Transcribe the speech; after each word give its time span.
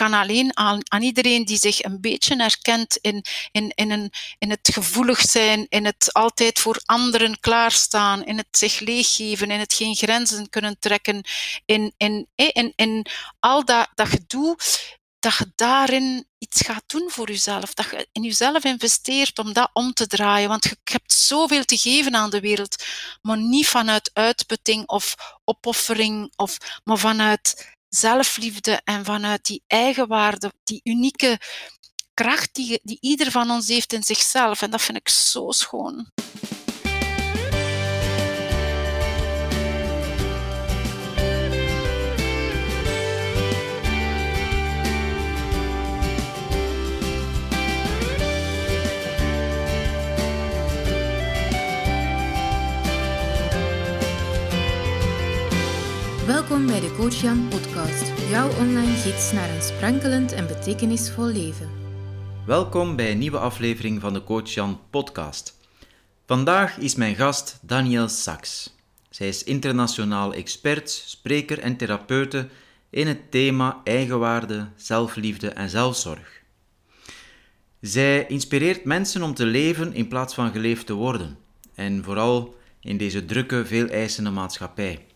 kan 0.00 0.14
alleen 0.14 0.56
aan, 0.56 1.02
iedereen 1.02 1.44
die 1.44 1.58
zich 1.58 1.82
een 1.82 2.00
beetje 2.00 2.36
herkent 2.36 2.96
in, 2.96 3.24
in, 3.52 3.72
in, 3.74 3.90
een, 3.90 4.12
in 4.38 4.50
het 4.50 4.68
gevoelig 4.72 5.20
zijn, 5.20 5.66
in 5.68 5.84
het 5.84 6.12
altijd 6.12 6.58
voor 6.58 6.80
anderen 6.84 7.40
klaarstaan, 7.40 8.24
in 8.24 8.36
het 8.36 8.46
zich 8.50 8.78
leeggeven, 8.78 9.50
in 9.50 9.58
het 9.58 9.74
geen 9.74 9.94
grenzen 9.94 10.48
kunnen 10.48 10.78
trekken, 10.78 11.22
in, 11.64 11.92
in, 11.96 12.28
in, 12.34 12.72
in 12.76 13.06
al 13.40 13.64
dat, 13.64 13.88
dat 13.94 14.08
gedoe, 14.08 14.56
dat 15.18 15.36
je 15.36 15.52
daarin 15.54 16.26
iets 16.38 16.60
gaat 16.60 16.84
doen 16.86 17.10
voor 17.10 17.28
jezelf. 17.28 17.74
Dat 17.74 17.90
je 17.90 18.08
in 18.12 18.22
jezelf 18.22 18.64
investeert 18.64 19.38
om 19.38 19.52
dat 19.52 19.70
om 19.72 19.92
te 19.92 20.06
draaien. 20.06 20.48
Want 20.48 20.64
je 20.64 20.76
hebt 20.84 21.12
zoveel 21.12 21.64
te 21.64 21.76
geven 21.76 22.14
aan 22.14 22.30
de 22.30 22.40
wereld, 22.40 22.84
maar 23.22 23.38
niet 23.38 23.68
vanuit 23.68 24.10
uitputting 24.12 24.88
of 24.88 25.14
opoffering, 25.44 26.32
of, 26.36 26.56
maar 26.84 26.98
vanuit 26.98 27.78
zelfliefde 27.90 28.80
en 28.84 29.04
vanuit 29.04 29.44
die 29.44 29.62
eigenwaarde, 29.66 30.52
die 30.64 30.80
unieke 30.84 31.38
kracht 32.14 32.54
die, 32.54 32.80
die 32.82 32.98
ieder 33.00 33.30
van 33.30 33.50
ons 33.50 33.68
heeft 33.68 33.92
in 33.92 34.02
zichzelf. 34.02 34.62
En 34.62 34.70
dat 34.70 34.82
vind 34.82 34.98
ik 34.98 35.08
zo 35.08 35.50
schoon. 35.50 36.08
Welkom 56.26 56.66
bij 56.66 56.80
de 56.80 56.92
Coach 56.96 57.20
Jan 57.20 57.48
podcast, 57.48 57.69
jouw 58.30 58.48
online 58.48 58.96
gids 58.96 59.32
naar 59.32 59.50
een 59.50 59.62
sprankelend 59.62 60.32
en 60.32 60.46
betekenisvol 60.46 61.26
leven. 61.26 61.68
Welkom 62.46 62.96
bij 62.96 63.10
een 63.10 63.18
nieuwe 63.18 63.38
aflevering 63.38 64.00
van 64.00 64.12
de 64.12 64.24
Coach 64.24 64.48
Jan 64.48 64.80
podcast. 64.90 65.58
Vandaag 66.26 66.78
is 66.78 66.94
mijn 66.94 67.14
gast 67.14 67.58
Danielle 67.62 68.08
Sachs. 68.08 68.76
Zij 69.08 69.28
is 69.28 69.44
internationaal 69.44 70.34
expert, 70.34 70.90
spreker 70.90 71.58
en 71.58 71.76
therapeute 71.76 72.48
in 72.90 73.06
het 73.06 73.30
thema 73.30 73.80
eigenwaarde, 73.84 74.68
zelfliefde 74.76 75.48
en 75.48 75.68
zelfzorg. 75.68 76.42
Zij 77.80 78.26
inspireert 78.26 78.84
mensen 78.84 79.22
om 79.22 79.34
te 79.34 79.46
leven 79.46 79.94
in 79.94 80.08
plaats 80.08 80.34
van 80.34 80.52
geleefd 80.52 80.86
te 80.86 80.94
worden. 80.94 81.38
En 81.74 82.04
vooral 82.04 82.54
in 82.80 82.96
deze 82.96 83.24
drukke, 83.24 83.66
veel 83.66 83.86
eisende 83.86 84.30
maatschappij. 84.30 85.06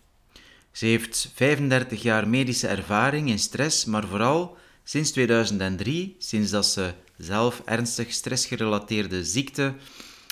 Ze 0.74 0.86
heeft 0.86 1.30
35 1.34 2.02
jaar 2.02 2.28
medische 2.28 2.66
ervaring 2.66 3.28
in 3.28 3.38
stress, 3.38 3.84
maar 3.84 4.06
vooral 4.06 4.56
sinds 4.84 5.10
2003, 5.10 6.16
sinds 6.18 6.50
dat 6.50 6.66
ze 6.66 6.92
zelf 7.16 7.62
ernstig 7.64 8.12
stressgerelateerde 8.12 9.24
ziekte 9.24 9.74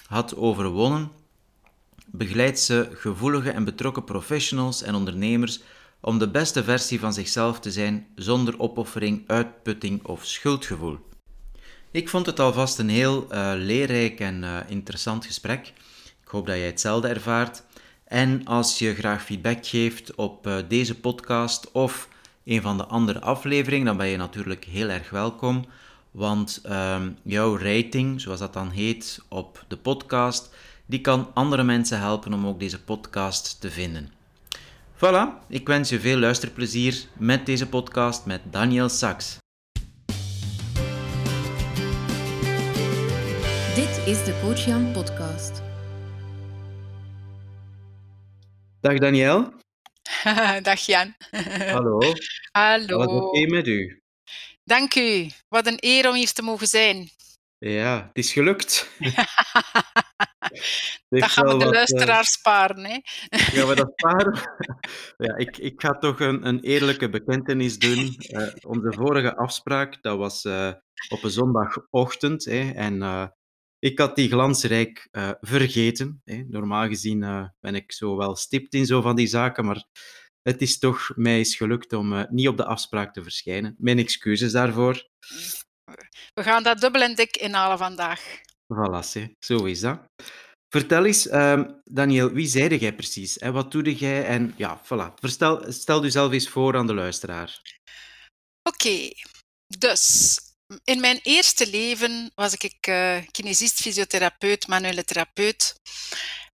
had 0.07 0.37
overwonnen, 0.37 1.11
begeleidt 2.07 2.61
ze 2.61 2.89
gevoelige 2.93 3.51
en 3.51 3.65
betrokken 3.65 4.05
professionals 4.05 4.83
en 4.83 4.95
ondernemers 4.95 5.61
om 6.01 6.19
de 6.19 6.31
beste 6.31 6.65
versie 6.65 7.01
van 7.01 7.13
zichzelf 7.13 7.61
te 7.61 7.71
zijn 7.71 8.07
zonder 8.15 8.59
opoffering, 8.59 9.25
uitputting 9.27 10.05
of 10.05 10.25
schuldgevoel. 10.25 10.99
Ik 11.91 12.09
vond 12.09 12.27
het 12.27 12.41
alvast 12.41 12.79
een 12.79 12.89
heel 12.89 13.27
uh, 13.31 13.53
leerrijk 13.57 14.21
en 14.21 14.43
uh, 14.43 14.59
interessant 14.69 15.27
gesprek. 15.27 15.73
Ik 16.23 16.29
hoop 16.29 16.47
dat 16.47 16.57
jij 16.57 16.67
hetzelfde 16.67 17.09
ervaart. 17.09 17.63
En 18.13 18.45
als 18.45 18.79
je 18.79 18.95
graag 18.95 19.25
feedback 19.25 19.67
geeft 19.67 20.15
op 20.15 20.47
uh, 20.47 20.57
deze 20.69 21.01
podcast 21.01 21.71
of 21.71 22.09
een 22.45 22.63
van 22.63 22.77
de 22.77 22.85
andere 22.85 23.21
afleveringen, 23.21 23.87
dan 23.87 23.97
ben 23.97 24.07
je 24.07 24.17
natuurlijk 24.17 24.65
heel 24.65 24.89
erg 24.89 25.11
welkom. 25.11 25.65
Want 26.11 26.63
um, 26.71 27.17
jouw 27.23 27.59
rating, 27.59 28.21
zoals 28.21 28.39
dat 28.39 28.53
dan 28.53 28.71
heet 28.71 29.21
op 29.29 29.65
de 29.69 29.77
podcast, 29.77 30.55
die 30.87 31.01
kan 31.01 31.31
andere 31.35 31.63
mensen 31.63 31.99
helpen 31.99 32.33
om 32.33 32.47
ook 32.47 32.61
deze 32.61 32.83
podcast 32.83 33.61
te 33.61 33.71
vinden. 33.71 34.11
Voilà, 34.97 35.47
ik 35.49 35.67
wens 35.67 35.89
je 35.89 36.01
veel 36.01 36.19
luisterplezier 36.19 37.05
met 37.17 37.47
deze 37.47 37.69
podcast 37.69 38.27
met 38.27 38.41
Daniel 38.51 38.89
Sachs. 38.89 39.37
Dit 43.75 44.01
is 44.07 44.25
de 44.25 44.39
Coach 44.43 44.65
Jan 44.65 44.93
podcast. 44.93 45.62
Dag 48.83 48.99
Daniel. 48.99 49.53
Dag 50.69 50.81
Jan. 50.87 51.15
Hallo. 51.75 51.99
Hallo. 52.53 52.99
Alles 52.99 53.23
oké 53.23 53.47
met 53.47 53.67
u? 53.67 54.03
Dank 54.65 54.95
u. 54.95 55.31
Wat 55.49 55.67
een 55.67 55.77
eer 55.81 56.09
om 56.09 56.15
hier 56.15 56.33
te 56.33 56.43
mogen 56.43 56.67
zijn. 56.67 57.09
Ja, 57.59 58.07
het 58.07 58.17
is 58.17 58.33
gelukt. 58.33 58.91
dat 61.09 61.31
gaan 61.31 61.47
we 61.47 61.51
de 61.51 61.57
wat, 61.59 61.63
uh, 61.63 61.71
luisteraar 61.71 62.25
sparen. 62.25 62.85
Hè? 62.85 62.99
Gaan 63.29 63.69
we 63.69 63.75
dat 63.75 63.93
sparen? 63.95 64.41
ja, 65.17 65.37
ik, 65.37 65.59
ik 65.59 65.81
ga 65.81 65.99
toch 65.99 66.21
een, 66.21 66.47
een 66.47 66.61
eerlijke 66.61 67.09
bekentenis 67.09 67.79
doen. 67.79 68.17
Uh, 68.19 68.49
onze 68.63 68.93
vorige 68.93 69.37
afspraak, 69.37 70.03
dat 70.03 70.19
was 70.19 70.45
uh, 70.45 70.73
op 71.09 71.23
een 71.23 71.31
zondagochtend. 71.31 72.45
Hè, 72.45 72.71
en 72.71 73.03
ik 73.85 73.99
had 73.99 74.17
die 74.17 74.29
glansrijk 74.29 75.09
uh, 75.13 75.31
vergeten. 75.41 76.21
Hè. 76.25 76.45
Normaal 76.49 76.89
gezien 76.89 77.23
uh, 77.23 77.47
ben 77.61 77.75
ik 77.75 77.93
zo 77.93 78.17
wel 78.17 78.37
stipt 78.37 78.75
in 78.75 78.87
zo 78.87 79.01
van 79.01 79.17
die 79.17 79.27
zaken, 79.27 79.65
maar 79.65 79.85
het 80.43 80.63
is 80.63 80.79
toch 80.79 81.13
mij 81.17 81.41
is 81.41 81.57
gelukt 81.57 81.93
om 81.93 82.13
uh, 82.13 82.23
niet 82.29 82.49
op 82.49 82.57
de 82.57 82.65
afspraak 82.65 83.13
te 83.13 83.23
verschijnen. 83.23 83.75
Mijn 83.79 83.99
excuses 83.99 84.53
daarvoor. 84.53 85.09
We 86.35 86.43
gaan 86.43 86.63
dat 86.63 86.81
dubbel 86.81 87.03
en 87.03 87.15
dik 87.15 87.37
inhalen 87.37 87.79
vandaag. 87.79 88.41
Voilà, 88.75 89.13
hè. 89.13 89.27
zo 89.39 89.65
is 89.65 89.81
dat. 89.81 90.01
Vertel 90.69 91.05
eens, 91.05 91.27
uh, 91.27 91.63
Daniel, 91.85 92.31
wie 92.31 92.47
zeide 92.47 92.79
jij 92.79 92.95
precies? 92.95 93.39
En 93.39 93.53
wat 93.53 93.73
doe 93.73 93.95
jij? 93.95 94.27
En 94.27 94.55
ja, 94.57 94.81
voilà. 94.85 95.15
Verstel, 95.15 95.73
stel 95.73 96.03
jezelf 96.03 96.33
eens 96.33 96.49
voor 96.49 96.77
aan 96.77 96.87
de 96.87 96.95
luisteraar. 96.95 97.61
Oké, 98.63 98.87
okay. 98.87 99.13
dus 99.79 100.39
in 100.85 101.01
mijn 101.01 101.21
eerste 101.23 101.71
leven 101.71 102.33
was 102.35 102.55
ik 102.55 102.87
uh, 102.87 103.17
kinesist, 103.31 103.81
fysiotherapeut, 103.81 104.67
manuele 104.67 105.05
therapeut. 105.05 105.81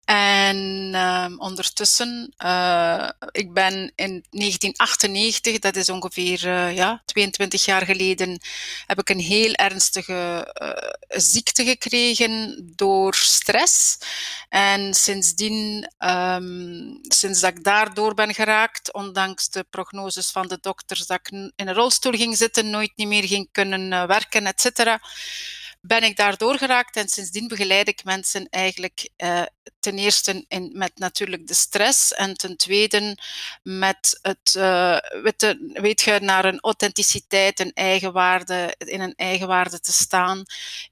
En 0.07 0.91
uh, 0.95 1.27
ondertussen, 1.37 2.35
uh, 2.45 3.09
ik 3.31 3.53
ben 3.53 3.93
in 3.95 4.25
1998, 4.31 5.59
dat 5.59 5.77
is 5.77 5.89
ongeveer 5.89 6.47
uh, 6.47 6.77
ja, 6.77 7.03
22 7.05 7.65
jaar 7.65 7.85
geleden, 7.85 8.41
heb 8.87 8.99
ik 8.99 9.09
een 9.09 9.21
heel 9.21 9.53
ernstige 9.53 10.53
ziekte 11.09 11.65
gekregen 11.65 12.63
door 12.77 13.15
stress. 13.15 13.99
En 14.49 14.95
sindsdien, 14.95 15.93
um, 15.99 16.99
sinds 17.03 17.41
dat 17.41 17.57
ik 17.57 17.65
daardoor 17.65 18.15
ben 18.15 18.35
geraakt, 18.35 18.93
ondanks 18.93 19.49
de 19.51 19.67
prognoses 19.71 20.31
van 20.31 20.49
de 20.49 20.59
dokters 20.61 21.07
dat 21.07 21.19
ik 21.19 21.31
in 21.31 21.53
een 21.57 21.75
rolstoel 21.75 22.13
ging 22.13 22.37
zitten, 22.37 22.71
nooit 22.71 22.93
niet 22.97 23.09
meer 23.09 23.25
ging 23.25 23.49
kunnen 23.53 24.07
werken, 24.07 24.47
et 24.47 24.61
cetera 24.61 25.01
ben 25.87 26.03
ik 26.03 26.17
daardoor 26.17 26.59
geraakt 26.59 26.97
en 26.97 27.09
sindsdien 27.09 27.49
begeleid 27.49 27.89
ik 27.89 28.05
mensen 28.05 28.49
eigenlijk 28.49 29.09
uh, 29.17 29.43
ten 29.87 29.99
eerste 29.99 30.45
in, 30.49 30.71
met 30.75 30.93
natuurlijk 30.95 31.47
de 31.47 31.55
stress 31.55 32.13
en 32.13 32.35
ten 32.35 32.57
tweede 32.57 33.19
met 33.63 34.19
het, 34.23 34.55
uh, 34.57 34.99
weet, 35.23 35.57
weet 35.73 36.01
je, 36.01 36.19
naar 36.21 36.45
een 36.45 36.61
authenticiteit, 36.61 37.61
een 37.61 37.73
eigenwaarde, 37.75 38.75
in 38.79 39.01
een 39.01 39.15
eigenwaarde 39.17 39.81
te 39.81 39.93
staan. 39.93 40.45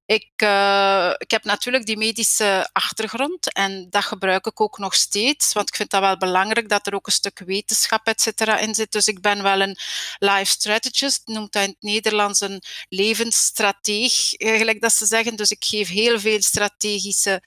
Ik, 0.07 0.31
uh, 0.43 1.13
ik 1.17 1.31
heb 1.31 1.45
natuurlijk 1.45 1.87
die 1.87 1.97
medische 1.97 2.69
achtergrond 2.73 3.53
en 3.53 3.87
dat 3.91 4.05
gebruik 4.05 4.47
ik 4.47 4.61
ook 4.61 4.79
nog 4.79 4.95
steeds, 4.95 5.53
want 5.53 5.69
ik 5.69 5.77
vind 5.77 5.91
dat 5.91 6.01
wel 6.01 6.17
belangrijk 6.17 6.69
dat 6.69 6.87
er 6.87 6.95
ook 6.95 7.07
een 7.07 7.13
stuk 7.13 7.39
wetenschap 7.39 8.07
et 8.07 8.21
cetera 8.21 8.59
in 8.59 8.75
zit. 8.75 8.93
Dus 8.93 9.07
ik 9.07 9.21
ben 9.21 9.43
wel 9.43 9.61
een 9.61 9.79
life 10.19 10.51
strategist, 10.51 11.23
noemt 11.25 11.53
dat 11.53 11.63
in 11.63 11.69
het 11.69 11.83
Nederlands 11.83 12.41
een 12.41 12.63
levensstrateeg, 12.89 14.37
eigenlijk 14.37 14.81
dat 14.81 14.93
ze 14.95 15.07
zeggen. 15.07 15.37
Dus 15.37 15.51
ik 15.51 15.65
geef 15.65 15.89
heel 15.89 16.21
veel 16.21 16.43
strategische 16.43 17.43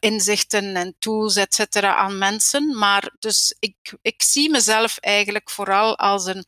inzichten 0.00 0.55
en 0.64 0.96
tools, 0.98 1.36
et 1.36 1.76
aan 1.82 2.18
mensen. 2.18 2.78
Maar 2.78 3.14
dus 3.18 3.56
ik, 3.58 3.76
ik 4.02 4.22
zie 4.22 4.50
mezelf 4.50 4.98
eigenlijk 4.98 5.50
vooral 5.50 5.98
als 5.98 6.26
een, 6.26 6.44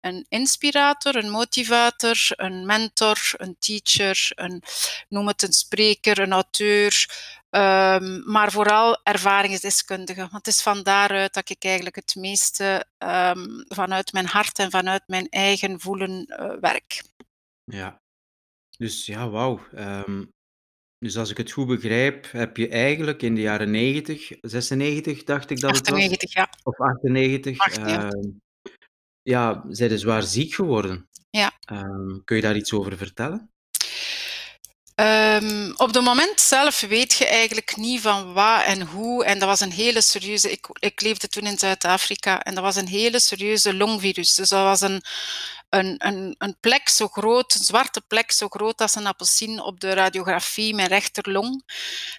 een 0.00 0.26
inspirator, 0.28 1.16
een 1.16 1.30
motivator, 1.30 2.16
een 2.26 2.66
mentor, 2.66 3.18
een 3.36 3.56
teacher, 3.58 4.30
een, 4.34 4.62
noem 5.08 5.26
het 5.26 5.42
een 5.42 5.52
spreker, 5.52 6.18
een 6.18 6.32
auteur, 6.32 7.08
um, 7.50 8.22
maar 8.30 8.52
vooral 8.52 9.00
ervaringsdeskundige. 9.02 10.20
Want 10.20 10.32
het 10.32 10.46
is 10.46 10.62
van 10.62 10.82
daaruit 10.82 11.34
dat 11.34 11.50
ik 11.50 11.64
eigenlijk 11.64 11.96
het 11.96 12.14
meeste 12.14 12.84
um, 12.98 13.64
vanuit 13.68 14.12
mijn 14.12 14.26
hart 14.26 14.58
en 14.58 14.70
vanuit 14.70 15.02
mijn 15.06 15.28
eigen 15.28 15.80
voelen 15.80 16.24
uh, 16.26 16.52
werk. 16.60 17.02
Ja, 17.64 18.00
dus 18.76 19.06
ja, 19.06 19.28
wauw. 19.28 19.60
Um, 19.74 20.34
dus 20.98 21.16
als 21.16 21.30
ik 21.30 21.36
het 21.36 21.50
goed 21.50 21.66
begrijp, 21.66 22.32
heb 22.32 22.56
je 22.56 22.68
eigenlijk 22.68 23.22
in 23.22 23.34
de 23.34 23.40
jaren 23.40 23.70
90, 23.70 24.32
96 24.40 25.24
dacht 25.24 25.50
ik 25.50 25.60
dat 25.60 25.76
het 25.76 25.88
was? 25.88 25.98
98, 25.98 26.32
ja. 26.32 26.48
Of 26.62 26.78
98. 26.78 27.58
98. 27.58 28.22
Uh, 28.22 28.32
ja, 29.22 29.64
zijn 29.68 29.98
zwaar 29.98 30.22
ziek 30.22 30.54
geworden. 30.54 31.08
Ja. 31.30 31.52
Ehm, 31.60 32.18
kun 32.24 32.36
je 32.36 32.42
daar 32.42 32.56
iets 32.56 32.72
over 32.72 32.96
vertellen? 32.96 33.50
Um, 35.00 35.72
op 35.76 35.94
het 35.94 36.04
moment 36.04 36.40
zelf 36.40 36.80
weet 36.80 37.12
je 37.12 37.26
eigenlijk 37.26 37.76
niet 37.76 38.00
van 38.00 38.32
wat 38.32 38.62
en 38.64 38.82
hoe. 38.82 39.24
En 39.24 39.38
dat 39.38 39.48
was 39.48 39.60
een 39.60 39.72
hele 39.72 40.02
serieuze. 40.02 40.50
Ik, 40.50 40.66
ik 40.78 41.00
leefde 41.00 41.28
toen 41.28 41.46
in 41.46 41.58
Zuid-Afrika 41.58 42.42
en 42.42 42.54
dat 42.54 42.64
was 42.64 42.76
een 42.76 42.88
hele 42.88 43.20
serieuze 43.20 43.74
longvirus. 43.74 44.34
Dus 44.34 44.48
dat 44.48 44.62
was 44.62 44.80
een, 44.80 45.02
een, 45.76 45.94
een, 45.98 46.34
een 46.38 46.56
plek 46.60 46.88
zo 46.88 47.08
groot, 47.08 47.54
een 47.54 47.64
zwarte 47.64 48.00
plek 48.00 48.32
zo 48.32 48.48
groot 48.48 48.80
als 48.80 48.94
een 48.94 49.06
appelsien 49.06 49.60
op 49.60 49.80
de 49.80 49.92
radiografie, 49.94 50.74
mijn 50.74 50.88
rechterlong. 50.88 51.62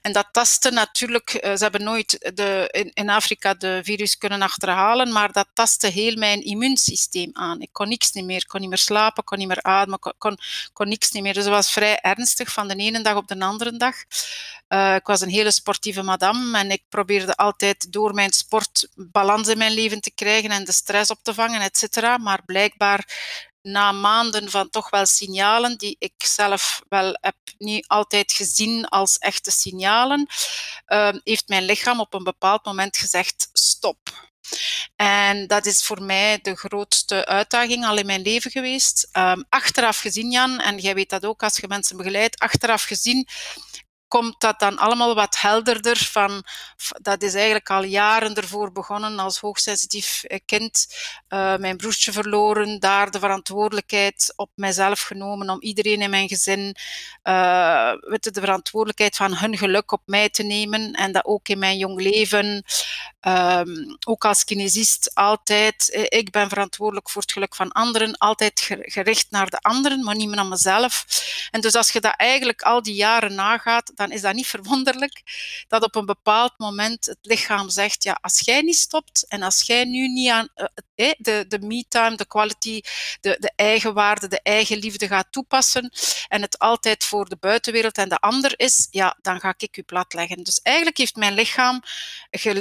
En 0.01 0.11
dat 0.11 0.27
tastte 0.31 0.71
natuurlijk, 0.71 1.33
eh, 1.33 1.55
ze 1.55 1.63
hebben 1.63 1.83
nooit 1.83 2.31
de, 2.33 2.69
in, 2.93 3.09
Afrika 3.09 3.53
de 3.53 3.79
virus 3.83 4.17
kunnen 4.17 4.41
achterhalen, 4.41 5.11
maar 5.11 5.31
dat 5.31 5.47
tastte 5.53 5.87
heel 5.87 6.15
mijn 6.15 6.43
immuunsysteem 6.43 7.29
aan. 7.33 7.61
Ik 7.61 7.69
kon 7.71 7.87
niks 7.87 8.11
niet 8.11 8.25
meer, 8.25 8.47
kon 8.47 8.59
niet 8.59 8.69
meer 8.69 8.77
slapen, 8.77 9.23
kon 9.23 9.37
niet 9.37 9.47
meer 9.47 9.63
ademen, 9.63 9.99
kon, 10.17 10.37
kon, 10.73 10.87
niks 10.87 11.11
niet 11.11 11.23
meer. 11.23 11.33
Dus 11.33 11.43
dat 11.43 11.53
was 11.53 11.71
vrij 11.71 11.99
ernstig 11.99 12.51
van 12.51 12.67
de 12.67 12.75
ene 12.75 13.01
dag 13.01 13.15
op 13.15 13.27
de 13.27 13.39
andere 13.39 13.77
dag. 13.77 13.95
Uh, 14.69 14.95
ik 14.95 15.05
was 15.05 15.21
een 15.21 15.29
hele 15.29 15.51
sportieve 15.51 16.01
madame 16.01 16.57
en 16.57 16.71
ik 16.71 16.83
probeerde 16.89 17.35
altijd 17.35 17.91
door 17.91 18.13
mijn 18.13 18.33
sport 18.33 18.87
balans 18.95 19.47
in 19.47 19.57
mijn 19.57 19.71
leven 19.71 20.01
te 20.01 20.11
krijgen 20.11 20.51
en 20.51 20.63
de 20.63 20.71
stress 20.71 21.11
op 21.11 21.19
te 21.21 21.33
vangen, 21.33 21.61
et 21.61 21.77
cetera. 21.77 22.17
Maar 22.17 22.45
blijkbaar 22.45 23.07
na 23.67 23.91
maanden 23.91 24.49
van 24.49 24.69
toch 24.69 24.89
wel 24.89 25.05
signalen 25.05 25.77
die 25.77 25.95
ik 25.99 26.13
zelf 26.17 26.81
wel 26.89 27.17
heb 27.21 27.35
niet 27.57 27.87
altijd 27.87 28.31
gezien 28.31 28.85
als 28.85 29.17
echte 29.17 29.51
signalen, 29.51 30.27
uh, 30.87 31.09
heeft 31.23 31.47
mijn 31.47 31.63
lichaam 31.63 31.99
op 31.99 32.13
een 32.13 32.23
bepaald 32.23 32.65
moment 32.65 32.97
gezegd 32.97 33.49
stop. 33.53 33.97
En 34.95 35.47
dat 35.47 35.65
is 35.65 35.83
voor 35.83 36.01
mij 36.01 36.39
de 36.41 36.55
grootste 36.55 37.25
uitdaging 37.25 37.85
al 37.85 37.97
in 37.97 38.05
mijn 38.05 38.21
leven 38.21 38.51
geweest. 38.51 39.09
Um, 39.13 39.45
achteraf 39.49 39.99
gezien, 39.99 40.31
Jan, 40.31 40.59
en 40.59 40.77
jij 40.77 40.95
weet 40.95 41.09
dat 41.09 41.25
ook 41.25 41.43
als 41.43 41.57
je 41.57 41.67
mensen 41.67 41.97
begeleidt, 41.97 42.39
achteraf 42.39 42.83
gezien 42.83 43.27
komt 44.07 44.39
dat 44.39 44.59
dan 44.59 44.77
allemaal 44.77 45.15
wat 45.15 45.39
helderder 45.39 45.97
van, 45.97 46.43
dat 47.01 47.21
is 47.21 47.33
eigenlijk 47.33 47.69
al 47.69 47.83
jaren 47.83 48.35
ervoor 48.35 48.71
begonnen 48.71 49.19
als 49.19 49.39
hoogsensitief 49.39 50.23
eh, 50.23 50.39
kind, 50.45 50.87
uh, 51.29 51.55
mijn 51.55 51.77
broertje 51.77 52.11
verloren, 52.11 52.79
daar 52.79 53.11
de 53.11 53.19
verantwoordelijkheid 53.19 54.33
op 54.35 54.49
mijzelf 54.55 55.01
genomen 55.01 55.49
om 55.49 55.61
iedereen 55.61 56.01
in 56.01 56.09
mijn 56.09 56.27
gezin, 56.27 56.75
uh, 57.23 57.91
de 58.19 58.31
verantwoordelijkheid 58.33 59.15
van 59.15 59.37
hun 59.37 59.57
geluk 59.57 59.91
op 59.91 60.01
mij 60.05 60.29
te 60.29 60.43
nemen 60.43 60.91
en 60.91 61.11
dat 61.11 61.25
ook 61.25 61.47
in 61.47 61.59
mijn 61.59 61.77
jong 61.77 62.01
leven, 62.01 62.63
um, 63.21 63.97
ook 64.07 64.25
als 64.25 64.43
kinesist 64.43 65.11
altijd, 65.15 66.07
ik 66.09 66.31
ben 66.31 66.49
verantwoordelijk 66.49 67.09
voor 67.09 67.21
het 67.21 67.31
geluk 67.31 67.55
van 67.55 67.71
anderen, 67.71 68.17
altijd 68.17 68.69
gericht 68.81 69.27
naar 69.29 69.49
de 69.49 69.59
anderen, 69.61 70.03
maar 70.03 70.15
niet 70.15 70.27
meer 70.27 70.35
naar 70.35 70.45
mezelf. 70.45 71.05
En 71.51 71.61
dus 71.61 71.75
als 71.75 71.91
je 71.91 72.01
dat 72.01 72.13
eigenlijk 72.15 72.61
al 72.61 72.81
die 72.81 72.95
jaren 72.95 73.35
nagaat, 73.35 73.91
dan 73.97 74.11
is 74.11 74.21
dat 74.21 74.33
niet 74.33 74.47
verwonderlijk 74.47 75.21
dat 75.67 75.83
op 75.83 75.95
een 75.95 76.05
bepaald 76.05 76.53
moment 76.57 77.05
het 77.05 77.17
lichaam 77.21 77.69
zegt, 77.69 78.03
ja, 78.03 78.17
als 78.21 78.39
jij 78.39 78.61
niet 78.61 78.77
stopt 78.77 79.25
en 79.27 79.41
als 79.41 79.61
jij 79.61 79.83
nu 79.85 80.07
niet 80.07 80.29
aan 80.29 80.47
de, 80.97 81.45
de 81.47 81.59
me-time, 81.59 82.15
de 82.15 82.25
quality, 82.25 82.81
de, 83.21 83.37
de 83.39 83.51
eigenwaarde, 83.55 84.27
de 84.27 84.39
eigenliefde 84.43 85.07
gaat 85.07 85.31
toepassen 85.31 85.91
en 86.27 86.41
het 86.41 86.59
altijd 86.59 87.03
voor 87.03 87.29
de 87.29 87.37
buitenwereld 87.39 87.97
en 87.97 88.09
de 88.09 88.17
ander 88.17 88.53
is, 88.59 88.87
ja, 88.91 89.17
dan 89.21 89.39
ga 89.39 89.53
ik 89.57 89.77
u 89.77 89.81
platleggen. 89.81 90.43
Dus 90.43 90.61
eigenlijk 90.61 90.97
heeft 90.97 91.15
mijn 91.15 91.33
lichaam 91.33 91.81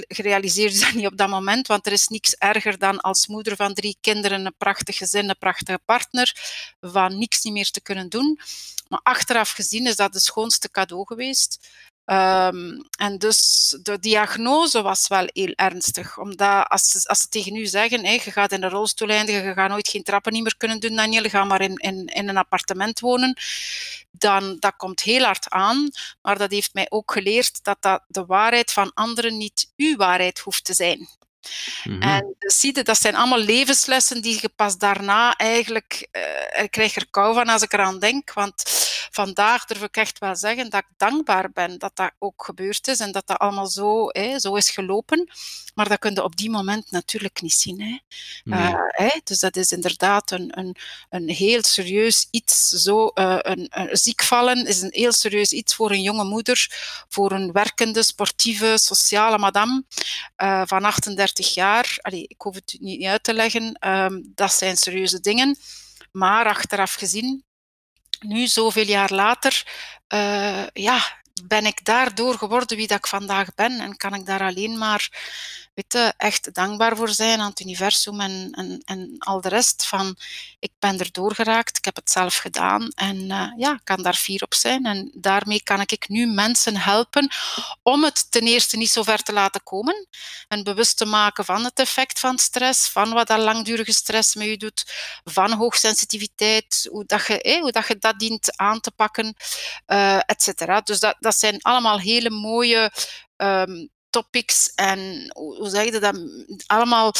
gerealiseerd 0.08 0.80
dat 0.80 0.92
niet 0.92 1.06
op 1.06 1.16
dat 1.16 1.28
moment, 1.28 1.66
want 1.66 1.86
er 1.86 1.92
is 1.92 2.08
niks 2.08 2.34
erger 2.34 2.78
dan 2.78 3.00
als 3.00 3.26
moeder 3.26 3.56
van 3.56 3.74
drie 3.74 3.96
kinderen, 4.00 4.46
een 4.46 4.54
prachtig 4.58 4.96
gezin, 4.96 5.28
een 5.28 5.38
prachtige 5.38 5.80
partner, 5.84 6.34
van 6.80 7.18
niks 7.18 7.42
niet 7.42 7.52
meer 7.52 7.70
te 7.70 7.80
kunnen 7.80 8.08
doen. 8.08 8.40
Maar 8.88 9.00
achteraf 9.02 9.50
gezien 9.50 9.86
is 9.86 9.96
dat 9.96 10.12
de 10.12 10.20
schoonste 10.20 10.70
cadeau 10.70 11.06
geweest. 11.06 11.68
Um, 12.10 12.86
en 12.98 13.18
dus 13.18 13.76
de 13.82 13.98
diagnose 13.98 14.82
was 14.82 15.08
wel 15.08 15.28
heel 15.32 15.52
ernstig. 15.54 16.18
Omdat 16.18 16.68
als 16.68 16.90
ze, 16.90 17.08
als 17.08 17.20
ze 17.20 17.28
tegen 17.28 17.56
u 17.56 17.66
zeggen, 17.66 18.04
hey, 18.04 18.20
je 18.24 18.30
gaat 18.30 18.52
in 18.52 18.62
een 18.62 18.70
rolstoel 18.70 19.08
eindigen, 19.08 19.44
je 19.44 19.52
gaat 19.52 19.68
nooit 19.68 19.88
geen 19.88 20.02
trappen 20.02 20.32
niet 20.32 20.42
meer 20.42 20.56
kunnen 20.56 20.80
doen, 20.80 20.96
Daniel, 20.96 21.28
ga 21.28 21.44
maar 21.44 21.60
in, 21.60 21.76
in, 21.76 22.06
in 22.06 22.28
een 22.28 22.36
appartement 22.36 23.00
wonen, 23.00 23.38
dan 24.10 24.56
dat 24.60 24.76
komt 24.76 25.00
heel 25.00 25.24
hard 25.24 25.50
aan. 25.50 25.90
Maar 26.22 26.38
dat 26.38 26.50
heeft 26.50 26.74
mij 26.74 26.86
ook 26.88 27.12
geleerd 27.12 27.64
dat, 27.64 27.76
dat 27.80 28.02
de 28.06 28.24
waarheid 28.24 28.72
van 28.72 28.90
anderen 28.94 29.36
niet 29.36 29.72
uw 29.76 29.96
waarheid 29.96 30.38
hoeft 30.38 30.64
te 30.64 30.74
zijn. 30.74 31.08
Mm-hmm. 31.84 32.02
En 32.02 32.34
dus 32.38 32.60
zie 32.60 32.76
je, 32.76 32.82
dat 32.82 33.00
zijn 33.00 33.16
allemaal 33.16 33.38
levenslessen 33.38 34.22
die 34.22 34.38
je 34.40 34.50
pas 34.56 34.78
daarna 34.78 35.36
eigenlijk, 35.36 36.08
uh, 36.12 36.62
ik 36.62 36.70
krijg 36.70 36.96
er 36.96 37.06
kou 37.10 37.34
van 37.34 37.48
als 37.48 37.62
ik 37.62 37.72
eraan 37.72 37.98
denk, 37.98 38.32
want 38.32 38.62
vandaag 39.16 39.64
durf 39.64 39.82
ik 39.82 39.96
echt 39.96 40.18
wel 40.18 40.36
zeggen 40.36 40.70
dat 40.70 40.80
ik 40.80 40.94
dankbaar 40.96 41.50
ben 41.52 41.78
dat 41.78 41.96
dat 41.96 42.12
ook 42.18 42.44
gebeurd 42.44 42.88
is 42.88 43.00
en 43.00 43.12
dat 43.12 43.26
dat 43.26 43.38
allemaal 43.38 43.66
zo, 43.66 44.06
hè, 44.08 44.38
zo 44.38 44.54
is 44.54 44.70
gelopen. 44.70 45.28
Maar 45.74 45.88
dat 45.88 45.98
kun 45.98 46.14
je 46.14 46.22
op 46.22 46.36
die 46.36 46.50
moment 46.50 46.90
natuurlijk 46.90 47.40
niet 47.42 47.52
zien. 47.52 47.80
Hè. 47.80 47.98
Nee. 48.44 48.72
Uh, 48.72 48.74
hè, 48.88 49.20
dus 49.24 49.38
dat 49.38 49.56
is 49.56 49.72
inderdaad 49.72 50.30
een, 50.30 50.58
een, 50.58 50.76
een 51.08 51.28
heel 51.28 51.62
serieus 51.62 52.28
iets. 52.30 52.68
Zo, 52.68 53.10
uh, 53.14 53.38
een, 53.38 53.66
een 53.70 53.96
ziek 53.96 54.22
vallen 54.22 54.66
is 54.66 54.80
een 54.80 54.92
heel 54.92 55.12
serieus 55.12 55.52
iets 55.52 55.74
voor 55.74 55.90
een 55.90 56.02
jonge 56.02 56.24
moeder, 56.24 56.66
voor 57.08 57.32
een 57.32 57.52
werkende, 57.52 58.02
sportieve, 58.02 58.78
sociale 58.78 59.38
madame 59.38 59.84
uh, 60.42 60.62
van 60.66 60.84
38 60.84 61.54
jaar. 61.54 61.98
Allee, 62.00 62.24
ik 62.28 62.40
hoef 62.40 62.54
het 62.54 62.76
niet 62.80 63.04
uit 63.04 63.22
te 63.22 63.34
leggen. 63.34 63.88
Um, 63.88 64.32
dat 64.34 64.52
zijn 64.52 64.76
serieuze 64.76 65.20
dingen. 65.20 65.56
Maar 66.12 66.46
achteraf 66.46 66.94
gezien 66.94 67.45
nu, 68.20 68.46
zoveel 68.46 68.86
jaar 68.86 69.12
later, 69.12 69.64
uh, 70.14 70.66
ja, 70.72 70.98
ben 71.44 71.66
ik 71.66 71.84
daardoor 71.84 72.34
geworden 72.34 72.76
wie 72.76 72.86
dat 72.86 72.98
ik 72.98 73.06
vandaag 73.06 73.54
ben 73.54 73.80
en 73.80 73.96
kan 73.96 74.14
ik 74.14 74.26
daar 74.26 74.42
alleen 74.42 74.78
maar 74.78 75.08
weet 75.76 76.14
echt 76.16 76.54
dankbaar 76.54 76.96
voor 76.96 77.08
zijn 77.08 77.40
aan 77.40 77.50
het 77.50 77.60
universum 77.60 78.20
en, 78.20 78.48
en, 78.50 78.82
en 78.84 79.14
al 79.18 79.40
de 79.40 79.48
rest 79.48 79.86
van 79.86 80.16
ik 80.58 80.72
ben 80.78 80.98
er 80.98 81.12
doorgeraakt, 81.12 81.76
ik 81.76 81.84
heb 81.84 81.96
het 81.96 82.10
zelf 82.10 82.36
gedaan 82.36 82.88
en 82.94 83.16
uh, 83.16 83.52
ja, 83.56 83.80
kan 83.84 84.02
daar 84.02 84.14
fier 84.14 84.42
op 84.42 84.54
zijn 84.54 84.86
en 84.86 85.10
daarmee 85.14 85.62
kan 85.62 85.80
ik 85.80 86.08
nu 86.08 86.26
mensen 86.26 86.76
helpen 86.76 87.28
om 87.82 88.04
het 88.04 88.30
ten 88.30 88.42
eerste 88.42 88.76
niet 88.76 88.90
zo 88.90 89.02
ver 89.02 89.22
te 89.22 89.32
laten 89.32 89.62
komen 89.62 90.06
en 90.48 90.64
bewust 90.64 90.96
te 90.96 91.04
maken 91.04 91.44
van 91.44 91.64
het 91.64 91.78
effect 91.78 92.18
van 92.18 92.38
stress, 92.38 92.88
van 92.88 93.12
wat 93.12 93.26
dat 93.26 93.38
langdurige 93.38 93.92
stress 93.92 94.34
met 94.34 94.46
je 94.46 94.56
doet, 94.56 94.84
van 95.24 95.52
hoogsensitiviteit, 95.52 96.88
hoe 96.90 97.04
dat 97.06 97.26
je, 97.26 97.42
eh, 97.42 97.60
hoe 97.60 97.72
dat, 97.72 97.86
je 97.86 97.98
dat 97.98 98.18
dient 98.18 98.56
aan 98.56 98.80
te 98.80 98.90
pakken, 98.90 99.34
uh, 99.86 100.16
et 100.16 100.42
cetera. 100.42 100.80
Dus 100.80 101.00
dat, 101.00 101.16
dat 101.18 101.36
zijn 101.36 101.62
allemaal 101.62 101.98
hele 101.98 102.30
mooie 102.30 102.92
um, 103.36 103.88
topics 104.10 104.72
en 104.74 105.30
hoe 105.34 105.68
zeg 105.68 105.84
je 105.84 106.00
dat? 106.00 106.18
Allemaal 106.66 107.12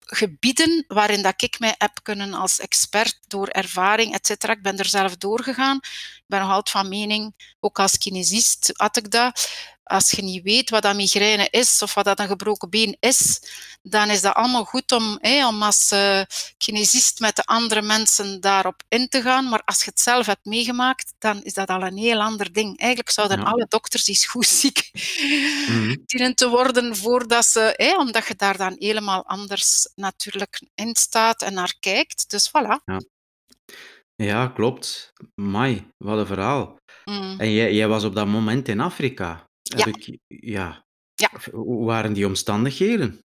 gebieden 0.00 0.84
waarin 0.88 1.22
dat 1.22 1.42
ik 1.42 1.58
mij 1.58 1.74
heb 1.78 1.98
kunnen 2.02 2.34
als 2.34 2.60
expert 2.60 3.18
door 3.26 3.48
ervaring, 3.48 4.14
et 4.14 4.26
cetera. 4.26 4.52
Ik 4.52 4.62
ben 4.62 4.78
er 4.78 4.86
zelf 4.86 5.16
doorgegaan. 5.16 5.76
Ik 5.76 6.24
ben 6.26 6.40
nog 6.40 6.48
altijd 6.48 6.70
van 6.70 6.88
mening, 6.88 7.54
ook 7.60 7.78
als 7.78 7.98
kinesist 7.98 8.70
had 8.76 8.96
ik 8.96 9.10
dat, 9.10 9.50
als 9.92 10.10
je 10.10 10.22
niet 10.22 10.42
weet 10.42 10.70
wat 10.70 10.82
dat 10.82 10.96
migraine 10.96 11.48
is 11.50 11.82
of 11.82 11.94
wat 11.94 12.04
dat 12.04 12.18
een 12.18 12.26
gebroken 12.26 12.70
been 12.70 12.96
is, 13.00 13.42
dan 13.82 14.10
is 14.10 14.20
dat 14.20 14.34
allemaal 14.34 14.64
goed 14.64 14.92
om, 14.92 15.18
hé, 15.20 15.46
om 15.46 15.62
als 15.62 15.92
uh, 15.92 16.22
kinesist 16.58 17.20
met 17.20 17.36
de 17.36 17.44
andere 17.44 17.82
mensen 17.82 18.40
daarop 18.40 18.82
in 18.88 19.08
te 19.08 19.22
gaan. 19.22 19.48
Maar 19.48 19.62
als 19.64 19.84
je 19.84 19.90
het 19.90 20.00
zelf 20.00 20.26
hebt 20.26 20.44
meegemaakt, 20.44 21.14
dan 21.18 21.42
is 21.42 21.54
dat 21.54 21.68
al 21.68 21.82
een 21.82 21.96
heel 21.96 22.20
ander 22.20 22.52
ding. 22.52 22.78
Eigenlijk 22.78 23.10
zouden 23.10 23.38
ja. 23.38 23.44
alle 23.44 23.66
dokters 23.68 24.08
eens 24.08 24.26
goed 24.26 24.46
ziek 24.46 24.90
mm 25.68 26.00
dienen 26.06 26.34
te 26.34 26.48
worden 26.48 26.96
voordat 26.96 27.44
ze, 27.44 27.74
hé, 27.76 27.96
omdat 27.96 28.26
je 28.26 28.34
daar 28.36 28.56
dan 28.56 28.76
helemaal 28.78 29.26
anders 29.26 29.88
natuurlijk 29.94 30.62
in 30.74 30.94
staat 30.94 31.42
en 31.42 31.54
naar 31.54 31.74
kijkt. 31.80 32.30
Dus 32.30 32.48
voilà. 32.48 32.84
Ja. 32.84 33.00
Ja, 34.14 34.46
klopt. 34.48 35.12
Mai, 35.34 35.86
wat 35.96 36.18
een 36.18 36.26
verhaal. 36.26 36.78
Mm. 37.04 37.34
En 37.38 37.52
jij, 37.52 37.74
jij 37.74 37.88
was 37.88 38.04
op 38.04 38.14
dat 38.14 38.26
moment 38.26 38.68
in 38.68 38.80
Afrika. 38.80 39.50
Ja. 39.76 39.86
Ja. 40.30 40.84
Ja. 41.14 41.30
Hoe 41.50 41.84
waren 41.84 42.12
die 42.12 42.26
omstandigheden? 42.26 43.24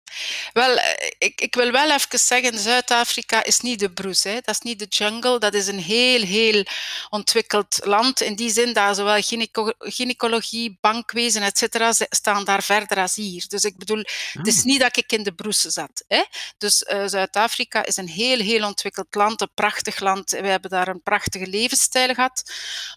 Wel, 0.52 0.76
eh, 0.76 1.10
ik, 1.18 1.40
ik 1.40 1.54
wil 1.54 1.70
wel 1.70 1.90
even 1.90 2.18
zeggen, 2.18 2.58
Zuid-Afrika 2.58 3.44
is 3.44 3.60
niet 3.60 3.78
de 3.78 3.92
broes. 3.92 4.22
Hè. 4.22 4.34
Dat 4.34 4.54
is 4.54 4.60
niet 4.60 4.78
de 4.78 4.86
jungle. 4.88 5.38
Dat 5.38 5.54
is 5.54 5.66
een 5.66 5.78
heel, 5.78 6.22
heel 6.22 6.64
ontwikkeld 7.08 7.80
land. 7.84 8.20
In 8.20 8.34
die 8.34 8.50
zin 8.50 8.72
dat 8.72 8.96
zowel 8.96 9.22
gyneco 9.22 9.72
gynaecologie, 9.78 10.78
bankwezen, 10.80 11.42
et 11.42 11.58
cetera, 11.58 11.92
staan 11.92 12.44
daar 12.44 12.62
verder 12.62 12.98
als 12.98 13.14
hier. 13.14 13.44
Dus 13.48 13.62
ik 13.64 13.76
bedoel, 13.76 13.98
ah. 13.98 14.04
het 14.32 14.46
is 14.46 14.62
niet 14.62 14.80
dat 14.80 14.96
ik 14.96 15.12
in 15.12 15.22
de 15.22 15.34
broes 15.34 15.60
zat. 15.60 16.04
Hè. 16.08 16.22
Dus 16.58 16.86
uh, 16.92 17.06
Zuid-Afrika 17.06 17.84
is 17.84 17.96
een 17.96 18.08
heel, 18.08 18.38
heel 18.38 18.66
ontwikkeld 18.66 19.14
land. 19.14 19.40
Een 19.40 19.50
prachtig 19.54 20.00
land. 20.00 20.30
We 20.30 20.46
hebben 20.46 20.70
daar 20.70 20.88
een 20.88 21.02
prachtige 21.02 21.46
levensstijl 21.46 22.14
gehad. 22.14 22.52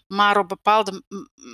Maar 0.06 0.38
op 0.38 0.48
bepaalde 0.48 1.02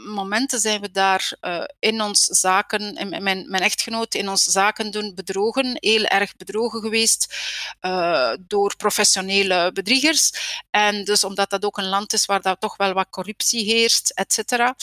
momenten 0.07 0.61
zijn 0.61 0.81
we 0.81 0.91
daar 0.91 1.33
uh, 1.41 1.65
in 1.79 2.01
ons 2.01 2.21
zaken, 2.25 2.97
in 2.97 3.23
mijn, 3.27 3.63
echtgenoot, 3.63 4.15
in 4.15 4.29
ons 4.29 4.43
zaken 4.43 4.91
doen 4.91 5.15
bedrogen 5.15 5.77
heel 5.81 6.05
erg 6.05 6.37
bedrogen 6.37 6.81
geweest 6.81 7.35
uh, 7.81 8.33
door 8.41 8.77
professionele 8.77 9.73
bedriegers. 9.73 10.31
En 10.71 11.05
dus 11.05 11.25
omdat 11.25 11.51
dat 11.51 11.65
ook 11.65 11.79
een 11.79 11.89
land 11.89 12.13
is 12.13 12.27
waar 12.27 12.41
dat 12.41 12.61
toch 12.61 12.77
wel 12.77 12.93
wat 12.93 13.11
corruptie 13.11 13.65
heerst, 13.65 14.11
et 14.11 14.33
cetera. 14.33 14.77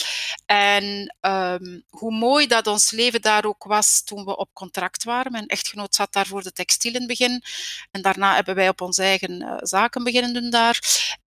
En 0.45 1.15
um, 1.21 1.83
hoe 1.89 2.11
mooi 2.11 2.47
dat 2.47 2.67
ons 2.67 2.91
leven 2.91 3.21
daar 3.21 3.45
ook 3.45 3.63
was 3.63 4.03
toen 4.03 4.25
we 4.25 4.37
op 4.37 4.49
contract 4.53 5.03
waren. 5.03 5.31
Mijn 5.31 5.47
echtgenoot 5.47 5.95
zat 5.95 6.13
daar 6.13 6.25
voor 6.25 6.43
de 6.43 6.51
textiel 6.51 6.93
in 6.93 6.97
het 6.97 7.07
begin. 7.07 7.43
En 7.91 8.01
daarna 8.01 8.35
hebben 8.35 8.55
wij 8.55 8.69
op 8.69 8.81
onze 8.81 9.03
eigen 9.03 9.41
uh, 9.41 9.53
zaken 9.59 10.03
beginnen 10.03 10.33
doen 10.33 10.49
daar. 10.49 10.79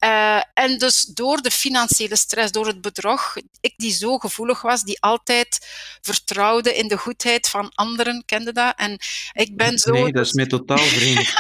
Uh, 0.05 0.43
en 0.55 0.79
dus 0.79 1.03
door 1.03 1.43
de 1.43 1.51
financiële 1.51 2.17
stress, 2.17 2.53
door 2.53 2.67
het 2.67 2.81
bedrog, 2.81 3.37
ik 3.61 3.75
die 3.77 3.93
zo 3.93 4.19
gevoelig 4.19 4.63
was, 4.63 4.83
die 4.83 5.01
altijd 5.01 5.67
vertrouwde 6.01 6.75
in 6.75 6.89
de 6.89 6.99
goedheid 7.05 7.49
van 7.49 7.73
anderen, 7.75 8.25
kende 8.27 8.53
dat. 8.53 8.73
En 8.77 8.99
ik 9.33 9.57
ben 9.57 9.79
zo... 9.79 9.93
Nee, 9.93 10.13
dat 10.13 10.27
is 10.27 10.33
mij 10.33 10.47
totaal 10.47 10.79
vreemd. 10.79 11.33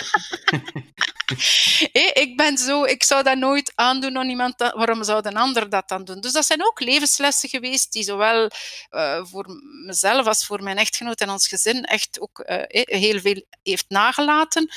hey, 1.92 2.10
ik 2.14 2.36
ben 2.36 2.58
zo, 2.58 2.84
ik 2.84 3.02
zou 3.02 3.22
dat 3.22 3.38
nooit 3.38 3.72
aandoen 3.74 4.18
aan 4.18 4.28
iemand, 4.28 4.54
waarom 4.56 5.04
zou 5.04 5.20
een 5.22 5.36
ander 5.36 5.68
dat 5.68 5.88
dan 5.88 6.04
doen? 6.04 6.20
Dus 6.20 6.32
dat 6.32 6.46
zijn 6.46 6.64
ook 6.64 6.80
levenslessen 6.80 7.48
geweest 7.48 7.92
die 7.92 8.02
zowel 8.02 8.50
uh, 8.90 9.24
voor 9.24 9.46
mezelf 9.86 10.26
als 10.26 10.46
voor 10.46 10.62
mijn 10.62 10.76
echtgenoot 10.76 11.20
en 11.20 11.30
ons 11.30 11.48
gezin 11.48 11.84
echt 11.84 12.20
ook 12.20 12.44
uh, 12.46 12.62
heel 12.84 13.20
veel 13.20 13.44
heeft 13.62 13.84
nagelaten. 13.88 14.70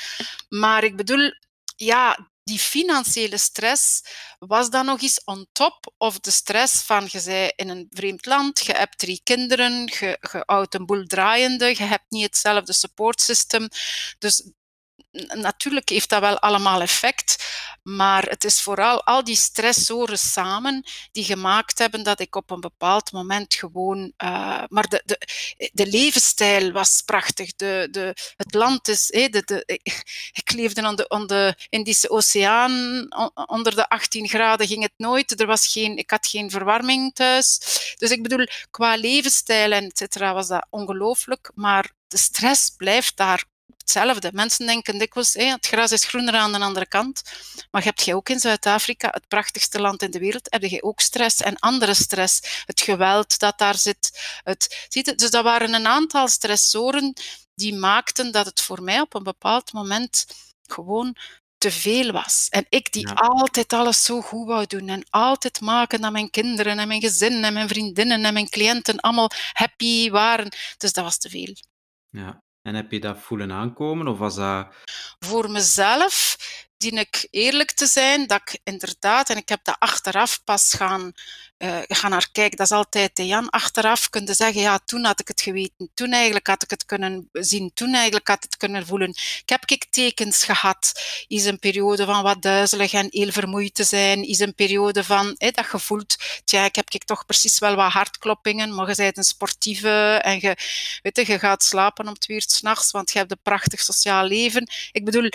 Maar 0.50 0.84
ik 0.84 0.96
bedoel, 0.96 1.32
ja, 1.76 2.30
die 2.48 2.60
financiële 2.60 3.38
stress 3.38 4.02
was 4.40 4.70
dan 4.70 4.86
nog 4.86 5.02
eens 5.02 5.22
on 5.26 5.48
top 5.52 5.94
of 5.98 6.20
de 6.20 6.32
stress 6.32 6.82
van 6.82 7.08
je 7.12 7.20
zei 7.20 7.52
in 7.56 7.70
een 7.70 7.88
vreemd 7.90 8.26
land, 8.26 8.66
je 8.66 8.72
hebt 8.72 8.98
drie 8.98 9.22
kinderen, 9.24 9.86
je, 9.86 10.18
je 10.32 10.44
houdt 10.46 10.74
een 10.74 10.86
boel 10.86 11.06
draaiende, 11.06 11.66
je 11.66 11.84
hebt 11.84 12.06
niet 12.10 12.24
hetzelfde 12.24 12.74
supportsystem. 12.74 13.68
Dus 14.20 14.52
natuurlijk 15.34 15.90
heeft 15.90 16.10
dat 16.10 16.22
wel 16.22 16.40
allemaal 16.40 16.82
effect, 16.82 17.46
maar 17.84 18.24
het 18.24 18.44
is 18.44 18.62
vooral 18.62 19.04
al 19.04 19.24
die 19.24 19.36
stressoren 19.36 20.20
samen 20.20 20.84
die 21.12 21.24
gemaakt 21.24 21.80
hebben 21.80 22.04
dat 22.04 22.20
ik 22.20 22.36
op 22.36 22.52
een 22.52 22.60
bepaald 22.60 23.12
moment 23.12 23.54
gewoon. 23.54 24.14
Uh, 24.24 24.64
maar 24.68 24.88
de, 24.88 25.02
de, 25.06 25.20
de 25.74 25.88
levensstijl 25.88 26.72
was 26.72 27.02
prachtig. 27.02 27.56
De, 27.56 27.88
de, 27.92 28.16
het 28.36 28.54
land 28.54 28.88
is. 28.88 29.08
De, 29.08 29.42
de, 29.46 29.80
ik 30.32 30.52
leefde 30.54 30.82
aan 30.82 30.96
de, 30.96 31.10
aan 31.10 31.56
Indische 31.70 32.10
Oceaan. 32.10 33.08
Onder 33.46 33.76
de 33.76 33.90
18 33.90 34.28
graden 34.28 34.68
ging 34.68 34.82
het 34.82 34.94
nooit. 34.98 35.40
Er 35.40 35.48
was 35.48 35.68
geen, 35.68 35.98
ik 35.98 36.10
had 36.10 36.28
geen 36.28 36.50
verwarming 36.50 37.14
thuis. 37.14 37.60
Dus 37.98 38.12
ik 38.12 38.24
bedoel, 38.24 38.48
qua 38.72 38.96
levensstijl 38.96 39.72
en 39.72 39.86
et 39.86 39.98
cetera 39.98 40.34
was 40.34 40.48
dat 40.48 40.68
ongelooflijk. 40.70 41.52
Maar 41.56 41.92
de 42.08 42.18
stress 42.18 42.70
blijft 42.78 43.18
daar 43.18 43.44
hetzelfde. 43.78 44.30
Mensen 44.34 44.66
denken 44.66 44.98
dikwijls, 44.98 45.34
hé, 45.34 45.46
het 45.46 45.68
gras 45.68 45.92
is 45.92 46.04
groener 46.04 46.34
aan 46.34 46.52
de 46.52 46.60
andere 46.60 46.88
kant. 46.88 47.22
Maar 47.72 47.84
heb 47.84 48.00
je 48.00 48.16
ook 48.16 48.30
in 48.30 48.40
Zuid-Afrika, 48.40 49.10
het 49.12 49.28
prachtigste 49.28 49.82
land 49.82 50.02
in 50.02 50.12
de 50.12 50.20
wereld, 50.20 50.48
heb 50.50 50.62
je 50.62 50.84
ook 50.84 51.00
stress 51.00 51.42
en 51.42 51.60
andere 51.60 51.94
stress. 51.94 52.64
Het 52.66 52.82
geweld 52.82 53.40
dat 53.40 53.58
daar 53.58 53.78
zit. 53.78 54.20
Het, 54.44 54.86
ziet 54.90 55.06
het, 55.06 55.20
dus 55.20 55.30
dat 55.30 55.44
waren 55.44 55.74
een 55.74 55.88
aantal 55.88 56.28
stressoren 56.28 57.14
die 57.56 57.76
maakten 57.76 58.32
dat 58.32 58.46
het 58.46 58.62
voor 58.62 58.84
mij 58.84 59.00
op 59.00 59.14
een 59.14 59.24
bepaald 59.24 59.74
moment 59.74 60.26
gewoon 60.64 61.16
te 61.58 61.72
veel 61.72 62.12
was. 62.12 62.48
En 62.50 62.66
ik 62.70 62.92
die 62.92 63.10
altijd 63.10 63.74
alles 63.74 64.04
zo 64.04 64.22
goed 64.22 64.48
wou 64.48 64.66
doen 64.66 64.90
en 64.90 65.06
altijd 65.10 65.62
maken 65.62 66.02
dat 66.02 66.12
mijn 66.12 66.30
kinderen 66.30 66.80
en 66.80 66.88
mijn 66.88 67.02
gezin 67.02 67.44
en 67.44 67.54
mijn 67.54 67.68
vriendinnen 67.68 68.26
en 68.26 68.34
mijn 68.34 68.50
cliënten 68.50 69.00
allemaal 69.00 69.32
happy 69.54 70.10
waren. 70.10 70.50
Dus 70.78 70.94
dat 70.94 71.04
was 71.04 71.18
te 71.18 71.30
veel. 71.30 71.56
Ja. 72.10 72.46
En 72.68 72.76
heb 72.76 72.92
je 72.92 73.00
dat 73.00 73.18
voelen 73.20 73.52
aankomen 73.52 74.08
of 74.08 74.18
was 74.18 74.36
dat... 74.36 74.68
Voor 75.20 75.52
mezelf 75.52 76.38
dien 76.78 76.98
ik 76.98 77.28
eerlijk 77.32 77.72
te 77.72 77.86
zijn 77.86 78.28
dat 78.28 78.42
ik 78.46 78.60
inderdaad, 78.64 79.30
en 79.30 79.38
ik 79.38 79.50
heb 79.50 79.60
dat 79.64 79.76
achteraf 79.80 80.44
pas 80.44 80.74
gaan, 80.74 81.12
uh, 81.58 81.80
gaan 81.88 82.12
naar 82.12 82.30
kijken, 82.32 82.58
dat 82.58 82.66
is 82.66 82.72
altijd 82.72 83.12
Jan, 83.14 83.50
achteraf 83.50 84.10
kunnen 84.10 84.36
zeggen, 84.36 84.62
ja, 84.62 84.80
toen 84.86 85.04
had 85.06 85.20
ik 85.20 85.28
het 85.28 85.42
geweten, 85.42 85.92
toen 85.94 86.12
eigenlijk 86.12 86.48
had 86.48 86.64
ik 86.64 86.70
het 86.70 86.86
kunnen 86.86 87.30
zien, 87.32 87.72
toen 87.74 87.94
eigenlijk 87.94 88.28
had 88.28 88.38
ik 88.38 88.44
het 88.44 88.58
kunnen 88.58 88.86
voelen. 88.86 89.10
Ik 89.10 89.50
heb 89.50 89.64
ik 89.66 89.86
tekens 89.90 90.44
gehad, 90.44 90.92
is 91.28 91.46
een 91.46 91.60
periode 91.60 92.06
van 92.06 92.24
wat 92.24 92.42
duizelig 92.42 92.94
en 92.94 93.08
heel 93.10 93.32
vermoeid 93.32 93.74
te 93.74 93.84
zijn, 93.84 94.24
is 94.24 94.40
een 94.40 94.56
periode 94.56 95.04
van, 95.04 95.36
hé, 95.38 95.52
dat 95.52 95.72
je 95.72 95.80
voelt, 95.80 96.16
tja, 96.44 96.66
ik 96.66 96.76
heb 96.76 96.90
ik 96.90 97.04
toch 97.04 97.26
precies 97.26 97.60
wel 97.60 97.76
wat 97.76 97.92
hartkloppingen, 97.92 98.76
maar 98.76 98.90
je 98.90 98.96
bent 98.96 99.18
een 99.18 99.24
sportieve 99.24 100.20
en 100.24 100.40
je, 100.42 100.56
weet 101.02 101.16
je, 101.16 101.32
je 101.32 101.40
gaat 101.40 101.64
slapen 101.64 102.08
om 102.08 102.18
twee 102.18 102.38
uur 102.38 102.46
s'nachts, 102.48 102.92
want 102.92 103.12
je 103.12 103.18
hebt 103.18 103.32
een 103.32 103.40
prachtig 103.44 103.82
sociaal 103.82 104.26
leven. 104.26 104.70
Ik 104.92 105.06
bedoel, 105.06 105.30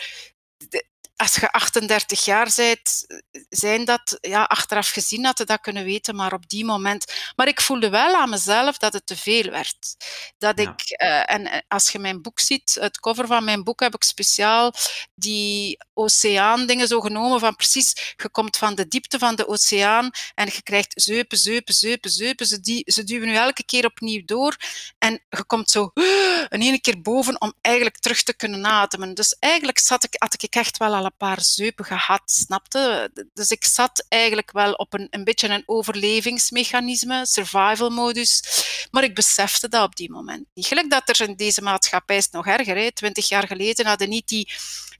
als 1.22 1.34
je 1.34 1.52
38 1.52 2.24
jaar 2.24 2.52
bent, 2.56 3.06
zijn 3.48 3.84
dat, 3.84 4.18
ja, 4.20 4.42
achteraf 4.42 4.88
gezien 4.88 5.24
had 5.24 5.38
je 5.38 5.44
dat 5.44 5.60
kunnen 5.60 5.84
weten, 5.84 6.16
maar 6.16 6.32
op 6.32 6.48
die 6.48 6.64
moment. 6.64 7.12
Maar 7.36 7.48
ik 7.48 7.60
voelde 7.60 7.88
wel 7.88 8.14
aan 8.14 8.30
mezelf 8.30 8.78
dat 8.78 8.92
het 8.92 9.06
te 9.06 9.16
veel 9.16 9.50
werd. 9.50 9.96
Dat 10.38 10.58
ik, 10.58 11.02
uh, 11.02 11.30
en 11.30 11.64
als 11.68 11.90
je 11.90 11.98
mijn 11.98 12.22
boek 12.22 12.40
ziet, 12.40 12.76
het 12.80 13.00
cover 13.00 13.26
van 13.26 13.44
mijn 13.44 13.64
boek 13.64 13.80
heb 13.80 13.94
ik 13.94 14.02
speciaal 14.02 14.72
die 15.14 15.78
oceaandingen 15.94 16.88
zo 16.88 17.00
genomen 17.00 17.40
van 17.40 17.56
precies, 17.56 18.14
je 18.16 18.28
komt 18.30 18.56
van 18.56 18.74
de 18.74 18.88
diepte 18.88 19.18
van 19.18 19.36
de 19.36 19.48
oceaan 19.48 20.10
en 20.34 20.46
je 20.46 20.62
krijgt 20.62 20.92
zeupen, 20.94 21.38
zeupen, 21.38 21.74
zeupen, 21.74 22.10
zeupen. 22.10 22.46
Ze, 22.46 22.60
die, 22.60 22.82
ze 22.86 23.04
duwen 23.04 23.28
nu 23.28 23.34
elke 23.34 23.64
keer 23.64 23.84
opnieuw 23.84 24.24
door 24.24 24.56
en 24.98 25.22
je 25.28 25.44
komt 25.44 25.70
zo 25.70 25.90
een 26.48 26.62
ene 26.62 26.80
keer 26.80 27.02
boven 27.02 27.40
om 27.40 27.52
eigenlijk 27.60 27.98
terug 27.98 28.22
te 28.22 28.36
kunnen 28.36 28.66
ademen. 28.66 29.14
Dus 29.14 29.36
eigenlijk 29.38 29.78
zat 29.78 30.04
ik, 30.04 30.14
had 30.18 30.42
ik 30.42 30.54
echt 30.54 30.76
wel 30.76 30.94
al 30.94 31.10
paar 31.16 31.42
zeupen 31.42 31.84
gehad, 31.84 32.22
snapte? 32.24 33.10
Dus 33.32 33.50
ik 33.50 33.64
zat 33.64 34.06
eigenlijk 34.08 34.52
wel 34.52 34.72
op 34.72 34.94
een, 34.94 35.06
een 35.10 35.24
beetje 35.24 35.48
een 35.48 35.62
overlevingsmechanisme, 35.66 37.26
survival 37.26 37.90
modus, 37.90 38.42
maar 38.90 39.04
ik 39.04 39.14
besefte 39.14 39.68
dat 39.68 39.84
op 39.84 39.96
die 39.96 40.10
moment 40.10 40.46
niet. 40.54 40.66
Gelijk 40.66 40.90
dat 40.90 41.08
er 41.08 41.28
in 41.28 41.36
deze 41.36 41.62
maatschappij 41.62 42.16
is 42.16 42.30
nog 42.30 42.46
erger. 42.46 42.92
Twintig 42.92 43.28
jaar 43.28 43.46
geleden 43.46 43.86
hadden 43.86 44.08
niet 44.08 44.28
die 44.28 44.52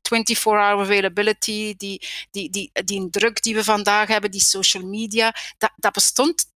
24-hour 0.02 0.58
availability, 0.58 1.74
die, 1.76 2.08
die, 2.30 2.50
die, 2.50 2.70
die 2.84 3.10
druk 3.10 3.42
die 3.42 3.54
we 3.54 3.64
vandaag 3.64 4.08
hebben, 4.08 4.30
die 4.30 4.40
social 4.40 4.86
media, 4.86 5.34
dat, 5.58 5.72
dat 5.76 5.92
bestond. 5.92 6.50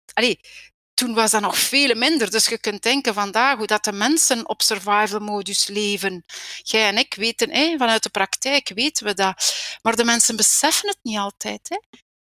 Toen 0.95 1.13
was 1.13 1.31
dat 1.31 1.41
nog 1.41 1.57
veel 1.57 1.95
minder. 1.95 2.31
Dus 2.31 2.47
je 2.47 2.57
kunt 2.57 2.83
denken 2.83 3.13
vandaag 3.13 3.57
hoe 3.57 3.67
dat 3.67 3.83
de 3.83 3.91
mensen 3.91 4.49
op 4.49 4.61
survival 4.61 5.19
modus 5.19 5.67
leven. 5.67 6.23
Jij 6.61 6.87
en 6.87 6.97
ik 6.97 7.13
weten, 7.13 7.77
vanuit 7.77 8.03
de 8.03 8.09
praktijk 8.09 8.71
weten 8.75 9.05
we 9.05 9.13
dat. 9.13 9.53
Maar 9.81 9.95
de 9.95 10.03
mensen 10.03 10.35
beseffen 10.35 10.89
het 10.89 10.99
niet 11.01 11.17
altijd. 11.17 11.79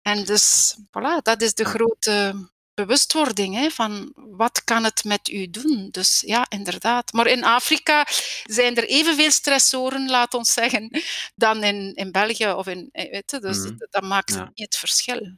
En 0.02 0.24
dus, 0.24 0.76
voilà, 0.80 1.22
dat 1.22 1.42
is 1.42 1.54
de 1.54 1.66
grote 1.66 2.50
bewustwording 2.74 3.56
hè, 3.56 3.70
van 3.70 4.12
wat 4.16 4.64
kan 4.64 4.84
het 4.84 5.04
met 5.04 5.30
u 5.30 5.50
doen. 5.50 5.88
Dus 5.92 6.24
ja, 6.26 6.46
inderdaad. 6.50 7.14
Maar 7.14 7.28
in 7.28 7.44
Afrika 7.44 8.06
zijn 8.44 8.76
er 8.76 8.88
evenveel 8.88 9.32
stressoren, 9.32 10.10
laat 10.10 10.34
ons 10.34 10.54
zeggen, 10.54 11.02
dan 11.36 11.64
in, 11.64 11.94
in 11.96 12.12
België 12.12 12.52
of 12.52 12.68
in... 12.68 12.90
Weet 12.92 13.32
je, 13.32 13.40
dus 13.40 13.58
mm. 13.58 13.76
dat 13.90 14.04
maakt 14.04 14.36
niet 14.36 14.50
het 14.54 14.76
verschil. 14.76 15.38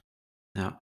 Ja. 0.51 0.82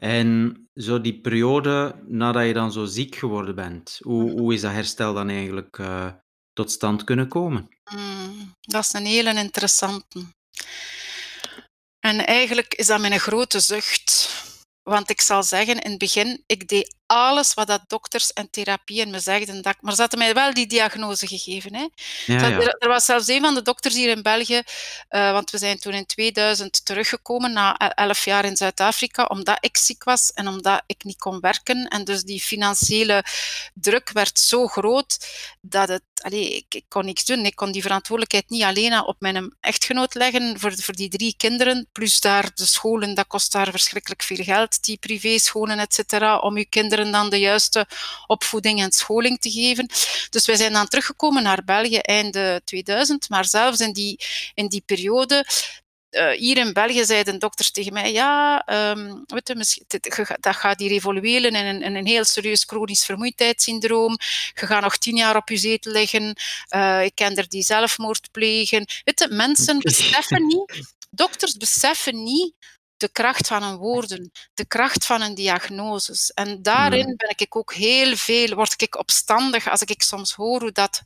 En 0.00 0.56
zo 0.74 1.00
die 1.00 1.20
periode 1.20 2.02
nadat 2.06 2.46
je 2.46 2.52
dan 2.52 2.72
zo 2.72 2.84
ziek 2.84 3.14
geworden 3.14 3.54
bent, 3.54 3.98
hoe, 4.02 4.22
mhm. 4.22 4.38
hoe 4.38 4.54
is 4.54 4.60
dat 4.60 4.72
herstel 4.72 5.14
dan 5.14 5.28
eigenlijk 5.28 5.78
uh, 5.78 6.12
tot 6.52 6.70
stand 6.70 7.04
kunnen 7.04 7.28
komen? 7.28 7.68
Mm, 7.94 8.54
dat 8.60 8.84
is 8.84 8.92
een 8.92 9.06
hele 9.06 9.34
interessante. 9.34 10.24
En 11.98 12.26
eigenlijk 12.26 12.74
is 12.74 12.86
dat 12.86 13.00
mijn 13.00 13.20
grote 13.20 13.60
zucht. 13.60 14.28
Want 14.82 15.10
ik 15.10 15.20
zal 15.20 15.42
zeggen, 15.42 15.80
in 15.80 15.90
het 15.90 15.98
begin, 15.98 16.42
ik 16.46 16.68
deed 16.68 16.94
alles 17.10 17.54
wat 17.54 17.66
dat 17.66 17.82
dokters 17.86 18.32
en 18.32 18.50
therapieën 18.50 19.10
me 19.10 19.20
zegden. 19.20 19.62
Dat, 19.62 19.76
maar 19.80 19.94
ze 19.94 20.00
hadden 20.00 20.18
mij 20.18 20.34
wel 20.34 20.54
die 20.54 20.66
diagnose 20.66 21.26
gegeven. 21.26 21.74
Hè. 21.74 21.86
Ja, 22.26 22.46
ja. 22.46 22.60
Er, 22.60 22.76
er, 22.78 22.88
was 22.88 23.04
zelfs 23.04 23.28
een 23.28 23.40
van 23.40 23.54
de 23.54 23.62
dokters 23.62 23.94
hier 23.94 24.08
in 24.08 24.22
België, 24.22 24.62
uh, 25.10 25.32
want 25.32 25.50
we 25.50 25.58
zijn 25.58 25.78
toen 25.78 25.92
in 25.92 26.06
2000 26.06 26.84
teruggekomen 26.84 27.52
na 27.52 27.76
elf 27.76 28.24
jaar 28.24 28.44
in 28.44 28.56
Zuid-Afrika, 28.56 29.24
omdat 29.24 29.58
ik 29.60 29.76
ziek 29.76 30.04
was 30.04 30.32
en 30.32 30.48
omdat 30.48 30.82
ik 30.86 31.04
niet 31.04 31.18
kon 31.18 31.40
werken. 31.40 31.88
En 31.88 32.04
dus 32.04 32.22
die 32.22 32.40
financiële 32.40 33.24
druk 33.74 34.10
werd 34.12 34.38
zo 34.38 34.66
groot 34.66 35.26
dat 35.60 35.88
het, 35.88 36.02
allee, 36.14 36.56
ik, 36.56 36.74
ik 36.74 36.84
kon 36.88 37.04
niks 37.04 37.24
doen. 37.24 37.44
Ik 37.44 37.56
kon 37.56 37.72
die 37.72 37.82
verantwoordelijkheid 37.82 38.50
niet 38.50 38.62
alleen 38.62 39.04
op 39.04 39.16
mijn 39.18 39.56
echtgenoot 39.60 40.14
leggen 40.14 40.60
voor, 40.60 40.72
voor 40.76 40.94
die 40.94 41.08
drie 41.08 41.34
kinderen, 41.36 41.88
plus 41.92 42.20
daar 42.20 42.50
de 42.54 42.66
scholen, 42.66 43.14
dat 43.14 43.26
kost 43.26 43.52
daar 43.52 43.70
verschrikkelijk 43.70 44.22
veel 44.22 44.44
geld, 44.44 44.84
die 44.84 44.98
privéscholen, 44.98 45.78
et 45.78 45.94
cetera, 45.94 46.38
om 46.38 46.56
uw 46.56 46.64
kinderen 46.68 46.99
dan 47.04 47.30
de 47.30 47.38
juiste 47.38 47.86
opvoeding 48.26 48.80
en 48.80 48.92
scholing 48.92 49.40
te 49.40 49.50
geven. 49.50 49.88
Dus 50.30 50.46
wij 50.46 50.56
zijn 50.56 50.72
dan 50.72 50.88
teruggekomen 50.88 51.42
naar 51.42 51.64
België 51.64 51.98
einde 51.98 52.62
2000, 52.64 53.28
maar 53.28 53.44
zelfs 53.44 53.80
in 53.80 53.92
die, 53.92 54.20
in 54.54 54.68
die 54.68 54.82
periode 54.86 55.44
uh, 56.10 56.30
hier 56.30 56.56
in 56.56 56.72
België 56.72 57.04
zeiden 57.04 57.38
dokters 57.38 57.70
tegen 57.70 57.92
mij, 57.92 58.12
ja, 58.12 58.64
um, 58.90 59.24
weet 59.26 59.48
je, 59.48 60.36
dat 60.40 60.56
gaat 60.56 60.80
hier 60.80 60.90
evolueren 60.90 61.54
in 61.54 61.66
een, 61.66 61.82
in 61.82 61.94
een 61.94 62.06
heel 62.06 62.24
serieus 62.24 62.64
chronisch 62.64 63.04
vermoeidheidssyndroom. 63.04 64.16
Je 64.54 64.66
gaat 64.66 64.82
nog 64.82 64.96
tien 64.96 65.16
jaar 65.16 65.36
op 65.36 65.48
je 65.48 65.56
zetel 65.56 65.92
liggen. 65.92 66.36
Uh, 66.74 67.04
ik 67.04 67.14
ken 67.14 67.36
er 67.36 67.48
die 67.48 67.62
zelfmoord 67.62 68.30
plegen. 68.30 68.86
Weet 69.04 69.18
je, 69.18 69.28
mensen 69.28 69.78
beseffen 69.78 70.46
niet, 70.46 70.92
dokters 71.10 71.56
beseffen 71.56 72.22
niet 72.22 72.54
de 73.00 73.08
kracht 73.12 73.46
van 73.46 73.62
een 73.62 73.76
woorden, 73.76 74.30
de 74.54 74.64
kracht 74.64 75.06
van 75.06 75.20
een 75.20 75.34
diagnose. 75.34 76.32
En 76.34 76.62
daarin 76.62 77.04
hmm. 77.04 77.16
ben 77.16 77.34
ik 77.36 77.56
ook 77.56 77.74
heel 77.74 78.16
veel, 78.16 78.54
word 78.54 78.82
ik 78.82 78.98
opstandig 78.98 79.70
als 79.70 79.82
ik 79.82 80.02
soms 80.02 80.32
hoor 80.32 80.60
hoe 80.60 80.72
dat 80.72 81.02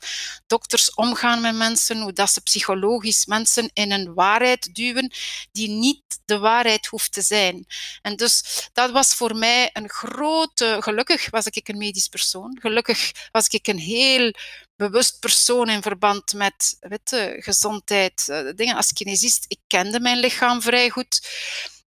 dokters 0.46 0.94
omgaan 0.94 1.40
met 1.40 1.54
mensen, 1.54 2.00
hoe 2.00 2.12
dat 2.12 2.30
ze 2.30 2.40
psychologisch 2.40 3.26
mensen 3.26 3.70
in 3.72 3.92
een 3.92 4.14
waarheid 4.14 4.74
duwen 4.74 5.12
die 5.52 5.68
niet 5.68 6.02
de 6.24 6.38
waarheid 6.38 6.86
hoeft 6.86 7.12
te 7.12 7.22
zijn. 7.22 7.66
En 8.02 8.16
dus 8.16 8.68
dat 8.72 8.90
was 8.90 9.14
voor 9.14 9.36
mij 9.36 9.70
een 9.72 9.88
grote, 9.88 10.76
gelukkig 10.80 11.30
was 11.30 11.46
ik 11.46 11.68
een 11.68 11.78
medisch 11.78 12.08
persoon, 12.08 12.58
gelukkig 12.60 13.12
was 13.30 13.46
ik 13.46 13.66
een 13.66 13.78
heel 13.78 14.32
bewust 14.76 15.20
persoon 15.20 15.68
in 15.68 15.82
verband 15.82 16.32
met 16.32 16.76
weet, 16.80 17.34
gezondheid, 17.38 18.28
eh, 18.28 18.48
dingen 18.54 18.76
als 18.76 18.92
kinesist. 18.92 19.44
Ik 19.48 19.58
kende 19.66 20.00
mijn 20.00 20.18
lichaam 20.18 20.62
vrij 20.62 20.90
goed. 20.90 21.28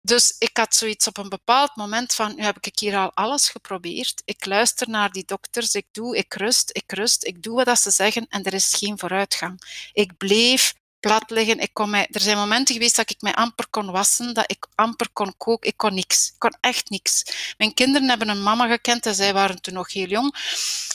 Dus 0.07 0.35
ik 0.39 0.57
had 0.57 0.75
zoiets 0.75 1.07
op 1.07 1.17
een 1.17 1.29
bepaald 1.29 1.75
moment 1.75 2.13
van, 2.13 2.35
nu 2.35 2.43
heb 2.43 2.57
ik 2.61 2.79
hier 2.79 2.97
al 2.97 3.11
alles 3.13 3.49
geprobeerd. 3.49 4.21
Ik 4.25 4.45
luister 4.45 4.89
naar 4.89 5.11
die 5.11 5.25
dokters, 5.25 5.73
ik 5.73 5.85
doe, 5.91 6.17
ik 6.17 6.33
rust, 6.33 6.69
ik 6.73 6.91
rust, 6.91 7.25
ik 7.25 7.43
doe 7.43 7.63
wat 7.63 7.79
ze 7.79 7.91
zeggen 7.91 8.25
en 8.29 8.43
er 8.43 8.53
is 8.53 8.73
geen 8.73 8.99
vooruitgang. 8.99 9.61
Ik 9.93 10.17
bleef 10.17 10.73
plat 10.99 11.29
liggen. 11.29 11.59
Ik 11.59 11.73
kon 11.73 11.89
mij, 11.89 12.07
er 12.11 12.21
zijn 12.21 12.37
momenten 12.37 12.73
geweest 12.75 12.95
dat 12.95 13.09
ik 13.09 13.21
mij 13.21 13.33
amper 13.33 13.67
kon 13.69 13.91
wassen, 13.91 14.33
dat 14.33 14.51
ik 14.51 14.67
amper 14.75 15.07
kon 15.13 15.33
koken. 15.37 15.69
Ik 15.69 15.77
kon 15.77 15.93
niks. 15.93 16.27
Ik 16.27 16.39
kon 16.39 16.57
echt 16.59 16.89
niks. 16.89 17.23
Mijn 17.57 17.73
kinderen 17.73 18.09
hebben 18.09 18.29
een 18.29 18.43
mama 18.43 18.67
gekend 18.67 19.05
en 19.05 19.15
zij 19.15 19.33
waren 19.33 19.61
toen 19.61 19.73
nog 19.73 19.93
heel 19.93 20.07
jong. 20.07 20.35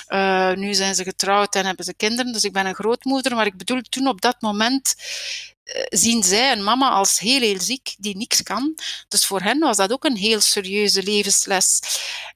Uh, 0.09 0.53
nu 0.53 0.75
zijn 0.75 0.95
ze 0.95 1.05
getrouwd 1.05 1.55
en 1.55 1.67
hebben 1.67 1.85
ze 1.85 1.95
kinderen, 1.95 2.33
dus 2.33 2.45
ik 2.45 2.53
ben 2.53 2.67
een 2.67 2.75
grootmoeder. 2.75 3.35
Maar 3.35 3.47
ik 3.47 3.57
bedoel, 3.57 3.81
toen 3.81 4.07
op 4.07 4.21
dat 4.21 4.41
moment 4.41 4.95
zien 5.89 6.23
zij 6.23 6.53
een 6.53 6.65
mama 6.65 6.91
als 6.91 7.19
heel, 7.19 7.41
heel 7.41 7.61
ziek, 7.61 7.95
die 7.99 8.17
niks 8.17 8.43
kan. 8.43 8.75
Dus 9.09 9.27
voor 9.27 9.41
hen 9.41 9.59
was 9.59 9.77
dat 9.77 9.93
ook 9.93 10.05
een 10.05 10.17
heel 10.17 10.41
serieuze 10.41 11.03
levensles. 11.03 11.81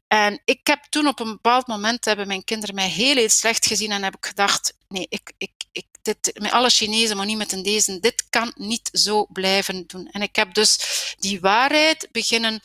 En 0.08 0.40
ik 0.44 0.66
heb 0.66 0.84
toen 0.88 1.06
op 1.06 1.20
een 1.20 1.30
bepaald 1.30 1.66
moment, 1.66 2.04
hebben 2.04 2.26
mijn 2.26 2.44
kinderen 2.44 2.74
mij 2.74 2.88
heel, 2.88 3.14
heel 3.16 3.28
slecht 3.28 3.66
gezien 3.66 3.90
en 3.90 4.02
heb 4.02 4.16
ik 4.16 4.26
gedacht, 4.26 4.74
nee, 4.88 5.06
ik, 5.08 5.32
ik, 5.38 5.52
ik, 5.72 5.86
dit, 6.02 6.30
met 6.40 6.50
alle 6.50 6.70
Chinezen, 6.70 7.16
maar 7.16 7.26
niet 7.26 7.36
met 7.36 7.52
een 7.52 7.62
deze, 7.62 8.00
dit 8.00 8.26
kan 8.30 8.52
niet 8.56 8.88
zo 8.92 9.26
blijven 9.32 9.84
doen. 9.86 10.08
En 10.10 10.22
ik 10.22 10.36
heb 10.36 10.54
dus 10.54 10.78
die 11.18 11.40
waarheid 11.40 12.08
beginnen 12.12 12.60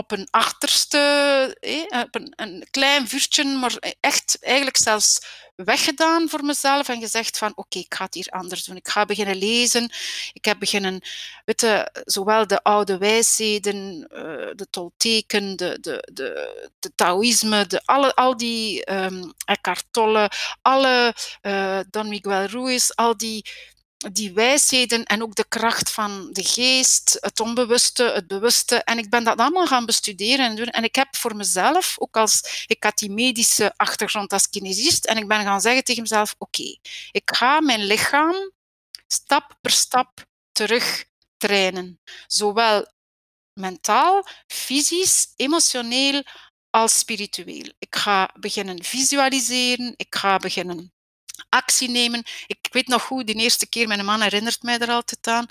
op 0.00 0.10
een 0.10 0.28
achterste, 0.30 0.98
eh, 1.60 2.00
op 2.00 2.14
een, 2.14 2.32
een, 2.36 2.66
klein 2.70 3.08
vuurtje, 3.08 3.44
maar 3.44 3.76
echt 4.00 4.38
eigenlijk 4.40 4.76
zelfs 4.76 5.20
weggedaan 5.56 6.28
voor 6.28 6.44
mezelf 6.44 6.88
en 6.88 7.00
gezegd 7.00 7.38
van 7.38 7.52
oké, 7.54 7.78
ik 7.78 7.94
ga 7.94 8.04
het 8.04 8.14
hier 8.14 8.28
anders 8.30 8.64
doen. 8.64 8.76
Ik 8.76 8.88
ga 8.88 9.04
beginnen 9.04 9.36
lezen. 9.36 9.92
Ik 10.32 10.44
heb 10.44 10.58
beginnen, 10.58 11.00
weet 11.44 11.84
zowel 12.04 12.46
de 12.46 12.62
oude 12.62 12.98
wijsheden, 12.98 14.08
uh, 14.12 14.50
de 14.54 14.66
tolteken, 14.70 15.56
de, 15.56 15.78
de, 15.80 16.08
de, 16.12 16.68
de 16.78 16.92
Taoïsme, 16.94 17.66
de, 17.66 17.80
alle, 17.84 18.14
al 18.14 18.36
die 18.36 18.92
um, 18.92 19.32
Eckhart 19.44 19.84
Tolle, 19.90 20.30
alle 20.62 21.14
uh, 21.42 21.80
Don 21.90 22.08
Miguel 22.08 22.46
Ruiz, 22.46 22.90
al 22.90 23.16
die 23.16 23.44
die 24.08 24.32
wijsheden 24.32 25.04
en 25.04 25.22
ook 25.22 25.34
de 25.34 25.44
kracht 25.48 25.90
van 25.90 26.28
de 26.32 26.42
geest, 26.42 27.16
het 27.20 27.40
onbewuste, 27.40 28.02
het 28.02 28.26
bewuste. 28.26 28.76
En 28.76 28.98
ik 28.98 29.10
ben 29.10 29.24
dat 29.24 29.38
allemaal 29.38 29.66
gaan 29.66 29.86
bestuderen 29.86 30.46
en 30.46 30.56
doen. 30.56 30.66
En 30.66 30.84
ik 30.84 30.94
heb 30.94 31.16
voor 31.16 31.36
mezelf, 31.36 31.94
ook 31.98 32.16
als 32.16 32.64
ik 32.66 32.82
had 32.82 32.98
die 32.98 33.10
medische 33.10 33.72
achtergrond 33.76 34.32
als 34.32 34.48
kinesist, 34.48 35.04
en 35.04 35.16
ik 35.16 35.28
ben 35.28 35.42
gaan 35.42 35.60
zeggen 35.60 35.84
tegen 35.84 36.02
mezelf: 36.02 36.34
oké, 36.38 36.76
ik 37.10 37.30
ga 37.34 37.60
mijn 37.60 37.84
lichaam 37.84 38.52
stap 39.06 39.58
per 39.60 39.70
stap 39.70 40.24
terug 40.52 41.04
trainen. 41.36 42.00
Zowel 42.26 42.86
mentaal, 43.52 44.26
fysisch, 44.46 45.32
emotioneel 45.36 46.22
als 46.70 46.98
spiritueel. 46.98 47.72
Ik 47.78 47.96
ga 47.96 48.34
beginnen 48.38 48.84
visualiseren, 48.84 49.94
ik 49.96 50.14
ga 50.14 50.36
beginnen 50.36 50.92
actie 51.50 51.88
nemen. 51.88 52.24
Ik 52.46 52.68
weet 52.70 52.86
nog 52.86 53.02
goed, 53.02 53.26
de 53.26 53.32
eerste 53.32 53.66
keer, 53.66 53.88
mijn 53.88 54.04
man 54.04 54.20
herinnert 54.20 54.62
mij 54.62 54.78
er 54.78 54.90
altijd 54.90 55.26
aan, 55.26 55.46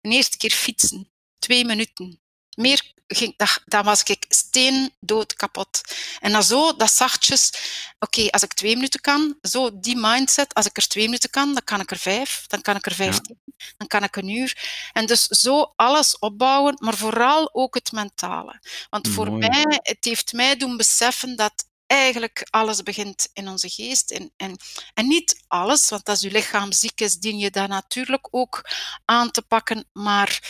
de 0.00 0.08
eerste 0.08 0.36
keer 0.36 0.50
fietsen, 0.50 1.10
twee 1.38 1.64
minuten. 1.64 2.20
Meer 2.56 2.92
ging, 3.06 3.36
dat, 3.36 3.62
dat 3.64 3.84
was 3.84 4.02
ik 4.02 4.24
steendood 4.28 5.34
kapot. 5.34 5.80
En 6.20 6.32
dan 6.32 6.42
zo, 6.42 6.76
dat 6.76 6.92
zachtjes, 6.92 7.52
oké, 7.98 8.30
als 8.30 8.42
ik 8.42 8.52
twee 8.52 8.74
minuten 8.74 9.00
kan, 9.00 9.38
zo 9.42 9.80
die 9.80 9.96
mindset, 9.96 10.54
als 10.54 10.66
ik 10.66 10.76
er 10.76 10.88
twee 10.88 11.04
minuten 11.04 11.30
kan, 11.30 11.52
dan 11.52 11.64
kan 11.64 11.80
ik 11.80 11.90
er 11.90 11.98
vijf, 11.98 12.44
dan 12.46 12.62
kan 12.62 12.76
ik 12.76 12.86
er 12.86 12.94
vijftien, 12.94 13.40
dan 13.76 13.86
kan 13.86 14.02
ik 14.02 14.16
een 14.16 14.28
uur. 14.28 14.56
En 14.92 15.06
dus 15.06 15.26
zo 15.26 15.72
alles 15.76 16.18
opbouwen, 16.18 16.76
maar 16.78 16.96
vooral 16.96 17.54
ook 17.54 17.74
het 17.74 17.92
mentale. 17.92 18.60
Want 18.90 19.08
voor 19.08 19.32
mij, 19.32 19.80
het 19.82 20.04
heeft 20.04 20.32
mij 20.32 20.56
doen 20.56 20.76
beseffen 20.76 21.36
dat 21.36 21.66
eigenlijk 21.92 22.46
alles 22.50 22.82
begint 22.82 23.28
in 23.32 23.48
onze 23.48 23.68
geest. 23.68 24.10
En, 24.10 24.32
en, 24.36 24.56
en 24.94 25.06
niet 25.06 25.44
alles, 25.48 25.88
want 25.88 26.08
als 26.08 26.20
je 26.20 26.30
lichaam 26.30 26.72
ziek 26.72 27.00
is, 27.00 27.14
dien 27.14 27.38
je 27.38 27.50
dat 27.50 27.68
natuurlijk 27.68 28.28
ook 28.30 28.70
aan 29.04 29.30
te 29.30 29.42
pakken. 29.42 29.84
Maar 29.92 30.40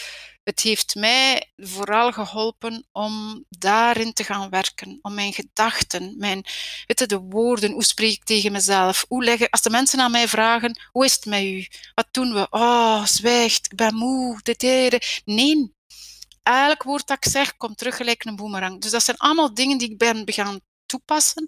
het 0.44 0.60
heeft 0.60 0.94
mij 0.94 1.52
vooral 1.56 2.12
geholpen 2.12 2.86
om 2.92 3.44
daarin 3.48 4.12
te 4.12 4.24
gaan 4.24 4.50
werken, 4.50 4.98
om 5.02 5.14
mijn 5.14 5.32
gedachten, 5.32 6.14
mijn, 6.18 6.44
je, 6.86 7.06
de 7.06 7.18
woorden, 7.18 7.72
hoe 7.72 7.84
spreek 7.84 8.12
ik 8.12 8.24
tegen 8.24 8.52
mezelf, 8.52 9.04
hoe 9.08 9.24
leggen, 9.24 9.50
als 9.50 9.62
de 9.62 9.70
mensen 9.70 10.00
aan 10.00 10.10
mij 10.10 10.28
vragen, 10.28 10.80
hoe 10.90 11.04
is 11.04 11.14
het 11.14 11.24
met 11.24 11.42
u, 11.42 11.66
wat 11.94 12.08
doen 12.10 12.32
we, 12.32 12.46
oh, 12.50 13.04
zwijgt, 13.04 13.66
ik 13.66 13.76
ben 13.76 13.94
moe, 13.94 14.40
dit, 14.42 14.60
dit. 14.60 15.22
nee, 15.24 15.72
elk 16.42 16.82
woord 16.82 17.06
dat 17.06 17.16
ik 17.24 17.32
zeg 17.32 17.56
komt 17.56 17.78
terug 17.78 17.96
gelijk 17.96 18.24
een 18.24 18.36
boemerang. 18.36 18.80
Dus 18.80 18.90
dat 18.90 19.02
zijn 19.02 19.16
allemaal 19.16 19.54
dingen 19.54 19.78
die 19.78 19.90
ik 19.90 19.98
ben 19.98 20.22
gaan 20.24 20.60
toepassen. 20.92 21.46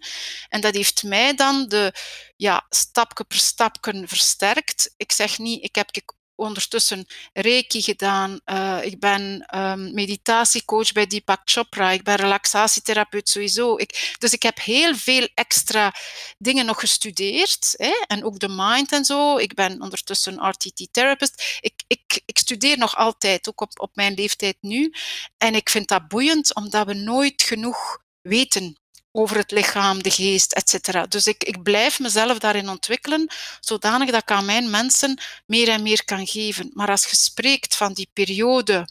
En 0.48 0.60
dat 0.60 0.74
heeft 0.74 1.02
mij 1.02 1.34
dan 1.34 1.68
de 1.68 1.92
ja, 2.36 2.66
stapje 2.68 3.24
per 3.24 3.38
stapje 3.38 4.02
versterkt. 4.06 4.94
Ik 4.96 5.12
zeg 5.12 5.38
niet, 5.38 5.64
ik 5.64 5.74
heb 5.74 5.90
ondertussen 6.34 7.06
reiki 7.32 7.82
gedaan. 7.82 8.40
Uh, 8.46 8.78
ik 8.82 9.00
ben 9.00 9.46
um, 9.58 9.94
meditatiecoach 9.94 10.92
bij 10.92 11.06
Deepak 11.06 11.40
Chopra. 11.44 11.90
Ik 11.90 12.02
ben 12.02 12.16
relaxatietherapeut 12.16 13.28
sowieso. 13.28 13.76
Ik, 13.76 14.14
dus 14.18 14.32
ik 14.32 14.42
heb 14.42 14.60
heel 14.60 14.94
veel 14.96 15.28
extra 15.34 15.94
dingen 16.38 16.66
nog 16.66 16.80
gestudeerd. 16.80 17.74
Hè? 17.76 18.04
En 18.06 18.24
ook 18.24 18.38
de 18.38 18.48
mind 18.50 18.92
en 18.92 19.04
zo. 19.04 19.36
Ik 19.36 19.54
ben 19.54 19.82
ondertussen 19.82 20.48
RTT-therapist. 20.48 21.58
Ik, 21.60 21.82
ik, 21.86 22.22
ik 22.24 22.38
studeer 22.38 22.78
nog 22.78 22.96
altijd, 22.96 23.48
ook 23.48 23.60
op, 23.60 23.80
op 23.80 23.96
mijn 23.96 24.14
leeftijd 24.14 24.56
nu. 24.60 24.92
En 25.38 25.54
ik 25.54 25.70
vind 25.70 25.88
dat 25.88 26.08
boeiend, 26.08 26.54
omdat 26.54 26.86
we 26.86 26.94
nooit 26.94 27.42
genoeg 27.42 27.98
weten 28.22 28.78
over 29.16 29.36
het 29.36 29.50
lichaam, 29.50 30.02
de 30.02 30.10
geest, 30.10 30.52
etc. 30.52 31.10
Dus 31.10 31.26
ik, 31.26 31.44
ik 31.44 31.62
blijf 31.62 32.00
mezelf 32.00 32.38
daarin 32.38 32.68
ontwikkelen, 32.68 33.30
zodanig 33.60 34.10
dat 34.10 34.22
ik 34.22 34.30
aan 34.30 34.44
mijn 34.44 34.70
mensen 34.70 35.20
meer 35.46 35.68
en 35.68 35.82
meer 35.82 36.04
kan 36.04 36.26
geven. 36.26 36.70
Maar 36.72 36.88
als 36.88 37.04
je 37.04 37.16
spreekt 37.16 37.76
van 37.76 37.92
die 37.92 38.08
periode 38.12 38.88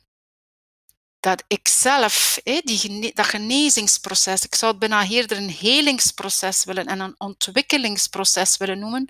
dat 1.24 1.44
ik 1.48 1.68
zelf, 1.68 2.40
die, 2.44 3.12
dat 3.14 3.26
genezingsproces, 3.26 4.44
ik 4.44 4.56
zou 4.56 4.72
het 4.72 4.80
bijna 4.80 5.08
eerder 5.08 5.38
een 5.38 5.50
helingsproces 5.50 6.64
willen 6.64 6.86
en 6.86 7.00
een 7.00 7.16
ontwikkelingsproces 7.18 8.58
willen 8.58 8.80
noemen, 8.80 9.10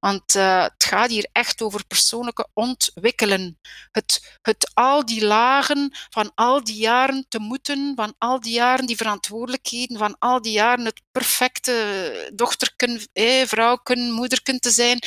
want 0.00 0.34
uh, 0.34 0.62
het 0.62 0.84
gaat 0.84 1.10
hier 1.10 1.28
echt 1.32 1.62
over 1.62 1.86
persoonlijke 1.86 2.48
ontwikkelen. 2.52 3.58
Het, 3.90 4.38
het 4.42 4.70
al 4.74 5.04
die 5.04 5.24
lagen 5.24 5.96
van 6.10 6.32
al 6.34 6.64
die 6.64 6.76
jaren 6.76 7.26
te 7.28 7.38
moeten, 7.38 7.92
van 7.96 8.14
al 8.18 8.40
die 8.40 8.52
jaren 8.52 8.86
die 8.86 8.96
verantwoordelijkheden, 8.96 9.98
van 9.98 10.16
al 10.18 10.42
die 10.42 10.52
jaren 10.52 10.84
het 10.84 11.02
perfecte 11.12 12.30
dochterken, 12.34 13.08
eh, 13.12 13.46
vrouwken, 13.46 14.10
moederken 14.10 14.60
te 14.60 14.70
zijn, 14.70 14.98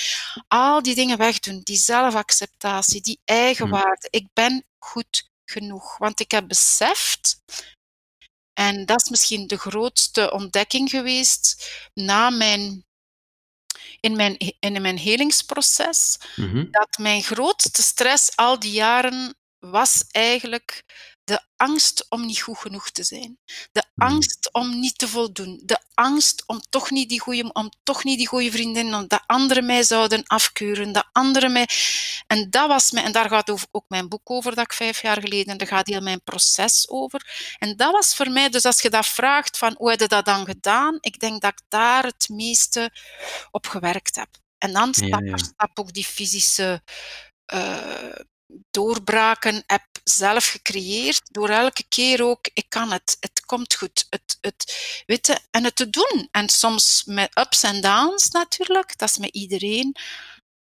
al 0.47 0.81
die 0.81 0.95
dingen 0.95 1.17
wegdoen, 1.17 1.61
die 1.63 1.77
zelfacceptatie, 1.77 3.01
die 3.01 3.19
eigenwaarde. 3.25 4.07
Ik 4.09 4.27
ben 4.33 4.65
goed 4.79 5.33
genoeg. 5.45 5.97
Want 5.97 6.19
ik 6.19 6.31
heb 6.31 6.47
beseft, 6.47 7.41
en 8.53 8.86
dat 8.86 9.01
is 9.01 9.10
misschien 9.10 9.47
de 9.47 9.58
grootste 9.58 10.31
ontdekking 10.31 10.89
geweest 10.89 11.71
na 11.93 12.29
mijn, 12.29 12.86
in, 13.99 14.15
mijn, 14.15 14.38
in 14.60 14.81
mijn 14.81 14.97
helingsproces, 14.97 16.17
mhm. 16.36 16.71
dat 16.71 16.97
mijn 16.97 17.23
grootste 17.23 17.84
stress 17.84 18.36
al 18.36 18.60
die 18.60 18.71
jaren 18.71 19.36
was 19.60 20.03
eigenlijk 20.12 20.84
de 21.25 21.41
angst 21.55 22.05
om 22.09 22.25
niet 22.25 22.41
goed 22.41 22.57
genoeg 22.57 22.91
te 22.91 23.03
zijn. 23.03 23.38
De 23.71 23.83
Hmm. 23.95 24.07
angst 24.07 24.49
om 24.51 24.79
niet 24.79 24.97
te 24.97 25.07
voldoen. 25.07 25.61
De 25.63 25.79
angst 25.93 26.43
om 26.45 26.61
toch 26.69 26.89
niet 26.91 27.09
die 27.09 27.19
goede, 27.19 27.53
om 27.53 27.69
toch 27.83 28.03
niet 28.03 28.17
die 28.17 28.27
goede 28.27 28.51
vriendin, 28.51 28.93
omdat 28.93 29.23
anderen 29.25 29.65
mij 29.65 29.83
zouden 29.83 30.23
afkeuren, 30.27 30.91
dat 30.91 31.07
anderen 31.11 31.51
mij... 31.51 31.67
En 32.27 32.49
dat 32.49 32.67
was 32.67 32.91
mij, 32.91 33.03
en 33.03 33.11
daar 33.11 33.29
gaat 33.29 33.49
ook 33.71 33.85
mijn 33.88 34.09
boek 34.09 34.29
over, 34.31 34.55
dat 34.55 34.63
ik 34.63 34.73
vijf 34.73 35.01
jaar 35.01 35.21
geleden, 35.21 35.57
daar 35.57 35.67
gaat 35.67 35.88
heel 35.88 36.01
mijn 36.01 36.23
proces 36.23 36.89
over. 36.89 37.55
En 37.59 37.75
dat 37.75 37.91
was 37.91 38.15
voor 38.15 38.29
mij, 38.29 38.49
dus 38.49 38.65
als 38.65 38.81
je 38.81 38.89
dat 38.89 39.07
vraagt 39.07 39.57
van 39.57 39.75
hoe 39.77 39.89
heb 39.89 39.99
je 39.99 40.07
dat 40.07 40.25
dan 40.25 40.45
gedaan, 40.45 40.97
ik 40.99 41.19
denk 41.19 41.41
dat 41.41 41.51
ik 41.51 41.61
daar 41.67 42.03
het 42.03 42.29
meeste 42.29 42.91
op 43.51 43.67
gewerkt 43.67 44.15
heb. 44.15 44.29
En 44.57 44.73
dan 44.73 44.93
stap 44.93 45.09
Ja, 45.09 45.17
voor 45.17 45.25
ja. 45.25 45.38
stap 45.38 45.79
ook 45.79 45.93
die 45.93 46.05
fysische 46.05 46.81
eh, 47.45 48.19
doorbraken 48.71 49.63
heb 49.67 49.84
zelf 50.03 50.45
gecreëerd 50.45 51.21
door 51.31 51.49
elke 51.49 51.84
keer 51.89 52.23
ook, 52.23 52.49
ik 52.53 52.65
kan 52.69 52.91
het, 52.91 53.17
het 53.19 53.45
komt 53.45 53.75
goed, 53.75 54.05
het, 54.10 54.38
het, 54.41 55.03
weet 55.05 55.27
je, 55.27 55.39
en 55.51 55.63
het 55.63 55.75
te 55.75 55.89
doen. 55.89 56.27
En 56.31 56.49
soms 56.49 57.03
met 57.05 57.38
ups 57.39 57.63
en 57.63 57.81
downs 57.81 58.29
natuurlijk, 58.29 58.97
dat 58.97 59.10
is 59.10 59.17
met 59.17 59.36
iedereen. 59.36 59.95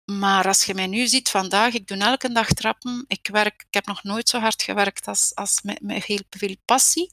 Maar 0.05 0.47
als 0.47 0.63
je 0.63 0.73
mij 0.73 0.87
nu 0.87 1.07
ziet 1.07 1.29
vandaag, 1.29 1.73
ik 1.73 1.87
doe 1.87 1.97
elke 1.97 2.31
dag 2.31 2.47
trappen, 2.47 3.05
ik, 3.07 3.29
werk, 3.31 3.63
ik 3.67 3.73
heb 3.73 3.85
nog 3.85 4.03
nooit 4.03 4.29
zo 4.29 4.39
hard 4.39 4.63
gewerkt 4.63 5.07
als, 5.07 5.35
als 5.35 5.59
met 5.61 6.03
heel 6.03 6.23
veel 6.29 6.55
passie. 6.65 7.11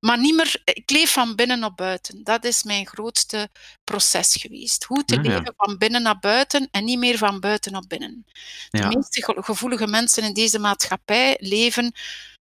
Maar 0.00 0.18
niet 0.18 0.34
meer, 0.34 0.60
ik 0.64 0.90
leef 0.90 1.12
van 1.12 1.34
binnen 1.36 1.58
naar 1.58 1.74
buiten. 1.74 2.24
Dat 2.24 2.44
is 2.44 2.62
mijn 2.62 2.86
grootste 2.86 3.48
proces 3.84 4.36
geweest. 4.40 4.84
Hoe 4.84 5.04
te 5.04 5.16
Ah, 5.18 5.24
ja. 5.24 5.30
leven 5.30 5.54
van 5.56 5.78
binnen 5.78 6.02
naar 6.02 6.18
buiten 6.18 6.68
en 6.70 6.84
niet 6.84 6.98
meer 6.98 7.18
van 7.18 7.40
buiten 7.40 7.72
naar 7.72 7.86
binnen. 7.88 8.26
De 8.70 8.86
meeste 8.86 9.24
ge- 9.24 9.42
gevoelige 9.42 9.86
mensen 9.86 10.22
in 10.22 10.32
deze 10.32 10.58
maatschappij 10.58 11.36
leven 11.40 11.92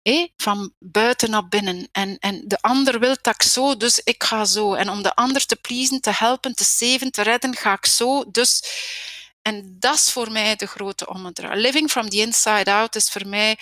hé, 0.01 0.27
van 0.37 0.73
buiten 0.79 1.29
naar 1.29 1.47
binnen. 1.47 1.87
En, 1.91 2.17
en 2.19 2.41
de 2.47 2.57
ander 2.61 2.99
wil 2.99 3.15
dat 3.21 3.33
ik 3.33 3.43
zo, 3.43 3.77
dus 3.77 3.99
ik 4.03 4.23
ga 4.23 4.45
zo. 4.45 4.73
En 4.73 4.89
om 4.89 5.03
de 5.03 5.15
ander 5.15 5.45
te 5.45 5.55
pleasen, 5.55 6.01
te 6.01 6.11
helpen, 6.13 6.55
te 6.55 6.63
saven, 6.63 7.11
te 7.11 7.21
redden, 7.21 7.55
ga 7.55 7.73
ik 7.73 7.85
zo. 7.85 8.31
Dus... 8.31 8.63
En 9.41 9.75
dat 9.79 9.95
is 9.95 10.11
voor 10.11 10.31
mij 10.31 10.55
de 10.55 10.65
grote 10.67 11.07
ommedraai. 11.07 11.61
Living 11.61 11.89
from 11.91 12.09
the 12.09 12.17
inside 12.17 12.71
out 12.71 12.95
is 12.95 13.09
voor 13.09 13.27
mij 13.27 13.57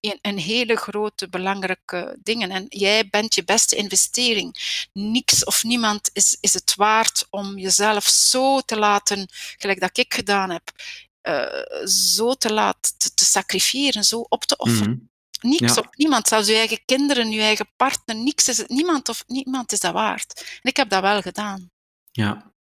een, 0.00 0.18
een 0.22 0.38
hele 0.38 0.76
grote, 0.76 1.28
belangrijke 1.28 2.18
ding. 2.22 2.48
En 2.52 2.64
jij 2.68 3.08
bent 3.08 3.34
je 3.34 3.44
beste 3.44 3.76
investering. 3.76 4.56
Niks 4.92 5.44
of 5.44 5.64
niemand 5.64 6.10
is, 6.12 6.36
is 6.40 6.52
het 6.54 6.74
waard 6.74 7.26
om 7.30 7.58
jezelf 7.58 8.04
zo 8.04 8.60
te 8.60 8.76
laten, 8.78 9.28
gelijk 9.58 9.80
dat 9.80 9.98
ik 9.98 10.14
gedaan 10.14 10.50
heb, 10.50 10.70
eh, 11.20 11.86
zo 11.86 12.34
te 12.34 12.52
laten 12.52 12.92
te, 12.96 13.14
te 13.14 13.24
sacrifiëren, 13.24 14.04
zo 14.04 14.26
op 14.28 14.44
te 14.44 14.56
offeren. 14.56 15.08
Mhm. 15.40 15.48
Niks 15.50 15.74
Ja. 15.74 15.80
of 15.80 15.86
niemand, 15.96 16.28
zelfs 16.28 16.48
je 16.48 16.54
eigen 16.54 16.84
kinderen, 16.84 17.30
je 17.30 17.40
eigen 17.40 17.70
partner, 17.76 18.16
niks 18.16 18.48
is 18.48 18.56
het, 18.56 18.68
niemand 18.68 19.08
of 19.08 19.24
niemand 19.26 19.72
is 19.72 19.80
dat 19.80 19.92
waard. 19.92 20.58
En 20.62 20.70
ik 20.70 20.76
heb 20.76 20.88
dat 20.88 21.02
wel 21.02 21.20
gedaan. 21.22 21.70
Ja. 22.10 22.52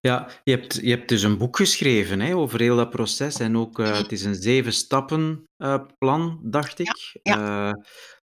Ja, 0.00 0.28
je 0.44 0.50
hebt, 0.56 0.74
je 0.74 0.90
hebt 0.90 1.08
dus 1.08 1.22
een 1.22 1.38
boek 1.38 1.56
geschreven 1.56 2.20
hè, 2.20 2.34
over 2.34 2.60
heel 2.60 2.76
dat 2.76 2.90
proces. 2.90 3.38
En 3.38 3.56
ook, 3.56 3.78
eh, 3.78 3.96
het 3.96 4.12
is 4.12 4.24
een 4.24 4.34
zeven 4.34 4.72
stappen 4.72 5.44
eh, 5.56 5.84
plan, 5.98 6.40
dacht 6.42 6.78
ik. 6.78 7.18
Eh, 7.22 7.72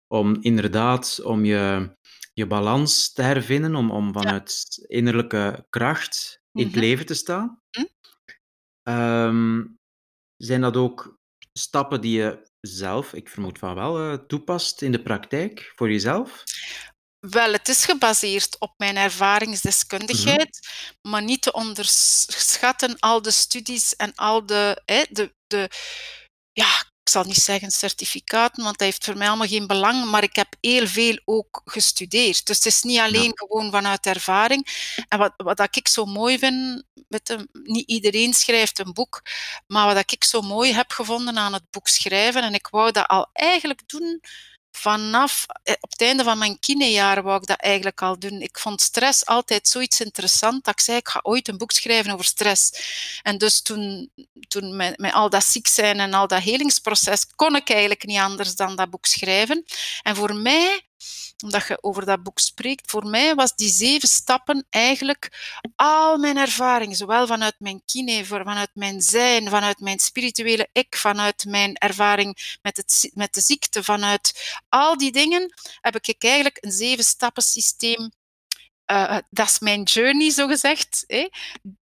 om 0.07 0.37
inderdaad, 0.41 1.21
om 1.23 1.45
je, 1.45 1.91
je 2.33 2.47
balans 2.47 3.13
te 3.13 3.23
hervinden, 3.23 3.75
om, 3.75 3.91
om 3.91 4.13
vanuit 4.13 4.85
innerlijke 4.87 5.67
kracht 5.71 6.41
in 6.53 6.65
het 6.65 6.73
Mhm. 6.73 6.81
leven 6.81 7.07
te 7.07 7.15
staan. 7.15 7.61
Hm? 7.71 7.85
Ehm, 8.83 9.65
zijn 10.37 10.61
dat 10.61 10.77
ook 10.77 11.19
stappen 11.53 12.01
die 12.01 12.19
je 12.19 12.47
zelf, 12.61 13.13
ik 13.15 13.29
vermoed 13.29 13.59
van 13.59 13.75
wel, 13.75 13.99
eh, 13.99 14.15
toepast 14.27 14.83
in 14.83 14.93
de 14.93 15.03
praktijk 15.03 15.73
voor 15.77 15.91
jezelf? 15.91 16.43
Wel, 17.21 17.53
het 17.53 17.69
is 17.69 17.85
gebaseerd 17.85 18.57
op 18.59 18.75
mijn 18.77 18.97
ervaringsdeskundigheid, 18.97 20.69
maar 21.03 21.23
niet 21.23 21.43
te 21.43 21.53
onderschatten 21.53 22.99
al 22.99 23.23
de 23.23 23.31
studies 23.31 23.97
en 23.97 24.15
al 24.15 24.47
de, 24.47 24.83
hè, 24.85 25.05
de, 25.11 25.35
de, 25.47 25.71
ja, 26.53 26.81
ik 27.03 27.15
zal 27.15 27.25
niet 27.25 27.37
zeggen 27.37 27.71
certificaten, 27.71 28.63
want 28.63 28.79
dat 28.79 28.87
heeft 28.87 29.05
voor 29.05 29.17
mij 29.17 29.29
allemaal 29.29 29.47
geen 29.47 29.67
belang, 29.67 30.11
maar 30.11 30.23
ik 30.23 30.37
heb 30.37 30.55
heel 30.61 30.87
veel 30.87 31.19
ook 31.25 31.61
gestudeerd. 31.65 32.47
Dus 32.47 32.57
het 32.57 32.67
is 32.67 32.83
niet 32.83 32.99
alleen 32.99 33.31
gewoon 33.35 33.71
vanuit 33.71 34.07
ervaring. 34.07 34.93
En 35.09 35.19
wat, 35.19 35.33
wat 35.37 35.57
dat 35.57 35.77
ik 35.77 35.89
zo 35.89 36.05
mooi 36.05 36.39
vind, 36.39 36.85
je, 37.09 37.49
niet 37.53 37.89
iedereen 37.89 38.35
schrijft 38.35 38.79
een 38.79 38.93
boek, 38.93 39.23
maar 39.67 39.95
wat 39.95 40.13
ik 40.13 40.25
zo 40.25 40.41
mooi 40.41 40.73
heb 40.73 40.91
gevonden 40.91 41.39
aan 41.39 41.53
het 41.53 41.71
boek 41.71 41.89
schrijven, 41.89 42.43
en 42.43 42.55
ik 42.55 42.69
wou 42.69 42.93
dat 42.93 43.07
al 43.07 43.31
eigenlijk 43.33 43.83
doen 43.89 44.21
vanaf 44.73 45.47
eh, 45.63 45.75
op 45.81 45.91
het 45.91 46.01
einde 46.01 46.25
van 46.25 46.39
mijn 46.39 46.59
kinejaren 46.61 47.25
wou 47.25 47.41
ik 47.41 47.47
dat 47.47 47.61
eigenlijk 47.61 48.03
al 48.03 48.19
doen. 48.19 48.41
Ik 48.41 48.59
vond 48.59 48.81
stress 48.81 49.27
altijd 49.27 49.69
zoiets 49.69 50.01
interessant 50.01 50.65
dat 50.65 50.75
ik 50.75 50.81
zei, 50.81 50.99
ik 50.99 51.09
ga 51.09 51.21
ooit 51.23 51.49
een 51.49 51.59
boek 51.59 51.73
schrijven 51.73 52.13
over 52.13 52.25
stress. 52.25 52.71
En 53.23 53.39
dus 53.39 53.63
toen, 53.63 54.11
toen 54.49 54.77
met, 54.77 54.99
met 54.99 55.13
al 55.13 55.31
dat 55.31 55.45
ziek 55.45 55.67
zijn 55.67 56.01
en 56.01 56.15
al 56.15 56.27
dat 56.27 56.43
helingsproces, 56.43 57.27
kon 57.37 57.57
ik 57.57 57.71
eigenlijk 57.71 58.07
niet 58.07 58.19
anders 58.19 58.55
dan 58.55 58.77
dat 58.77 58.91
boek 58.91 59.07
schrijven. 59.07 59.65
En 60.03 60.17
voor 60.17 60.35
mij, 60.35 60.88
omdat 61.45 61.67
je 61.67 61.83
over 61.83 62.07
dat 62.07 62.23
boek 62.23 62.39
spreekt, 62.39 62.91
voor 62.91 63.07
mij 63.07 63.35
was 63.35 63.55
die 63.55 63.69
zeven 63.69 64.09
stappen 64.09 64.67
eigenlijk 64.71 65.29
al 65.77 66.19
mijn 66.19 66.37
ervaring, 66.37 66.97
zowel 66.97 67.27
vanuit 67.27 67.55
mijn 67.59 67.83
kine, 67.85 68.25
vanuit 68.25 68.71
mijn 68.75 69.03
zijn, 69.03 69.49
vanuit 69.49 69.81
mijn 69.81 69.99
spirituele 69.99 70.69
ik, 70.73 70.97
vanuit 70.97 71.45
mijn 71.45 71.75
ervaring 71.75 72.59
met, 72.63 72.77
het, 72.77 73.11
met 73.15 73.35
de 73.35 73.41
ziekte, 73.41 73.85
vanuit 73.85 74.57
al 74.69 74.97
die 74.97 75.13
dingen, 75.13 75.55
heb 75.81 75.97
ik 75.97 76.25
eigenlijk 76.25 76.59
een 76.61 76.73
zeven 76.73 77.05
stappen 77.05 77.43
systeem. 77.43 78.11
Eh, 78.89 79.17
dat 79.31 79.47
is 79.49 79.59
mijn 79.59 79.83
journey, 79.83 80.31
zo 80.31 80.47
gezegd. 80.47 81.05
Hè, 81.07 81.29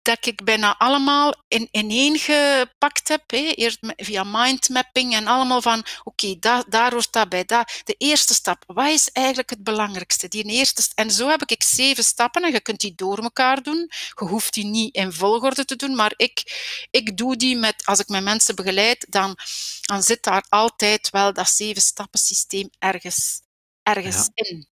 dat 0.02 0.26
ik 0.26 0.44
bijna 0.44 0.76
allemaal 0.78 1.34
in, 1.48 1.68
ineengepakt 1.70 3.08
heb. 3.08 3.22
Hè, 3.30 3.36
eerst 3.38 3.78
via 3.96 4.24
mindmapping 4.24 5.14
en 5.14 5.26
allemaal 5.26 5.62
van, 5.62 5.84
oké, 6.04 6.36
da- 6.38 6.64
daar 6.68 6.92
hoort 6.92 7.12
dat 7.12 7.28
bij. 7.28 7.44
Da, 7.44 7.66
de 7.84 7.94
eerste 7.98 8.34
stap, 8.34 8.64
wat 8.66 8.88
is 8.88 9.10
eigenlijk 9.12 9.50
het 9.50 9.62
belangrijkste? 9.64 10.28
Die 10.28 10.44
eerste, 10.44 10.82
st- 10.82 10.92
en 10.94 11.10
zo 11.10 11.28
heb 11.28 11.42
ik 11.42 11.62
zeven 11.62 12.04
stappen 12.04 12.42
en 12.42 12.52
je 12.52 12.60
kunt 12.60 12.80
die 12.80 12.92
door 12.94 13.18
elkaar 13.18 13.62
doen. 13.62 13.90
Je 14.14 14.24
hoeft 14.24 14.54
die 14.54 14.64
niet 14.64 14.94
in 14.94 15.12
volgorde 15.12 15.64
te 15.64 15.76
doen, 15.76 15.94
maar 15.94 16.12
ik, 16.16 16.42
ik 16.90 17.16
doe 17.16 17.36
die 17.36 17.56
met, 17.56 17.82
als 17.86 17.98
ik 17.98 18.08
mijn 18.08 18.24
mensen 18.24 18.54
begeleid, 18.54 19.06
dan, 19.08 19.36
dan 19.80 20.02
zit 20.02 20.22
daar 20.22 20.44
altijd 20.48 21.10
wel 21.10 21.32
dat 21.32 21.48
zeven 21.48 21.82
stappen 21.82 22.20
systeem 22.20 22.70
ergens, 22.78 23.40
ergens 23.82 24.30
in. 24.34 24.68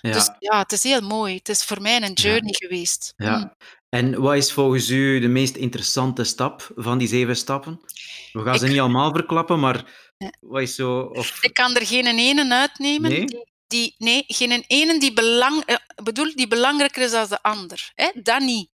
Ja. 0.00 0.12
Dus 0.12 0.30
ja, 0.38 0.58
het 0.58 0.72
is 0.72 0.82
heel 0.82 1.00
mooi. 1.00 1.34
Het 1.36 1.48
is 1.48 1.64
voor 1.64 1.80
mij 1.82 1.96
een 1.96 2.02
Ja. 2.14 2.28
journey 2.28 2.52
geweest. 2.54 3.12
Ja. 3.16 3.36
Mm. 3.38 3.54
En 3.88 4.20
wat 4.20 4.36
is 4.36 4.52
volgens 4.52 4.88
u 4.88 5.20
de 5.20 5.28
meest 5.28 5.56
interessante 5.56 6.24
stap 6.24 6.70
van 6.76 6.98
die 6.98 7.08
zeven 7.08 7.36
stappen? 7.36 7.80
We 8.32 8.42
gaan 8.42 8.58
ze 8.58 8.66
niet 8.66 8.78
allemaal 8.80 9.12
verklappen, 9.12 9.60
maar 9.60 9.84
Ja. 10.18 10.32
wat 10.40 10.62
is 10.62 10.74
zo... 10.74 11.00
Of... 11.00 11.42
Ik 11.42 11.54
kan 11.54 11.76
er 11.76 11.86
geen 11.86 12.06
ene 12.06 12.54
uitnemen. 12.54 13.10
Nee? 13.10 13.24
Die, 13.24 13.46
die, 13.66 13.94
nee, 13.98 14.24
geen 14.26 14.64
ene 14.66 14.98
die, 15.00 15.12
belang, 15.12 15.64
eh, 15.64 15.76
bedoel, 16.02 16.32
die 16.34 16.48
belangrijker 16.48 17.02
is 17.02 17.10
dan 17.10 17.28
de 17.28 17.42
ander. 17.42 17.90
Hè? 17.94 18.10
Dat 18.22 18.40
niet. 18.40 18.68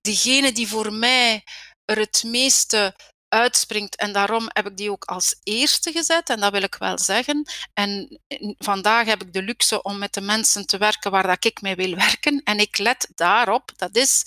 Diegene 0.00 0.52
die 0.52 0.68
voor 0.68 0.92
mij 0.92 1.42
er 1.84 1.98
het 1.98 2.22
meeste 2.26 2.94
uitspringt, 3.34 3.96
en 3.96 4.12
daarom 4.12 4.48
heb 4.52 4.66
ik 4.66 4.76
die 4.76 4.90
ook 4.90 5.04
als 5.04 5.36
eerste 5.42 5.92
gezet, 5.92 6.30
en 6.30 6.40
dat 6.40 6.52
wil 6.52 6.62
ik 6.62 6.74
wel 6.74 6.98
zeggen. 6.98 7.44
En 7.72 8.20
vandaag 8.58 9.06
heb 9.06 9.22
ik 9.22 9.32
de 9.32 9.42
luxe 9.42 9.82
om 9.82 9.98
met 9.98 10.14
de 10.14 10.20
mensen 10.20 10.66
te 10.66 10.78
werken 10.78 11.10
waar 11.10 11.26
dat 11.26 11.44
ik 11.44 11.60
mee 11.60 11.74
wil 11.74 11.94
werken, 11.94 12.40
en 12.44 12.58
ik 12.58 12.78
let 12.78 13.08
daarop, 13.14 13.72
dat 13.76 13.96
is 13.96 14.24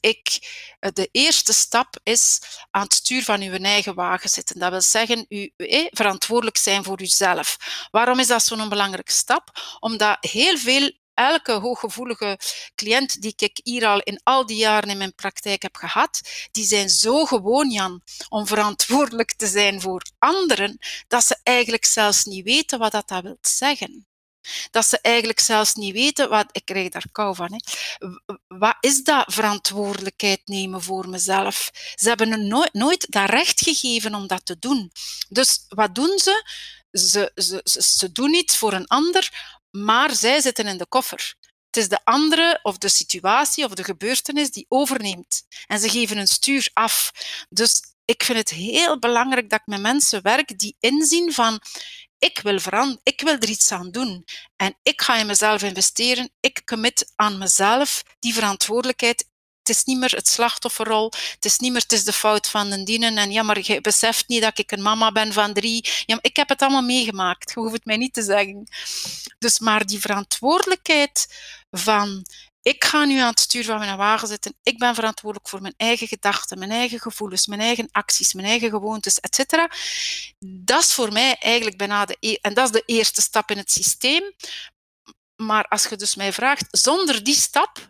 ik, 0.00 0.38
eh, 0.78 0.90
de 0.92 1.08
eerste 1.12 1.52
stap 1.52 1.98
is 2.02 2.40
aan 2.70 2.82
het 2.82 2.94
stuur 2.94 3.22
van 3.22 3.40
uw 3.40 3.52
eigen 3.52 3.94
wagen 3.94 4.30
zitten. 4.30 4.58
Dat 4.58 4.70
wil 4.70 4.80
zeggen, 4.80 5.26
u, 5.28 5.52
eh, 5.56 5.86
verantwoordelijk 5.90 6.56
zijn 6.56 6.84
voor 6.84 7.00
uzelf. 7.00 7.56
Waarom 7.90 8.18
is 8.18 8.26
dat 8.26 8.44
zo'n 8.44 8.68
belangrijke 8.68 9.12
stap? 9.12 9.76
Omdat 9.80 10.16
heel 10.20 10.58
veel, 10.58 10.92
elke 11.20 11.52
hooggevoelige 11.52 12.38
cliënt 12.74 13.22
die 13.22 13.32
ik 13.36 13.60
hier 13.62 13.86
al 13.86 14.00
in 14.00 14.20
al 14.22 14.46
die 14.46 14.56
jaren 14.56 14.90
in 14.90 14.98
mijn 14.98 15.14
praktijk 15.14 15.62
heb 15.62 15.76
gehad, 15.76 16.20
die 16.50 16.64
zijn 16.64 16.88
zo 16.88 17.24
gewoon, 17.24 17.70
Jan, 17.70 18.02
om 18.28 18.46
verantwoordelijk 18.46 19.34
te 19.34 19.46
zijn 19.46 19.80
voor 19.80 20.02
anderen, 20.18 20.78
dat 21.08 21.24
ze 21.24 21.36
eigenlijk 21.42 21.84
zelfs 21.84 22.24
niet 22.24 22.44
weten 22.44 22.78
wat 22.78 22.92
dat, 22.92 23.08
dat 23.08 23.22
wil 23.22 23.38
zeggen. 23.40 24.04
Dat 24.70 24.86
ze 24.86 24.98
eigenlijk 25.00 25.40
zelfs 25.40 25.74
niet 25.74 25.92
weten 25.92 26.28
wat. 26.28 26.48
Ik 26.52 26.64
krijg 26.64 26.88
daar 26.88 27.04
kou 27.12 27.34
van. 27.34 27.52
Hè. 27.52 27.58
Wat 28.48 28.76
is 28.80 29.02
dat 29.02 29.32
verantwoordelijkheid 29.32 30.40
nemen 30.44 30.82
voor 30.82 31.08
mezelf? 31.08 31.70
Ze 31.94 32.08
hebben 32.08 32.48
nooit, 32.48 32.72
nooit 32.72 33.06
dat 33.08 33.30
recht 33.30 33.60
gegeven 33.60 34.14
om 34.14 34.26
dat 34.26 34.46
te 34.46 34.58
doen. 34.58 34.92
Dus 35.28 35.64
wat 35.68 35.94
doen? 35.94 36.18
Ze, 36.18 36.44
ze, 36.92 37.30
ze, 37.34 37.62
ze 37.82 38.12
doen 38.12 38.34
iets 38.34 38.56
voor 38.56 38.72
een 38.72 38.86
ander, 38.86 39.58
maar 39.70 40.14
zij 40.14 40.40
zitten 40.40 40.66
in 40.66 40.78
de 40.78 40.86
koffer. 40.86 41.34
Het 41.66 41.76
is 41.76 41.88
de 41.88 42.04
andere 42.04 42.60
of 42.62 42.78
de 42.78 42.88
situatie 42.88 43.64
of 43.64 43.74
de 43.74 43.84
gebeurtenis 43.84 44.50
die 44.50 44.66
overneemt. 44.68 45.42
En 45.66 45.78
ze 45.78 45.88
geven 45.88 46.18
een 46.18 46.28
stuur 46.28 46.70
af. 46.72 47.12
Dus 47.48 47.80
ik 48.04 48.22
vind 48.22 48.38
het 48.38 48.50
heel 48.50 48.98
belangrijk 48.98 49.50
dat 49.50 49.60
ik 49.60 49.66
met 49.66 49.80
mensen 49.80 50.22
werk 50.22 50.58
die 50.58 50.76
inzien 50.80 51.32
van 51.32 51.60
ik 52.18 52.40
wil 52.42 52.58
veranderen, 52.58 53.00
ik 53.02 53.20
wil 53.20 53.34
er 53.34 53.48
iets 53.48 53.72
aan 53.72 53.90
doen. 53.90 54.24
En 54.56 54.78
ik 54.82 55.02
ga 55.02 55.16
in 55.16 55.26
mezelf 55.26 55.62
investeren, 55.62 56.30
ik 56.40 56.62
commit 56.64 57.12
aan 57.16 57.38
mezelf 57.38 58.02
die 58.18 58.34
verantwoordelijkheid. 58.34 59.28
Het 59.62 59.76
is 59.76 59.84
niet 59.84 59.98
meer 59.98 60.10
het 60.10 60.28
slachtofferrol, 60.28 61.12
het 61.34 61.44
is 61.44 61.58
niet 61.58 61.72
meer 61.72 61.82
het 61.82 61.92
is 61.92 62.04
de 62.04 62.12
fout 62.12 62.48
van 62.48 62.70
de 62.70 62.82
dienen. 62.82 63.18
En 63.18 63.32
ja, 63.32 63.42
maar 63.42 63.58
je 63.62 63.80
beseft 63.80 64.28
niet 64.28 64.42
dat 64.42 64.58
ik 64.58 64.72
een 64.72 64.82
mama 64.82 65.12
ben 65.12 65.32
van 65.32 65.52
drie. 65.52 65.88
Ja, 66.06 66.18
ik 66.20 66.36
heb 66.36 66.48
het 66.48 66.62
allemaal 66.62 66.82
meegemaakt, 66.82 67.52
je 67.54 67.60
hoeft 67.60 67.72
het 67.72 67.84
mij 67.84 67.96
niet 67.96 68.12
te 68.12 68.22
zeggen. 68.22 68.68
Dus 69.38 69.58
maar 69.58 69.86
die 69.86 70.00
verantwoordelijkheid 70.00 71.26
van 71.70 72.24
ik 72.62 72.84
ga 72.84 73.04
nu 73.04 73.18
aan 73.18 73.30
het 73.30 73.40
stuur 73.40 73.64
van 73.64 73.78
mijn 73.78 73.96
wagen 73.96 74.28
zitten. 74.28 74.54
Ik 74.62 74.78
ben 74.78 74.94
verantwoordelijk 74.94 75.48
voor 75.48 75.60
mijn 75.60 75.74
eigen 75.76 76.08
gedachten, 76.08 76.58
mijn 76.58 76.70
eigen 76.70 77.00
gevoelens, 77.00 77.46
mijn 77.46 77.60
eigen 77.60 77.88
acties, 77.90 78.32
mijn 78.34 78.46
eigen 78.46 78.70
gewoontes, 78.70 79.20
etc. 79.20 79.52
Dat 80.38 80.80
is 80.80 80.92
voor 80.92 81.12
mij 81.12 81.36
eigenlijk 81.38 81.76
bijna 81.76 82.04
de... 82.04 82.16
E 82.20 82.34
en 82.40 82.54
dat 82.54 82.64
is 82.64 82.72
de 82.72 82.82
eerste 82.86 83.20
stap 83.20 83.50
in 83.50 83.58
het 83.58 83.70
systeem. 83.70 84.22
Maar 85.36 85.64
als 85.64 85.86
je 85.86 85.96
dus 85.96 86.14
mij 86.14 86.32
vraagt, 86.32 86.66
zonder 86.70 87.24
die 87.24 87.34
stap 87.34 87.88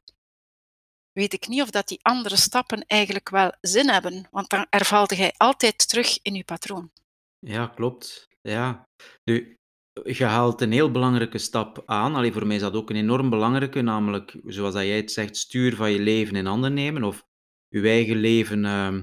weet 1.21 1.33
ik 1.33 1.49
niet 1.49 1.63
of 1.63 1.71
dat 1.71 1.89
die 1.89 1.99
andere 2.03 2.37
stappen 2.37 2.85
eigenlijk 2.87 3.29
wel 3.31 3.53
zin 3.61 3.89
hebben. 3.89 4.29
Want 4.31 4.49
dan 4.51 4.67
ervalde 4.71 5.17
jij 5.17 5.35
altijd 5.37 5.89
terug 5.89 6.19
in 6.23 6.35
je 6.35 6.45
patroon. 6.45 6.91
Ja, 7.39 7.67
klopt. 7.67 8.29
Ja. 8.41 8.89
Nu, 9.25 9.59
je 10.05 10.25
haalt 10.25 10.61
een 10.61 10.73
heel 10.73 10.91
belangrijke 10.91 11.39
stap 11.39 11.83
aan. 11.87 12.15
Allee, 12.15 12.33
voor 12.33 12.47
mij 12.47 12.57
is 12.57 12.63
dat 12.63 12.75
ook 12.75 12.91
een 12.91 12.97
enorm 12.97 13.31
belangrijke, 13.31 13.81
namelijk, 13.81 14.37
zoals 14.45 14.75
dat 14.75 14.83
jij 14.83 14.97
het 14.97 15.13
zegt, 15.13 15.37
stuur 15.37 15.77
van 15.77 15.91
je 15.91 16.01
leven 16.01 16.37
in 16.37 16.47
handen 16.47 16.75
nemen 16.75 17.05
of 17.05 17.27
je 17.69 17.89
eigen 17.89 18.17
leven 18.17 18.65
uh, 18.65 18.99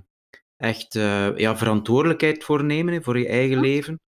echt 0.57 0.95
uh, 0.95 1.37
ja, 1.37 1.57
verantwoordelijkheid 1.57 2.43
voor 2.43 2.63
nemen, 2.63 3.03
voor 3.03 3.19
je 3.19 3.27
eigen 3.27 3.59
leven. 3.59 3.99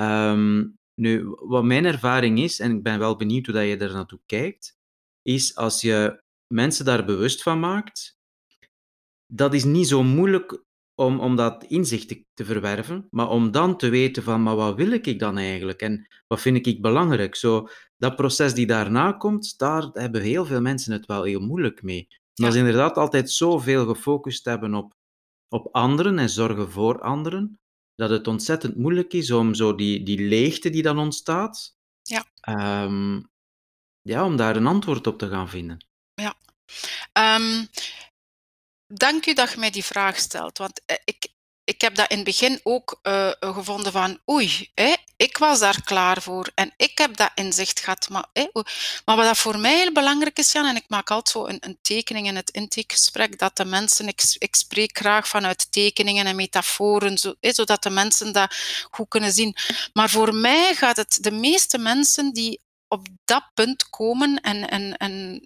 Um, 0.00 0.78
nu, 0.94 1.24
wat 1.24 1.64
mijn 1.64 1.84
ervaring 1.84 2.38
is, 2.38 2.60
en 2.60 2.76
ik 2.76 2.82
ben 2.82 2.98
wel 2.98 3.16
benieuwd 3.16 3.46
hoe 3.46 3.54
dat 3.54 3.66
je 3.66 3.76
daar 3.76 3.92
naartoe 3.92 4.20
kijkt, 4.26 4.76
is 5.22 5.56
als 5.56 5.80
je 5.80 6.22
mensen 6.52 6.84
daar 6.84 7.04
bewust 7.04 7.42
van 7.42 7.60
maakt, 7.60 8.18
dat 9.26 9.54
is 9.54 9.64
niet 9.64 9.88
zo 9.88 10.02
moeilijk 10.02 10.64
om, 10.94 11.20
om 11.20 11.36
dat 11.36 11.64
inzicht 11.64 12.08
te, 12.08 12.24
te, 12.34 12.44
verwerven, 12.44 13.06
maar 13.10 13.28
om 13.28 13.50
dan 13.50 13.76
te 13.76 13.88
weten 13.88 14.22
van, 14.22 14.42
maar 14.42 14.56
wat 14.56 14.76
wil 14.76 14.90
ik 14.90 15.18
dan 15.18 15.38
eigenlijk 15.38 15.80
en 15.80 16.06
wat 16.26 16.40
vind 16.40 16.66
ik 16.66 16.82
belangrijk? 16.82 17.34
Zo, 17.34 17.68
dat 17.96 18.16
proces 18.16 18.54
die 18.54 18.66
daarna 18.66 19.12
komt, 19.12 19.58
daar 19.58 19.88
hebben 19.92 20.22
heel 20.22 20.44
veel 20.44 20.60
mensen 20.60 20.92
het 20.92 21.06
wel 21.06 21.22
heel 21.22 21.40
moeilijk 21.40 21.82
mee. 21.82 22.08
Maar 22.40 22.52
ze 22.52 22.58
inderdaad 22.58 22.96
altijd 22.96 23.30
zoveel 23.30 23.86
gefocust 23.86 24.44
hebben 24.44 24.74
op, 24.74 24.94
op 25.48 25.68
anderen 25.74 26.18
en 26.18 26.30
zorgen 26.30 26.70
voor 26.70 27.00
anderen, 27.00 27.60
dat 27.94 28.10
het 28.10 28.26
ontzettend 28.26 28.76
moeilijk 28.76 29.12
is 29.12 29.30
om 29.30 29.54
zo 29.54 29.74
die, 29.74 30.02
die 30.02 30.28
leegte 30.28 30.70
die 30.70 30.82
dan 30.82 30.98
ontstaat, 30.98 31.76
ja. 32.02 32.24
Um, 32.84 33.30
ja, 34.02 34.24
om 34.24 34.36
daar 34.36 34.56
een 34.56 34.66
antwoord 34.66 35.06
op 35.06 35.18
te 35.18 35.28
gaan 35.28 35.48
vinden. 35.48 35.86
Ja. 36.14 36.34
Um, 37.36 37.68
dank 38.86 39.26
u 39.26 39.34
dat 39.34 39.52
je 39.52 39.58
mij 39.58 39.70
die 39.70 39.84
vraag 39.84 40.18
stelt. 40.18 40.58
Want 40.58 40.80
eh, 40.86 40.96
ik, 41.04 41.28
ik 41.64 41.80
heb 41.80 41.94
dat 41.94 42.10
in 42.10 42.16
het 42.16 42.24
begin 42.24 42.60
ook 42.62 43.00
uh, 43.02 43.30
gevonden 43.40 43.92
van 43.92 44.20
oei, 44.30 44.70
hè, 44.74 44.94
ik 45.16 45.38
was 45.38 45.58
daar 45.58 45.82
klaar 45.84 46.22
voor 46.22 46.50
en 46.54 46.74
ik 46.76 46.98
heb 46.98 47.16
dat 47.16 47.30
inzicht 47.34 47.80
gehad. 47.80 48.08
Maar, 48.08 48.26
hè, 48.32 48.46
maar 49.04 49.16
wat 49.16 49.24
dat 49.24 49.38
voor 49.38 49.58
mij 49.58 49.76
heel 49.76 49.92
belangrijk 49.92 50.38
is, 50.38 50.52
Jan, 50.52 50.66
en 50.66 50.76
ik 50.76 50.84
maak 50.88 51.10
altijd 51.10 51.28
zo 51.28 51.46
een, 51.46 51.56
een 51.60 51.78
tekening 51.82 52.26
in 52.26 52.36
het 52.36 52.50
intakegesprek, 52.50 53.38
dat 53.38 53.56
de 53.56 53.64
mensen, 53.64 54.08
ik, 54.08 54.22
ik 54.38 54.54
spreek 54.54 54.98
graag 54.98 55.28
vanuit 55.28 55.72
tekeningen 55.72 56.26
en 56.26 56.36
metaforen, 56.36 57.18
zo, 57.18 57.34
zodat 57.40 57.82
de 57.82 57.90
mensen 57.90 58.32
dat 58.32 58.56
goed 58.90 59.08
kunnen 59.08 59.32
zien. 59.32 59.56
Maar 59.92 60.10
voor 60.10 60.34
mij 60.34 60.74
gaat 60.74 60.96
het, 60.96 61.18
de 61.20 61.32
meeste 61.32 61.78
mensen 61.78 62.32
die 62.32 62.60
op 62.92 63.06
dat 63.24 63.44
punt 63.54 63.90
komen 63.90 64.40
en, 64.40 64.68
en, 64.68 64.96
en 64.96 65.40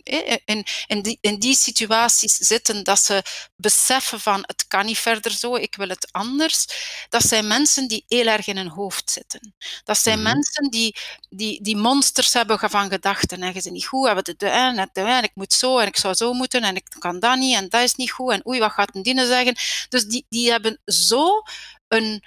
in, 0.45 0.67
in, 0.87 1.03
die, 1.03 1.19
in 1.21 1.39
die 1.39 1.57
situaties 1.57 2.35
zitten 2.35 2.85
dat 2.85 2.99
ze 2.99 3.23
beseffen 3.57 4.21
van 4.21 4.45
het 4.47 4.67
kan 4.67 4.87
niet 4.87 4.99
verder 4.99 5.33
zo, 5.33 5.55
ik 5.55 5.75
wil 5.77 5.89
het 5.89 6.09
anders. 6.13 6.67
Dat 7.09 7.23
zijn 7.23 7.47
mensen 7.47 7.89
die 7.89 8.05
heel 8.09 8.27
erg 8.27 8.47
in 8.47 8.57
hun 8.57 8.69
hoofd 8.69 9.11
zitten. 9.11 9.55
Dat 9.85 9.99
zijn 9.99 10.19
mm-hmm. 10.19 10.35
mensen 10.35 10.71
die, 10.71 10.97
die, 11.29 11.63
die 11.63 11.77
monsters 11.77 12.33
hebben 12.33 12.59
van 12.59 12.91
gedachten. 12.91 13.43
En 13.43 13.63
ze 13.63 13.71
niet 13.71 13.87
goed, 13.87 14.07
hebben 14.07 14.25
de 14.37 14.49
en, 14.49 14.91
en 14.93 15.23
ik 15.23 15.35
moet 15.35 15.53
zo 15.53 15.79
en 15.79 15.87
ik 15.87 15.97
zou 15.97 16.15
zo 16.15 16.33
moeten 16.33 16.63
en 16.63 16.77
ik 16.77 16.97
kan 16.99 17.21
dat 17.21 17.39
niet 17.39 17.57
en 17.57 17.69
dat 17.69 17.83
is 17.83 17.95
niet 17.95 18.11
goed 18.11 18.33
en 18.33 18.47
oei, 18.47 18.59
wat 18.59 18.73
gaat 18.73 18.95
een 18.95 19.03
dienen 19.03 19.27
zeggen? 19.27 19.57
Dus 19.89 20.05
die, 20.05 20.27
die 20.29 20.51
hebben 20.51 20.81
zo 20.85 21.43
een 21.89 22.25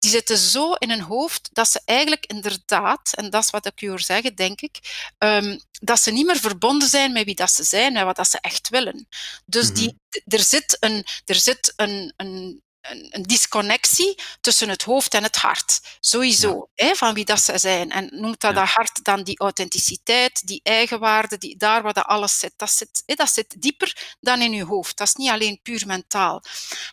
die 0.00 0.10
zitten 0.10 0.38
zo 0.38 0.72
in 0.72 0.90
hun 0.90 1.00
hoofd 1.00 1.48
dat 1.52 1.68
ze 1.68 1.80
eigenlijk 1.84 2.26
inderdaad, 2.26 3.12
en 3.14 3.30
dat 3.30 3.44
is 3.44 3.50
wat 3.50 3.66
ik 3.66 3.80
u 3.82 3.88
hoor 3.88 4.00
zeggen, 4.00 4.34
denk 4.34 4.60
ik, 4.60 5.06
um, 5.18 5.60
dat 5.80 6.00
ze 6.00 6.10
niet 6.10 6.26
meer 6.26 6.36
verbonden 6.36 6.88
zijn 6.88 7.12
met 7.12 7.24
wie 7.24 7.34
dat 7.34 7.50
ze 7.50 7.64
zijn 7.64 7.96
en 7.96 8.04
wat 8.04 8.16
dat 8.16 8.28
ze 8.28 8.38
echt 8.40 8.68
willen. 8.68 9.06
Dus 9.44 9.72
die, 9.72 9.86
mhm. 9.86 10.34
er 10.34 10.42
zit 10.42 10.76
een, 10.80 11.04
er 11.24 11.34
zit 11.34 11.72
een, 11.76 12.12
een, 12.16 12.62
een, 12.80 13.22
disconnectie 13.22 14.18
tussen 14.40 14.68
het 14.68 14.82
hoofd 14.82 15.14
en 15.14 15.22
het 15.22 15.36
hart. 15.36 15.80
Sowieso, 16.00 16.68
hè, 16.74 16.94
van 16.94 17.14
wie 17.14 17.24
dat 17.24 17.40
ze 17.40 17.58
zijn. 17.58 17.90
En 17.90 18.08
noemt 18.10 18.40
dat, 18.40 18.54
dat 18.54 18.68
hart 18.68 19.04
dan 19.04 19.22
die 19.22 19.38
authenticiteit, 19.38 20.46
die 20.46 20.60
eigenwaarde, 20.62 21.38
die, 21.38 21.56
daar 21.56 21.82
waar 21.82 21.92
dat 21.92 22.04
alles 22.04 22.38
zit. 22.38 22.52
Dat, 22.56 22.70
zit 22.70 23.02
hè, 23.06 23.14
dat 23.14 23.30
zit 23.30 23.62
dieper 23.62 24.16
dan 24.20 24.40
in 24.40 24.52
je 24.52 24.64
hoofd. 24.64 24.96
Dat 24.96 25.06
is 25.06 25.14
niet 25.14 25.30
alleen 25.30 25.60
puur 25.62 25.86
mentaal. 25.86 26.42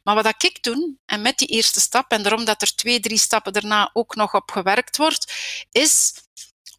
Maar 0.04 0.16
wat 0.16 0.24
dat 0.24 0.44
ik 0.44 0.64
doe, 0.64 0.96
en 1.06 1.22
met 1.22 1.38
die 1.38 1.48
eerste 1.48 1.80
stap, 1.80 2.12
en 2.12 2.24
daarom 2.24 2.46
dat 2.46 2.62
er 2.62 2.76
twee, 2.76 3.00
drie 3.00 3.20
stappen 3.20 3.54
daarna 3.54 3.90
ook 3.94 4.16
nog 4.16 4.34
op 4.34 4.52
gewerkt 4.52 4.98
wordt, 4.98 5.34
is 5.72 6.14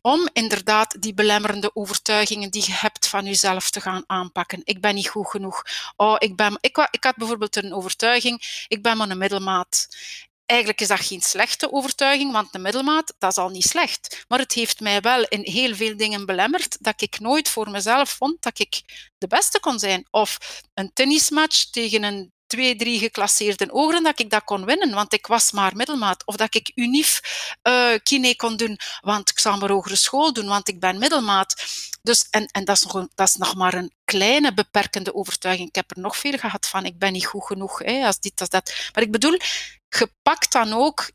om 0.08 0.28
inderdaad 0.32 1.02
die 1.02 1.14
belemmerende 1.14 1.70
overtuigingen 1.74 2.50
die 2.50 2.64
je 2.66 2.72
hebt 2.72 3.08
van 3.08 3.24
jezelf 3.24 3.70
te 3.70 3.80
gaan 3.80 4.04
aanpakken. 4.06 4.60
Ik 4.64 4.80
ben 4.80 4.94
niet 4.94 5.08
goed 5.08 5.30
genoeg. 5.30 5.62
Oh, 5.96 6.16
ik, 6.18 6.36
ben, 6.36 6.58
ik, 6.60 6.88
ik 6.90 7.04
had 7.04 7.16
bijvoorbeeld 7.16 7.56
een 7.56 7.74
overtuiging, 7.74 8.64
ik 8.68 8.82
ben 8.82 8.96
maar 8.96 9.10
een 9.10 9.18
middelmaat. 9.18 9.88
Eigenlijk 10.46 10.80
is 10.80 10.88
dat 10.88 11.00
geen 11.00 11.20
slechte 11.20 11.72
overtuiging, 11.72 12.32
want 12.32 12.52
de 12.52 12.58
middelmaat, 12.58 13.14
dat 13.18 13.30
is 13.30 13.36
al 13.36 13.48
niet 13.48 13.64
slecht. 13.64 14.24
Maar 14.28 14.38
het 14.38 14.52
heeft 14.52 14.80
mij 14.80 15.00
wel 15.00 15.24
in 15.24 15.40
heel 15.42 15.74
veel 15.74 15.96
dingen 15.96 16.26
belemmerd 16.26 16.76
dat 16.80 17.02
ik 17.02 17.20
nooit 17.20 17.48
voor 17.48 17.70
mezelf 17.70 18.10
vond 18.10 18.42
dat 18.42 18.58
ik 18.58 18.82
de 19.18 19.26
beste 19.26 19.60
kon 19.60 19.78
zijn. 19.78 20.06
Of 20.10 20.38
een 20.74 20.90
tennismatch 20.92 21.70
tegen 21.70 22.02
een 22.02 22.32
twee, 22.48 22.76
drie 22.76 22.98
geclasseerde 22.98 23.72
ogen 23.72 24.02
dat 24.02 24.18
ik 24.18 24.30
dat 24.30 24.44
kon 24.44 24.64
winnen, 24.64 24.94
want 24.94 25.12
ik 25.12 25.26
was 25.26 25.52
maar 25.52 25.76
middelmaat. 25.76 26.26
Of 26.26 26.37
dat 26.37 26.54
ik 26.54 26.72
unief 26.74 27.20
uh, 27.62 27.94
kine 28.02 28.37
kon 28.37 28.56
doen, 28.56 28.78
want 29.00 29.30
ik 29.30 29.38
zou 29.38 29.58
maar 29.58 29.70
hogere 29.70 29.96
school 29.96 30.32
doen, 30.32 30.46
want 30.46 30.68
ik 30.68 30.80
ben 30.80 30.98
middelmaat. 30.98 31.64
Dus, 32.02 32.26
en 32.30 32.46
en 32.46 32.64
dat, 32.64 32.76
is 32.76 32.82
nog 32.82 33.06
dat 33.14 33.28
is 33.28 33.34
nog 33.34 33.54
maar 33.54 33.74
een 33.74 33.92
kleine 34.04 34.54
beperkende 34.54 35.14
overtuiging. 35.14 35.68
Ik 35.68 35.74
heb 35.74 35.90
er 35.90 36.02
nog 36.02 36.16
veel 36.16 36.38
gehad 36.38 36.66
van, 36.66 36.84
ik 36.84 36.98
ben 36.98 37.12
niet 37.12 37.26
goed 37.26 37.46
genoeg, 37.46 37.78
hè, 37.78 38.06
als 38.06 38.20
dit, 38.20 38.40
als 38.40 38.48
dat. 38.48 38.74
Maar 38.94 39.02
ik 39.02 39.11
bedoel, 39.11 39.38
gepakt 39.88 40.52
dan 40.52 40.72
ook 40.72 41.11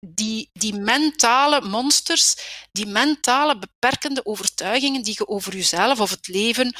die, 0.00 0.50
die 0.52 0.74
mentale 0.74 1.60
monsters, 1.60 2.34
die 2.72 2.86
mentale 2.86 3.58
beperkende 3.58 4.26
overtuigingen 4.26 5.02
die 5.02 5.14
je 5.18 5.28
over 5.28 5.56
jezelf 5.56 6.00
of 6.00 6.10
het 6.10 6.28
leven 6.28 6.74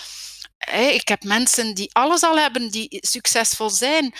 ik 0.72 1.08
heb 1.08 1.24
mensen 1.24 1.74
die 1.74 1.90
alles 1.92 2.22
al 2.22 2.38
hebben, 2.38 2.70
die 2.70 2.98
succesvol 3.00 3.70
zijn, 3.70 4.14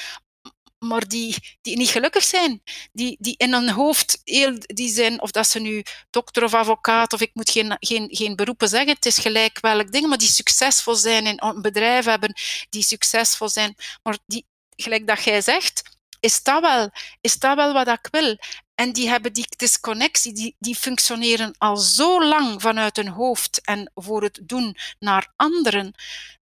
maar 0.78 1.08
die, 1.08 1.56
die 1.60 1.76
niet 1.76 1.88
gelukkig 1.88 2.24
zijn. 2.24 2.62
Die, 2.92 3.16
die 3.20 3.34
in 3.36 3.52
hun 3.52 3.70
hoofd 3.70 4.20
heel, 4.24 4.58
die 4.58 4.88
zijn, 4.88 5.22
of 5.22 5.30
dat 5.30 5.46
ze 5.46 5.58
nu 5.58 5.82
dokter 6.10 6.44
of 6.44 6.54
advocaat, 6.54 7.12
of 7.12 7.20
ik 7.20 7.30
moet 7.32 7.50
geen, 7.50 7.76
geen, 7.78 8.08
geen 8.10 8.36
beroepen 8.36 8.68
zeggen, 8.68 8.94
het 8.94 9.06
is 9.06 9.18
gelijk 9.18 9.60
welk 9.60 9.92
ding, 9.92 10.06
maar 10.06 10.18
die 10.18 10.28
succesvol 10.28 10.94
zijn 10.94 11.26
in 11.26 11.36
een 11.36 11.62
bedrijf 11.62 12.04
hebben, 12.04 12.34
die 12.68 12.82
succesvol 12.82 13.48
zijn, 13.48 13.74
maar 14.02 14.18
die, 14.26 14.46
gelijk 14.76 15.06
dat 15.06 15.24
jij 15.24 15.40
zegt, 15.42 15.82
is 16.20 16.42
dat 16.42 16.60
wel, 16.60 16.90
is 17.20 17.38
dat 17.38 17.56
wel 17.56 17.72
wat 17.72 17.88
ik 17.88 18.08
wil? 18.10 18.36
En 18.74 18.92
die 18.92 19.08
hebben 19.08 19.32
die 19.32 19.46
disconnectie, 19.56 20.32
die, 20.32 20.56
die 20.58 20.74
functioneren 20.74 21.54
al 21.58 21.76
zo 21.76 22.24
lang 22.24 22.62
vanuit 22.62 22.96
hun 22.96 23.08
hoofd 23.08 23.60
en 23.64 23.90
voor 23.94 24.22
het 24.22 24.40
doen 24.42 24.76
naar 24.98 25.32
anderen, 25.36 25.94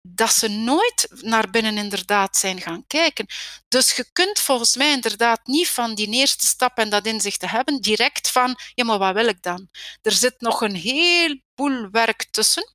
dat 0.01 0.33
ze 0.33 0.47
nooit 0.47 1.07
naar 1.21 1.49
binnen 1.49 1.77
inderdaad 1.77 2.37
zijn 2.37 2.61
gaan 2.61 2.83
kijken. 2.87 3.25
Dus 3.67 3.95
je 3.95 4.05
kunt 4.13 4.39
volgens 4.39 4.75
mij 4.75 4.91
inderdaad 4.91 5.47
niet 5.47 5.69
van 5.69 5.95
die 5.95 6.09
eerste 6.09 6.47
stap 6.47 6.77
en 6.77 6.89
dat 6.89 7.05
inzicht 7.05 7.39
te 7.39 7.47
hebben, 7.47 7.81
direct 7.81 8.31
van, 8.31 8.59
ja, 8.73 8.83
maar 8.83 8.97
wat 8.97 9.13
wil 9.13 9.27
ik 9.27 9.41
dan? 9.41 9.69
Er 10.01 10.11
zit 10.11 10.41
nog 10.41 10.61
een 10.61 10.75
heleboel 10.75 11.89
werk 11.91 12.27
tussen. 12.31 12.73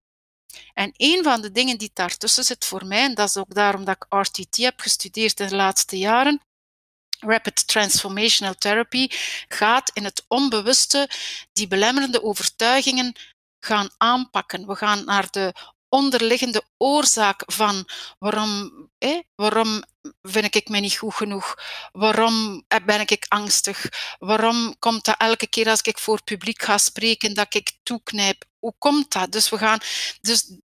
En 0.75 0.93
een 0.97 1.23
van 1.23 1.41
de 1.41 1.53
dingen 1.53 1.79
die 1.79 1.91
daartussen 1.93 2.45
zit 2.45 2.65
voor 2.65 2.87
mij, 2.87 3.03
en 3.03 3.15
dat 3.15 3.29
is 3.29 3.37
ook 3.37 3.55
daarom 3.55 3.85
dat 3.85 3.97
ik 3.97 4.07
RTT 4.09 4.57
heb 4.57 4.81
gestudeerd 4.81 5.41
in 5.41 5.49
de 5.49 5.57
laatste 5.57 5.99
jaren, 5.99 6.41
Rapid 7.21 7.67
Transformational 7.67 8.55
Therapy 8.55 9.09
gaat 9.49 9.91
in 9.95 10.05
het 10.05 10.25
onbewuste 10.29 11.11
die 11.53 11.69
belemmerende 11.69 12.23
overtuigingen 12.23 13.12
gaan 13.61 13.89
aanpakken. 13.97 14.67
We 14.67 14.77
gaan 14.77 15.05
naar 15.05 15.31
de 15.31 15.55
onderliggende 15.88 16.62
oorzaak 16.77 17.42
van 17.46 17.88
waarom, 18.18 18.72
waarom 19.35 19.83
vind 20.22 20.55
ik 20.55 20.68
me 20.68 20.79
niet 20.79 20.96
goed 20.96 21.14
genoeg? 21.14 21.55
Waarom 21.92 22.64
ben 22.85 23.01
ik 23.01 23.27
angstig? 23.29 23.88
Waarom 24.18 24.79
komt 24.79 25.05
dat 25.05 25.18
elke 25.18 25.49
keer 25.49 25.68
als 25.68 25.81
ik 25.81 25.99
voor 25.99 26.22
publiek 26.22 26.62
ga 26.62 26.79
spreken 26.79 27.35
dat 27.35 27.55
ik 27.55 27.72
toeknijp? 27.83 28.44
Hoe 28.59 28.75
komt 28.79 29.12
dat? 29.12 29.33
Dus 29.33 29.49
we 29.49 29.59
gaan. 29.59 29.81
Dus 30.20 30.59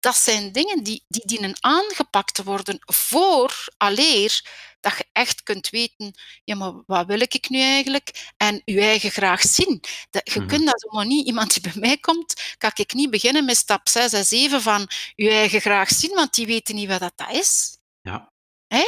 dat 0.00 0.16
zijn 0.16 0.52
dingen 0.52 0.82
die, 0.82 1.04
die 1.08 1.26
dienen 1.26 1.56
aangepakt 1.60 2.34
te 2.34 2.42
worden 2.42 2.78
voor 2.80 3.68
alleer 3.76 4.44
dat 4.80 4.96
je 4.96 5.04
echt 5.12 5.42
kunt 5.42 5.68
weten, 5.70 6.14
ja, 6.44 6.54
maar 6.54 6.72
wat 6.86 7.06
wil 7.06 7.20
ik 7.20 7.48
nu 7.48 7.60
eigenlijk? 7.60 8.32
En 8.36 8.62
je 8.64 8.80
eigen 8.80 9.10
graag 9.10 9.40
zien. 9.42 9.80
Dat, 10.10 10.32
je 10.32 10.38
Mhm. 10.40 10.48
kunt 10.48 10.66
dat 10.66 10.80
zomaar 10.80 11.06
niet, 11.06 11.26
iemand 11.26 11.52
die 11.52 11.62
bij 11.72 11.80
mij 11.80 11.96
komt, 11.98 12.54
kan 12.58 12.70
ik 12.74 12.92
niet 12.92 13.10
beginnen 13.10 13.44
met 13.44 13.56
stap 13.56 13.88
6 13.88 14.12
en 14.12 14.24
7 14.24 14.62
van 14.62 14.88
je 15.14 15.30
eigen 15.30 15.60
graag 15.60 15.88
zien, 15.88 16.14
want 16.14 16.34
die 16.34 16.46
weten 16.46 16.74
niet 16.74 16.88
wat 16.88 17.00
dat 17.00 17.30
is. 17.30 17.78
Ja. 18.00 18.32
Hè? 18.66 18.84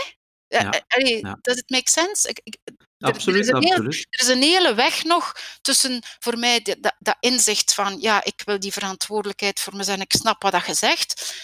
Ja, 0.49 0.71
eh, 0.71 0.81
allee, 0.89 1.19
ja. 1.19 1.39
Does 1.41 1.57
it 1.57 1.71
make 1.71 1.91
sense? 1.91 2.29
Ik, 2.29 2.41
ik, 2.45 2.57
er- 2.65 2.75
er, 2.99 3.09
is 3.09 3.15
Absoluut, 3.15 3.45
hele, 3.47 3.57
absoluut. 3.75 4.07
er 4.11 4.21
is 4.21 4.29
een 4.29 4.43
hele 4.43 4.75
weg 4.75 5.05
nog 5.05 5.37
tussen 5.63 6.03
voor 6.19 6.39
mij 6.39 6.61
dat, 6.63 6.95
dat 6.99 7.17
inzicht 7.21 7.75
van 7.75 8.01
ja, 8.01 8.25
ik 8.25 8.43
wil 8.45 8.59
die 8.61 8.73
verantwoordelijkheid 8.73 9.61
voor 9.61 9.77
mezelf 9.77 9.97
en 9.97 10.03
ik 10.03 10.13
snap 10.13 10.43
wat 10.43 10.53
dat 10.53 10.67
je 10.67 10.75
zegt. 10.75 11.35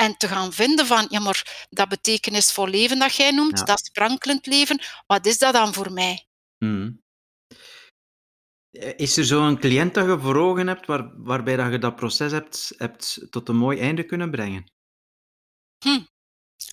En 0.00 0.16
te 0.16 0.28
gaan 0.28 0.52
vinden 0.52 0.86
van, 0.86 1.06
ja, 1.08 1.20
maar 1.20 1.66
dat 1.70 1.88
betekenisvol 1.88 2.66
leven 2.66 2.98
dat 2.98 3.14
jij 3.14 3.30
noemt, 3.30 3.58
Ja. 3.58 3.64
dat 3.64 3.84
sprankelend 3.84 4.46
leven, 4.46 4.80
wat 5.06 5.26
is 5.26 5.38
dat 5.38 5.52
dan 5.52 5.72
voor 5.74 5.92
mij? 5.92 6.26
Mhm. 6.58 6.90
Eh, 8.70 8.92
Is 8.96 9.16
er 9.16 9.24
zo'n 9.24 9.58
cliënt 9.58 9.94
dat 9.94 10.06
je 10.06 10.18
voor 10.20 10.36
ogen 10.36 10.66
hebt 10.66 10.86
waar, 10.86 11.10
waarbij 11.16 11.56
dat 11.56 11.72
je 11.72 11.78
dat 11.78 11.96
proces 11.96 12.32
hebt, 12.32 12.72
hebt 12.76 13.26
tot 13.30 13.48
een 13.48 13.56
mooi 13.56 13.78
einde 13.80 14.02
kunnen 14.04 14.30
brengen? 14.30 14.72
Hm. 15.84 16.00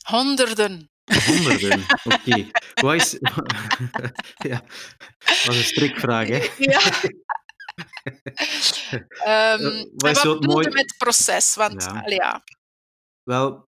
Honderden. 0.06 0.92
Honderden. 1.26 1.86
Oké. 2.14 2.50
Wat 2.74 2.94
is... 2.96 3.18
ja, 4.50 4.62
dat 5.18 5.44
was 5.46 5.56
een 5.58 5.64
strikvraag, 5.64 6.28
hè? 6.28 6.48
Ja. 6.58 6.82
En 9.24 9.90
wat 9.96 10.12
is 10.18 10.24
wat 10.24 10.34
het 10.36 10.46
mooie- 10.46 10.70
met 10.72 10.96
proces? 10.98 11.56
Want, 11.56 11.84
Ja. 11.84 12.02
allee, 12.02 12.16
ja. 12.16 12.44
Wel, 13.28 13.68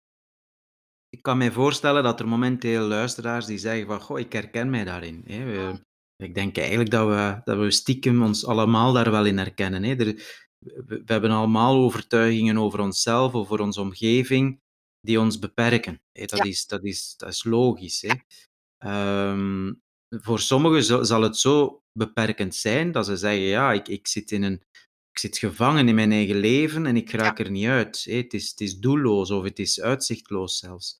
ik 1.09 1.21
kan 1.21 1.37
mij 1.37 1.51
voorstellen 1.51 2.03
dat 2.03 2.19
er 2.19 2.27
momenteel 2.27 2.87
luisteraars 2.87 3.45
die 3.45 3.57
zeggen 3.57 3.85
van, 3.87 4.01
goh, 4.01 4.19
ik 4.19 4.33
herken 4.33 4.69
mij 4.69 4.83
daarin. 4.83 5.23
Hè. 5.25 5.43
We- 5.45 5.83
ik 6.23 6.35
denk 6.35 6.57
eigenlijk 6.57 6.89
dat 6.89 7.07
we, 7.07 7.41
dat 7.43 7.57
we 7.57 7.71
stiekem 7.71 8.23
ons 8.23 8.45
allemaal 8.45 8.93
daar 8.93 9.11
wel 9.11 9.25
in 9.25 9.37
herkennen. 9.37 9.83
Hè. 9.83 9.89
Er, 9.95 10.05
we, 10.59 10.83
we 10.87 11.03
hebben 11.13 11.31
allemaal 11.31 11.75
overtuigingen 11.75 12.57
over 12.57 12.79
onszelf, 12.79 13.33
over 13.33 13.59
onze 13.59 13.81
omgeving, 13.81 14.61
die 14.99 15.19
ons 15.19 15.39
beperken. 15.39 16.01
Hè. 16.11 16.25
Dat, 16.25 16.39
Ja. 16.39 16.43
is, 16.43 16.67
dat, 16.67 16.83
is, 16.83 17.13
dat 17.17 17.29
is 17.29 17.43
logisch. 17.43 18.01
Hè. 18.01 18.13
Ehm, 18.77 19.73
voor 20.09 20.39
sommigen 20.39 20.83
zal, 20.83 21.05
zal 21.05 21.21
het 21.21 21.37
zo 21.37 21.81
beperkend 21.91 22.55
zijn 22.55 22.91
dat 22.91 23.05
ze 23.05 23.17
zeggen, 23.17 23.41
ja, 23.43 23.71
ik, 23.73 23.87
ik 23.87 24.07
zit 24.07 24.31
in 24.31 24.43
een 24.43 24.63
ik 25.15 25.21
zit 25.21 25.37
gevangen 25.37 25.87
in 25.87 25.95
mijn 25.95 26.11
eigen 26.11 26.35
leven 26.35 26.85
en 26.85 26.95
ik 26.95 27.11
raak 27.11 27.39
er 27.39 27.51
niet 27.51 27.67
uit. 27.67 28.03
Het, 28.09 28.33
is, 28.33 28.49
het 28.49 28.61
is 28.61 28.77
doelloos 28.77 29.31
of 29.31 29.43
het 29.43 29.59
is 29.59 29.81
uitzichtloos 29.81 30.57
zelfs. 30.57 30.99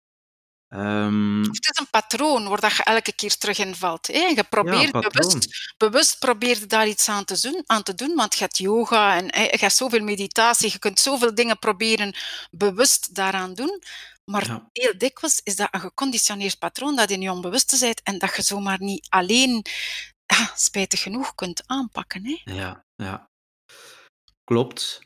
Ehm, 0.68 1.40
Het 1.42 1.68
is 1.72 1.80
een 1.80 1.90
patroon 1.90 2.48
waar 2.48 2.60
dat 2.60 2.76
je 2.76 2.84
elke 2.84 3.16
keer 3.16 3.38
terug 3.38 3.58
in 3.58 3.76
valt. 3.76 4.10
En 4.10 4.36
je 4.36 4.44
probeert 4.44 4.92
bewust, 4.92 5.74
bewust 5.78 6.20
probeert 6.20 6.70
daar 6.70 6.88
iets 6.88 7.10
aan 7.10 7.26
te, 7.26 7.42
doen, 7.42 7.64
aan 7.66 7.84
te 7.84 7.96
doen, 7.96 8.16
want 8.16 8.34
je 8.34 8.40
hebt 8.40 8.58
yoga 8.58 9.16
en 9.18 9.26
je 9.26 9.58
hebt 9.60 9.76
zoveel 9.76 10.04
meditatie, 10.04 10.72
je 10.72 10.80
kunt 10.80 11.00
zoveel 11.00 11.36
dingen 11.36 11.60
proberen 11.60 12.16
bewust 12.52 13.16
daaraan 13.16 13.54
doen. 13.54 13.82
Maar 14.26 14.48
Ja. 14.48 14.70
heel 14.72 14.98
dikwijls 14.98 15.42
is 15.44 15.56
dat 15.56 15.68
een 15.72 15.80
geconditioneerd 15.80 16.60
patroon 16.60 16.96
dat 16.96 17.10
in 17.10 17.22
je 17.22 17.32
onbewuste 17.32 17.76
zit 17.76 18.02
en 18.04 18.20
dat 18.20 18.36
je 18.36 18.42
zomaar 18.42 18.82
niet 18.82 19.08
alleen, 19.10 19.66
ah, 20.26 20.56
spijtig 20.56 21.02
genoeg, 21.02 21.36
kunt 21.36 21.64
aanpakken. 21.66 22.26
Hè? 22.26 22.54
ja, 22.54 22.86
ja. 22.96 23.34
Klopt. 24.46 25.02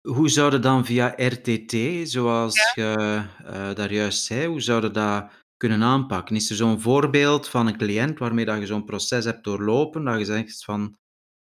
Hoe 0.00 0.28
zouden 0.28 0.62
dan 0.62 0.84
via 0.84 1.14
RTT, 1.16 1.74
zoals 2.08 2.72
je 2.74 3.24
eh, 3.44 3.74
daar 3.74 3.92
juist 3.92 4.24
zei, 4.24 4.46
hoe 4.46 4.60
zouden 4.60 4.92
dat 4.92 5.30
kunnen 5.56 5.82
aanpakken? 5.82 6.36
Is 6.36 6.50
er 6.50 6.56
zo'n 6.56 6.80
voorbeeld 6.80 7.48
van 7.48 7.66
een 7.66 7.76
cliënt 7.76 8.18
waarmee 8.18 8.44
dat 8.44 8.58
je 8.58 8.66
zo'n 8.66 8.84
proces 8.84 9.24
hebt 9.24 9.44
doorlopen, 9.44 10.04
dat 10.04 10.18
je 10.18 10.24
zegt 10.24 10.64
van, 10.64 10.96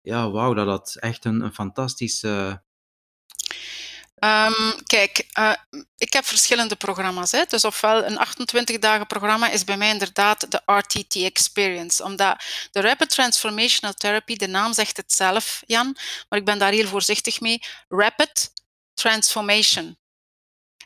ja, 0.01 0.31
wauw, 0.31 0.53
dat 0.53 0.65
dat 0.65 0.95
echt 0.99 1.25
een, 1.25 1.41
een 1.41 1.53
fantastische... 1.53 2.63
Ehm, 4.21 4.71
kijk, 4.85 5.27
eh, 5.31 5.53
ik 5.97 6.13
heb 6.13 6.25
verschillende 6.25 6.75
programma's. 6.75 7.31
Hè. 7.31 7.43
Dus 7.47 7.65
ofwel 7.65 8.05
een 8.05 8.17
28 8.17 8.79
dagen 8.79 9.07
programma 9.07 9.49
is 9.49 9.63
bij 9.63 9.77
mij 9.77 9.89
inderdaad 9.89 10.51
de 10.51 10.61
RTT 10.65 11.15
Experience. 11.15 12.03
Omdat 12.03 12.43
de 12.71 12.81
Rapid 12.81 13.09
Transformational 13.09 13.93
Therapy, 13.93 14.35
de 14.35 14.47
naam 14.47 14.73
zegt 14.73 14.97
het 14.97 15.13
zelf, 15.13 15.63
Jan, 15.65 15.97
maar 16.29 16.39
ik 16.39 16.45
ben 16.45 16.59
daar 16.59 16.71
heel 16.71 16.87
voorzichtig 16.87 17.39
mee. 17.39 17.59
Rapid 17.87 18.51
Transformation. 18.93 19.97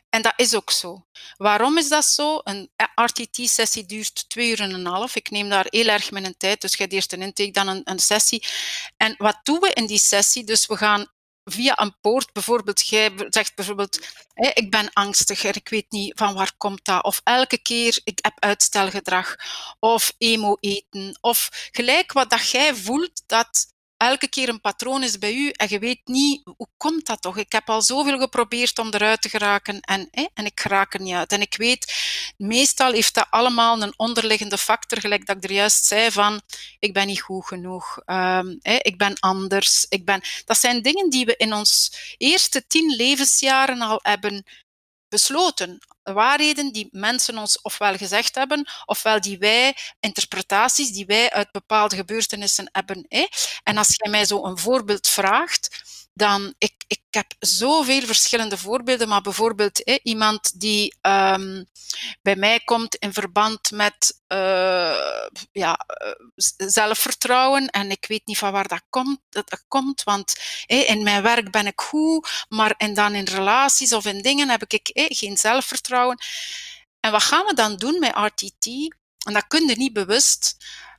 En 0.08 0.22
dat 0.22 0.32
is 0.36 0.54
ook 0.54 0.70
zo. 0.70 1.06
Waarom 1.36 1.78
is 1.78 1.88
dat 1.88 2.04
zo? 2.04 2.40
Een 2.44 2.70
RTT-sessie 2.94 3.86
duurt 3.86 4.28
twee 4.28 4.50
uur 4.50 4.60
en 4.60 4.74
een 4.74 4.86
half. 4.86 5.16
Ik 5.16 5.30
neem 5.30 5.48
daar 5.48 5.66
heel 5.68 5.86
erg 5.86 6.10
mijn 6.10 6.36
tijd. 6.36 6.60
Dus 6.60 6.74
je 6.74 6.86
eerst 6.86 7.12
een 7.12 7.22
intake, 7.22 7.50
dan 7.50 7.68
een, 7.68 7.80
een 7.84 7.98
sessie. 7.98 8.46
En 8.96 9.14
wat 9.18 9.38
doen 9.42 9.60
we 9.60 9.70
in 9.72 9.86
die 9.86 9.98
sessie? 9.98 10.44
Dus 10.44 10.66
we 10.66 10.76
gaan 10.76 11.14
via 11.50 11.80
een 11.80 11.96
poort, 12.00 12.32
bijvoorbeeld, 12.32 12.88
jij 12.88 13.12
zegt 13.28 13.54
bijvoorbeeld, 13.54 13.98
ik 14.34 14.70
ben 14.70 14.92
angstig 14.92 15.44
ik 15.44 15.68
weet 15.68 15.90
niet 15.90 16.12
van 16.18 16.34
waar 16.34 16.52
komt 16.56 16.84
dat. 16.84 17.04
Of 17.04 17.20
elke 17.24 17.58
keer, 17.58 18.00
ik 18.04 18.18
heb 18.22 18.34
uitstelgedrag. 18.38 19.36
Of 19.78 20.12
emo 20.18 20.56
eten. 20.60 21.18
Of 21.20 21.68
gelijk 21.72 22.12
wat 22.12 22.30
dat 22.30 22.50
jij 22.50 22.74
voelt, 22.74 23.22
dat 23.26 23.74
elke 23.96 24.28
keer 24.28 24.48
een 24.48 24.60
patroon 24.60 25.02
is 25.02 25.18
bij 25.18 25.34
u 25.34 25.50
en 25.50 25.66
je 25.68 25.78
weet 25.78 26.00
niet, 26.04 26.42
hoe 26.56 26.68
komt 26.76 27.06
dat 27.06 27.22
toch? 27.22 27.36
Ik 27.36 27.52
heb 27.52 27.68
al 27.68 27.82
zoveel 27.82 28.18
geprobeerd 28.18 28.78
om 28.78 28.88
eruit 28.90 29.22
te 29.22 29.28
geraken 29.28 29.80
en, 29.80 30.10
en 30.10 30.44
ik 30.44 30.60
raak 30.60 30.94
er 30.94 31.00
niet 31.00 31.14
uit. 31.14 31.32
En 31.32 31.40
ik 31.40 31.56
weet, 31.56 31.94
meestal 32.36 32.92
heeft 32.92 33.14
dat 33.14 33.26
allemaal 33.30 33.82
een 33.82 33.98
onderliggende 33.98 34.58
factor, 34.58 35.00
gelijk 35.00 35.26
dat 35.26 35.36
ik 35.36 35.44
er 35.44 35.52
juist 35.52 35.84
zei 35.84 36.10
van, 36.10 36.40
ik 36.78 36.92
ben 36.92 37.06
niet 37.06 37.20
goed 37.20 37.46
genoeg, 37.46 37.98
hè, 38.04 38.76
ik 38.78 38.98
ben 38.98 39.18
anders. 39.20 39.86
Ik 39.88 40.04
ben... 40.04 40.20
Dat 40.44 40.58
zijn 40.58 40.82
dingen 40.82 41.10
die 41.10 41.24
we 41.24 41.36
in 41.36 41.52
ons 41.52 41.90
eerste 42.18 42.66
tien 42.66 42.96
levensjaren 42.96 43.80
al 43.80 43.98
hebben 44.02 44.44
besloten. 45.08 45.78
Waarheden 46.14 46.72
die 46.72 46.88
mensen 46.90 47.38
ons 47.38 47.60
ofwel 47.62 47.96
gezegd 47.96 48.34
hebben, 48.34 48.68
ofwel 48.84 49.20
die 49.20 49.38
wij, 49.38 49.76
interpretaties 50.00 50.90
die 50.92 51.06
wij 51.06 51.30
uit 51.30 51.50
bepaalde 51.50 51.96
gebeurtenissen 51.96 52.68
hebben. 52.72 53.04
Hè? 53.08 53.26
En 53.62 53.76
als 53.76 53.94
jij 53.96 54.10
mij 54.10 54.24
zo 54.24 54.44
een 54.44 54.58
voorbeeld 54.58 55.08
vraagt, 55.08 55.82
dan 56.16 56.54
ik, 56.58 56.84
ik 56.86 57.02
heb 57.10 57.34
zoveel 57.38 58.00
verschillende 58.00 58.56
voorbeelden, 58.56 59.08
maar 59.08 59.20
bijvoorbeeld 59.20 59.78
iemand 60.02 60.60
die 60.60 60.94
um, 61.02 61.66
bij 62.22 62.36
mij 62.36 62.60
komt 62.60 62.94
in 62.94 63.12
verband 63.12 63.70
met 63.70 64.20
uh, 64.28 65.26
ja, 65.52 65.86
zelfvertrouwen 66.56 67.66
en 67.70 67.90
ik 67.90 68.04
weet 68.08 68.26
niet 68.26 68.38
van 68.38 68.52
waar 68.52 68.68
dat 68.68 68.82
komt, 68.90 69.20
dat 69.28 69.64
komt 69.68 70.02
want 70.02 70.34
in 70.66 71.02
mijn 71.02 71.22
werk 71.22 71.50
ben 71.50 71.66
ik 71.66 71.80
goed, 71.80 72.44
maar 72.48 72.74
en 72.76 72.94
dan 72.94 73.14
in 73.14 73.24
relaties 73.24 73.92
of 73.92 74.04
in 74.04 74.22
dingen 74.22 74.48
heb 74.48 74.62
ik 74.66 74.90
hè, 74.92 75.06
geen 75.08 75.36
zelfvertrouwen. 75.36 76.18
En 77.00 77.10
wat 77.10 77.22
gaan 77.22 77.44
we 77.46 77.54
dan 77.54 77.76
doen 77.76 77.98
met 77.98 78.16
RTT? 78.16 78.66
En 79.26 79.32
dat 79.32 79.46
kun 79.46 79.68
je 79.68 79.76
niet 79.76 79.92
bewust. 79.92 80.56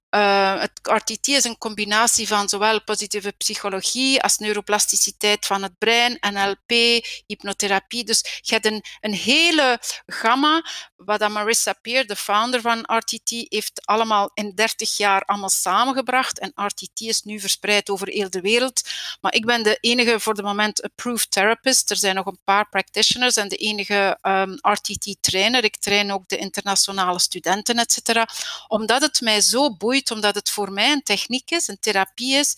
Uh, 0.10 0.60
het 0.60 0.72
RTT 0.84 1.28
is 1.28 1.44
een 1.44 1.58
combinatie 1.58 2.28
van 2.28 2.50
zowel 2.50 2.84
positieve 2.84 3.32
psychologie 3.38 4.22
als 4.22 4.38
neuroplasticiteit 4.38 5.46
van 5.46 5.64
het 5.64 5.78
brein, 5.78 6.18
NLP, 6.20 7.04
hypnotherapie. 7.26 8.04
Dus 8.04 8.40
je 8.42 8.54
hebt 8.54 8.66
een, 9.02 9.14
hele 9.14 9.80
gamma, 10.06 10.66
wat 10.96 11.30
Marissa 11.30 11.74
Peer, 11.82 12.08
de 12.08 12.16
founder 12.16 12.62
van 12.62 12.84
RTT, 12.86 13.30
heeft 13.30 13.86
allemaal 13.86 14.32
in 14.34 14.52
30 14.56 14.98
jaar 14.98 15.22
allemaal 15.22 15.50
samengebracht. 15.50 16.40
En 16.40 16.52
RTT 16.56 17.02
is 17.02 17.22
nu 17.24 17.40
verspreid 17.40 17.90
over 17.90 18.08
heel 18.08 18.30
de 18.30 18.42
wereld. 18.42 18.82
Maar 19.22 19.34
ik 19.34 19.46
ben 19.46 19.64
de 19.64 19.78
enige 19.82 20.20
voor 20.20 20.34
de 20.34 20.44
moment 20.44 20.82
approved 20.82 21.32
therapist. 21.32 21.90
Er 21.90 21.98
zijn 21.98 22.16
nog 22.16 22.26
een 22.26 22.40
paar 22.44 22.70
practitioners 22.70 23.36
en 23.36 23.48
de 23.48 23.56
enige 23.56 24.18
um, 24.22 24.58
RTT-trainer. 24.62 25.64
Ik 25.64 25.78
train 25.78 26.12
ook 26.12 26.28
de 26.28 26.38
internationale 26.38 27.20
studenten, 27.20 27.76
et 27.76 27.92
cetera. 27.92 28.28
Omdat 28.68 29.02
het 29.02 29.22
mij 29.22 29.42
zo 29.42 29.76
boeit 29.76 29.97
omdat 30.12 30.36
het 30.36 30.50
voor 30.50 30.72
mij 30.72 30.92
een 30.92 31.04
techniek 31.04 31.52
is, 31.52 31.68
een 31.68 31.80
therapie 31.80 32.36
is, 32.36 32.56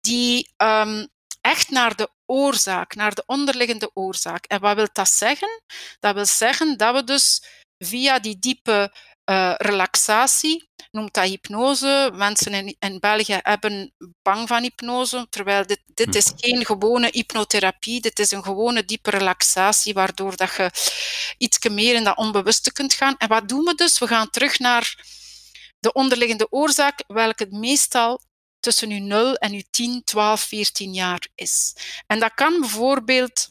die 0.00 0.50
um, 0.56 1.08
echt 1.40 1.70
naar 1.70 1.96
de 1.96 2.10
oorzaak, 2.26 2.94
naar 2.94 3.14
de 3.14 3.22
onderliggende 3.26 3.90
oorzaak. 3.94 4.44
En 4.44 4.60
wat 4.60 4.76
wil 4.76 4.88
dat 4.92 5.08
zeggen? 5.08 5.62
Dat 6.00 6.14
wil 6.14 6.26
zeggen 6.26 6.76
dat 6.76 6.94
we 6.94 7.04
dus 7.04 7.42
via 7.78 8.18
die 8.18 8.38
diepe 8.38 8.92
uh, 9.30 9.54
relaxatie, 9.56 10.68
noemt 10.90 11.14
dat 11.14 11.24
hypnose. 11.24 12.10
Mensen 12.14 12.52
in, 12.52 12.76
in 12.78 13.00
België 13.00 13.38
hebben 13.42 13.92
bang 14.22 14.48
van 14.48 14.62
hypnose, 14.62 15.26
terwijl 15.30 15.66
dit, 15.66 15.82
dit 15.86 16.14
is 16.14 16.26
hm. 16.26 16.36
geen 16.36 16.64
gewone 16.64 17.08
hypnotherapie, 17.12 18.00
dit 18.00 18.18
is 18.18 18.30
een 18.30 18.42
gewone 18.42 18.84
diepe 18.84 19.10
relaxatie, 19.10 19.94
waardoor 19.94 20.36
dat 20.36 20.54
je 20.56 20.70
iets 21.38 21.68
meer 21.68 21.94
in 21.94 22.04
dat 22.04 22.16
onbewuste 22.16 22.72
kunt 22.72 22.94
gaan. 22.94 23.14
En 23.18 23.28
wat 23.28 23.48
doen 23.48 23.64
we 23.64 23.74
dus? 23.74 23.98
We 23.98 24.06
gaan 24.06 24.30
terug 24.30 24.58
naar 24.58 25.04
de 25.78 25.92
onderliggende 25.92 26.46
oorzaak, 26.50 27.04
welke 27.06 27.46
meestal 27.50 28.20
tussen 28.60 28.90
uw 28.90 29.00
0 29.00 29.34
en 29.34 29.52
uw 29.52 29.62
10, 29.70 30.04
12, 30.04 30.40
14 30.40 30.94
jaar 30.94 31.28
is. 31.34 31.76
En 32.06 32.18
dat 32.18 32.34
kan 32.34 32.60
bijvoorbeeld, 32.60 33.50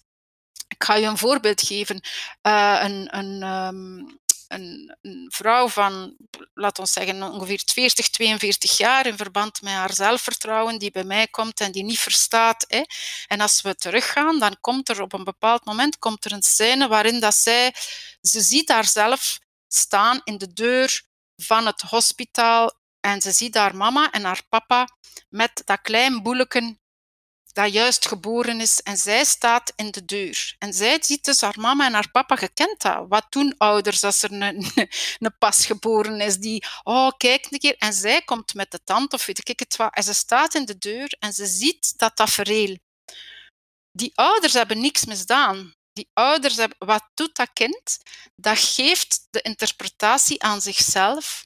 ik 0.68 0.84
ga 0.84 0.96
je 0.96 1.06
een 1.06 1.18
voorbeeld 1.18 1.62
geven, 1.62 2.02
uh, 2.42 2.80
een, 2.82 3.18
een, 3.18 3.44
um, 3.44 4.20
een, 4.48 4.96
een, 5.02 5.26
vrouw 5.34 5.68
van, 5.68 6.16
laten 6.54 6.84
we 6.84 6.90
zeggen, 6.90 7.24
ongeveer 7.24 7.62
40, 7.66 8.10
42 8.10 8.78
jaar 8.78 9.06
in 9.06 9.18
verband 9.18 9.62
met 9.62 9.74
haar 9.74 9.94
zelfvertrouwen, 9.94 10.80
die 10.80 10.92
bij 10.92 11.04
mij 11.04 11.28
komt 11.28 11.60
en 11.60 11.72
die 11.72 11.84
niet 11.84 12.00
verstaat. 12.00 12.66
Hè. 12.68 12.82
En 13.28 13.42
als 13.42 13.62
we 13.62 13.76
teruggaan, 13.76 14.40
dan 14.40 14.58
komt 14.62 14.90
er 14.90 15.02
op 15.02 15.14
een 15.14 15.24
bepaald 15.24 15.66
moment 15.66 16.00
komt 16.00 16.26
er 16.26 16.32
een 16.32 16.44
scène 16.44 16.88
waarin 16.88 17.20
dat 17.20 17.36
zij, 17.36 17.74
ze 18.22 18.42
ziet 18.42 18.70
haarzelf 18.70 19.40
staan 19.68 20.22
in 20.24 20.38
de 20.38 20.54
deur 20.54 21.04
van 21.36 21.66
het 21.66 21.82
hospitaal 21.82 22.72
en 23.00 23.22
ze 23.22 23.32
ziet 23.32 23.56
haar 23.56 23.76
mama 23.76 24.12
en 24.12 24.24
haar 24.24 24.42
papa 24.50 24.88
met 25.30 25.62
dat 25.66 25.82
klein 25.82 26.24
boeleken 26.24 26.80
dat 27.56 27.74
juist 27.74 28.08
geboren 28.08 28.62
is 28.62 28.82
en 28.82 28.98
zij 28.98 29.24
staat 29.26 29.74
in 29.76 29.92
de 29.92 30.06
deur. 30.06 30.56
En 30.60 30.74
zij 30.74 30.98
ziet 31.02 31.26
dus 31.26 31.42
haar 31.42 31.60
mama 31.60 31.86
en 31.86 31.94
haar 31.94 32.12
papa 32.12 32.36
gekend 32.36 32.82
dat. 32.82 33.06
Wat 33.08 33.26
doen 33.30 33.56
ouders 33.58 34.04
als 34.04 34.24
er 34.24 34.32
een, 34.32 34.66
een 35.20 35.38
pasgeboren 35.40 36.20
is 36.22 36.38
die, 36.38 36.64
oh 36.84 37.12
kijk 37.18 37.48
een 37.50 37.60
keer, 37.60 37.76
en 37.78 37.94
zij 37.94 38.22
komt 38.22 38.54
met 38.54 38.72
de 38.72 38.84
tand 38.84 39.14
of 39.14 39.26
weet 39.26 39.50
ik 39.50 39.60
het 39.60 39.76
wat, 39.76 39.94
en 39.96 40.04
ze 40.04 40.14
staat 40.14 40.56
in 40.56 40.66
de 40.66 40.78
deur 40.78 41.16
en 41.20 41.34
ze 41.34 41.46
ziet 41.46 41.94
dat 41.98 42.16
tafereel. 42.16 42.78
Die 43.92 44.12
ouders 44.16 44.54
hebben 44.54 44.82
niks 44.82 45.06
misdaan. 45.06 45.75
Die 45.96 46.10
ouders 46.14 46.56
hebben, 46.56 46.78
wat 46.88 47.04
doet 47.14 47.36
dat 47.36 47.50
kind? 47.54 47.98
Dat 48.36 48.60
geeft 48.60 49.28
de 49.30 49.42
interpretatie 49.42 50.44
aan 50.44 50.62
zichzelf. 50.62 51.46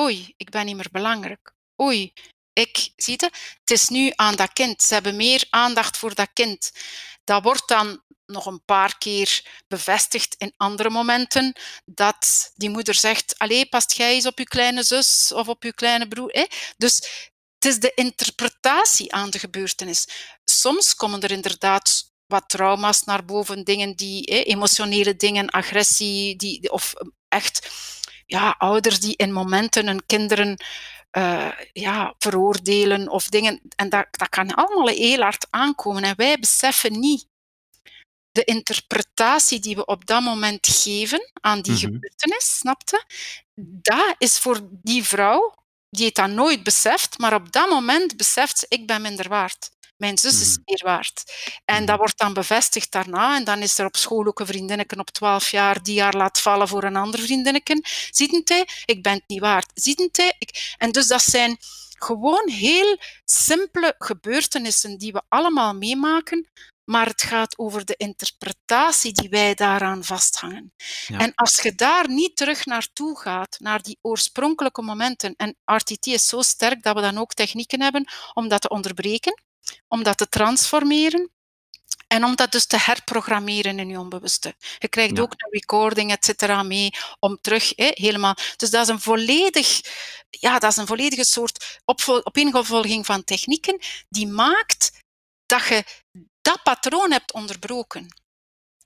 Oei, 0.00 0.34
ik 0.36 0.50
ben 0.50 0.66
niet 0.66 0.76
meer 0.76 0.88
belangrijk. 0.90 1.54
Oei, 1.82 2.12
ik, 2.52 2.92
zie 2.96 3.12
het, 3.12 3.22
het 3.60 3.70
is 3.70 3.88
nu 3.88 4.12
aan 4.14 4.36
dat 4.36 4.52
kind. 4.52 4.82
Ze 4.82 4.94
hebben 4.94 5.16
meer 5.16 5.46
aandacht 5.50 5.96
voor 5.96 6.14
dat 6.14 6.30
kind. 6.32 6.72
Dat 7.24 7.42
wordt 7.42 7.68
dan 7.68 8.02
nog 8.26 8.46
een 8.46 8.64
paar 8.64 8.98
keer 8.98 9.62
bevestigd 9.68 10.34
in 10.38 10.54
andere 10.56 10.90
momenten, 10.90 11.56
dat 11.84 12.52
die 12.54 12.70
moeder 12.70 12.94
zegt, 12.94 13.38
allee, 13.38 13.68
past 13.68 13.92
jij 13.92 14.14
eens 14.14 14.26
op 14.26 14.38
je 14.38 14.44
kleine 14.44 14.82
zus 14.82 15.32
of 15.32 15.48
op 15.48 15.62
je 15.62 15.74
kleine 15.74 16.08
broer? 16.08 16.30
Hè? 16.32 16.46
Dus 16.76 16.94
het 17.54 17.64
is 17.64 17.80
de 17.80 17.92
interpretatie 17.94 19.12
aan 19.12 19.30
de 19.30 19.38
gebeurtenis. 19.38 20.08
Soms 20.44 20.94
komen 20.94 21.20
er 21.20 21.30
inderdaad 21.30 22.14
wat 22.26 22.48
trauma's 22.48 23.04
naar 23.04 23.24
boven, 23.24 23.64
dingen 23.64 23.96
die, 23.96 24.22
hè, 24.32 24.40
emotionele 24.40 25.16
dingen, 25.16 25.50
agressie, 25.50 26.36
die, 26.36 26.72
of 26.72 26.92
echt 27.28 27.70
ja, 28.26 28.54
ouders 28.58 29.00
die 29.00 29.16
in 29.16 29.32
momenten 29.32 29.86
hun 29.86 30.06
kinderen 30.06 30.64
uh, 31.16 31.52
ja, 31.72 32.14
veroordelen 32.18 33.08
of 33.08 33.28
dingen. 33.28 33.60
En 33.76 33.88
dat, 33.88 34.06
dat 34.10 34.28
kan 34.28 34.54
allemaal 34.54 34.94
heel 34.94 35.20
hard 35.20 35.46
aankomen. 35.50 36.02
En 36.02 36.16
wij 36.16 36.38
beseffen 36.38 37.00
niet 37.00 37.26
de 38.30 38.44
interpretatie 38.44 39.60
die 39.60 39.76
we 39.76 39.84
op 39.84 40.06
dat 40.06 40.22
moment 40.22 40.66
geven 40.66 41.30
aan 41.40 41.60
die 41.60 41.72
mm 41.72 41.78
-hmm. 41.78 41.92
gebeurtenis, 41.92 42.58
snapte? 42.58 43.04
Dat 43.54 44.14
is 44.18 44.38
voor 44.38 44.60
die 44.70 45.04
vrouw, 45.04 45.54
die 45.90 46.06
het 46.06 46.14
dan 46.14 46.34
nooit 46.34 46.62
beseft, 46.62 47.18
maar 47.18 47.34
op 47.34 47.52
dat 47.52 47.68
moment 47.68 48.16
beseft 48.16 48.58
ze, 48.58 48.66
ik 48.68 48.86
ben 48.86 49.02
minder 49.02 49.28
waard. 49.28 49.70
Mijn 49.96 50.18
zus 50.18 50.40
is 50.40 50.50
mhm. 50.50 50.60
meer 50.64 50.82
waard. 50.84 51.22
En 51.64 51.78
dat 51.78 51.88
mhm. 51.88 51.98
wordt 51.98 52.18
dan 52.18 52.32
bevestigd 52.32 52.92
daarna. 52.92 53.36
En 53.36 53.44
dan 53.44 53.62
is 53.62 53.78
er 53.78 53.86
op 53.86 53.96
school 53.96 54.26
ook 54.26 54.40
een 54.40 54.46
vriendinnetje 54.46 54.98
op 54.98 55.10
12 55.10 55.50
jaar 55.50 55.82
die 55.82 56.02
haar 56.02 56.16
laat 56.16 56.40
vallen 56.40 56.68
voor 56.68 56.84
een 56.84 56.96
ander 56.96 57.20
vriendinnetje. 57.20 57.84
Ziet 58.10 58.48
hij? 58.48 58.68
Ik 58.84 59.02
ben 59.02 59.12
het 59.12 59.24
niet 59.26 59.40
waard. 59.40 59.70
Ziet 59.74 60.16
hij? 60.16 60.34
Ik... 60.38 60.74
En 60.78 60.92
dus 60.92 61.06
dat 61.06 61.22
zijn 61.22 61.56
gewoon 61.98 62.48
heel 62.48 62.98
simpele 63.24 63.94
gebeurtenissen 63.98 64.98
die 64.98 65.12
we 65.12 65.22
allemaal 65.28 65.74
meemaken, 65.74 66.50
maar 66.84 67.06
het 67.06 67.22
gaat 67.22 67.58
over 67.58 67.84
de 67.84 67.94
interpretatie 67.96 69.12
die 69.12 69.28
wij 69.28 69.54
daaraan 69.54 70.04
vasthangen. 70.04 70.72
Ja. 71.06 71.18
En 71.18 71.32
als 71.34 71.60
je 71.62 71.74
daar 71.74 72.08
niet 72.08 72.36
terug 72.36 72.66
naartoe 72.66 73.18
gaat, 73.18 73.56
naar 73.60 73.82
die 73.82 73.98
oorspronkelijke 74.02 74.82
momenten, 74.82 75.34
en 75.36 75.56
RTT 75.64 76.06
is 76.06 76.26
zo 76.26 76.42
sterk 76.42 76.82
dat 76.82 76.94
we 76.94 77.00
dan 77.00 77.18
ook 77.18 77.34
technieken 77.34 77.82
hebben 77.82 78.08
om 78.34 78.48
dat 78.48 78.60
te 78.60 78.68
onderbreken, 78.68 79.42
om 79.88 80.02
dat 80.02 80.16
te 80.16 80.28
transformeren 80.28 81.30
en 82.06 82.24
om 82.24 82.36
dat 82.36 82.52
dus 82.52 82.66
te 82.66 82.76
herprogrammeren 82.80 83.78
in 83.78 83.88
je 83.88 83.98
onbewuste. 83.98 84.54
Je 84.78 84.88
krijgt 84.88 85.16
ja. 85.16 85.22
ook 85.22 85.32
een 85.32 85.50
recording, 85.50 86.12
et 86.12 86.24
cetera, 86.24 86.62
mee 86.62 86.90
om 87.18 87.38
terug 87.40 87.72
helemaal. 87.76 88.34
Dus 88.56 88.70
dat 88.70 88.82
is 88.82 88.88
een 88.88 89.00
volledig, 89.00 89.80
ja, 90.30 90.58
dat 90.58 90.70
is 90.70 90.76
een 90.76 90.86
volledige 90.86 91.24
soort 91.24 91.80
opeenvolging 92.22 93.06
van 93.06 93.24
technieken 93.24 93.78
die 94.08 94.26
maakt 94.26 94.90
dat 95.46 95.66
je 95.66 95.84
dat 96.40 96.62
patroon 96.62 97.10
hebt 97.10 97.32
onderbroken. 97.32 98.06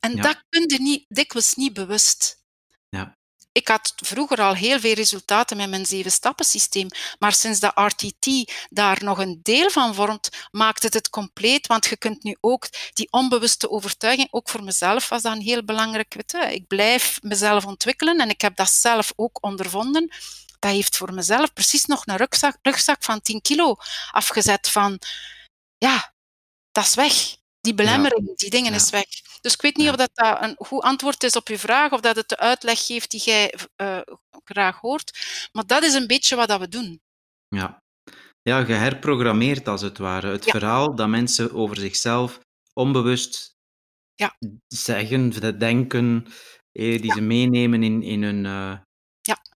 En 0.01 0.17
ja. 0.17 0.23
dat 0.23 0.45
kun 0.49 0.69
je 0.69 0.81
niet, 0.81 1.05
dikwijls 1.09 1.55
niet 1.55 1.73
bewust. 1.73 2.39
Ja 2.89 3.19
ik 3.53 3.69
had 3.69 3.93
vroeger 3.97 4.41
al 4.41 4.55
heel 4.55 4.81
veel 4.81 4.95
resultaten 4.95 5.57
met 5.57 5.71
mijn 5.71 5.87
zeven-stappen-systeem, 5.87 6.89
maar 7.19 7.33
sinds 7.33 7.61
dat 7.61 7.73
RTT 7.75 8.53
daar 8.71 9.05
nog 9.05 9.19
een 9.19 9.41
deel 9.43 9.71
van 9.71 9.95
vormt, 9.95 10.29
maakt 10.51 10.83
het 10.83 10.95
het 10.95 11.11
compleet, 11.11 11.67
want 11.67 11.87
je 11.87 11.97
kunt 11.97 12.23
nu 12.23 12.37
ook 12.41 12.69
die 12.93 13.09
onbewuste 13.11 13.71
overtuiging, 13.71 14.29
ook 14.31 14.49
voor 14.49 14.63
mezelf 14.63 15.09
was 15.09 15.23
dat 15.23 15.33
een 15.33 15.43
heel 15.43 15.65
belangrijk, 15.65 16.15
weet 16.15 16.31
je, 16.31 16.55
ik 16.55 16.67
blijf 16.67 17.19
mezelf 17.23 17.67
ontwikkelen 17.67 18.21
en 18.21 18.29
ik 18.29 18.41
heb 18.41 18.57
dat 18.57 18.71
zelf 18.71 19.13
ook 19.17 19.39
ondervonden. 19.41 20.13
Dat 20.59 20.71
heeft 20.71 20.97
voor 20.97 21.15
mezelf 21.15 21.53
precies 21.53 21.85
nog 21.85 22.07
een 22.07 22.17
rugzak, 22.17 22.57
rugzak 22.63 23.03
van 23.03 23.21
10 23.21 23.41
kilo 23.41 23.77
afgezet 24.11 24.69
van, 24.69 24.99
ja, 25.79 26.13
dat 26.73 26.85
is 26.85 26.95
weg. 26.95 27.37
Die 27.61 27.75
belemmering, 27.75 28.27
ja. 28.29 28.35
die 28.37 28.51
dingen 28.51 28.71
ja. 28.71 28.77
is 28.77 28.91
weg. 28.91 29.07
Dus 29.41 29.55
ik 29.55 29.63
weet 29.63 29.77
niet 29.77 29.87
ja. 29.87 29.93
of 29.93 29.99
dat, 29.99 30.11
dat 30.15 30.43
een 30.43 30.55
goed 30.59 30.83
antwoord 30.83 31.23
is 31.23 31.37
op 31.37 31.49
je 31.49 31.59
vraag, 31.59 31.93
of 31.93 32.01
dat 32.01 32.17
het 32.17 32.29
de 32.29 32.39
uitleg 32.39 32.87
geeft 32.87 33.11
die 33.11 33.21
jij 33.21 33.55
uh, 33.77 34.01
graag 34.45 34.81
hoort. 34.81 35.19
Maar 35.53 35.67
dat 35.67 35.83
is 35.83 35.95
een 35.95 36.07
beetje 36.07 36.37
wat 36.37 36.49
dat 36.49 36.61
we 36.61 36.69
doen. 36.69 37.01
Ja, 37.49 37.83
ja 38.43 38.65
geherprogrammeerd 38.65 39.69
als 39.69 39.83
het 39.83 39.99
ware. 39.99 40.31
Het 40.31 40.45
verhaal 40.45 40.95
dat 40.95 41.09
mensen 41.09 41.55
over 41.55 41.77
zichzelf 41.77 42.41
onbewust 42.73 43.55
ja. 44.15 44.37
zeggen, 44.67 45.59
denken, 45.59 46.27
eh, 46.73 47.03
die 47.03 47.13
ze 47.13 47.21
meenemen 47.21 47.83
in, 47.83 48.03
in 48.03 48.23
hun, 48.23 48.45
uh, 48.45 48.79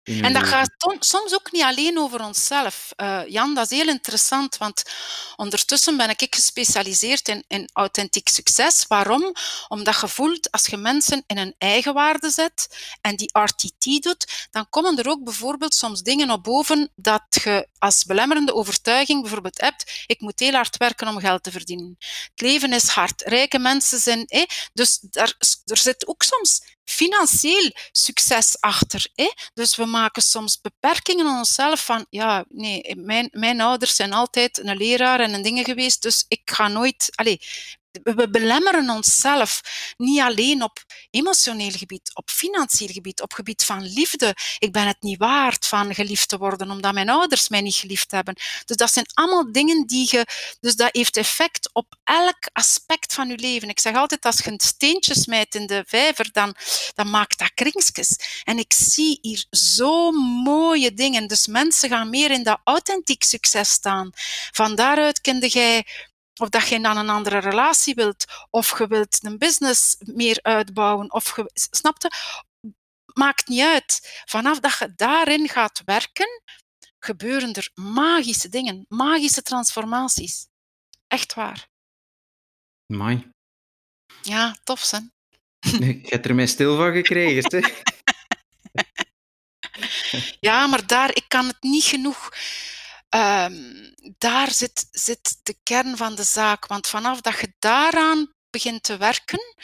en 0.04 0.34
dat 0.34 0.44
gaat 0.44 0.72
soms 1.00 1.34
ook 1.34 1.52
niet 1.52 1.62
alleen 1.62 2.00
over 2.00 2.24
onszelf. 2.24 2.92
Uh, 2.98 3.22
Jan, 3.28 3.54
dat 3.56 3.72
is 3.72 3.78
heel 3.78 3.88
interessant, 3.88 4.58
want 4.58 4.84
ondertussen 5.36 5.98
ben 5.98 6.10
ik 6.10 6.36
gespecialiseerd 6.36 7.28
in, 7.28 7.44
in 7.48 7.70
authentiek 7.74 8.30
succes. 8.30 8.86
Waarom? 8.88 9.34
Omdat 9.68 10.00
je 10.00 10.08
voelt, 10.08 10.52
als 10.52 10.66
je 10.66 10.78
mensen 10.78 11.24
in 11.28 11.38
een 11.38 11.56
eigen 11.58 11.94
waarde 11.94 12.30
zet 12.30 12.68
en 13.02 13.16
die 13.16 13.30
RTT 13.40 14.04
doet, 14.04 14.48
dan 14.52 14.70
komen 14.70 14.98
er 14.98 15.10
ook 15.10 15.24
bijvoorbeeld 15.24 15.74
soms 15.74 16.02
dingen 16.02 16.32
op 16.32 16.44
boven 16.44 16.92
dat 16.96 17.24
je 17.44 17.68
als 17.78 18.06
belemmerende 18.06 18.54
overtuiging 18.54 19.22
bijvoorbeeld 19.22 19.62
hebt, 19.62 20.04
ik 20.08 20.22
moet 20.22 20.40
heel 20.40 20.54
hard 20.54 20.78
werken 20.78 21.08
om 21.08 21.20
geld 21.20 21.44
te 21.44 21.52
verdienen. 21.52 21.96
Het 22.00 22.42
leven 22.42 22.74
is 22.74 22.88
hard. 22.88 23.22
Rijke 23.22 23.60
mensen 23.60 24.00
zijn... 24.00 24.26
Eh, 24.26 24.44
dus 24.74 25.00
daar, 25.02 25.34
er 25.66 25.78
zit 25.78 26.08
ook 26.08 26.24
soms 26.24 26.62
financieel 26.86 27.72
succes 27.92 28.58
achter. 28.60 29.08
Hè? 29.16 29.32
Dus 29.54 29.76
we 29.76 29.86
maken 29.94 30.22
soms 30.22 30.62
beperkingen 30.62 31.26
aan 31.26 31.38
onszelf 31.38 31.86
van, 31.86 32.06
ja, 32.10 32.46
nee, 32.50 32.96
mijn, 32.96 33.28
mijn 33.32 33.62
ouders 33.62 33.96
zijn 33.96 34.14
altijd 34.14 34.58
een 34.58 34.78
leraar 34.78 35.20
en 35.20 35.34
een 35.34 35.42
dingen 35.42 35.66
geweest, 35.66 36.02
dus 36.02 36.26
ik 36.28 36.42
ga 36.46 36.68
nooit... 36.68 37.10
Allez, 37.16 37.38
we 38.04 38.30
belemmeren 38.30 38.90
onszelf 38.90 39.62
niet 39.98 40.20
alleen 40.20 40.64
op 40.64 40.84
emotioneel 41.10 41.72
gebied, 41.72 42.12
op 42.14 42.30
financieel 42.30 42.90
gebied, 42.92 43.22
op 43.22 43.34
gebied 43.34 43.64
van 43.64 43.82
liefde. 43.82 44.36
Ik 44.60 44.72
ben 44.72 44.88
het 44.88 45.02
niet 45.02 45.18
waard 45.18 45.66
van 45.66 45.96
geliefd 45.96 46.30
te 46.30 46.38
worden, 46.38 46.72
omdat 46.72 46.94
mijn 46.94 47.10
ouders 47.10 47.50
mij 47.50 47.62
niet 47.62 47.76
geliefd 47.76 48.12
hebben. 48.12 48.36
Dus 48.66 48.78
dat 48.78 48.92
zijn 48.92 49.06
allemaal 49.14 49.52
dingen 49.52 49.86
die 49.86 50.08
je... 50.12 50.26
Dus 50.60 50.76
dat 50.76 50.90
heeft 50.92 51.18
effect 51.18 51.70
op 51.74 51.96
elk 52.04 52.50
aspect 52.54 53.14
van 53.14 53.28
je 53.28 53.38
leven. 53.38 53.70
Ik 53.70 53.80
zeg 53.80 53.96
altijd, 53.96 54.26
als 54.26 54.38
je 54.38 54.52
een 54.52 54.60
steentje 54.60 55.20
smijt 55.20 55.56
in 55.56 55.68
de 55.68 55.84
vijver, 55.88 56.32
dan, 56.32 56.56
dan 56.94 57.10
maakt 57.10 57.40
dat 57.40 57.52
kringsjes. 57.54 58.16
En 58.44 58.58
ik 58.58 58.74
zie 58.74 59.18
hier 59.22 59.46
zo 59.50 60.12
mooie 60.44 60.94
dingen. 60.94 61.28
Dus 61.28 61.48
mensen 61.48 61.90
gaan 61.90 62.10
meer 62.10 62.32
in 62.32 62.44
dat 62.44 62.60
authentiek 62.64 63.24
succes 63.24 63.70
staan. 63.70 64.12
Van 64.52 64.76
daaruit 64.76 65.22
kende 65.22 65.48
jij 65.48 65.86
of 66.42 66.50
dat 66.50 66.68
je 66.68 66.82
dan 66.82 66.98
een 66.98 67.10
andere 67.10 67.38
relatie 67.38 67.96
wilt, 67.96 68.26
of 68.50 68.78
je 68.78 68.88
wilt 68.88 69.20
een 69.22 69.38
business 69.38 69.96
meer 70.00 70.40
uitbouwen, 70.42 71.14
of 71.14 71.36
je, 71.36 71.50
snapte? 71.54 72.12
maakt 73.14 73.48
niet 73.48 73.62
uit. 73.62 74.22
Vanaf 74.26 74.60
dat 74.60 74.78
je 74.78 74.94
daarin 74.96 75.50
gaat 75.50 75.82
werken, 75.86 76.42
gebeuren 77.00 77.54
er 77.54 77.72
magische 77.74 78.50
dingen, 78.50 78.86
magische 78.88 79.42
transformaties. 79.42 80.48
Echt 81.08 81.34
waar. 81.34 81.68
Mooi. 82.86 83.32
Ja, 84.22 84.56
tof, 84.64 84.92
hè? 84.92 85.00
Ik 85.88 86.10
heb 86.10 86.26
er 86.26 86.36
mij 86.36 86.48
stil 86.48 86.76
van 86.76 86.94
gekregen. 86.94 87.52
Zeg. 87.52 87.82
Ja, 90.40 90.68
maar 90.68 90.88
daar, 90.88 91.16
ik 91.16 91.26
kan 91.28 91.48
het 91.48 91.62
niet 91.62 91.84
genoeg. 91.84 92.30
Ehm, 93.14 93.92
daar 94.18 94.52
zit, 94.52 94.88
zit 94.92 95.40
de 95.44 95.56
kern 95.64 95.98
van 95.98 96.16
de 96.16 96.24
zaak. 96.24 96.68
Want 96.68 96.88
vanaf 96.88 97.22
dat 97.22 97.40
je 97.40 97.54
daaraan 97.60 98.32
begint 98.50 98.84
te 98.84 98.98
werken, 98.98 99.56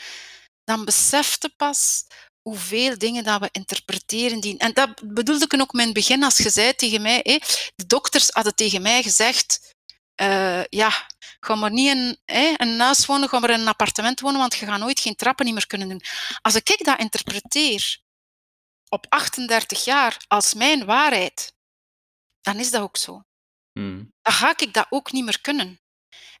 dan 0.64 0.84
besef 0.84 1.36
je 1.40 1.52
pas 1.56 2.04
hoeveel 2.42 2.98
dingen 2.98 3.24
dat 3.24 3.40
we 3.40 3.48
interpreteren. 3.52 4.40
Die, 4.40 4.58
en 4.58 4.72
dat 4.72 5.14
bedoelde 5.14 5.44
ik 5.44 5.60
ook 5.60 5.72
in 5.72 5.80
het 5.80 5.92
begin 5.92 6.22
als 6.22 6.36
je 6.36 6.50
zei 6.50 6.74
tegen 6.74 7.02
mij, 7.02 7.22
de 7.74 7.86
dokters 7.86 8.30
hadden 8.30 8.54
tegen 8.54 8.82
mij 8.82 9.02
gezegd, 9.02 9.74
eh, 10.14 10.64
ja, 10.64 11.06
ga 11.40 11.54
maar 11.54 11.70
niet 11.70 11.88
in 11.88 12.18
een 12.56 12.80
huis 12.80 13.06
wonen, 13.06 13.28
ga 13.28 13.38
maar 13.38 13.50
in 13.50 13.60
een 13.60 13.68
appartement 13.68 14.20
wonen, 14.20 14.40
want 14.40 14.54
je 14.54 14.66
gaat 14.66 14.78
nooit 14.78 15.00
geen 15.00 15.14
trappen 15.14 15.44
niet 15.44 15.54
meer 15.54 15.66
kunnen 15.66 15.88
doen. 15.88 16.02
Als 16.42 16.54
ik 16.54 16.84
dat 16.84 16.98
interpreteer 16.98 17.98
op 18.88 19.06
38 19.08 19.84
jaar 19.84 20.24
als 20.28 20.54
mijn 20.54 20.84
waarheid, 20.84 21.52
dan 22.40 22.56
is 22.56 22.70
dat 22.70 22.82
ook 22.82 22.96
zo. 22.96 23.22
Hmm. 23.80 24.12
Dan 24.22 24.32
ga 24.32 24.54
ik 24.56 24.72
dat 24.74 24.86
ook 24.90 25.12
niet 25.12 25.24
meer 25.24 25.40
kunnen. 25.40 25.80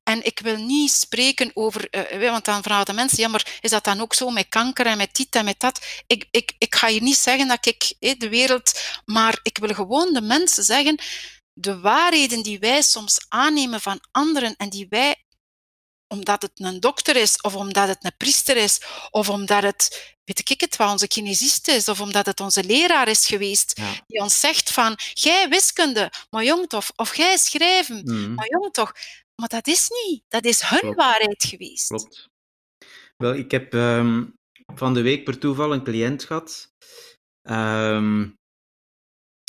En 0.02 0.24
ik 0.24 0.40
wil 0.40 0.56
niet 0.56 0.92
spreken 0.92 1.50
over, 1.54 1.90
eh, 1.90 2.30
want 2.30 2.44
dan 2.44 2.62
vragen 2.62 2.84
de 2.84 2.92
mensen, 2.92 3.22
ja, 3.22 3.28
maar 3.28 3.58
is 3.60 3.70
dat 3.70 3.84
dan 3.84 4.00
ook 4.00 4.14
zo 4.14 4.30
met 4.30 4.48
kanker 4.48 4.86
en 4.86 4.96
met 4.96 5.14
dit 5.14 5.34
en 5.34 5.44
met 5.44 5.60
dat? 5.60 5.86
Ik, 6.06 6.28
ik, 6.30 6.52
ik 6.58 6.74
ga 6.74 6.88
hier 6.88 7.02
niet 7.02 7.16
zeggen 7.16 7.48
dat 7.48 7.66
ik 7.66 7.94
de 8.18 8.28
wereld, 8.28 8.80
maar 9.04 9.38
ik 9.42 9.58
wil 9.58 9.74
gewoon 9.74 10.12
de 10.12 10.20
mensen 10.20 10.64
zeggen, 10.64 10.98
de 11.52 11.80
waarheden 11.80 12.42
die 12.42 12.58
wij 12.58 12.82
soms 12.82 13.24
aannemen 13.28 13.80
van 13.80 14.00
anderen 14.10 14.56
en 14.56 14.68
die 14.68 14.86
wij, 14.88 15.24
omdat 16.08 16.42
het 16.42 16.52
een 16.54 16.80
dokter 16.80 17.16
is, 17.16 17.40
of 17.40 17.54
omdat 17.54 17.88
het 17.88 18.04
een 18.04 18.16
priester 18.16 18.56
is, 18.56 18.80
of 19.10 19.28
omdat 19.28 19.62
het, 19.62 20.16
weet 20.36 20.50
ik 20.50 20.60
het 20.60 20.76
wel, 20.76 20.90
onze 20.90 21.08
kinesist 21.08 21.68
is, 21.68 21.88
of 21.88 22.00
omdat 22.00 22.26
het 22.26 22.40
onze 22.40 22.64
leraar 22.64 23.08
is 23.08 23.26
geweest, 23.26 23.78
Ja. 23.78 23.92
die 24.06 24.20
ons 24.20 24.40
zegt 24.40 24.70
van, 24.72 24.96
jij 25.12 25.48
wiskunde, 25.48 26.12
maar 26.30 26.44
jong 26.44 26.68
toch, 26.68 26.92
of 26.96 27.16
jij 27.16 27.36
schrijven, 27.36 28.00
Hmm. 28.08 28.34
maar 28.34 28.48
jong 28.48 28.72
toch. 28.72 28.92
Maar 29.34 29.48
dat 29.48 29.66
is 29.66 29.88
niet. 30.04 30.22
Dat 30.28 30.44
is 30.44 30.60
hun 30.62 30.78
Klopt. 30.78 30.96
waarheid 30.96 31.44
geweest. 31.44 31.86
Klopt. 31.86 32.28
Wel, 33.16 33.34
ik 33.34 33.50
heb 33.50 33.74
ehm, 33.74 34.24
van 34.74 34.94
de 34.94 35.02
week 35.02 35.24
per 35.24 35.38
toeval 35.38 35.72
een 35.72 35.84
cliënt 35.84 36.24
gehad. 36.24 36.68
ehm, 37.42 38.28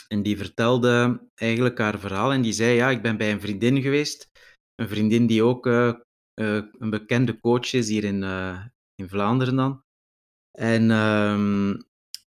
en 0.08 0.24
die 0.24 0.38
vertelde 0.38 1.22
eigenlijk 1.36 1.78
haar 1.78 2.00
verhaal. 2.00 2.32
En 2.32 2.42
die 2.42 2.54
zei: 2.54 2.76
Ja, 2.76 2.90
ik 2.90 3.02
ben 3.02 3.18
bij 3.18 3.32
een 3.32 3.42
vriendin 3.42 3.82
geweest. 3.82 4.30
Een 4.76 4.90
vriendin 4.90 5.28
die 5.28 5.44
ook 5.44 5.68
eh, 5.68 5.88
eh, 6.34 6.64
een 6.80 6.90
bekende 6.90 7.40
coach 7.40 7.74
is 7.74 7.88
hier 7.88 8.04
in, 8.04 8.24
eh, 8.24 8.66
in 8.96 9.10
Vlaanderen 9.10 9.56
dan. 9.56 9.84
En 10.52 10.92
ehm, 10.92 11.76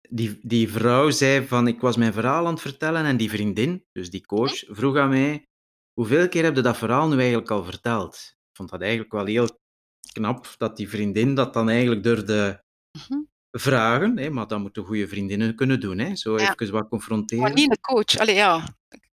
die, 0.09 0.39
die 0.41 0.71
vrouw 0.71 1.09
zei: 1.09 1.47
van, 1.47 1.67
Ik 1.67 1.81
was 1.81 1.97
mijn 1.97 2.13
verhaal 2.13 2.45
aan 2.45 2.53
het 2.53 2.61
vertellen. 2.61 3.05
En 3.05 3.17
die 3.17 3.29
vriendin, 3.29 3.85
dus 3.91 4.09
die 4.09 4.25
coach, 4.25 4.63
vroeg 4.67 4.97
aan 4.97 5.09
mij: 5.09 5.45
Hoeveel 5.93 6.29
keer 6.29 6.43
heb 6.43 6.55
je 6.55 6.61
dat 6.61 6.77
verhaal 6.77 7.07
nu 7.09 7.17
eigenlijk 7.17 7.51
al 7.51 7.63
verteld? 7.63 8.15
Ik 8.49 8.55
vond 8.55 8.69
dat 8.69 8.81
eigenlijk 8.81 9.11
wel 9.11 9.25
heel 9.25 9.59
knap 10.11 10.53
dat 10.57 10.77
die 10.77 10.89
vriendin 10.89 11.35
dat 11.35 11.53
dan 11.53 11.69
eigenlijk 11.69 12.03
durfde 12.03 12.63
Mhm. 12.91 13.19
vragen. 13.51 14.17
Hè, 14.17 14.29
maar 14.29 14.47
dat 14.47 14.59
moeten 14.59 14.83
goede 14.85 15.07
vriendinnen 15.07 15.55
kunnen 15.55 15.79
doen. 15.79 15.97
Hè, 15.97 16.15
zo 16.15 16.39
Ja. 16.39 16.55
even 16.57 16.73
wat 16.73 16.87
confronteren. 16.89 17.43
Maar 17.43 17.53
niet 17.53 17.69
een 17.69 17.79
coach. 17.81 18.17
Allee, 18.17 18.35
ja. 18.35 18.63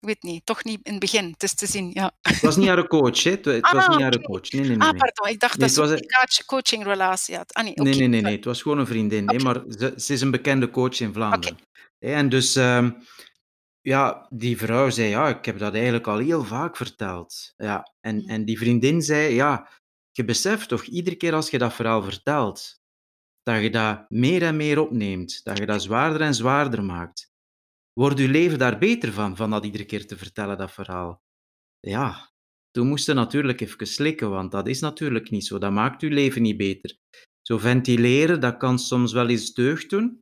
Ik 0.03 0.09
weet 0.09 0.23
niet. 0.23 0.45
Toch 0.45 0.63
niet 0.63 0.79
in 0.83 0.91
het 0.91 0.99
begin. 0.99 1.29
Het 1.31 1.43
is 1.43 1.55
te 1.55 1.65
zien, 1.65 1.89
ja. 1.93 2.11
Het 2.21 2.41
was 2.41 2.55
niet 2.57 2.67
haar 2.67 2.87
coach. 2.87 3.23
Hè. 3.23 3.29
Het, 3.31 3.45
het 3.45 3.71
was 3.71 3.83
Ah, 3.85 3.89
niet 3.89 3.99
haar 4.01 4.13
oké. 4.15 4.23
coach. 4.23 4.51
Nee, 4.51 4.61
nee, 4.61 4.77
nee. 4.77 4.87
Ah, 4.87 4.97
pardon. 4.97 5.27
Ik 5.27 5.39
dacht 5.39 5.57
Nee, 5.57 5.67
dat 5.73 5.87
ze 5.89 5.93
een 5.93 6.07
coach- 6.19 6.45
coachingrelatie 6.45 7.35
had. 7.35 7.53
Ah, 7.53 7.63
nee. 7.63 7.73
Nee, 7.75 7.95
nee, 7.95 8.07
nee, 8.07 8.21
nee. 8.21 8.35
Het 8.35 8.45
was 8.45 8.61
gewoon 8.61 8.77
een 8.79 8.87
vriendin. 8.87 9.29
hè, 9.29 9.37
maar 9.39 9.61
ze, 9.69 9.93
ze 9.97 10.13
is 10.13 10.21
een 10.21 10.31
bekende 10.31 10.69
coach 10.69 10.99
in 10.99 11.13
Vlaanderen. 11.13 11.57
En 11.99 12.29
dus, 12.29 12.55
ehm, 12.55 12.91
ja, 13.81 14.27
die 14.29 14.57
vrouw 14.57 14.89
zei, 14.89 15.09
ja, 15.09 15.27
ik 15.27 15.45
heb 15.45 15.59
dat 15.59 15.73
eigenlijk 15.73 16.07
al 16.07 16.17
heel 16.17 16.43
vaak 16.43 16.77
verteld. 16.77 17.53
Ja, 17.57 17.91
en, 18.01 18.15
Mm. 18.15 18.29
en 18.29 18.45
die 18.45 18.57
vriendin 18.57 19.01
zei, 19.01 19.33
ja, 19.33 19.69
je 20.11 20.25
beseft 20.25 20.67
toch 20.69 20.83
iedere 20.83 21.15
keer 21.15 21.33
als 21.33 21.49
je 21.49 21.57
dat 21.57 21.73
verhaal 21.73 22.03
vertelt, 22.03 22.79
dat 23.43 23.61
je 23.61 23.69
dat 23.69 24.05
meer 24.09 24.43
en 24.43 24.55
meer 24.55 24.79
opneemt, 24.79 25.43
dat 25.43 25.57
je 25.57 25.65
dat 25.65 25.81
zwaarder 25.81 26.21
en 26.21 26.33
zwaarder 26.33 26.83
maakt. 26.83 27.31
Wordt 27.93 28.19
je 28.19 28.27
leven 28.27 28.59
daar 28.59 28.77
beter 28.77 29.13
van, 29.13 29.35
van 29.35 29.49
dat 29.49 29.65
iedere 29.65 29.85
keer 29.85 30.07
te 30.07 30.17
vertellen, 30.17 30.57
dat 30.57 30.71
verhaal? 30.71 31.21
Ja, 31.79 32.31
toen 32.71 32.87
moest 32.87 33.05
je 33.05 33.13
natuurlijk 33.13 33.61
even 33.61 33.87
slikken, 33.87 34.29
want 34.29 34.51
dat 34.51 34.67
is 34.67 34.79
natuurlijk 34.79 35.29
niet 35.29 35.45
zo. 35.45 35.57
Dat 35.57 35.71
maakt 35.71 36.01
je 36.01 36.09
leven 36.09 36.41
niet 36.41 36.57
beter. 36.57 36.97
Zo 37.41 37.57
ventileren, 37.57 38.39
dat 38.39 38.57
kan 38.57 38.79
soms 38.79 39.13
wel 39.13 39.29
eens 39.29 39.53
deugd 39.53 39.89
doen, 39.89 40.21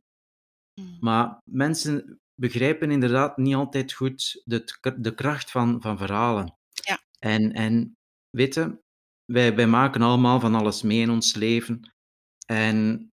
Mm. 0.80 0.96
maar 1.00 1.38
mensen 1.50 2.20
begrijpen 2.34 2.90
inderdaad 2.90 3.36
niet 3.36 3.54
altijd 3.54 3.92
goed 3.92 4.42
de, 4.44 4.64
de 4.98 5.14
kracht 5.14 5.50
van, 5.50 5.80
van 5.82 5.98
verhalen. 5.98 6.56
Ja. 6.70 7.00
En, 7.18 7.52
en 7.52 7.96
weet 8.30 8.54
je, 8.54 8.78
wij, 9.32 9.54
wij 9.54 9.66
maken 9.66 10.02
allemaal 10.02 10.40
van 10.40 10.54
alles 10.54 10.82
mee 10.82 11.00
in 11.00 11.10
ons 11.10 11.34
leven. 11.34 11.92
En 12.46 13.08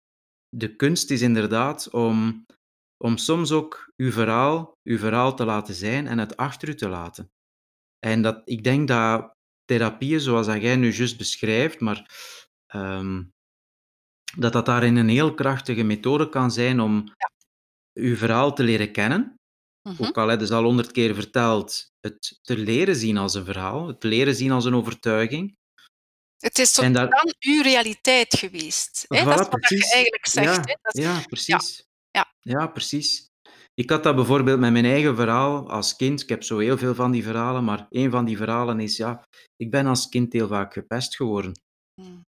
de 0.56 0.76
kunst 0.76 1.10
is 1.10 1.22
inderdaad 1.22 1.90
om, 1.90 2.44
om 3.04 3.16
soms 3.16 3.52
ook 3.52 3.92
uw 3.96 4.10
verhaal, 4.12 4.72
uw 4.82 4.98
verhaal 4.98 5.34
te 5.36 5.44
laten 5.44 5.74
zijn 5.74 6.06
en 6.06 6.18
het 6.18 6.36
achter 6.36 6.68
u 6.68 6.74
te 6.74 6.88
laten. 6.88 7.30
En 7.98 8.22
dat, 8.22 8.42
ik 8.44 8.64
denk 8.64 8.88
dat 8.88 9.34
therapieën, 9.64 10.20
zoals 10.20 10.46
dat 10.46 10.62
jij 10.62 10.76
nu 10.76 10.92
juist 10.92 11.18
beschrijft, 11.18 11.80
maar 11.80 12.10
ehm, 12.66 13.22
dat 14.36 14.52
dat 14.52 14.66
daarin 14.66 14.96
een 14.96 15.08
heel 15.08 15.34
krachtige 15.34 15.82
methode 15.82 16.28
kan 16.28 16.50
zijn 16.50 16.80
om 16.80 17.14
uw 17.92 18.16
verhaal 18.16 18.54
te 18.54 18.62
leren 18.62 18.92
kennen. 18.92 19.34
Mhm. 19.88 20.04
Ook 20.04 20.18
al 20.18 20.28
het 20.28 20.50
al 20.50 20.62
honderd 20.64 20.90
keer 20.92 21.14
verteld, 21.14 21.90
het 22.00 22.38
te 22.42 22.56
leren 22.56 22.96
zien 22.96 23.16
als 23.16 23.34
een 23.34 23.44
verhaal, 23.44 23.86
het 23.86 24.02
leren 24.02 24.34
zien 24.34 24.50
als 24.50 24.64
een 24.64 24.74
overtuiging. 24.74 25.56
Het 26.38 26.58
is 26.58 26.72
tot 26.72 26.94
daar- 26.94 27.10
dan 27.10 27.34
uw 27.40 27.62
realiteit 27.62 28.34
geweest. 28.38 29.04
Hè? 29.08 29.20
Voilà, 29.20 29.24
dat 29.24 29.32
is 29.40 29.46
wat 29.48 29.60
precies. 29.60 29.86
je 29.88 29.92
eigenlijk 29.94 30.26
zegt. 30.26 30.46
Ja, 30.46 30.60
hè? 30.60 30.74
Dat 30.82 30.94
is- 30.94 31.02
ja, 31.02 31.20
precies. 31.26 31.76
Ja. 31.78 31.86
Ja, 32.40 32.66
precies. 32.66 33.26
Ik 33.74 33.90
had 33.90 34.02
dat 34.02 34.14
bijvoorbeeld 34.16 34.60
met 34.60 34.72
mijn 34.72 34.84
eigen 34.84 35.16
verhaal 35.16 35.70
als 35.70 35.96
kind. 35.96 36.20
Ik 36.22 36.28
heb 36.28 36.42
zo 36.42 36.58
heel 36.58 36.78
veel 36.78 36.94
van 36.94 37.10
die 37.10 37.22
verhalen, 37.22 37.64
maar 37.64 37.86
een 37.90 38.10
van 38.10 38.24
die 38.24 38.36
verhalen 38.36 38.80
is, 38.80 38.96
ja, 38.96 39.24
ik 39.56 39.70
ben 39.70 39.86
als 39.86 40.08
kind 40.08 40.32
heel 40.32 40.48
vaak 40.48 40.72
gepest 40.72 41.16
geworden. 41.16 41.52
Mm. 42.00 42.26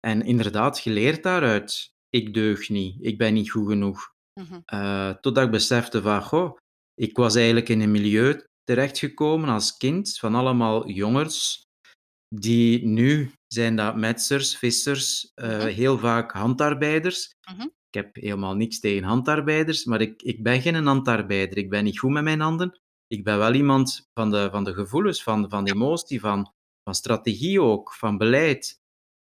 En 0.00 0.22
inderdaad, 0.22 0.78
geleerd 0.78 1.22
daaruit, 1.22 1.90
ik 2.08 2.34
deug 2.34 2.68
niet, 2.68 2.96
ik 3.00 3.18
ben 3.18 3.34
niet 3.34 3.50
goed 3.50 3.68
genoeg. 3.68 4.10
Eh, 4.64 5.10
totdat 5.10 5.44
ik 5.44 5.50
besefte 5.50 6.02
van, 6.02 6.22
goh, 6.22 6.56
ik 6.94 7.16
was 7.16 7.34
eigenlijk 7.34 7.68
in 7.68 7.80
een 7.80 7.90
milieu 7.90 8.44
terechtgekomen 8.64 9.48
als 9.48 9.76
kind 9.76 10.18
van 10.18 10.34
allemaal 10.34 10.88
jongens 10.88 11.62
die 12.34 12.86
nu 12.86 13.32
zijn 13.46 13.76
dat 13.76 13.96
metsers, 13.96 14.56
vissers, 14.56 15.30
eh, 15.34 15.58
Mhm. 15.58 15.66
heel 15.66 15.98
vaak 15.98 16.32
handarbeiders. 16.32 17.30
Mhm. 17.52 17.66
Ik 17.90 18.02
heb 18.02 18.14
helemaal 18.14 18.54
niks 18.54 18.80
tegen 18.80 19.02
handarbeiders, 19.02 19.84
maar 19.84 20.00
ik, 20.00 20.22
ik 20.22 20.42
ben 20.42 20.60
geen 20.60 20.86
handarbeider. 20.86 21.58
Ik 21.58 21.70
ben 21.70 21.84
niet 21.84 21.98
goed 21.98 22.10
met 22.10 22.22
mijn 22.22 22.40
handen. 22.40 22.80
Ik 23.06 23.24
ben 23.24 23.38
wel 23.38 23.54
iemand 23.54 24.08
van 24.14 24.30
de, 24.30 24.48
van 24.50 24.64
de 24.64 24.74
gevoelens, 24.74 25.22
van, 25.22 25.50
van 25.50 25.66
emotie, 25.66 26.20
van, 26.20 26.52
van 26.82 26.94
strategie 26.94 27.60
ook, 27.60 27.94
van 27.94 28.18
beleid. 28.18 28.80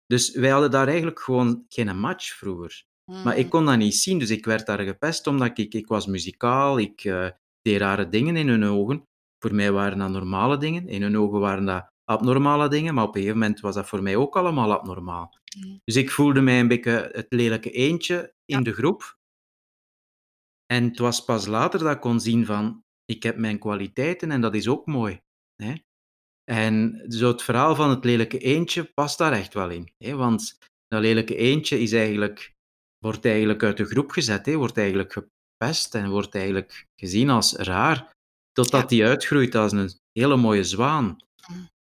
Dus 0.05 0.35
wij 0.35 0.49
hadden 0.49 0.71
daar 0.71 0.87
eigenlijk 0.87 1.19
gewoon 1.19 1.65
geen 1.67 1.99
match 1.99 2.33
vroeger. 2.33 2.85
Maar 3.23 3.37
ik 3.37 3.43
Mm. 3.43 3.49
kon 3.49 3.65
dat 3.65 3.77
niet 3.77 3.95
zien, 3.95 4.19
dus 4.19 4.29
ik 4.29 4.45
werd 4.45 4.65
daar 4.65 4.79
gepest 4.79 5.27
omdat 5.27 5.57
ik, 5.57 5.73
ik 5.73 5.87
was 5.87 6.05
muzikaal, 6.05 6.79
ik 6.79 7.03
eh, 7.03 7.29
deed 7.61 7.79
rare 7.79 8.09
dingen 8.09 8.35
in 8.35 8.47
hun 8.47 8.63
ogen. 8.63 9.07
Voor 9.39 9.55
mij 9.55 9.71
waren 9.71 9.97
dat 9.97 10.09
normale 10.09 10.57
dingen, 10.57 10.87
in 10.87 11.01
hun 11.01 11.17
ogen 11.17 11.39
waren 11.39 11.65
dat 11.65 11.91
abnormale 12.03 12.69
dingen, 12.69 12.93
maar 12.93 13.03
op 13.03 13.15
een 13.15 13.21
gegeven 13.21 13.39
moment 13.39 13.59
was 13.59 13.75
dat 13.75 13.87
voor 13.87 14.01
mij 14.01 14.15
ook 14.15 14.37
allemaal 14.37 14.73
abnormaal. 14.73 15.39
Mm. 15.57 15.79
Dus 15.83 15.95
ik 15.95 16.11
voelde 16.11 16.41
mij 16.41 16.59
een 16.59 16.67
beetje 16.67 17.09
het 17.11 17.25
lelijke 17.29 17.71
eentje 17.71 18.32
in 18.45 18.57
Ja. 18.57 18.61
de 18.63 18.73
groep. 18.73 19.17
En 20.65 20.83
het 20.83 20.99
was 20.99 21.23
pas 21.25 21.45
later 21.45 21.79
dat 21.79 21.95
ik 21.95 21.99
kon 22.01 22.19
zien 22.19 22.45
van, 22.45 22.83
ik 23.05 23.23
heb 23.23 23.37
mijn 23.37 23.59
kwaliteiten 23.59 24.31
en 24.31 24.41
dat 24.41 24.55
is 24.55 24.67
ook 24.67 24.85
mooi. 24.85 25.21
Hè? 25.55 25.73
En 26.43 27.05
zo 27.07 27.27
het 27.27 27.41
verhaal 27.41 27.75
van 27.75 27.89
het 27.89 28.03
lelijke 28.03 28.37
eentje 28.37 28.83
past 28.83 29.17
daar 29.17 29.31
echt 29.31 29.53
wel 29.53 29.69
in. 29.69 29.93
Hè? 29.97 30.15
Want 30.15 30.57
dat 30.87 31.01
lelijke 31.01 31.35
eentje 31.35 31.79
is 31.79 31.91
eigenlijk, 31.91 32.53
wordt 32.97 33.25
eigenlijk 33.25 33.63
uit 33.63 33.77
de 33.77 33.85
groep 33.85 34.11
gezet, 34.11 34.45
hè? 34.45 34.55
wordt 34.55 34.77
eigenlijk 34.77 35.13
gepest 35.13 35.95
en 35.95 36.09
wordt 36.09 36.35
eigenlijk 36.35 36.85
gezien 36.95 37.29
als 37.29 37.53
raar, 37.53 38.11
totdat 38.51 38.81
Ja. 38.81 38.87
die 38.87 39.05
uitgroeit 39.05 39.55
als 39.55 39.71
een 39.71 39.89
hele 40.11 40.35
mooie 40.35 40.63
zwaan. 40.63 41.17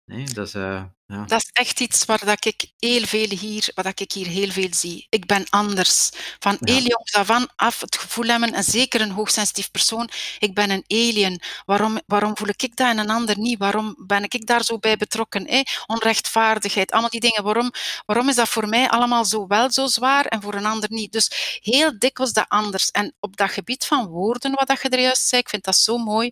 Nee, 0.07 0.25
dat 0.35 0.47
is, 0.47 0.55
uh, 0.55 0.85
ja. 1.07 1.25
Dat 1.25 1.41
is 1.43 1.51
echt 1.53 1.81
iets 1.81 2.05
waar 2.05 2.25
dat 2.25 2.45
ik 2.45 2.73
heel 2.79 3.05
veel 3.07 3.29
hier, 3.29 3.71
wat 3.75 3.85
dat 3.85 4.01
ik 4.01 4.13
hier 4.13 4.27
heel 4.27 4.51
veel 4.51 4.69
zie. 4.71 5.07
Ik 5.09 5.27
ben 5.27 5.45
anders. 5.51 6.11
Van 6.39 6.57
ja. 6.61 6.73
heel 6.73 6.83
jongs 6.83 7.15
af 7.15 7.31
aan 7.31 7.47
af 7.57 7.81
het 7.81 7.97
gevoel 7.97 8.27
hebben, 8.27 8.53
en 8.53 8.65
zeker 8.65 9.01
een 9.01 9.11
hoogsensitief 9.11 9.71
persoon, 9.71 10.09
ik 10.39 10.55
ben 10.55 10.71
een 10.71 10.85
alien. 10.89 11.41
Waarom, 11.65 12.01
waarom 12.07 12.37
voel 12.37 12.49
ik 12.49 12.77
dat 12.77 12.89
en 12.89 12.99
een 12.99 13.11
ander 13.11 13.39
niet? 13.39 13.59
Waarom 13.59 13.95
ben 14.07 14.23
ik 14.23 14.47
daar 14.47 14.65
zo 14.65 14.79
bij 14.79 14.97
betrokken? 14.97 15.47
Eh? 15.47 15.61
Onrechtvaardigheid, 15.87 16.91
allemaal 16.91 17.11
die 17.11 17.21
dingen. 17.21 17.43
Waarom, 17.43 17.71
waarom 18.07 18.29
is 18.29 18.35
dat 18.35 18.49
voor 18.49 18.69
mij 18.69 18.89
allemaal 18.89 19.25
zo 19.25 19.47
wel 19.47 19.71
zo 19.73 19.87
zwaar 19.87 20.27
en 20.27 20.43
voor 20.43 20.55
een 20.55 20.67
ander 20.67 20.91
niet? 20.93 21.13
Dus 21.13 21.59
heel 21.63 21.99
dikwijls 21.99 22.33
dat 22.33 22.49
anders. 22.49 22.91
En 22.91 23.15
op 23.21 23.37
dat 23.37 23.51
gebied 23.51 23.85
van 23.85 24.07
woorden, 24.07 24.53
wat 24.55 24.67
dat 24.69 24.83
je 24.83 24.89
er 24.89 25.01
juist 25.01 25.29
zei, 25.29 25.41
ik 25.41 25.49
vind 25.49 25.65
dat 25.65 25.77
zo 25.77 25.99
mooi. 25.99 26.31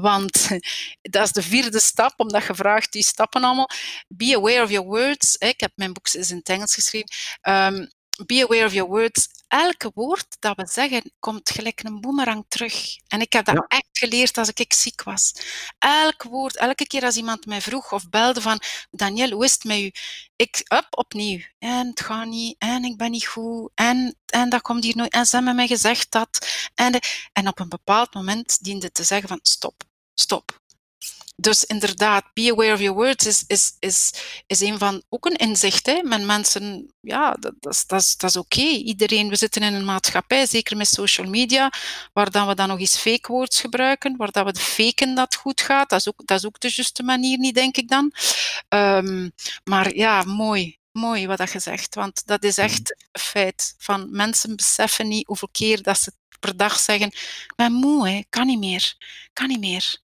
Want 0.00 0.48
dat 1.00 1.24
is 1.24 1.32
de 1.32 1.42
vierde 1.42 1.80
stap, 1.80 2.12
omdat 2.16 2.46
je 2.46 2.54
vraagt 2.54 2.92
die 2.92 3.02
stappen 3.02 3.44
allemaal. 3.44 3.68
Be 4.08 4.36
aware 4.36 4.62
of 4.62 4.70
your 4.70 4.86
words. 4.86 5.36
Ik 5.36 5.60
heb 5.60 5.72
mijn 5.74 5.92
boek 5.92 6.08
in 6.08 6.36
het 6.36 6.48
Engels 6.48 6.74
geschreven. 6.74 7.08
Um, 7.42 7.88
be 8.24 8.42
aware 8.42 8.64
of 8.64 8.72
your 8.72 8.90
words. 8.90 9.28
Elke 9.48 9.90
woord 9.94 10.36
dat 10.38 10.56
we 10.56 10.66
zeggen, 10.66 11.12
komt 11.18 11.50
gelijk 11.50 11.82
een 11.82 12.00
boemerang 12.00 12.44
terug. 12.48 12.96
En 13.08 13.20
ik 13.20 13.32
heb 13.32 13.44
dat 13.44 13.64
echt 13.68 13.88
geleerd 13.92 14.38
als 14.38 14.48
ik 14.48 14.72
ziek 14.72 15.02
was. 15.02 15.32
Elk 15.78 16.22
woord, 16.22 16.56
elke 16.56 16.86
keer 16.86 17.04
als 17.04 17.16
iemand 17.16 17.46
mij 17.46 17.60
vroeg 17.60 17.92
of 17.92 18.08
belde 18.08 18.40
van 18.40 18.60
Daniel, 18.90 19.30
hoe 19.30 19.44
is 19.44 19.52
het 19.52 19.64
met 19.64 19.78
u? 19.78 19.92
Ik, 20.36 20.62
up, 20.74 20.86
opnieuw. 20.90 21.40
En 21.58 21.86
het 21.86 22.00
gaat 22.00 22.26
niet. 22.26 22.56
En 22.58 22.84
ik 22.84 22.96
ben 22.96 23.10
niet 23.10 23.26
goed. 23.26 23.70
En, 23.74 24.16
en 24.26 24.48
dat 24.48 24.62
komt 24.62 24.84
hier 24.84 24.96
nooit. 24.96 25.12
En 25.12 25.26
ze 25.26 25.36
hebben 25.36 25.56
mij 25.56 25.66
gezegd 25.66 26.10
dat. 26.10 26.46
En, 26.74 27.00
en 27.32 27.48
op 27.48 27.58
een 27.58 27.68
bepaald 27.68 28.14
moment 28.14 28.64
diende 28.64 28.92
te 28.92 29.04
zeggen 29.04 29.28
van 29.28 29.38
stop, 29.42 29.82
stop. 30.14 30.60
Dus 31.38 31.64
inderdaad, 31.64 32.24
be 32.32 32.50
aware 32.52 32.72
of 32.72 32.80
your 32.80 32.94
words 32.94 33.26
is, 33.26 33.44
is, 33.46 33.76
is, 33.78 34.12
is 34.46 34.60
een 34.60 34.78
van 34.78 35.02
ook 35.08 35.26
een 35.26 35.36
inzicht. 35.36 35.86
Hè? 35.86 36.02
Met 36.02 36.24
mensen, 36.24 36.94
ja, 37.00 37.32
dat, 37.32 37.54
dat, 37.60 37.84
dat 37.86 38.14
dat 38.16 38.30
is 38.30 38.36
oké. 38.36 38.60
Iedereen, 38.60 39.28
we 39.28 39.36
zitten 39.36 39.62
in 39.62 39.74
een 39.74 39.84
maatschappij, 39.84 40.46
zeker 40.46 40.76
met 40.76 40.88
social 40.88 41.28
media, 41.28 41.72
waar 42.12 42.46
we 42.46 42.54
dan 42.54 42.68
nog 42.68 42.78
eens 42.78 42.96
fake 42.96 43.32
words 43.32 43.60
gebruiken, 43.60 44.16
waar 44.16 44.30
dat 44.30 44.44
we 44.44 44.60
faken 44.60 45.14
dat 45.14 45.34
goed 45.34 45.60
gaat. 45.60 45.88
Dat 45.88 45.98
is 45.98 46.08
ook, 46.08 46.22
dat 46.24 46.38
is 46.38 46.46
ook 46.46 46.60
de 46.60 46.72
juiste 46.74 47.02
manier 47.02 47.38
niet, 47.38 47.54
denk 47.54 47.76
ik 47.76 47.88
dan. 47.88 48.12
Um, 48.68 49.32
maar 49.64 49.94
ja, 49.94 50.22
mooi 50.22 50.78
mooi 50.92 51.26
wat 51.26 51.52
je 51.52 51.58
zegt, 51.58 51.94
want 51.94 52.26
dat 52.26 52.44
is 52.44 52.58
echt 52.58 52.96
een 53.12 53.20
feit. 53.20 53.74
Van 53.78 54.08
mensen 54.10 54.56
beseffen 54.56 55.08
niet 55.08 55.26
hoeveel 55.26 55.48
keer 55.52 55.82
dat 55.82 55.98
ze 55.98 56.12
per 56.40 56.56
dag 56.56 56.78
zeggen: 56.78 57.06
Ik 57.06 57.52
ben 57.56 57.72
moe, 57.72 58.08
hè, 58.08 58.22
kan 58.28 58.46
niet 58.46 58.58
meer, 58.58 58.94
kan 59.32 59.48
niet 59.48 59.60
meer. 59.60 59.96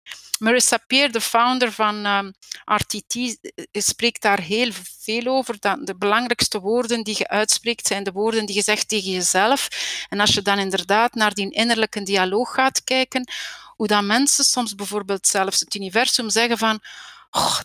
Marissa 0.42 0.78
Peer, 0.88 1.12
de 1.12 1.22
founder 1.22 1.72
van 1.72 2.06
um, 2.06 2.34
RTT, 2.66 3.38
spreekt 3.72 4.22
daar 4.22 4.40
heel 4.40 4.72
veel 5.00 5.26
over. 5.26 5.56
Dat 5.60 5.86
de 5.88 5.96
belangrijkste 5.96 6.60
woorden 6.60 7.04
die 7.04 7.16
je 7.18 7.28
uitspreekt 7.28 7.88
zijn 7.88 8.04
de 8.04 8.12
woorden 8.12 8.46
die 8.46 8.56
je 8.56 8.62
zegt 8.62 8.88
tegen 8.88 9.12
jezelf. 9.12 9.68
En 10.10 10.20
als 10.20 10.34
je 10.34 10.42
dan 10.42 10.60
inderdaad 10.60 11.14
naar 11.14 11.34
die 11.34 11.52
innerlijke 11.52 12.04
dialoog 12.04 12.54
gaat 12.54 12.84
kijken, 12.84 13.32
hoe 13.76 13.88
dat 13.88 14.04
mensen 14.04 14.44
soms 14.44 14.76
bijvoorbeeld 14.76 15.28
zelfs 15.28 15.60
het 15.60 15.76
universum 15.76 16.30
zeggen 16.30 16.58
van 16.58 16.80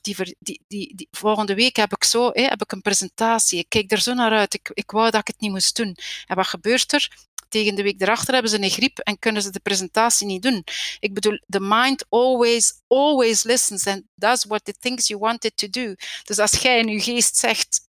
die, 0.02 1.08
volgende 1.10 1.54
week 1.54 1.76
heb 1.76 1.92
ik, 1.92 2.04
zo, 2.04 2.30
heb 2.32 2.62
ik 2.62 2.72
een 2.72 2.82
presentatie. 2.82 3.58
Ik 3.58 3.68
kijk 3.68 3.92
er 3.92 4.00
zo 4.00 4.14
naar 4.14 4.32
uit. 4.32 4.54
Ik, 4.54 4.70
ik 4.74 4.90
wou 4.90 5.10
dat 5.10 5.20
ik 5.20 5.26
het 5.26 5.40
niet 5.40 5.50
moest 5.50 5.76
doen. 5.76 5.96
En 6.26 6.36
wat 6.36 6.46
gebeurt 6.46 6.92
er? 6.92 7.10
Tegen 7.48 7.74
de 7.74 7.82
week 7.82 8.00
erachter 8.00 8.32
hebben 8.32 8.50
ze 8.50 8.62
een 8.62 8.70
griep 8.70 8.98
en 8.98 9.18
kunnen 9.18 9.42
ze 9.42 9.50
de 9.50 9.60
presentatie 9.60 10.26
niet 10.26 10.42
doen. 10.42 10.64
Ik 11.00 11.14
bedoel, 11.14 11.40
the 11.48 11.60
mind 11.60 12.04
always, 12.08 12.72
always 12.86 13.42
listens 13.42 13.86
and 13.86 14.02
does 14.14 14.44
what 14.44 14.68
it 14.68 14.80
thinks 14.80 15.06
you 15.06 15.20
want 15.20 15.44
it 15.44 15.56
to 15.56 15.68
do. 15.70 15.94
Dus 16.24 16.38
als 16.38 16.52
jij 16.52 16.78
in 16.78 16.88
je 16.88 17.00
geest 17.00 17.36
zegt, 17.36 17.86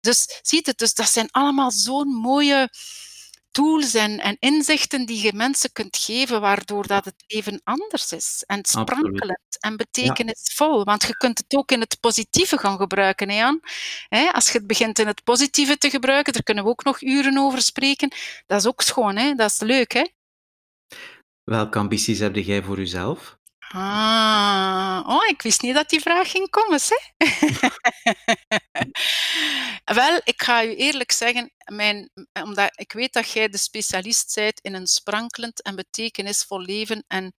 dus 0.00 0.38
ziet 0.42 0.66
het, 0.66 0.78
dus 0.78 0.94
dat 0.94 1.08
zijn 1.08 1.28
allemaal 1.30 1.70
zo'n 1.70 2.08
mooie 2.08 2.70
tools 3.50 3.94
en, 3.94 4.18
en, 4.18 4.36
inzichten 4.38 5.06
die 5.06 5.22
je 5.22 5.32
mensen 5.34 5.72
kunt 5.72 5.96
geven, 5.96 6.40
waardoor 6.40 6.86
dat 6.86 7.04
het 7.04 7.24
leven 7.26 7.60
anders 7.64 8.12
is 8.12 8.42
en 8.46 8.64
sprankelend 8.64 9.58
en 9.60 9.76
betekenisvol. 9.76 10.78
Ja. 10.78 10.84
Want 10.84 11.02
je 11.02 11.16
kunt 11.16 11.38
het 11.38 11.54
ook 11.56 11.70
in 11.70 11.80
het 11.80 11.96
positieve 12.00 12.58
gaan 12.58 12.76
gebruiken, 12.76 13.28
hè, 13.28 13.36
Jan? 13.36 13.60
als 14.32 14.46
je 14.46 14.58
het 14.58 14.66
begint 14.66 14.98
in 14.98 15.06
het 15.06 15.24
positieve 15.24 15.78
te 15.78 15.90
gebruiken, 15.90 16.32
daar 16.32 16.42
kunnen 16.42 16.64
we 16.64 16.70
ook 16.70 16.84
nog 16.84 17.02
uren 17.02 17.38
over 17.38 17.62
spreken. 17.62 18.12
Dat 18.46 18.60
is 18.60 18.66
ook 18.66 18.82
schoon, 18.82 19.16
hè? 19.16 19.34
dat 19.34 19.50
is 19.50 19.60
leuk. 19.60 19.92
Hè? 19.92 20.06
Welke 21.44 21.78
ambities 21.78 22.18
heb 22.18 22.36
jij 22.36 22.62
voor 22.62 22.76
jezelf? 22.76 23.39
Ah, 23.72 25.02
oh, 25.06 25.28
ik 25.28 25.42
wist 25.42 25.62
niet 25.62 25.74
dat 25.74 25.88
die 25.88 26.00
vraag 26.00 26.30
ging 26.30 26.50
komen? 26.50 26.80
Wel, 30.00 30.20
ik 30.24 30.42
ga 30.42 30.64
u 30.64 30.74
eerlijk 30.74 31.12
zeggen, 31.12 31.52
mijn, 31.64 32.10
omdat 32.32 32.70
ik 32.74 32.92
weet 32.92 33.12
dat 33.12 33.30
jij 33.30 33.48
de 33.48 33.58
specialist 33.58 34.34
bent 34.34 34.60
in 34.60 34.74
een 34.74 34.86
sprankelend 34.86 35.62
en 35.62 35.76
betekenisvol 35.76 36.60
leven. 36.60 37.04
En 37.06 37.34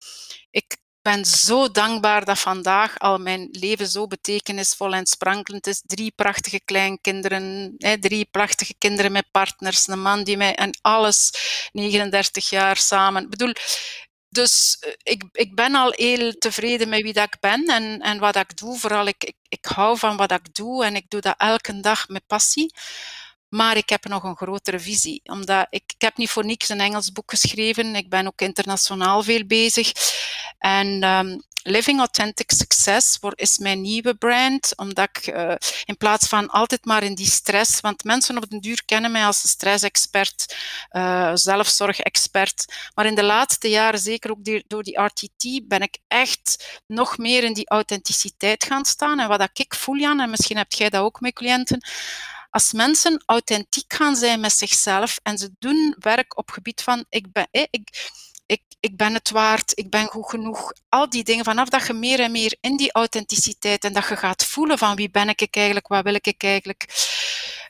ik 0.50 0.76
ben 1.02 1.24
zo 1.24 1.70
dankbaar 1.70 2.24
dat 2.24 2.38
vandaag 2.38 2.98
al 2.98 3.18
mijn 3.18 3.48
leven 3.50 3.86
zo 3.88 4.06
betekenisvol 4.06 4.94
en 4.94 5.06
sprankelend 5.06 5.66
is. 5.66 5.82
Drie 5.86 6.12
prachtige 6.14 6.60
kleinkinderen, 6.64 7.74
drie 8.00 8.28
prachtige 8.30 8.74
kinderen 8.78 9.12
met 9.12 9.30
partners, 9.30 9.86
een 9.88 10.02
man 10.02 10.24
die 10.24 10.36
mij 10.36 10.54
en 10.54 10.78
alles, 10.80 11.30
39 11.72 12.50
jaar 12.50 12.76
samen. 12.76 13.22
Ik 13.22 13.30
bedoel, 13.30 13.52
dus 14.30 14.76
eh, 14.80 14.92
ik, 15.02 15.24
ik 15.32 15.54
ben 15.54 15.74
al 15.74 15.92
heel 15.96 16.32
tevreden 16.32 16.88
met 16.88 17.02
wie 17.02 17.12
dat 17.12 17.24
ik 17.24 17.40
ben 17.40 17.64
en, 17.64 18.00
en 18.00 18.18
wat 18.18 18.36
ik 18.36 18.56
doe. 18.56 18.78
Vooral, 18.78 19.06
ik, 19.06 19.32
ik, 19.48 19.64
hou 19.64 19.98
van 19.98 20.16
wat 20.16 20.30
ik 20.30 20.54
doe 20.54 20.84
en 20.84 20.96
ik 20.96 21.04
doe 21.10 21.20
dat 21.20 21.34
elke 21.38 21.80
dag 21.80 22.08
met 22.08 22.26
passie. 22.26 22.74
Maar 23.48 23.76
ik 23.76 23.88
heb 23.88 24.04
nog 24.04 24.22
een 24.22 24.36
grotere 24.36 24.80
visie. 24.80 25.20
Omdat 25.24 25.66
ik, 25.70 25.82
ik 25.86 26.00
heb 26.02 26.16
niet 26.16 26.30
voor 26.30 26.44
niks 26.44 26.68
een 26.68 26.80
Engels 26.80 27.12
boek 27.12 27.30
geschreven. 27.30 27.94
Ik 27.94 28.08
ben 28.08 28.26
ook 28.26 28.40
internationaal 28.40 29.22
veel 29.22 29.46
bezig. 29.46 29.92
En 30.58 31.04
um, 31.04 31.42
Living 31.62 31.98
Authentic 31.98 32.50
Success 32.50 33.18
is 33.34 33.58
mijn 33.58 33.80
nieuwe 33.80 34.14
brand, 34.14 34.72
omdat 34.76 35.08
ik 35.12 35.26
uh, 35.26 35.54
in 35.84 35.96
plaats 35.96 36.28
van 36.28 36.48
altijd 36.48 36.84
maar 36.84 37.02
in 37.02 37.14
die 37.14 37.30
stress, 37.30 37.80
want 37.80 38.04
mensen 38.04 38.36
op 38.36 38.50
den 38.50 38.60
duur 38.60 38.82
kennen 38.84 39.10
mij 39.10 39.24
als 39.24 39.48
stressexpert, 39.48 40.56
uh, 40.92 41.30
zelfzorgexpert, 41.34 42.64
maar 42.94 43.06
in 43.06 43.14
de 43.14 43.24
laatste 43.24 43.68
jaren, 43.68 44.00
zeker 44.00 44.30
ook 44.30 44.44
door 44.66 44.82
die 44.82 45.00
RTT, 45.00 45.68
ben 45.68 45.82
ik 45.82 45.98
echt 46.08 46.80
nog 46.86 47.18
meer 47.18 47.44
in 47.44 47.54
die 47.54 47.68
authenticiteit 47.68 48.64
gaan 48.64 48.84
staan. 48.84 49.20
En 49.20 49.28
wat 49.28 49.50
ik 49.52 49.74
voel, 49.74 49.96
Jan, 49.96 50.20
en 50.20 50.30
misschien 50.30 50.56
heb 50.56 50.72
jij 50.72 50.90
dat 50.90 51.02
ook 51.02 51.20
met 51.20 51.32
cliënten, 51.32 51.82
als 52.50 52.72
mensen 52.72 53.22
authentiek 53.26 53.94
gaan 53.94 54.16
zijn 54.16 54.40
met 54.40 54.52
zichzelf 54.52 55.18
en 55.22 55.38
ze 55.38 55.50
doen 55.58 55.96
werk 55.98 56.38
op 56.38 56.50
gebied 56.50 56.82
van 56.82 57.04
ik 57.08 57.32
ben, 57.32 57.48
ik, 57.50 58.10
ik, 58.50 58.62
ik 58.80 58.96
ben 58.96 59.14
het 59.14 59.30
waard, 59.30 59.72
ik 59.74 59.90
ben 59.90 60.06
goed 60.06 60.28
genoeg. 60.28 60.72
Al 60.88 61.10
die 61.10 61.24
dingen, 61.24 61.44
vanaf 61.44 61.68
dat 61.68 61.86
je 61.86 61.92
meer 61.92 62.20
en 62.20 62.32
meer 62.32 62.56
in 62.60 62.76
die 62.76 62.92
authenticiteit 62.92 63.84
en 63.84 63.92
dat 63.92 64.08
je 64.08 64.16
gaat 64.16 64.44
voelen 64.44 64.78
van 64.78 64.96
wie 64.96 65.10
ben 65.10 65.28
ik 65.28 65.56
eigenlijk, 65.56 65.88
wat 65.88 66.04
wil 66.04 66.14
ik 66.14 66.42
eigenlijk. 66.42 66.86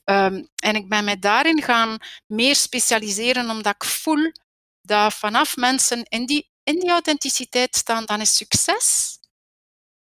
Um, 0.04 0.48
en 0.56 0.74
ik 0.74 0.88
ben 0.88 1.04
mij 1.04 1.18
daarin 1.18 1.62
gaan 1.62 1.98
meer 2.26 2.56
specialiseren 2.56 3.50
omdat 3.50 3.74
ik 3.74 3.84
voel 3.84 4.32
dat 4.82 5.14
vanaf 5.14 5.56
mensen 5.56 6.02
in 6.02 6.26
die, 6.26 6.50
in 6.64 6.78
die 6.78 6.90
authenticiteit 6.90 7.76
staan, 7.76 8.04
dan 8.04 8.20
is 8.20 8.36
succes 8.36 9.18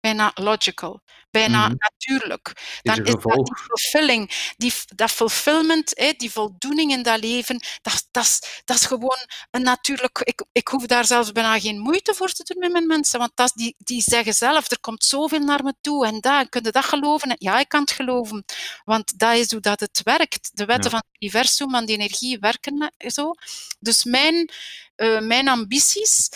bijna 0.01 0.31
logical, 0.33 1.01
bijna 1.31 1.67
mm. 1.67 1.75
natuurlijk. 1.77 2.79
Dan 2.81 2.95
is, 2.95 3.13
is 3.13 3.21
dat 3.23 3.45
die 3.45 3.55
fulfilling, 3.55 4.53
die, 4.57 4.73
dat 4.95 5.11
fulfillment, 5.11 5.91
hè, 5.93 6.13
die 6.17 6.31
voldoening 6.31 6.91
in 6.91 7.03
dat 7.03 7.19
leven, 7.19 7.63
dat, 7.81 8.07
dat, 8.11 8.61
dat 8.65 8.75
is 8.75 8.85
gewoon 8.85 9.27
een 9.51 9.61
natuurlijk... 9.61 10.19
Ik, 10.19 10.43
ik 10.51 10.67
hoef 10.67 10.85
daar 10.85 11.05
zelfs 11.05 11.31
bijna 11.31 11.59
geen 11.59 11.79
moeite 11.79 12.13
voor 12.13 12.31
te 12.31 12.43
doen 12.43 12.59
met 12.59 12.71
mijn 12.71 12.87
mensen, 12.87 13.19
want 13.19 13.31
dat, 13.35 13.51
die, 13.55 13.75
die 13.77 14.01
zeggen 14.01 14.33
zelf, 14.33 14.71
er 14.71 14.79
komt 14.79 15.03
zoveel 15.03 15.39
naar 15.39 15.63
me 15.63 15.73
toe 15.81 16.05
en 16.05 16.19
daar, 16.19 16.49
kun 16.49 16.63
je 16.63 16.71
dat 16.71 16.85
geloven? 16.85 17.35
Ja, 17.37 17.59
ik 17.59 17.69
kan 17.69 17.81
het 17.81 17.91
geloven, 17.91 18.45
want 18.83 19.19
dat 19.19 19.35
is 19.35 19.51
hoe 19.51 19.61
dat 19.61 19.79
het 19.79 20.01
werkt. 20.03 20.49
De 20.53 20.65
wetten 20.65 20.91
ja. 20.91 20.97
van 20.97 21.03
het 21.07 21.21
universum, 21.21 21.69
van 21.71 21.85
die 21.85 21.97
energie 21.97 22.39
werken 22.39 22.93
zo. 22.97 23.33
Dus 23.79 24.03
mijn, 24.03 24.49
uh, 24.95 25.19
mijn 25.19 25.47
ambities 25.47 26.29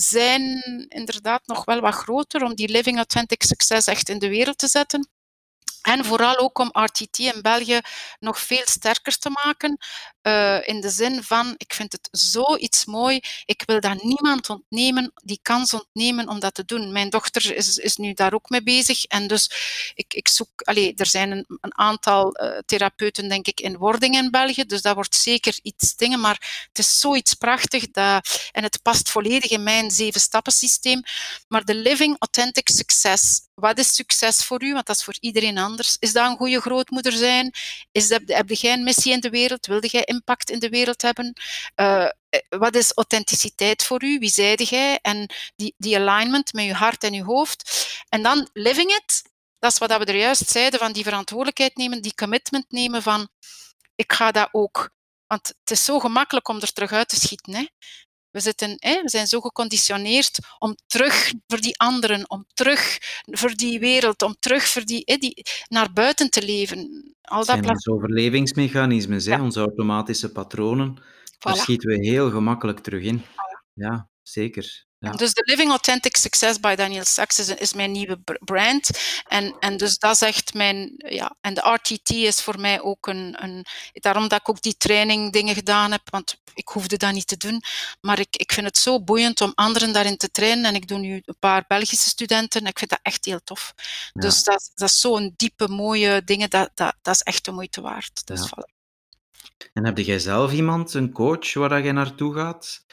zijn 0.00 0.62
inderdaad 0.88 1.46
nog 1.46 1.64
wel 1.64 1.80
wat 1.80 1.94
groter 1.94 2.42
om 2.42 2.54
die 2.54 2.68
living 2.68 2.96
authentic 2.96 3.42
success 3.42 3.86
echt 3.86 4.08
in 4.08 4.18
de 4.18 4.28
wereld 4.28 4.58
te 4.58 4.68
zetten. 4.68 5.08
En 5.82 6.04
vooral 6.04 6.38
ook 6.38 6.58
om 6.58 6.68
RTT 6.72 7.18
in 7.18 7.42
België 7.42 7.80
nog 8.18 8.40
veel 8.40 8.62
sterker 8.64 9.18
te 9.18 9.30
maken. 9.44 9.78
Uh, 10.22 10.68
in 10.68 10.80
de 10.80 10.90
zin 10.90 11.22
van, 11.22 11.54
ik 11.56 11.74
vind 11.74 11.92
het 11.92 12.08
zoiets 12.10 12.84
mooi. 12.84 13.20
Ik 13.44 13.62
wil 13.66 13.80
dat 13.80 14.02
niemand 14.02 14.50
ontnemen, 14.50 15.12
die 15.14 15.38
kans 15.42 15.74
ontnemen 15.74 16.28
om 16.28 16.40
dat 16.40 16.54
te 16.54 16.64
doen. 16.64 16.92
Mijn 16.92 17.10
dochter 17.10 17.54
is, 17.56 17.76
is 17.76 17.96
nu 17.96 18.12
daar 18.12 18.34
ook 18.34 18.48
mee 18.48 18.62
bezig. 18.62 19.04
En 19.04 19.26
dus 19.26 19.50
ik, 19.94 20.14
ik 20.14 20.28
zoek, 20.28 20.62
allez, 20.62 20.92
er 20.96 21.06
zijn 21.06 21.30
een, 21.30 21.44
een 21.60 21.78
aantal 21.78 22.42
uh, 22.42 22.58
therapeuten, 22.66 23.28
denk 23.28 23.46
ik, 23.46 23.60
in 23.60 23.76
wording 23.76 24.16
in 24.16 24.30
België. 24.30 24.64
Dus 24.64 24.82
dat 24.82 24.94
wordt 24.94 25.14
zeker 25.14 25.58
iets 25.62 25.96
dingen. 25.96 26.20
Maar 26.20 26.66
het 26.68 26.78
is 26.78 26.98
zoiets 26.98 27.34
prachtig. 27.34 27.90
Dat, 27.90 28.48
en 28.52 28.62
het 28.62 28.82
past 28.82 29.10
volledig 29.10 29.50
in 29.50 29.62
mijn 29.62 29.90
zeven 29.90 30.20
stappen 30.20 30.52
systeem. 30.52 31.02
Maar 31.48 31.64
de 31.64 31.74
Living 31.74 32.16
Authentic 32.18 32.68
Success. 32.68 33.48
Wat 33.54 33.78
is 33.78 33.94
succes 33.94 34.44
voor 34.44 34.62
u? 34.62 34.72
Want 34.72 34.86
dat 34.86 34.96
is 34.96 35.04
voor 35.04 35.16
iedereen 35.20 35.58
anders. 35.58 35.69
Is 35.98 36.12
dat 36.12 36.30
een 36.30 36.36
goede 36.36 36.60
grootmoeder 36.60 37.12
zijn? 37.12 37.54
Is 37.92 38.08
dat, 38.08 38.22
heb 38.26 38.48
jij 38.48 38.72
een 38.72 38.84
missie 38.84 39.12
in 39.12 39.20
de 39.20 39.30
wereld? 39.30 39.66
Wilde 39.66 39.88
jij 39.88 40.04
impact 40.04 40.50
in 40.50 40.58
de 40.58 40.68
wereld 40.68 41.02
hebben? 41.02 41.40
Uh, 41.76 42.08
wat 42.48 42.74
is 42.74 42.92
authenticiteit 42.94 43.84
voor 43.84 44.04
u? 44.04 44.18
Wie 44.18 44.30
zijde 44.30 44.64
jij? 44.64 44.98
En 45.02 45.30
die, 45.56 45.74
die 45.76 45.98
alignment 45.98 46.52
met 46.52 46.64
je 46.64 46.74
hart 46.74 47.04
en 47.04 47.12
je 47.12 47.22
hoofd. 47.22 47.88
En 48.08 48.22
dan 48.22 48.48
living 48.52 48.90
it. 48.90 49.22
Dat 49.58 49.72
is 49.72 49.78
wat 49.78 49.98
we 49.98 50.04
er 50.04 50.16
juist 50.16 50.48
zeiden, 50.48 50.78
van 50.78 50.92
die 50.92 51.04
verantwoordelijkheid 51.04 51.76
nemen, 51.76 52.02
die 52.02 52.14
commitment 52.14 52.64
nemen 52.68 53.02
van 53.02 53.28
ik 53.94 54.12
ga 54.12 54.30
dat 54.30 54.48
ook. 54.52 54.90
Want 55.26 55.46
het 55.46 55.70
is 55.70 55.84
zo 55.84 55.98
gemakkelijk 55.98 56.48
om 56.48 56.60
er 56.60 56.72
terug 56.72 56.92
uit 56.92 57.08
te 57.08 57.16
schieten. 57.16 57.54
Hè? 57.54 57.66
We, 58.30 58.40
zitten, 58.40 58.76
hè, 58.78 59.02
we 59.02 59.08
zijn 59.08 59.26
zo 59.26 59.40
geconditioneerd 59.40 60.38
om 60.58 60.76
terug 60.86 61.32
voor 61.46 61.60
die 61.60 61.78
anderen, 61.78 62.30
om 62.30 62.44
terug 62.54 62.98
voor 63.24 63.54
die 63.54 63.78
wereld, 63.78 64.22
om 64.22 64.36
terug 64.40 64.68
voor 64.68 64.84
die, 64.84 65.02
hè, 65.04 65.16
die 65.16 65.44
naar 65.68 65.92
buiten 65.92 66.30
te 66.30 66.42
leven. 66.42 67.14
Al 67.22 67.44
dat 67.44 67.46
zijn 67.46 67.68
onze 67.68 67.92
overlevingsmechanismes, 67.92 69.26
hè, 69.26 69.42
onze 69.42 69.60
automatische 69.60 70.32
patronen. 70.32 71.02
Daar 71.38 71.56
schieten 71.56 71.88
we 71.88 72.06
heel 72.06 72.30
gemakkelijk 72.30 72.78
terug 72.78 73.02
in. 73.02 73.22
Ja, 73.74 74.08
zeker. 74.22 74.88
Ja. 75.00 75.10
Dus 75.10 75.32
de 75.32 75.42
Living 75.44 75.70
Authentic 75.70 76.16
Success 76.16 76.60
by 76.60 76.74
Daniel 76.74 77.04
Sachs 77.04 77.38
is, 77.38 77.48
is, 77.48 77.72
mijn 77.72 77.92
nieuwe 77.92 78.18
brand. 78.40 78.90
En, 79.28 79.56
en 79.58 79.76
dus 79.76 79.98
dat 79.98 80.12
is 80.12 80.20
echt 80.20 80.54
mijn... 80.54 80.94
Ja, 80.96 81.36
en 81.40 81.54
de 81.54 81.60
RTT 81.60 82.10
is 82.10 82.40
voor 82.40 82.60
mij 82.60 82.80
ook 82.80 83.06
een, 83.06 83.36
een... 83.42 83.64
Daarom 83.92 84.28
dat 84.28 84.40
ik 84.40 84.48
ook 84.48 84.62
die 84.62 84.76
training 84.76 85.32
dingen 85.32 85.54
gedaan 85.54 85.90
heb, 85.90 86.10
want 86.10 86.40
ik 86.54 86.68
hoefde 86.68 86.96
dat 86.96 87.12
niet 87.12 87.26
te 87.26 87.36
doen. 87.36 87.62
Maar 88.00 88.18
ik, 88.18 88.36
ik 88.36 88.52
vind 88.52 88.66
het 88.66 88.76
zo 88.76 89.02
boeiend 89.02 89.40
om 89.40 89.52
anderen 89.54 89.92
daarin 89.92 90.16
te 90.16 90.30
trainen. 90.30 90.64
En 90.64 90.74
ik 90.74 90.88
doe 90.88 90.98
nu 90.98 91.22
een 91.24 91.38
paar 91.38 91.64
Belgische 91.68 92.08
studenten 92.08 92.60
en 92.60 92.66
ik 92.66 92.78
vind 92.78 92.90
dat 92.90 93.00
echt 93.02 93.24
heel 93.24 93.40
tof. 93.44 93.72
Ja. 93.76 94.20
Dus 94.20 94.42
dat, 94.42 94.70
dat 94.74 94.88
is 94.88 95.00
zo'n 95.00 95.34
diepe, 95.36 95.68
mooie 95.68 96.24
dingen, 96.24 96.50
dat, 96.50 96.70
dat, 96.74 96.96
dat 97.02 97.14
is 97.14 97.22
echt 97.22 97.44
de 97.44 97.52
moeite 97.52 97.80
waard. 97.80 98.26
Dus 98.26 98.40
ja. 98.40 98.46
voilà. 98.46 98.78
En 99.72 99.84
heb 99.84 99.98
jij 99.98 100.18
zelf 100.18 100.52
iemand, 100.52 100.94
een 100.94 101.12
coach, 101.12 101.54
waar 101.54 101.84
je 101.84 101.92
naartoe 101.92 102.34
gaat? 102.34 102.84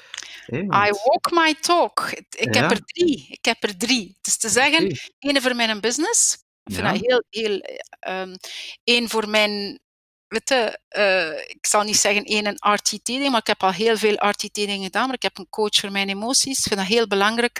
I 0.53 0.91
walk 1.03 1.31
my 1.31 1.55
talk. 1.61 2.11
Ik 2.29 2.53
ja. 2.53 2.61
heb 2.61 2.71
er 2.71 2.85
drie. 2.85 3.27
Ik 3.29 3.45
heb 3.45 3.63
er 3.63 3.77
drie. 3.77 4.17
Dus 4.21 4.38
te 4.38 4.49
zeggen, 4.49 4.83
okay. 4.83 4.97
één 5.19 5.41
voor 5.41 5.55
mijn 5.55 5.79
business. 5.79 6.33
Ik 6.63 6.73
vind 6.73 6.85
ja. 6.85 6.91
dat 6.91 7.01
heel, 7.01 7.23
heel... 7.29 7.61
Um, 8.07 8.35
één 8.83 9.09
voor 9.09 9.29
mijn... 9.29 9.79
Weet 10.27 10.49
je, 10.49 10.79
uh, 10.97 11.39
ik 11.47 11.65
zal 11.65 11.83
niet 11.83 11.97
zeggen 11.97 12.23
één 12.23 12.45
een 12.45 12.73
RTT-ding, 12.73 13.29
maar 13.29 13.39
ik 13.39 13.47
heb 13.47 13.63
al 13.63 13.71
heel 13.71 13.97
veel 13.97 14.13
RTT-dingen 14.29 14.83
gedaan. 14.83 15.05
Maar 15.05 15.15
ik 15.15 15.21
heb 15.21 15.38
een 15.38 15.49
coach 15.49 15.75
voor 15.75 15.91
mijn 15.91 16.09
emoties. 16.09 16.57
Ik 16.57 16.63
vind 16.63 16.79
dat 16.79 16.89
heel 16.89 17.07
belangrijk. 17.07 17.59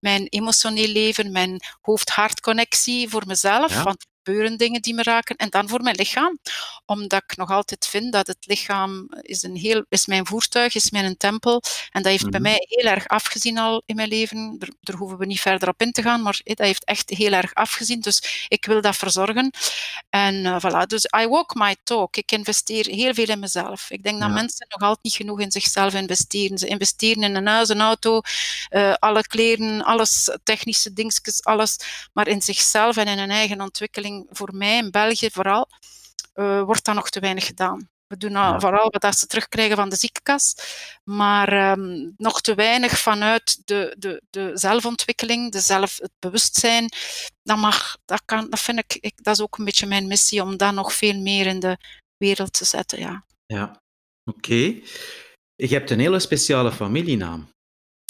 Mijn 0.00 0.26
emotioneel 0.28 0.88
leven, 0.88 1.32
mijn 1.32 1.60
hoofd-hart-connectie 1.80 3.08
voor 3.08 3.26
mezelf. 3.26 3.72
Ja. 3.72 3.82
Want 3.82 4.06
gebeuren 4.24 4.56
dingen 4.56 4.82
die 4.82 4.94
me 4.94 5.02
raken. 5.02 5.36
En 5.36 5.48
dan 5.50 5.68
voor 5.68 5.82
mijn 5.82 5.96
lichaam, 5.96 6.38
omdat 6.86 7.22
ik 7.26 7.36
nog 7.36 7.50
altijd 7.50 7.86
vind 7.86 8.12
dat 8.12 8.26
het 8.26 8.46
lichaam 8.46 9.08
is, 9.20 9.42
een 9.42 9.56
heel, 9.56 9.84
is 9.88 10.06
mijn 10.06 10.26
voertuig, 10.26 10.74
is 10.74 10.90
mijn 10.90 11.16
tempel. 11.16 11.62
En 11.90 12.02
dat 12.02 12.12
heeft 12.12 12.30
bij 12.30 12.40
mij 12.40 12.66
heel 12.68 12.90
erg 12.90 13.08
afgezien 13.08 13.58
al 13.58 13.82
in 13.86 13.96
mijn 13.96 14.08
leven. 14.08 14.56
Daar, 14.58 14.68
daar, 14.80 14.96
hoeven 14.96 15.18
we 15.18 15.26
niet 15.26 15.40
verder 15.40 15.68
op 15.68 15.80
in 15.80 15.92
te 15.92 16.02
gaan, 16.02 16.22
maar 16.22 16.40
dat 16.44 16.58
heeft 16.58 16.84
echt 16.84 17.10
heel 17.10 17.32
erg 17.32 17.54
afgezien. 17.54 18.00
Dus 18.00 18.46
ik 18.48 18.64
wil 18.64 18.80
dat 18.80 18.96
verzorgen. 18.96 19.50
En 20.10 20.34
uh, 20.34 20.56
voilà, 20.60 20.86
dus 20.86 21.08
I 21.20 21.26
walk 21.26 21.54
my 21.54 21.76
talk. 21.84 22.16
Ik 22.16 22.32
investeer 22.32 22.86
heel 22.86 23.14
veel 23.14 23.28
in 23.28 23.38
mezelf. 23.38 23.90
Ik 23.90 24.02
denk 24.02 24.18
ja. 24.18 24.26
dat 24.26 24.34
mensen 24.34 24.66
nog 24.68 24.80
altijd 24.80 25.02
niet 25.04 25.14
genoeg 25.14 25.40
in 25.40 25.50
zichzelf 25.50 25.94
investeren. 25.94 26.58
Ze 26.58 26.66
investeren 26.66 27.22
in 27.22 27.34
een 27.34 27.46
huis, 27.46 27.68
een 27.68 27.80
auto, 27.80 28.20
uh, 28.70 28.92
alle 28.92 29.22
kleren, 29.22 29.84
alles, 29.84 30.30
technische 30.42 30.92
dingetjes, 30.92 31.44
alles. 31.44 31.76
Maar 32.12 32.28
in 32.28 32.42
zichzelf 32.42 32.96
en 32.96 33.06
in 33.06 33.18
hun 33.18 33.30
eigen 33.30 33.60
ontwikkeling 33.60 34.11
voor 34.30 34.54
mij 34.54 34.76
in 34.76 34.90
België 34.90 35.30
vooral, 35.30 35.68
uh, 36.34 36.62
wordt 36.62 36.84
dat 36.84 36.94
nog 36.94 37.10
te 37.10 37.20
weinig 37.20 37.46
gedaan. 37.46 37.90
We 38.06 38.16
doen 38.16 38.30
ja. 38.30 38.60
vooral 38.60 38.94
wat 38.98 39.18
ze 39.18 39.26
terugkrijgen 39.26 39.76
van 39.76 39.88
de 39.88 39.96
ziekenkas, 39.96 40.54
maar 41.04 41.70
um, 41.70 42.14
nog 42.16 42.40
te 42.40 42.54
weinig 42.54 42.98
vanuit 42.98 43.62
de, 43.64 43.94
de, 43.98 44.22
de 44.30 44.50
zelfontwikkeling, 44.54 45.52
de 45.52 45.60
zelf, 45.60 45.98
het 45.98 46.12
bewustzijn. 46.18 46.92
Dat, 47.42 47.58
mag, 47.58 47.96
dat, 48.04 48.22
kan, 48.24 48.50
dat 48.50 48.60
vind 48.60 48.78
ik, 48.78 48.94
ik, 49.00 49.22
dat 49.22 49.34
is 49.34 49.42
ook 49.42 49.58
een 49.58 49.64
beetje 49.64 49.86
mijn 49.86 50.06
missie, 50.06 50.42
om 50.42 50.56
dat 50.56 50.74
nog 50.74 50.92
veel 50.92 51.20
meer 51.20 51.46
in 51.46 51.60
de 51.60 51.78
wereld 52.16 52.52
te 52.52 52.64
zetten. 52.64 52.98
Ja, 52.98 53.24
ja. 53.46 53.82
oké. 54.24 54.38
Okay. 54.38 54.84
Je 55.54 55.68
hebt 55.68 55.90
een 55.90 56.00
hele 56.00 56.20
speciale 56.20 56.72
familienaam. 56.72 57.48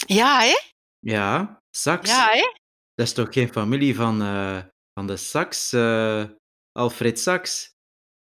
Ja, 0.07 0.41
hè? 0.41 0.59
Ja, 0.99 1.61
Saks. 1.77 2.11
Ja, 2.11 2.29
hè? 2.31 2.53
Dat 2.95 3.07
is 3.07 3.13
toch 3.13 3.33
geen 3.33 3.53
familie 3.53 3.95
van 3.95 4.23
uh, 4.23 4.59
van 4.95 5.07
de 5.07 5.17
Sax, 5.17 5.73
uh, 5.73 6.25
Alfred 6.73 7.21
Sax. 7.21 7.71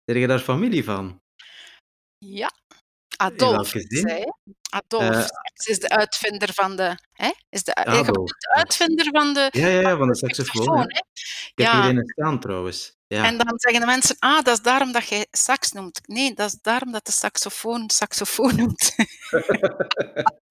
Ben 0.04 0.20
je 0.20 0.28
daar 0.28 0.40
familie 0.40 0.84
van? 0.84 1.22
Ja, 2.18 2.52
Adolf. 3.18 3.74
Zei, 3.88 4.24
Adolf 4.70 5.16
Sax 5.16 5.66
is 5.66 5.80
de 5.80 5.90
uitvinder 5.90 6.54
van 6.54 6.76
de. 6.76 6.98
Hè? 7.12 7.32
Is 7.50 7.64
de, 7.64 7.76
Adolf. 7.76 8.30
de 8.30 8.54
uitvinder 8.58 9.06
van 9.12 9.34
de. 9.34 9.50
Ja, 9.52 9.68
ja, 9.68 9.80
ja 9.80 9.98
van 9.98 10.08
de 10.08 10.16
saxofoon. 10.16 10.90
Ik 10.90 10.96
heb 11.56 11.68
ja. 11.68 11.82
hier 11.82 11.90
in 11.90 11.98
het 11.98 12.10
staan 12.10 12.40
trouwens. 12.40 12.96
Ja. 13.08 13.26
En 13.26 13.38
dan 13.38 13.54
zeggen 13.56 13.80
de 13.80 13.88
mensen, 13.88 14.16
ah, 14.20 14.44
dat 14.44 14.58
is 14.58 14.64
daarom 14.64 14.92
dat 14.92 15.08
jij 15.08 15.28
sax 15.32 15.72
noemt. 15.72 16.02
Nee, 16.08 16.34
dat 16.34 16.48
is 16.48 16.58
daarom 16.62 16.92
dat 16.92 17.06
de 17.06 17.12
saxofoon 17.12 17.90
saxofoon 17.90 18.56
noemt. 18.56 18.96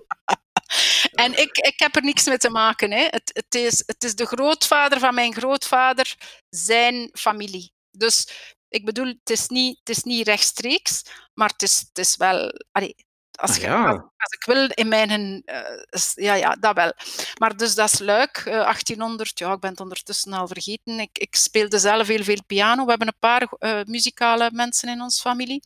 En 1.24 1.38
ik, 1.38 1.56
ik 1.56 1.78
heb 1.78 1.96
er 1.96 2.02
niks 2.02 2.26
mee 2.26 2.38
te 2.38 2.50
maken. 2.50 2.90
Hè. 2.90 3.06
Het, 3.10 3.30
het, 3.32 3.54
is, 3.54 3.82
het 3.86 4.04
is 4.04 4.14
de 4.14 4.26
grootvader 4.26 4.98
van 4.98 5.14
mijn 5.14 5.34
grootvader, 5.34 6.16
zijn 6.50 7.10
familie. 7.12 7.72
Dus 7.90 8.28
ik 8.68 8.84
bedoel, 8.84 9.06
het 9.06 9.30
is 9.30 9.48
niet, 9.48 9.78
het 9.78 9.88
is 9.96 10.02
niet 10.02 10.26
rechtstreeks, 10.26 11.02
maar 11.34 11.48
het 11.48 11.62
is, 11.62 11.78
het 11.88 11.98
is 11.98 12.16
wel. 12.16 12.52
Allee, 12.72 12.94
als, 13.40 13.50
ah, 13.50 13.56
ja. 13.56 13.86
als, 13.86 13.96
als, 13.96 14.32
ik 14.38 14.44
wil 14.44 14.68
in 14.74 14.88
mijn. 14.88 15.42
Uh, 15.46 16.02
ja, 16.14 16.34
ja, 16.34 16.54
dat 16.54 16.74
wel. 16.74 16.92
Maar 17.38 17.56
dus 17.56 17.74
dat 17.74 17.92
is 17.92 17.98
leuk. 17.98 18.42
Uh, 18.46 18.52
1800, 18.52 19.38
ja, 19.38 19.52
ik 19.52 19.60
ben 19.60 19.70
het 19.70 19.80
ondertussen 19.80 20.32
al 20.32 20.46
vergeten. 20.46 21.00
Ik, 21.00 21.18
ik 21.18 21.36
speelde 21.36 21.78
zelf 21.78 22.06
heel 22.06 22.24
veel 22.24 22.44
piano. 22.46 22.84
We 22.84 22.90
hebben 22.90 23.08
een 23.08 23.18
paar 23.18 23.48
uh, 23.58 23.80
muzikale 23.84 24.50
mensen 24.52 24.88
in 24.88 25.00
onze 25.00 25.20
familie. 25.20 25.62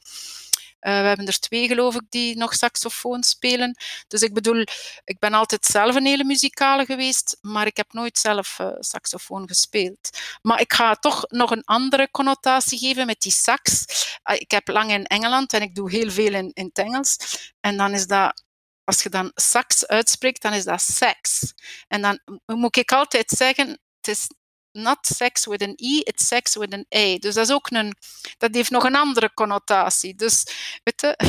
Uh, 0.87 1.01
we 1.01 1.07
hebben 1.07 1.26
er 1.26 1.39
twee, 1.39 1.66
geloof 1.66 1.95
ik, 1.95 2.03
die 2.09 2.37
nog 2.37 2.55
saxofoon 2.55 3.22
spelen. 3.22 3.76
Dus 4.09 4.22
ik 4.22 4.35
bedoel, 4.35 4.61
ik 5.05 5.18
ben 5.18 5.35
altijd 5.35 5.64
zelf 5.64 5.95
een 5.95 6.07
hele 6.07 6.24
muzikale 6.24 6.85
geweest, 6.85 7.39
maar 7.41 7.66
ik 7.66 7.76
heb 7.76 7.93
nooit 7.93 8.18
zelf 8.18 8.59
uh, 8.61 8.68
saxofoon 8.78 9.49
gespeeld. 9.49 10.11
Maar 10.43 10.61
ik 10.61 10.72
ga 10.72 10.95
toch 10.95 11.24
nog 11.28 11.51
een 11.51 11.64
andere 11.64 12.11
connotatie 12.11 12.78
geven 12.78 13.07
met 13.07 13.20
die 13.20 13.32
sax. 13.32 13.85
Uh, 14.30 14.37
ik 14.37 14.51
heb 14.51 14.68
lang 14.68 14.91
in 14.91 15.05
Engeland 15.05 15.53
en 15.53 15.62
ik 15.62 15.74
doe 15.74 15.91
heel 15.91 16.11
veel 16.11 16.35
in, 16.35 16.51
in 16.53 16.64
het 16.64 16.78
Engels. 16.78 17.16
En 17.61 17.76
dan 17.76 17.93
is 17.95 18.07
dat 18.07 18.43
als 18.85 19.03
je 19.03 19.09
dan 19.09 19.30
sax 19.35 19.87
uitspreekt, 19.87 20.43
dan 20.43 20.53
is 20.53 20.64
dat 20.64 20.80
seks. 20.82 21.55
En 21.89 22.03
dan 22.03 22.20
moet 22.47 22.76
ik 22.76 22.93
altijd 22.93 23.30
zeggen, 23.30 23.68
het 23.68 24.09
is 24.09 24.26
not 24.75 25.07
sex 25.07 25.47
with 25.47 25.62
an 25.62 25.72
E, 25.77 26.01
it's 26.05 26.27
sex 26.27 26.57
with 26.57 26.72
an 26.72 26.87
A. 26.97 27.18
Dus 27.18 27.35
dat 27.35 27.47
is 27.47 27.53
ook 27.53 27.70
een, 27.70 27.97
dat 28.39 28.55
heeft 28.55 28.70
nog 28.70 28.85
een 28.85 28.97
andere 28.97 29.35
connotatie. 29.35 30.14
Dus, 30.14 30.47
weet 30.83 31.01
je... 31.01 31.14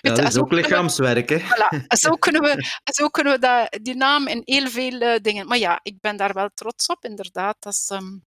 Ja, 0.00 0.14
dat 0.14 0.28
is 0.28 0.38
ook 0.38 0.52
lichaamswerk, 0.52 1.28
hè? 1.28 1.38
Voilà. 1.38 1.86
Zo 2.04 2.16
kunnen 2.16 2.42
we, 2.42 2.64
zo 2.92 3.08
kunnen 3.08 3.32
we 3.32 3.38
dat, 3.38 3.78
die 3.82 3.94
naam 3.94 4.26
in 4.26 4.42
heel 4.44 4.68
veel 4.68 5.02
uh, 5.02 5.16
dingen... 5.22 5.46
Maar 5.46 5.58
ja, 5.58 5.80
ik 5.82 6.00
ben 6.00 6.16
daar 6.16 6.32
wel 6.32 6.50
trots 6.54 6.86
op, 6.86 7.04
inderdaad. 7.04 7.56
Dat 7.58 7.72
is, 7.72 7.90
um, 7.92 8.24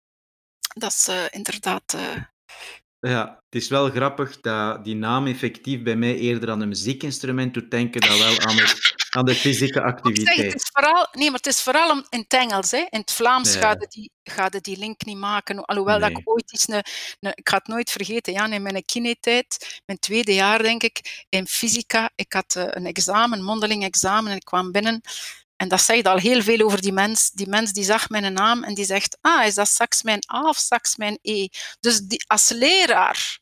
dat 0.74 0.90
is 0.90 1.08
uh, 1.08 1.24
inderdaad... 1.30 1.94
Uh, 1.94 2.22
ja, 3.00 3.42
het 3.48 3.62
is 3.62 3.68
wel 3.68 3.90
grappig 3.90 4.40
dat 4.40 4.84
die 4.84 4.94
naam 4.94 5.26
effectief 5.26 5.82
bij 5.82 5.96
mij 5.96 6.16
eerder 6.16 6.50
aan 6.50 6.60
een 6.60 6.68
muziekinstrument 6.68 7.54
doet 7.54 7.70
denken 7.70 8.00
dan 8.00 8.18
wel 8.18 8.40
aan, 8.40 8.56
het, 8.56 8.94
aan 9.10 9.24
de 9.24 9.34
fysieke 9.34 9.82
activiteit. 9.92 10.36
Zeg, 10.36 10.46
het 10.46 10.54
is 10.54 10.70
vooral, 10.72 11.06
nee, 11.12 11.26
maar 11.26 11.36
het 11.36 11.46
is 11.46 11.62
vooral 11.62 11.90
in 12.08 12.18
het 12.18 12.32
Engels. 12.32 12.70
Hè. 12.70 12.86
In 12.90 13.00
het 13.00 13.12
Vlaams 13.12 13.54
ja. 13.54 13.60
gaat 13.60 13.86
die, 13.88 14.10
gaat 14.22 14.64
die 14.64 14.78
link 14.78 15.04
niet 15.04 15.16
maken. 15.16 15.64
Alhoewel 15.64 15.98
nee. 15.98 16.10
dat 16.10 16.18
ik 16.18 16.28
ooit. 16.28 16.68
Een, 16.68 16.74
een, 17.20 17.32
ik 17.34 17.48
ga 17.48 17.56
het 17.56 17.66
nooit 17.66 17.90
vergeten, 17.90 18.32
ja, 18.32 18.50
in 18.50 18.62
mijn 18.62 18.84
kinetijd, 18.84 19.80
mijn 19.86 19.98
tweede 19.98 20.34
jaar 20.34 20.62
denk 20.62 20.82
ik, 20.82 21.24
in 21.28 21.46
fysica, 21.46 22.10
ik 22.14 22.32
had 22.32 22.54
uh, 22.56 22.64
een 22.68 22.86
examen, 22.86 23.38
een 23.38 23.44
mondeling 23.44 23.84
examen, 23.84 24.30
en 24.30 24.36
ik 24.36 24.44
kwam 24.44 24.72
binnen 24.72 25.00
En 25.56 25.68
dat 25.68 25.80
zegt 25.80 26.06
al 26.06 26.16
heel 26.16 26.42
veel 26.42 26.60
over 26.60 26.80
die 26.80 26.92
mens. 26.92 27.30
Die 27.30 27.48
mens 27.48 27.72
die 27.72 27.84
zag 27.84 28.08
mijn 28.08 28.32
naam 28.32 28.64
en 28.64 28.74
die 28.74 28.84
zegt, 28.84 29.18
ah, 29.20 29.46
is 29.46 29.54
dat 29.54 29.68
straks 29.68 30.02
mijn 30.02 30.22
A 30.34 30.40
of 30.48 30.56
straks 30.56 30.96
mijn 30.96 31.18
E? 31.22 31.46
Dus 31.80 32.00
die, 32.00 32.24
als 32.26 32.48
leraar 32.48 33.38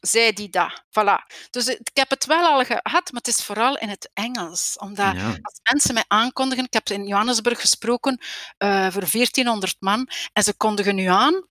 zei 0.00 0.32
die 0.32 0.48
dat. 0.48 0.82
Voilà. 0.88 1.26
Dus 1.50 1.68
ik 1.68 1.90
heb 1.92 2.10
het 2.10 2.26
wel 2.26 2.44
al 2.46 2.64
gehad, 2.64 2.82
maar 2.82 3.02
het 3.22 3.28
is 3.28 3.44
vooral 3.44 3.76
in 3.78 3.88
het 3.88 4.10
Engels. 4.14 4.76
Omdat 4.78 5.14
Ja. 5.14 5.26
als 5.42 5.60
mensen 5.72 5.94
mij 5.94 6.04
aankondigen, 6.08 6.64
ik 6.64 6.72
heb 6.72 6.88
in 6.88 7.06
Johannesburg 7.06 7.60
gesproken 7.60 8.18
uh, 8.58 8.90
voor 8.90 9.10
1400 9.10 9.76
man, 9.80 10.08
en 10.32 10.42
ze 10.42 10.54
kondigen 10.54 10.94
nu 10.94 11.04
aan, 11.06 11.48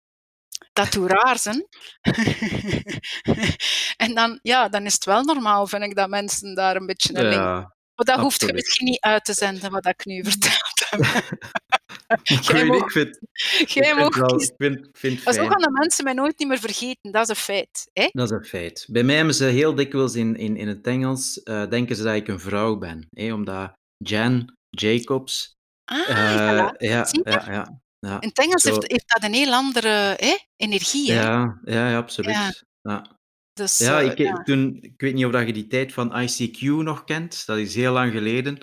dat 0.73 0.91
doet 0.91 1.11
raar 1.11 1.39
zijn. 1.39 1.67
en 3.97 4.13
dan, 4.15 4.39
ja, 4.41 4.69
dan 4.69 4.85
is 4.85 4.93
het 4.93 5.05
wel 5.05 5.23
normaal, 5.23 5.67
vind 5.67 5.83
ik, 5.83 5.95
dat 5.95 6.09
mensen 6.09 6.55
daar 6.55 6.75
een 6.75 6.85
beetje 6.85 7.15
een 7.17 7.23
link 7.29 7.33
Ja, 7.33 7.75
maar 8.05 8.15
dat 8.15 8.23
hoeft 8.23 8.41
je 8.41 8.53
misschien 8.53 8.85
niet 8.85 8.99
uit 9.01 9.25
te 9.25 9.33
zenden, 9.33 9.71
wat 9.71 9.85
ik 9.85 10.05
nu 10.05 10.23
verteld 10.31 10.85
heb. 10.89 10.99
ik 12.23 12.39
Jij 12.41 12.53
weet 12.53 12.63
niet, 12.63 12.71
mag- 12.71 12.83
ik 12.85 12.91
vind, 12.91 13.19
Jij 13.73 13.85
vind, 13.85 13.97
mag 13.99 14.15
wel, 14.15 14.27
kiezen. 14.27 14.49
ik 14.49 14.55
vind, 14.57 14.87
vind 14.93 15.15
het 15.15 15.25
Maar 15.25 15.33
zo 15.33 15.39
fijn. 15.39 15.51
gaan 15.51 15.61
de 15.61 15.79
mensen 15.79 16.03
mij 16.03 16.13
nooit 16.13 16.39
niet 16.39 16.47
meer 16.47 16.59
vergeten, 16.59 17.11
dat 17.11 17.21
is 17.23 17.29
een 17.29 17.35
feit. 17.35 17.89
Hè? 17.93 18.07
Dat 18.11 18.31
is 18.31 18.37
een 18.37 18.45
feit. 18.45 18.85
Bij 18.89 19.03
mij 19.03 19.15
hebben 19.15 19.35
ze 19.35 19.43
heel 19.45 19.75
dikwijls 19.75 20.15
in, 20.15 20.35
in, 20.35 20.57
in 20.57 20.67
het 20.67 20.87
Engels 20.87 21.43
eh, 21.43 21.67
denken 21.69 21.95
ze 21.95 22.03
dat 22.03 22.15
ik 22.15 22.27
een 22.27 22.39
vrouw 22.39 22.77
ben. 22.77 23.07
Hè? 23.17 23.33
Omdat 23.33 23.71
Jan 23.97 24.53
Jacobs. 24.69 25.51
Ah, 25.91 26.09
eh, 26.09 26.15
ja, 26.15 26.75
ja, 26.77 27.07
ja, 27.23 27.79
ja. 27.99 28.21
In 28.21 28.27
het 28.27 28.39
Engels 28.39 28.63
heeft, 28.63 28.91
heeft 28.91 29.09
dat 29.09 29.23
een 29.23 29.33
heel 29.33 29.53
andere 29.53 29.89
hè, 30.17 30.37
energie. 30.55 31.11
Hè? 31.11 31.21
Ja, 31.21 31.59
ja, 31.65 31.89
ja, 31.89 31.97
absoluut. 31.97 32.63
Ja. 32.81 33.17
Ja. 33.59 33.65
Dus, 33.65 33.77
Ja, 33.77 34.01
eh, 34.01 34.11
ik, 34.11 34.17
ja. 34.17 34.43
Toen, 34.43 34.77
ik 34.81 35.01
weet 35.01 35.13
niet 35.13 35.25
of 35.25 35.45
je 35.45 35.53
die 35.53 35.67
tijd 35.67 35.93
van 35.93 36.11
ICQ 36.11 36.61
nog 36.61 37.03
kent. 37.03 37.45
Dat 37.45 37.57
is 37.57 37.75
heel 37.75 37.93
lang 37.93 38.11
geleden. 38.11 38.57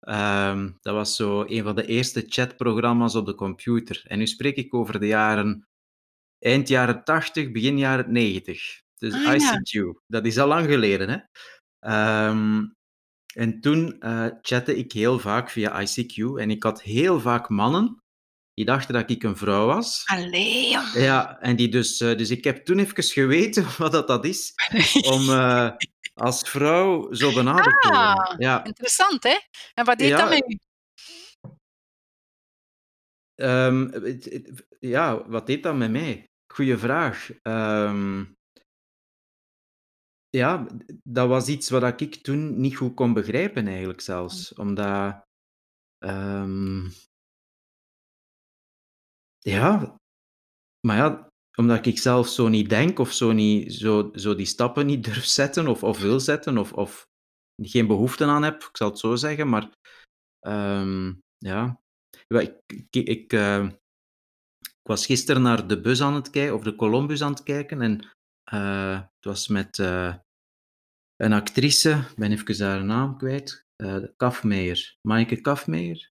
Ehm, 0.00 0.70
dat 0.80 0.94
was 0.94 1.16
zo 1.16 1.44
een 1.46 1.62
van 1.62 1.74
de 1.74 1.86
eerste 1.86 2.24
chatprogramma's 2.28 3.14
op 3.14 3.26
de 3.26 3.34
computer. 3.34 4.02
En 4.06 4.18
nu 4.18 4.26
spreek 4.26 4.56
ik 4.56 4.74
over 4.74 5.00
de 5.00 5.06
jaren... 5.06 5.66
Eind 6.38 6.68
jaren 6.68 7.04
80, 7.04 7.50
begin 7.50 7.78
jaren 7.78 8.12
90. 8.12 8.80
Dus 8.96 9.14
Ah, 9.14 9.36
ja. 9.36 9.60
ICQ. 9.60 10.00
Dat 10.06 10.26
is 10.26 10.38
al 10.38 10.48
lang 10.48 10.66
geleden, 10.66 11.08
hè. 11.08 11.18
Ehm, 11.78 12.64
en 13.34 13.60
toen 13.60 14.00
eh, 14.00 14.26
chatte 14.42 14.76
ik 14.76 14.92
heel 14.92 15.18
vaak 15.18 15.50
via 15.50 15.80
ICQ. 15.82 16.38
En 16.38 16.50
ik 16.50 16.62
had 16.62 16.82
heel 16.82 17.20
vaak 17.20 17.48
mannen 17.48 18.02
die 18.54 18.64
dachten 18.64 18.94
dat 18.94 19.10
ik 19.10 19.22
een 19.22 19.36
vrouw 19.36 19.66
was. 19.66 20.02
Allee. 20.04 20.68
Ja, 20.94 21.40
en 21.40 21.56
die 21.56 21.68
dus, 21.68 22.00
eh, 22.00 22.16
dus 22.16 22.30
ik 22.30 22.44
heb 22.44 22.64
toen 22.64 22.78
even 22.78 23.02
geweten 23.02 23.66
wat 23.78 23.92
dat, 23.92 24.08
dat 24.08 24.24
is 24.24 24.52
om 25.06 25.28
eh, 25.40 25.70
als 26.14 26.48
vrouw 26.50 27.12
zo 27.12 27.32
benaderd 27.32 27.82
te 27.82 27.88
worden. 27.88 28.16
Ah, 28.16 28.38
Ja, 28.38 28.64
Interessant, 28.64 29.22
hè? 29.22 29.38
En 29.74 29.84
wat 29.84 29.98
deed 29.98 30.08
Ja. 30.08 30.18
dat 30.18 30.28
met 30.28 30.44
u? 30.52 30.58
het- 33.34 34.66
ja, 34.80 35.28
wat 35.28 35.46
deed 35.46 35.62
dat 35.62 35.76
met 35.76 35.90
mij? 35.90 36.28
Goeie 36.52 36.76
vraag. 36.76 37.30
Ehm, 37.42 38.24
ja, 40.28 40.66
dat 41.02 41.28
was 41.28 41.48
iets 41.48 41.70
wat 41.70 42.00
ik 42.00 42.14
toen 42.14 42.60
niet 42.60 42.76
goed 42.76 42.94
kon 42.94 43.12
begrijpen, 43.12 43.66
eigenlijk 43.66 44.00
zelfs. 44.00 44.52
Omdat, 44.54 45.24
ehm, 45.98 46.88
ja, 49.48 49.96
maar 50.86 50.96
ja, 50.96 51.28
omdat 51.56 51.86
ik 51.86 51.98
zelf 51.98 52.28
zo 52.28 52.48
niet 52.48 52.68
denk 52.68 52.98
of 52.98 53.12
zo, 53.12 53.32
niet, 53.32 53.74
zo, 53.74 54.10
zo 54.14 54.34
die 54.34 54.46
stappen 54.46 54.86
niet 54.86 55.04
durf 55.14 55.24
zetten 55.24 55.68
of, 55.68 55.82
of 55.82 56.00
wil 56.00 56.20
zetten 56.20 56.58
of, 56.58 56.72
of 56.72 57.06
geen 57.62 57.86
behoefte 57.86 58.24
aan 58.24 58.42
heb, 58.42 58.62
ik 58.62 58.76
zal 58.76 58.88
het 58.88 58.98
zo 58.98 59.16
zeggen. 59.16 59.48
Maar 59.48 59.70
ehm, 60.38 61.12
ja, 61.38 61.80
ik, 62.28 62.60
ik, 62.66 63.08
ik, 63.08 63.32
eh, 63.32 63.64
ik 64.58 64.90
was 64.90 65.06
gisteren 65.06 65.42
naar 65.42 65.66
de 65.66 65.80
bus 65.80 66.00
aan 66.02 66.14
het 66.14 66.30
kijken, 66.30 66.54
of 66.54 66.62
de 66.62 66.76
Columbus 66.76 67.22
aan 67.22 67.32
het 67.32 67.42
kijken. 67.42 67.82
En 67.82 68.00
eh, 68.44 69.00
het 69.00 69.24
was 69.24 69.48
met 69.48 69.78
eh, 69.78 70.14
een 71.16 71.32
actrice, 71.32 71.90
ik 72.10 72.16
ben 72.16 72.32
even 72.32 72.66
haar 72.66 72.84
naam 72.84 73.16
kwijt, 73.16 73.64
eh 73.76 74.04
Kafmeijer, 74.16 74.96
Maaike 75.00 75.40
Kafmeijer. 75.40 76.12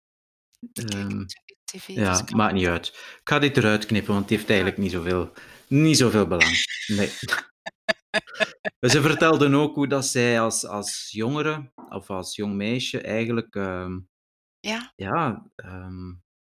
Tv, 1.72 1.86
dus 1.86 1.96
ja, 1.96 2.22
kan- 2.24 2.38
maakt 2.38 2.54
niet 2.54 2.68
uit. 2.68 2.88
Ik 2.88 3.22
ga 3.24 3.40
dit 3.40 3.58
eruit 3.58 3.86
knippen, 3.86 4.12
want 4.14 4.22
het 4.30 4.34
heeft 4.38 4.50
eigenlijk 4.50 4.78
niet 4.78 4.92
zoveel, 4.92 5.32
niet 5.68 5.98
zoveel 5.98 6.28
belang. 6.28 6.66
Nee. 6.88 7.10
Ze 8.92 9.02
vertelden 9.02 9.54
ook 9.54 9.76
hoe 9.76 9.88
dat 9.88 10.06
zij 10.06 10.42
als, 10.42 10.66
als 10.66 11.08
jongere, 11.12 11.72
of 11.90 12.10
als 12.10 12.36
jong 12.36 12.54
meisje, 12.56 13.02
eigenlijk 13.02 13.56
ehm, 13.56 14.00
Ja, 14.60 14.94
ja, 14.96 15.46
ehm, 15.56 16.14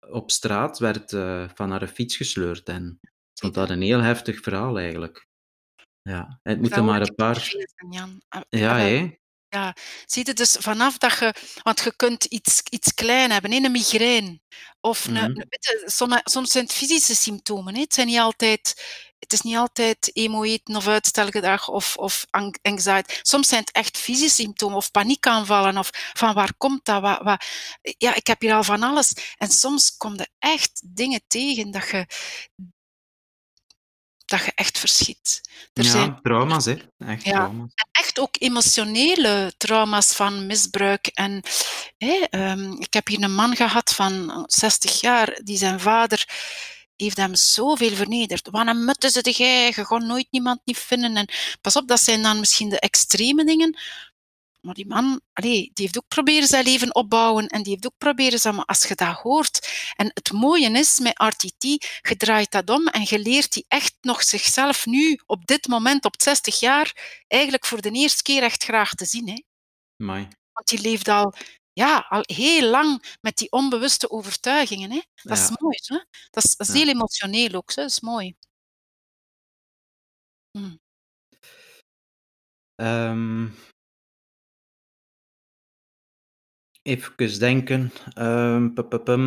op 0.08 0.32
straat 0.32 0.80
werd 0.80 1.14
eh, 1.14 1.50
van 1.56 1.72
haar 1.72 1.88
fiets 1.88 2.18
gesleurd. 2.18 2.68
En 2.70 2.98
ik 3.02 3.40
vond 3.40 3.54
dat 3.54 3.70
een 3.70 3.82
heel 3.82 4.00
heftig 4.00 4.40
verhaal 4.42 4.80
eigenlijk. 4.80 5.28
Ja, 6.02 6.40
en 6.44 6.52
het 6.52 6.62
moeten 6.62 6.86
maar 6.86 7.00
een 7.00 7.04
die 7.06 7.14
paar... 7.16 7.52
Jan. 7.90 8.22
Ah, 8.30 8.42
Ja, 8.50 8.70
ah, 8.70 8.76
wel, 8.76 8.86
hè? 8.86 9.16
Ja, 9.54 9.76
zie 10.06 10.26
je 10.26 10.34
dus 10.34 10.56
vanaf 10.60 10.98
dat 10.98 11.18
je, 11.20 11.34
want 11.64 11.80
je 11.84 11.96
kunt 11.96 12.24
iets, 12.26 12.62
iets 12.70 12.94
klein 12.94 13.32
hebben, 13.32 13.52
hè, 13.52 13.58
een 13.58 13.72
migraine. 13.72 14.40
Of 14.82 15.06
een, 15.06 15.14
Mhm. 15.14 15.24
een- 15.24 15.34
weet 15.50 15.66
je, 15.66 15.84
sommige- 15.86 16.22
soms 16.24 16.52
zijn 16.52 16.64
het 16.64 16.74
fysische 16.74 17.16
symptomen. 17.16 17.74
Hè. 17.76 17.82
Het, 17.82 17.94
zijn 17.94 18.08
niet 18.08 18.20
altijd, 18.20 18.84
het 19.20 19.34
is 19.34 19.42
niet 19.42 19.56
altijd 19.56 20.10
emo 20.14 20.44
eten 20.44 20.76
of 20.76 20.88
uitstelgedrag 20.88 21.68
of, 21.70 21.96
of 21.98 22.26
ang- 22.30 22.58
anxiety. 22.62 23.14
Soms 23.22 23.48
zijn 23.48 23.62
het 23.62 23.72
echt 23.72 23.98
fysische 23.98 24.42
symptomen 24.42 24.78
of 24.78 24.92
paniekaanvallen. 24.92 25.78
Of 25.78 25.90
van 26.14 26.34
waar 26.34 26.54
komt 26.58 26.86
dat? 26.86 27.02
Wat, 27.02 27.20
wat, 27.22 27.46
ja, 27.98 28.16
ik 28.16 28.28
heb 28.28 28.42
hier 28.42 28.54
al 28.54 28.64
van 28.64 28.84
alles. 28.84 29.14
En 29.38 29.50
soms 29.50 29.98
kom 29.98 30.16
je 30.18 30.28
echt 30.40 30.82
dingen 30.86 31.22
tegen 31.28 31.72
dat 31.72 31.90
je, 31.90 32.06
dat 34.26 34.46
je 34.46 34.52
echt 34.56 34.80
verschiet. 34.80 35.42
Er 35.74 35.84
ja, 35.84 35.90
zijn 35.90 36.20
trauma's, 36.22 36.66
hè? 36.66 36.76
Echt 36.98 37.24
Ja. 37.24 37.32
trauma's. 37.32 37.72
echt 37.92 38.20
ook 38.20 38.36
emotionele 38.40 39.54
trauma's 39.58 40.14
van 40.14 40.46
misbruik. 40.46 41.08
En 41.08 41.42
ehm, 41.98 42.72
ik 42.72 42.94
heb 42.94 43.08
hier 43.08 43.24
een 43.24 43.36
man 43.36 43.56
gehad 43.56 43.94
van 43.94 44.44
60 44.48 45.02
jaar, 45.02 45.40
die 45.44 45.58
zijn 45.58 45.80
vader 45.80 46.26
heeft 46.96 47.18
hem 47.18 47.36
zoveel 47.36 47.96
vernederd. 47.96 48.50
Een 48.52 48.86
mutte 48.86 49.10
ze 49.10 49.22
de 49.22 49.32
jij, 49.32 49.66
je 49.66 49.86
gaat 49.86 50.02
nooit 50.02 50.28
niemand 50.30 50.60
niet 50.66 50.78
vinden. 50.78 51.18
En 51.18 51.30
pas 51.62 51.76
op, 51.76 51.88
dat 51.88 52.02
zijn 52.02 52.22
dan 52.22 52.40
misschien 52.40 52.70
de 52.70 52.80
extreme 52.80 53.46
dingen. 53.46 53.78
Maar 54.66 54.74
die 54.74 54.88
man, 54.88 55.22
allee, 55.34 55.62
die 55.74 55.86
heeft 55.86 55.98
ook 55.98 56.08
proberen 56.08 56.48
zijn 56.48 56.64
leven 56.64 56.96
opbouwen 56.96 57.48
en 57.48 57.64
die 57.64 57.72
heeft 57.72 57.86
ook 57.86 57.98
proberen 57.98 58.40
zijn, 58.40 58.56
maar 58.56 58.66
als 58.66 58.84
je 58.84 58.96
dat 58.96 59.16
hoort. 59.16 59.68
En 59.96 60.12
het 60.14 60.32
mooie 60.32 60.70
is 60.72 61.00
met 61.00 61.22
RTT, 61.22 61.64
je 62.02 62.16
draait 62.18 62.52
dat 62.52 62.70
om 62.70 62.88
en 62.88 63.02
je 63.06 63.20
leert 63.20 63.54
die 63.54 63.66
echt 63.68 63.96
nog 64.02 64.24
zichzelf 64.24 64.86
nu, 64.86 65.20
op 65.26 65.46
dit 65.46 65.68
moment, 65.68 66.06
op 66.06 66.16
60 66.22 66.60
jaar, 66.60 67.22
eigenlijk 67.28 67.66
voor 67.66 67.82
de 67.82 67.92
eerste 67.92 68.22
keer 68.24 68.44
echt 68.44 68.64
graag 68.64 68.94
te 68.94 69.06
zien. 69.06 69.28
Hè? 69.30 69.42
Amai. 69.98 70.28
Want 70.54 70.68
die 70.68 70.82
leeft 70.82 71.08
al, 71.08 71.34
ja, 71.74 72.06
al 72.10 72.22
heel 72.26 72.70
lang 72.70 73.18
met 73.22 73.38
die 73.38 73.52
onbewuste 73.52 74.10
overtuigingen. 74.10 74.92
Hè? 74.92 75.02
Dat 75.24 75.38
is 75.38 75.48
Ja. 75.48 75.56
mooi. 75.60 75.78
Hè? 75.86 75.98
Dat 76.30 76.44
is, 76.44 76.56
dat 76.56 76.68
is 76.68 76.74
Ja. 76.74 76.80
heel 76.80 76.90
emotioneel 76.94 77.54
ook. 77.54 77.70
Hè? 77.76 77.82
Dat 77.82 77.92
is 77.92 78.00
mooi. 78.00 78.36
Hm. 80.52 80.76
Even 86.84 87.40
denken. 87.40 87.92
Ehm, 88.16 88.74
pu- 88.74 88.84
pu- 88.88 89.04
pum. 89.04 89.24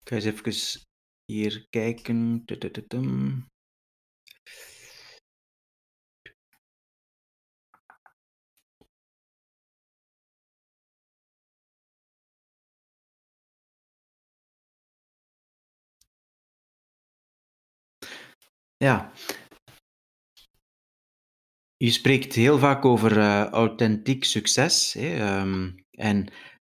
Ik 0.00 0.08
ga 0.08 0.14
eens 0.16 0.24
even 0.24 0.80
hier 1.24 1.66
kijken. 1.70 2.42
Tududutum. 2.44 3.46
Ja. 18.78 19.12
Je 21.82 21.90
spreekt 21.90 22.34
heel 22.34 22.58
vaak 22.58 22.84
over 22.84 23.18
eh, 23.18 23.44
authentiek 23.44 24.24
succes. 24.24 24.92
Hè? 24.92 25.16
ehm, 25.16 25.70
en 25.90 26.32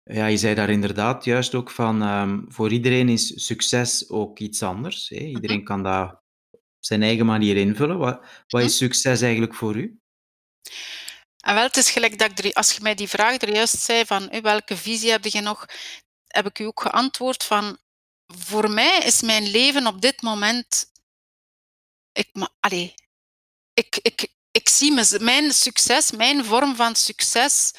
ja, 0.02 0.26
je 0.26 0.36
zei 0.36 0.54
daar 0.54 0.70
inderdaad 0.70 1.24
juist 1.24 1.54
ook 1.54 1.70
van, 1.70 2.02
ehm, 2.02 2.40
voor 2.48 2.72
iedereen 2.72 3.08
is 3.08 3.46
succes 3.46 4.08
ook 4.08 4.38
iets 4.38 4.62
anders. 4.62 5.08
Hè? 5.08 5.16
Iedereen 5.16 5.64
kan 5.64 5.82
dat 5.82 6.22
op 6.50 6.60
zijn 6.78 7.02
eigen 7.02 7.26
manier 7.26 7.56
invullen. 7.56 7.98
Wat, 7.98 8.20
wat 8.46 8.62
is 8.62 8.76
succes 8.76 9.20
eigenlijk 9.20 9.54
voor 9.54 9.76
u? 9.76 9.98
En 11.44 11.54
wel, 11.54 11.62
het 11.62 11.76
is 11.76 11.90
gelijk 11.90 12.18
dat 12.18 12.30
ik 12.30 12.44
er, 12.44 12.52
als 12.52 12.72
je 12.72 12.82
mij 12.82 12.94
die 12.94 13.08
vraag 13.08 13.40
er 13.40 13.54
juist 13.54 13.78
zei 13.78 14.04
van 14.04 14.40
welke 14.42 14.76
visie 14.76 15.10
heb 15.10 15.24
je 15.24 15.40
nog, 15.40 15.66
heb 16.26 16.46
ik 16.46 16.58
u 16.58 16.64
ook 16.64 16.80
geantwoord 16.80 17.44
van 17.44 17.78
voor 18.26 18.70
mij 18.70 18.98
is 18.98 19.22
mijn 19.22 19.50
leven 19.50 19.86
op 19.86 20.00
dit 20.00 20.22
moment, 20.22 20.92
ik, 22.12 22.28
ma- 22.32 22.54
allee, 22.60 22.94
ik, 23.74 23.98
ik, 24.02 24.30
ik 24.52 24.68
zie 24.68 25.18
mijn 25.20 25.52
succes, 25.52 26.10
mijn 26.10 26.44
vorm 26.44 26.76
van 26.76 26.94
succes, 26.94 27.72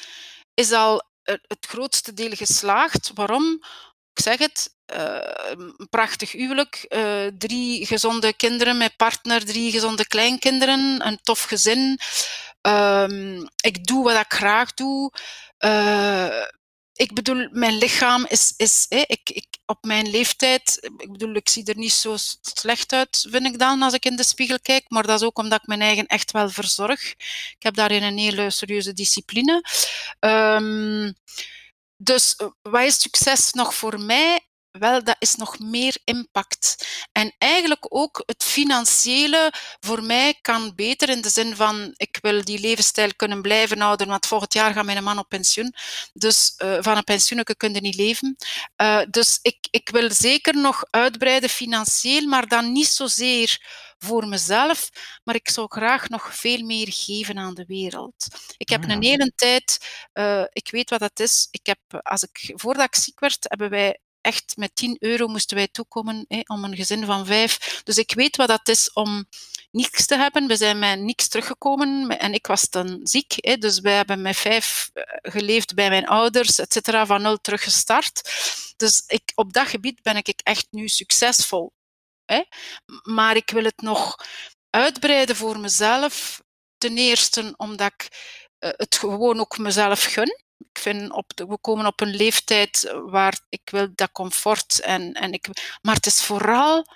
is 0.54 0.72
al 0.72 1.02
eh, 1.22 1.34
het 1.46 1.66
grootste 1.66 2.12
deel 2.14 2.30
geslaagd. 2.30 3.10
Waarom? 3.14 3.64
Ik 4.12 4.22
zeg 4.22 4.38
het, 4.38 4.74
eh, 4.86 5.18
een 5.50 5.88
prachtig 5.90 6.32
huwelijk, 6.32 6.74
eh, 6.88 7.26
drie 7.38 7.86
gezonde 7.86 8.32
kinderen 8.36 8.76
met 8.76 8.96
partner, 8.96 9.44
drie 9.44 9.70
gezonde 9.70 10.06
kleinkinderen, 10.06 11.06
een 11.06 11.18
tof 11.22 11.42
gezin. 11.42 11.98
Ehm, 12.60 13.46
ik 13.60 13.86
doe 13.86 14.04
wat 14.04 14.20
ik 14.20 14.32
graag 14.32 14.74
doe. 14.74 15.12
Ik 16.94 17.14
bedoel, 17.14 17.48
mijn 17.52 17.78
lichaam 17.78 18.26
is, 18.28 18.54
is 18.56 18.86
ik, 18.88 19.30
ik, 19.30 19.46
op 19.66 19.84
mijn 19.84 20.10
leeftijd, 20.10 20.78
ik 20.96 21.12
bedoel, 21.12 21.34
ik 21.34 21.48
zie 21.48 21.64
er 21.64 21.76
niet 21.76 21.92
zo 21.92 22.16
slecht 22.40 22.92
uit, 22.92 23.26
vind 23.30 23.46
ik 23.46 23.58
dan, 23.58 23.82
als 23.82 23.92
ik 23.94 24.04
in 24.04 24.16
de 24.16 24.24
spiegel 24.24 24.60
kijk. 24.60 24.84
Maar 24.88 25.06
dat 25.06 25.20
is 25.20 25.26
ook 25.26 25.38
omdat 25.38 25.60
ik 25.60 25.66
mijn 25.66 25.80
eigen 25.80 26.06
echt 26.06 26.30
wel 26.30 26.48
verzorg. 26.50 27.10
Ik 27.10 27.56
heb 27.58 27.74
daarin 27.74 28.02
een 28.02 28.18
hele 28.18 28.50
serieuze 28.50 28.92
discipline. 28.92 29.62
Ehm, 30.18 31.12
dus 31.96 32.36
eh, 32.36 32.46
wat 32.62 32.82
is 32.82 33.00
succes 33.00 33.52
nog 33.52 33.74
voor 33.74 34.00
mij? 34.00 34.40
Wel, 34.78 35.04
dat 35.04 35.16
is 35.18 35.34
nog 35.34 35.58
meer 35.58 35.96
impact. 36.04 36.86
En 37.12 37.34
eigenlijk 37.38 37.86
ook 37.88 38.22
het 38.26 38.42
financiële 38.42 39.52
voor 39.80 40.02
mij 40.02 40.38
kan 40.40 40.72
beter 40.74 41.08
in 41.08 41.20
de 41.20 41.28
zin 41.28 41.56
van 41.56 41.94
ik 41.96 42.18
wil 42.20 42.44
die 42.44 42.60
levensstijl 42.60 43.14
kunnen 43.16 43.42
blijven 43.42 43.80
houden, 43.80 44.06
want 44.08 44.26
volgend 44.26 44.52
jaar 44.52 44.72
gaat 44.72 44.84
mijn 44.84 45.04
man 45.04 45.18
op 45.18 45.28
pensioen. 45.28 45.74
Dus 46.12 46.54
uh, 46.58 46.76
van 46.80 46.96
een 46.96 47.04
pensioenke 47.04 47.56
kun 47.56 47.74
je 47.74 47.80
niet 47.80 47.94
leven. 47.94 48.36
Uh, 48.82 49.02
dus 49.10 49.38
ik, 49.42 49.56
ik 49.70 49.88
wil 49.88 50.10
zeker 50.12 50.56
nog 50.56 50.84
uitbreiden 50.90 51.48
financieel, 51.50 52.26
maar 52.26 52.48
dan 52.48 52.72
niet 52.72 52.88
zozeer 52.88 53.58
voor 53.98 54.26
mezelf, 54.26 54.88
maar 55.24 55.34
ik 55.34 55.48
zou 55.48 55.66
graag 55.70 56.08
nog 56.08 56.36
veel 56.36 56.64
meer 56.64 56.86
geven 56.90 57.38
aan 57.38 57.54
de 57.54 57.64
wereld. 57.66 58.26
Ik 58.56 58.68
heb 58.68 58.84
ah, 58.84 58.90
een 58.90 59.02
hele 59.02 59.32
tijd, 59.36 59.78
uh, 60.14 60.44
ik 60.52 60.70
weet 60.70 60.90
wat 60.90 61.00
dat 61.00 61.20
is, 61.20 61.48
ik 61.50 61.66
heb, 61.66 61.78
als 62.02 62.22
ik, 62.22 62.52
voordat 62.54 62.84
ik 62.84 62.94
ziek 62.94 63.20
werd, 63.20 63.44
hebben 63.48 63.70
wij 63.70 63.98
echt 64.24 64.56
met 64.56 64.70
10 64.74 64.96
euro 65.00 65.26
moesten 65.26 65.56
wij 65.56 65.68
toekomen 65.68 66.24
hè, 66.28 66.40
om 66.46 66.64
een 66.64 66.76
gezin 66.76 67.04
van 67.04 67.26
vijf. 67.26 67.80
Dus 67.84 67.96
ik 67.96 68.12
weet 68.14 68.36
wat 68.36 68.48
dat 68.48 68.68
is 68.68 68.92
om 68.92 69.26
niks 69.70 70.06
te 70.06 70.16
hebben. 70.16 70.46
We 70.46 70.56
zijn 70.56 70.78
met 70.78 71.00
niks 71.00 71.28
teruggekomen 71.28 72.18
en 72.18 72.34
ik 72.34 72.46
was 72.46 72.70
dan 72.70 73.00
ziek. 73.02 73.32
Hè, 73.36 73.56
dus 73.56 73.80
wij 73.80 73.94
hebben 73.94 74.22
met 74.22 74.36
vijf 74.36 74.90
geleefd 75.22 75.74
bij 75.74 75.88
mijn 75.88 76.06
ouders, 76.06 76.58
et 76.58 76.72
cetera, 76.72 77.06
van 77.06 77.22
nul 77.22 77.40
teruggestart. 77.40 78.30
Dus 78.76 79.02
ik, 79.06 79.32
op 79.34 79.52
dat 79.52 79.66
gebied 79.66 80.02
ben 80.02 80.16
ik 80.16 80.40
echt 80.42 80.66
nu 80.70 80.88
succesvol. 80.88 81.72
Hè. 82.24 82.42
Maar 83.02 83.36
ik 83.36 83.50
wil 83.50 83.64
het 83.64 83.82
nog 83.82 84.16
uitbreiden 84.70 85.36
voor 85.36 85.58
mezelf. 85.60 86.42
Ten 86.78 86.96
eerste 86.98 87.54
omdat 87.56 87.92
ik 87.92 88.08
uh, 88.60 88.70
het 88.76 88.96
gewoon 88.96 89.40
ook 89.40 89.58
mezelf 89.58 90.04
gun. 90.04 90.43
Ik 90.70 90.78
vind 90.78 91.12
op 91.12 91.32
we 91.34 91.58
komen 91.60 91.86
op 91.86 92.00
een 92.00 92.16
leeftijd 92.16 92.94
waar 93.06 93.40
ik 93.48 93.70
wil 93.70 93.88
dat 93.94 94.12
comfort 94.12 94.80
en, 94.80 95.12
en 95.12 95.32
ik, 95.32 95.46
maar 95.82 95.94
het 95.94 96.06
is 96.06 96.22
vooral, 96.22 96.86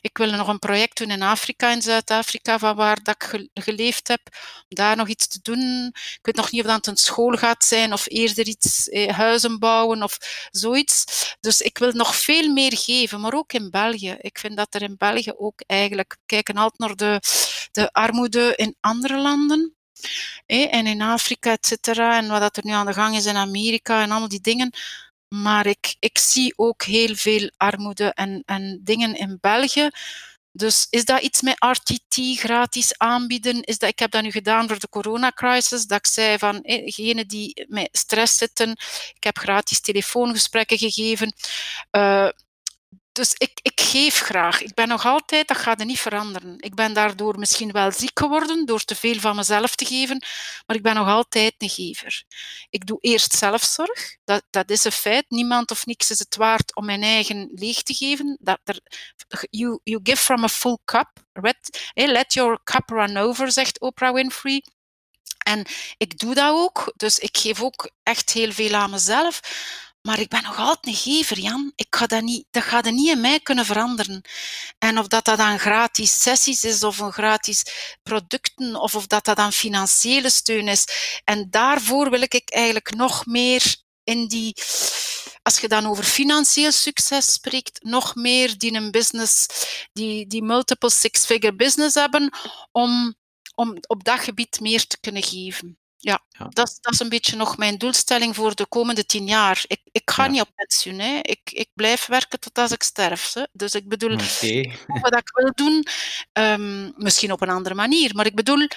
ik 0.00 0.18
wil 0.18 0.30
nog 0.30 0.48
een 0.48 0.58
project 0.58 0.98
doen 0.98 1.10
in 1.10 1.22
Afrika, 1.22 1.72
in 1.72 1.82
Zuid-Afrika, 1.82 2.58
van 2.58 2.76
waar 2.76 3.02
dat 3.02 3.14
ik 3.14 3.22
ge, 3.22 3.50
geleefd 3.54 4.08
heb, 4.08 4.20
om 4.68 4.76
daar 4.76 4.96
nog 4.96 5.08
iets 5.08 5.26
te 5.26 5.38
doen. 5.42 5.86
Ik 5.94 6.18
weet 6.22 6.36
nog 6.36 6.50
niet 6.50 6.60
of 6.60 6.66
dat 6.66 6.86
een 6.86 6.96
school 6.96 7.36
gaat 7.36 7.64
zijn 7.64 7.92
of 7.92 8.04
eerder 8.08 8.46
iets, 8.46 8.88
eh, 8.88 9.16
huizen 9.16 9.58
bouwen 9.58 10.02
of 10.02 10.18
zoiets. 10.50 11.04
Dus 11.40 11.60
ik 11.60 11.78
wil 11.78 11.92
nog 11.92 12.16
veel 12.16 12.52
meer 12.52 12.76
geven, 12.76 13.20
maar 13.20 13.34
ook 13.34 13.52
in 13.52 13.70
België. 13.70 14.16
Ik 14.20 14.38
vind 14.38 14.56
dat 14.56 14.74
er 14.74 14.82
in 14.82 14.94
België 14.98 15.32
ook 15.36 15.60
eigenlijk, 15.66 16.16
kijken 16.26 16.56
altijd 16.56 16.78
naar 16.78 16.96
de, 16.96 17.20
de 17.72 17.92
armoede 17.92 18.52
in 18.56 18.76
andere 18.80 19.18
landen. 19.18 19.74
Eh, 20.46 20.74
en 20.74 20.86
in 20.86 21.02
Afrika, 21.02 21.52
et 21.52 21.66
cetera, 21.66 22.16
en 22.16 22.28
wat 22.28 22.56
er 22.56 22.64
nu 22.64 22.72
aan 22.72 22.86
de 22.86 22.92
gang 22.92 23.16
is 23.16 23.26
in 23.26 23.36
Amerika 23.36 24.02
en 24.02 24.10
allemaal 24.10 24.28
die 24.28 24.40
dingen. 24.40 24.72
Maar 25.28 25.66
ik, 25.66 25.96
ik 25.98 26.18
zie 26.18 26.52
ook 26.56 26.82
heel 26.82 27.14
veel 27.14 27.50
armoede 27.56 28.12
en, 28.14 28.42
en 28.46 28.80
dingen 28.82 29.14
in 29.14 29.38
België. 29.40 29.90
Dus 30.52 30.86
is 30.90 31.04
dat 31.04 31.20
iets 31.22 31.40
met 31.40 31.56
RTT 31.58 32.38
gratis 32.38 32.98
aanbieden? 32.98 33.62
Is 33.62 33.78
dat, 33.78 33.88
ik 33.90 33.98
heb 33.98 34.10
dat 34.10 34.22
nu 34.22 34.30
gedaan 34.30 34.68
voor 34.68 34.78
de 34.78 34.88
coronacrisis, 34.88 35.86
dat 35.86 35.98
ik 35.98 36.06
zei 36.06 36.38
van 36.38 36.62
eh, 36.62 36.84
degenen 36.84 37.28
die 37.28 37.66
met 37.68 37.88
stress 37.92 38.36
zitten, 38.36 38.70
ik 39.14 39.24
heb 39.24 39.38
gratis 39.38 39.80
telefoongesprekken 39.80 40.78
gegeven. 40.78 41.34
Uh, 41.90 42.28
dus 43.12 43.34
ik, 43.38 43.58
ik 43.62 43.80
geef 43.80 44.18
graag. 44.18 44.62
Ik 44.62 44.74
ben 44.74 44.88
nog 44.88 45.06
altijd, 45.06 45.48
dat 45.48 45.56
gaat 45.56 45.80
er 45.80 45.86
niet 45.86 46.00
veranderen. 46.00 46.54
Ik 46.58 46.74
ben 46.74 46.94
daardoor 46.94 47.38
misschien 47.38 47.72
wel 47.72 47.92
ziek 47.92 48.18
geworden 48.18 48.66
door 48.66 48.84
te 48.84 48.94
veel 48.94 49.20
van 49.20 49.36
mezelf 49.36 49.74
te 49.74 49.84
geven, 49.84 50.24
maar 50.66 50.76
ik 50.76 50.82
ben 50.82 50.94
nog 50.94 51.08
altijd 51.08 51.54
een 51.58 51.68
gever. 51.68 52.24
Ik 52.70 52.86
doe 52.86 52.98
eerst 53.00 53.32
zelfzorg. 53.32 54.16
Dat, 54.24 54.42
dat 54.50 54.70
is 54.70 54.84
een 54.84 54.92
feit. 54.92 55.24
Niemand 55.28 55.70
of 55.70 55.86
niks 55.86 56.10
is 56.10 56.18
het 56.18 56.36
waard 56.36 56.76
om 56.76 56.84
mijn 56.84 57.02
eigen 57.02 57.50
leeg 57.54 57.82
te 57.82 57.94
geven. 57.94 58.36
Dat 58.40 58.60
er, 58.64 58.80
you, 59.50 59.80
you 59.84 60.00
give 60.02 60.22
from 60.22 60.44
a 60.44 60.48
full 60.48 60.78
cup. 60.84 61.10
Let, 61.32 61.90
let 61.94 62.32
your 62.32 62.60
cup 62.64 62.88
run 62.88 63.16
over, 63.16 63.52
zegt 63.52 63.80
Oprah 63.80 64.14
Winfrey. 64.14 64.62
En 65.44 65.66
ik 65.96 66.18
doe 66.18 66.34
dat 66.34 66.52
ook. 66.52 66.92
Dus 66.96 67.18
ik 67.18 67.36
geef 67.36 67.62
ook 67.62 67.90
echt 68.02 68.32
heel 68.32 68.52
veel 68.52 68.74
aan 68.74 68.90
mezelf. 68.90 69.40
Maar 70.02 70.20
ik 70.20 70.28
ben 70.28 70.42
nog 70.42 70.58
altijd 70.58 70.86
een 70.86 70.94
gever, 70.94 71.38
Jan. 71.38 71.72
Ik 71.74 71.86
ga 71.90 72.06
dat, 72.06 72.22
niet, 72.22 72.46
dat 72.50 72.62
gaat 72.62 72.86
er 72.86 72.92
niet 72.92 73.10
in 73.10 73.20
mij 73.20 73.40
kunnen 73.40 73.64
veranderen. 73.64 74.22
En 74.78 74.98
of 74.98 75.06
dat, 75.06 75.24
dat 75.24 75.38
dan 75.38 75.58
gratis 75.58 76.22
sessies 76.22 76.64
is, 76.64 76.82
of 76.82 76.98
een 76.98 77.12
gratis 77.12 77.64
producten, 78.02 78.80
of 78.80 78.94
of 78.94 79.06
dat 79.06 79.24
dat 79.24 79.36
dan 79.36 79.52
financiële 79.52 80.30
steun 80.30 80.68
is. 80.68 80.84
En 81.24 81.50
daarvoor 81.50 82.10
wil 82.10 82.20
ik 82.20 82.50
eigenlijk 82.50 82.94
nog 82.94 83.26
meer 83.26 83.76
in 84.04 84.28
die, 84.28 84.54
als 85.42 85.60
je 85.60 85.68
dan 85.68 85.86
over 85.86 86.04
financieel 86.04 86.72
succes 86.72 87.32
spreekt, 87.32 87.82
nog 87.82 88.14
meer 88.14 88.58
die 88.58 88.74
een 88.74 88.90
business, 88.90 89.46
die, 89.92 90.26
die 90.26 90.42
multiple 90.42 90.90
six-figure 90.90 91.56
business 91.56 91.94
hebben, 91.94 92.32
om, 92.72 93.14
om 93.54 93.76
op 93.86 94.04
dat 94.04 94.20
gebied 94.20 94.60
meer 94.60 94.86
te 94.86 95.00
kunnen 95.00 95.22
geven. 95.22 95.79
Ja, 96.02 96.20
ja. 96.28 96.44
Dat, 96.48 96.78
dat, 96.80 96.92
is 96.92 97.00
een 97.00 97.08
beetje 97.08 97.36
nog 97.36 97.56
mijn 97.56 97.78
doelstelling 97.78 98.34
voor 98.34 98.54
de 98.54 98.66
komende 98.66 99.06
tien 99.06 99.26
jaar. 99.26 99.64
Ik, 99.66 99.80
ik 99.92 100.10
ga 100.10 100.24
ja. 100.24 100.30
niet 100.30 100.40
op 100.40 100.50
pensioen. 100.54 100.98
Hè. 100.98 101.18
Ik, 101.22 101.40
ik 101.44 101.68
blijf 101.74 102.06
werken 102.06 102.40
tot 102.40 102.58
als 102.58 102.72
ik 102.72 102.82
sterf. 102.82 103.32
Hè. 103.32 103.42
Dus 103.52 103.74
ik 103.74 103.88
bedoel, 103.88 104.12
okay. 104.12 104.78
wat 104.86 105.16
ik 105.16 105.30
wil 105.32 105.52
doen, 105.54 105.86
um, 106.32 106.92
misschien 106.96 107.32
op 107.32 107.40
een 107.40 107.48
andere 107.48 107.74
manier. 107.74 108.14
Maar 108.14 108.26
ik 108.26 108.34
bedoel, 108.34 108.68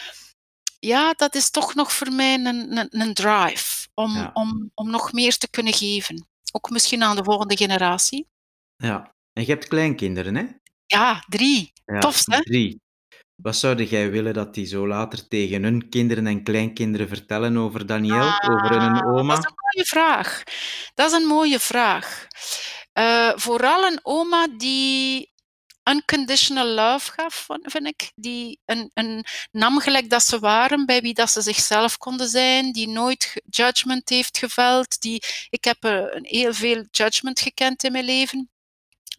ja, 0.80 1.13
dat 1.13 1.36
is 1.36 1.49
toch 1.49 1.76
nog 1.76 1.93
voor 1.93 2.11
mij 2.11 2.34
een, 2.34 2.78
een, 2.78 2.88
een 2.89 3.13
drive 3.13 3.88
om, 3.93 4.15
ja. 4.15 4.32
om, 4.34 4.71
om 4.74 4.89
nog 4.89 5.11
meer 5.11 5.38
te 5.38 5.49
kunnen 5.49 5.74
geven. 5.74 6.28
Ook 6.51 6.69
misschien 6.69 7.03
aan 7.03 7.15
de 7.15 7.24
volgende 7.24 7.57
generatie. 7.57 8.28
Ja, 8.76 9.15
en 9.34 9.45
je 9.45 9.51
hebt 9.51 9.67
kleinkinderen, 9.67 10.36
hè? 10.36 10.45
Ja, 10.86 11.24
drie. 11.28 11.74
Tof, 11.99 12.26
hè? 12.26 12.41
Drie. 12.41 12.82
Wat 13.36 13.55
zou 13.55 13.84
jij 13.84 14.11
willen 14.11 14.34
dat 14.34 14.53
die 14.53 14.65
zo 14.65 14.88
later 14.88 15.27
tegen 15.27 15.63
hun 15.63 15.89
kinderen 15.89 16.27
en 16.27 16.43
kleinkinderen 16.43 17.07
vertellen 17.07 17.57
over 17.57 17.86
Daniel, 17.86 18.19
ah, 18.19 18.49
over 18.51 18.81
hun 18.81 19.05
oma? 19.05 19.36
Dat 19.36 19.43
is 19.43 19.49
een 19.49 19.55
mooie 19.73 19.86
vraag. 19.86 20.43
Dat 20.93 21.11
is 21.11 21.17
een 21.17 21.27
mooie 21.27 21.59
vraag. 21.59 22.27
Uh, 22.93 23.31
vooral 23.36 23.84
een 23.84 23.99
oma 24.03 24.47
die 24.57 25.34
unconditional 25.84 26.67
love 26.67 27.11
gaf, 27.11 27.47
vind 27.61 27.88
ik. 27.88 28.11
Die 28.15 28.59
een, 28.65 28.91
een 28.93 29.25
nam 29.51 29.79
gelijk 29.79 30.09
dat 30.09 30.23
ze 30.23 30.39
waren, 30.39 30.86
bij 30.86 31.01
wie 31.01 31.13
dat 31.13 31.29
ze 31.29 31.41
zichzelf 31.41 31.97
konden 31.97 32.27
zijn, 32.27 32.71
die 32.71 32.88
nooit 32.88 33.41
judgment 33.49 34.09
heeft 34.09 34.38
geveld. 34.38 35.01
Die, 35.01 35.23
ik 35.49 35.63
heb 35.63 35.84
een 35.84 36.25
heel 36.25 36.53
veel 36.53 36.86
judgment 36.91 37.39
gekend 37.39 37.84
in 37.84 37.91
mijn 37.91 38.05
leven. 38.05 38.53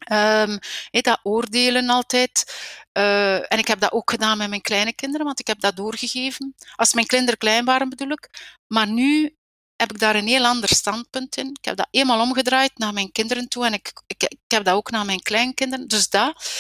Hey, 0.04 1.00
dat 1.00 1.20
oordelen 1.22 1.88
altijd. 1.88 2.54
Uh, 2.92 3.52
en 3.52 3.58
ik 3.58 3.66
heb 3.66 3.80
dat 3.80 3.92
ook 3.92 4.10
gedaan 4.10 4.38
met 4.38 4.48
mijn 4.48 4.60
kleine 4.60 4.94
kinderen, 4.94 5.26
want 5.26 5.40
ik 5.40 5.46
heb 5.46 5.60
dat 5.60 5.76
doorgegeven. 5.76 6.54
Als 6.76 6.94
mijn 6.94 7.06
kinderen 7.06 7.38
klein 7.38 7.64
waren, 7.64 7.88
bedoel 7.88 8.10
ik. 8.10 8.28
Maar 8.66 8.88
nu 8.88 9.36
heb 9.76 9.92
ik 9.92 9.98
daar 9.98 10.16
een 10.16 10.26
heel 10.26 10.44
ander 10.44 10.68
standpunt 10.68 11.36
in. 11.36 11.48
Ik 11.48 11.64
heb 11.64 11.76
dat 11.76 11.88
eenmaal 11.90 12.20
omgedraaid 12.20 12.78
naar 12.78 12.92
mijn 12.92 13.12
kinderen 13.12 13.48
toe 13.48 13.66
en 13.66 13.72
ik, 13.72 13.92
ik, 14.06 14.22
ik 14.22 14.38
heb 14.48 14.64
dat 14.64 14.74
ook 14.74 14.90
naar 14.90 15.04
mijn 15.04 15.22
kleinkinderen. 15.22 15.88
Dus 15.88 16.08
dat. 16.08 16.50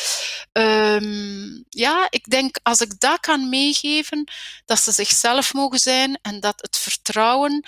Um, 0.52 1.64
ja, 1.68 2.06
ik 2.10 2.30
denk 2.30 2.58
als 2.62 2.80
ik 2.80 3.00
dat 3.00 3.20
kan 3.20 3.48
meegeven, 3.48 4.30
dat 4.64 4.78
ze 4.80 4.92
zichzelf 4.92 5.52
mogen 5.52 5.78
zijn 5.78 6.18
en 6.22 6.40
dat 6.40 6.54
het 6.56 6.76
vertrouwen 6.76 7.64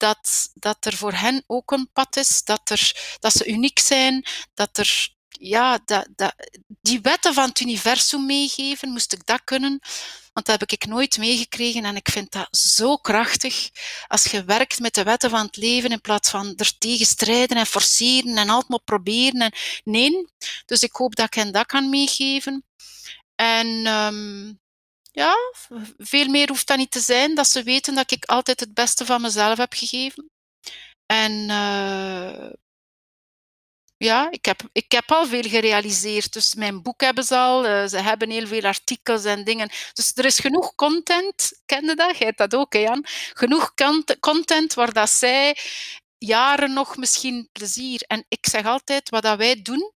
dat, 0.00 0.50
dat 0.54 0.84
er 0.84 0.96
voor 0.96 1.12
hen 1.12 1.44
ook 1.46 1.70
een 1.70 1.90
pad 1.92 2.16
is, 2.16 2.44
dat, 2.44 2.70
er, 2.70 3.16
dat 3.18 3.32
ze 3.32 3.46
uniek 3.46 3.78
zijn, 3.78 4.26
dat 4.54 4.78
er 4.78 5.18
ja, 5.28 5.78
dat, 5.84 6.08
dat, 6.16 6.34
die 6.82 7.00
wetten 7.00 7.34
van 7.34 7.48
het 7.48 7.60
universum 7.60 8.26
meegeven, 8.26 8.88
moest 8.88 9.12
ik 9.12 9.26
dat 9.26 9.44
kunnen, 9.44 9.80
want 10.32 10.46
dat 10.46 10.60
heb 10.60 10.70
ik 10.70 10.86
nooit 10.86 11.18
meegekregen 11.18 11.84
en 11.84 11.96
ik 11.96 12.08
vind 12.10 12.32
dat 12.32 12.48
zo 12.56 12.96
krachtig 12.96 13.70
als 14.06 14.24
je 14.24 14.44
werkt 14.44 14.80
met 14.80 14.94
de 14.94 15.02
wetten 15.02 15.30
van 15.30 15.46
het 15.46 15.56
leven 15.56 15.90
in 15.90 16.00
plaats 16.00 16.30
van 16.30 16.52
er 16.56 16.78
tegen 16.78 17.06
strijden 17.06 17.56
en 17.56 17.66
forceren 17.66 18.36
en 18.36 18.48
altijd 18.48 18.68
maar 18.68 18.82
proberen. 18.84 19.40
En, 19.40 19.52
nee, 19.84 20.26
dus 20.66 20.82
ik 20.82 20.92
hoop 20.92 21.14
dat 21.14 21.26
ik 21.26 21.34
hen 21.34 21.52
dat 21.52 21.66
kan 21.66 21.90
meegeven. 21.90 22.64
En 23.34 23.86
um, 23.86 24.60
ja, 25.12 25.34
veel 25.98 26.28
meer 26.28 26.48
hoeft 26.48 26.66
dat 26.66 26.76
niet 26.78 26.90
te 26.90 27.00
zijn. 27.00 27.34
Dat 27.34 27.48
ze 27.48 27.62
weten 27.62 27.94
dat 27.94 28.10
ik 28.10 28.24
altijd 28.24 28.60
het 28.60 28.74
beste 28.74 29.04
van 29.04 29.20
mezelf 29.20 29.58
heb 29.58 29.72
gegeven. 29.72 30.30
En 31.06 31.50
eh, 31.50 32.50
ja, 33.96 34.30
ik 34.30 34.44
heb, 34.44 34.60
ik 34.72 34.92
heb 34.92 35.10
al 35.12 35.26
veel 35.26 35.42
gerealiseerd. 35.42 36.32
Dus 36.32 36.54
mijn 36.54 36.82
boek 36.82 37.00
hebben 37.00 37.24
ze 37.24 37.36
al. 37.36 37.66
eh, 37.66 37.86
ze 37.86 37.98
hebben 37.98 38.30
heel 38.30 38.46
veel 38.46 38.62
artikels 38.62 39.24
en 39.24 39.44
dingen. 39.44 39.70
Dus 39.92 40.12
er 40.14 40.24
is 40.24 40.38
genoeg 40.38 40.74
content. 40.74 41.60
Kende 41.66 41.94
dat? 41.94 42.18
Jij 42.18 42.32
dat 42.32 42.54
ook, 42.54 42.72
hè, 42.72 42.78
Jan? 42.78 43.04
Genoeg 43.34 43.74
content 44.20 44.74
waar 44.74 44.92
dat 44.92 45.10
zij 45.10 45.56
jaren 46.18 46.72
nog 46.72 46.96
misschien 46.96 47.48
plezier. 47.52 48.02
En 48.06 48.24
ik 48.28 48.46
zeg 48.46 48.64
altijd, 48.66 49.10
wat 49.10 49.22
dat 49.22 49.38
wij 49.38 49.62
doen, 49.62 49.92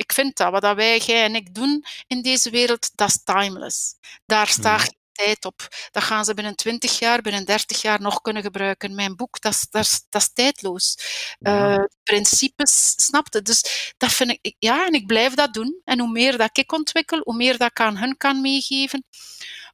ik 0.00 0.12
vind 0.12 0.36
dat, 0.36 0.50
wat 0.52 0.74
wij, 0.74 0.98
jij 0.98 1.24
en 1.24 1.34
ik 1.34 1.54
doen 1.54 1.84
in 2.06 2.22
deze 2.22 2.50
wereld, 2.50 2.90
dat 2.94 3.08
is 3.08 3.22
timeless. 3.24 3.94
Daar 4.26 4.46
staat 4.48 4.78
Mhm. 4.78 4.84
geen 4.88 4.98
tijd 5.12 5.44
op. 5.44 5.68
Dat 5.90 6.02
gaan 6.02 6.24
ze 6.24 6.34
binnen 6.34 6.56
20 6.56 6.98
jaar, 6.98 7.20
binnen 7.22 7.44
30 7.44 7.82
jaar 7.82 8.00
nog 8.00 8.20
kunnen 8.20 8.42
gebruiken. 8.42 8.94
Mijn 8.94 9.16
boek, 9.16 9.40
dat 9.40 9.52
is, 9.52 9.66
dat 9.70 9.82
is, 9.84 10.04
dat 10.08 10.22
is 10.22 10.32
tijdloos. 10.32 10.96
Ja. 11.38 11.76
Eh, 11.76 11.84
principes, 12.02 12.92
snapte? 12.96 13.42
Dus 13.42 13.92
dat 13.96 14.12
vind 14.12 14.38
ik, 14.40 14.54
ja, 14.58 14.86
en 14.86 14.92
ik 14.92 15.06
blijf 15.06 15.34
dat 15.34 15.52
doen. 15.54 15.80
En 15.84 15.98
hoe 16.00 16.10
meer 16.10 16.36
dat 16.36 16.58
ik 16.58 16.72
ontwikkel, 16.72 17.20
hoe 17.24 17.36
meer 17.36 17.58
dat 17.58 17.70
ik 17.70 17.80
aan 17.80 17.96
hun 17.96 18.16
kan 18.16 18.40
meegeven. 18.40 19.04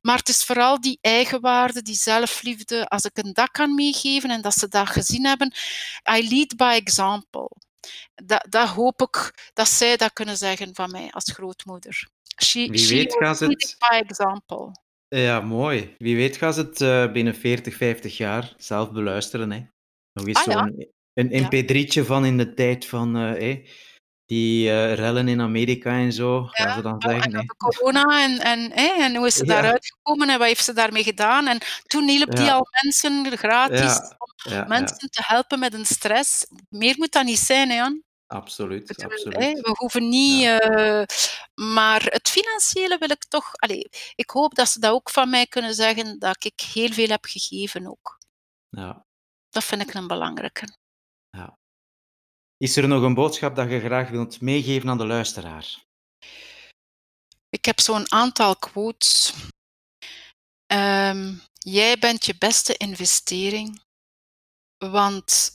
Maar 0.00 0.16
het 0.18 0.28
is 0.28 0.44
vooral 0.44 0.80
die 0.80 0.98
eigenwaarde, 1.00 1.82
die 1.82 1.94
zelfliefde. 1.94 2.86
Als 2.88 3.04
ik 3.04 3.18
een 3.18 3.32
dat 3.32 3.50
kan 3.50 3.74
meegeven 3.74 4.30
en 4.30 4.40
dat 4.42 4.54
ze 4.54 4.68
dat 4.68 4.88
gezien 4.88 5.24
hebben, 5.26 5.54
I 6.18 6.28
lead 6.28 6.56
by 6.56 6.80
example. 6.84 7.50
Dat, 8.14 8.46
dat 8.48 8.68
hoop 8.68 9.02
ik 9.02 9.32
dat 9.54 9.68
zij 9.68 9.96
dat 9.96 10.12
kunnen 10.12 10.36
zeggen 10.36 10.74
van 10.74 10.90
mij 10.90 11.08
als 11.10 11.32
grootmoeder. 11.32 12.08
She, 12.42 12.66
Wie 12.68 12.78
she 12.78 12.94
weet 12.94 13.14
gaan 13.14 13.36
ze 13.36 13.44
het- 13.44 13.76
by 13.78 13.94
example. 14.08 14.70
Ja, 15.08 15.40
mooi. 15.40 15.94
Wie 15.98 16.16
weet 16.16 16.36
gaan 16.36 16.52
ze 16.54 16.60
het 16.60 16.80
eh, 16.80 17.12
binnen 17.12 17.34
40, 17.34 17.76
50 17.76 18.16
jaar 18.16 18.54
zelf 18.56 18.92
beluisteren. 18.92 19.50
Hè. 19.52 19.64
Nog 20.12 20.26
eens 20.26 20.38
Ah, 20.38 20.44
ja. 20.44 20.52
zo'n 20.52 20.86
een 21.14 21.28
Ja. 21.30 21.46
mp3'tje 21.50 22.04
van 22.04 22.24
in 22.24 22.36
de 22.38 22.54
tijd 22.54 22.86
van 22.86 23.16
eh, 23.16 23.56
die 24.26 24.70
eh, 24.70 24.94
rellen 24.94 25.28
in 25.28 25.40
Amerika 25.40 25.90
en 25.90 26.12
zo, 26.12 26.44
gaan 26.44 26.74
ze 26.74 26.82
dan 26.82 26.94
Ja, 26.98 27.10
zeggen. 27.10 27.32
en 27.32 27.46
de 27.46 27.54
corona 27.56 28.22
en, 28.24 28.38
en, 28.40 28.72
en 28.72 29.16
hoe 29.16 29.26
is 29.26 29.34
ze 29.34 29.44
Ja. 29.46 29.52
daaruit 29.54 29.86
gekomen 29.86 30.28
en 30.28 30.38
wat 30.38 30.46
heeft 30.46 30.64
ze 30.64 30.72
daarmee 30.72 31.02
gedaan? 31.04 31.46
En 31.46 31.58
toen 31.86 32.08
hielp 32.08 32.36
die 32.36 32.44
Ja. 32.44 32.52
al 32.54 32.66
mensen 32.82 33.38
gratis 33.38 33.78
Ja, 33.80 34.14
om 34.18 34.52
Ja, 34.52 34.56
ja, 34.56 34.64
mensen 34.66 35.10
te 35.10 35.22
helpen 35.26 35.58
met 35.58 35.74
een 35.74 35.86
stress. 35.86 36.46
Meer 36.68 36.94
moet 36.98 37.12
dat 37.12 37.24
niet 37.24 37.38
zijn, 37.38 37.68
hè, 37.70 37.76
Jan. 37.76 38.02
absoluut. 38.26 39.04
Absoluut. 39.04 39.36
we 39.36 39.74
hoeven 39.78 40.08
niet... 40.08 40.44
eh, 40.44 41.02
maar 41.54 42.02
het 42.04 42.28
financiële 42.28 42.98
wil 42.98 43.10
ik 43.10 43.24
toch... 43.28 43.54
Allee, 43.54 43.88
ik 44.14 44.30
hoop 44.30 44.54
dat 44.54 44.68
ze 44.68 44.80
dat 44.80 44.92
ook 44.92 45.10
van 45.10 45.30
mij 45.30 45.46
kunnen 45.46 45.74
zeggen, 45.74 46.18
dat 46.18 46.44
ik 46.44 46.60
heel 46.60 46.92
veel 46.92 47.08
heb 47.08 47.24
gegeven 47.24 47.86
ook. 47.86 48.18
Ja. 48.68 49.04
Dat 49.50 49.64
vind 49.64 49.82
ik 49.82 49.94
een 49.94 50.06
belangrijke. 50.06 50.68
Is 52.58 52.76
er 52.76 52.88
nog 52.88 53.02
een 53.02 53.14
boodschap 53.14 53.56
dat 53.56 53.70
je 53.70 53.80
graag 53.80 54.08
wilt 54.08 54.40
meegeven 54.40 54.88
aan 54.90 54.98
de 54.98 55.06
luisteraar? 55.06 55.84
Ik 57.48 57.64
heb 57.64 57.80
zo'n 57.80 58.12
aantal 58.12 58.56
quotes. 58.56 59.34
Ehm, 60.66 61.34
jij 61.58 61.98
bent 61.98 62.26
je 62.26 62.38
beste 62.38 62.76
investering, 62.76 63.82
want 64.78 65.54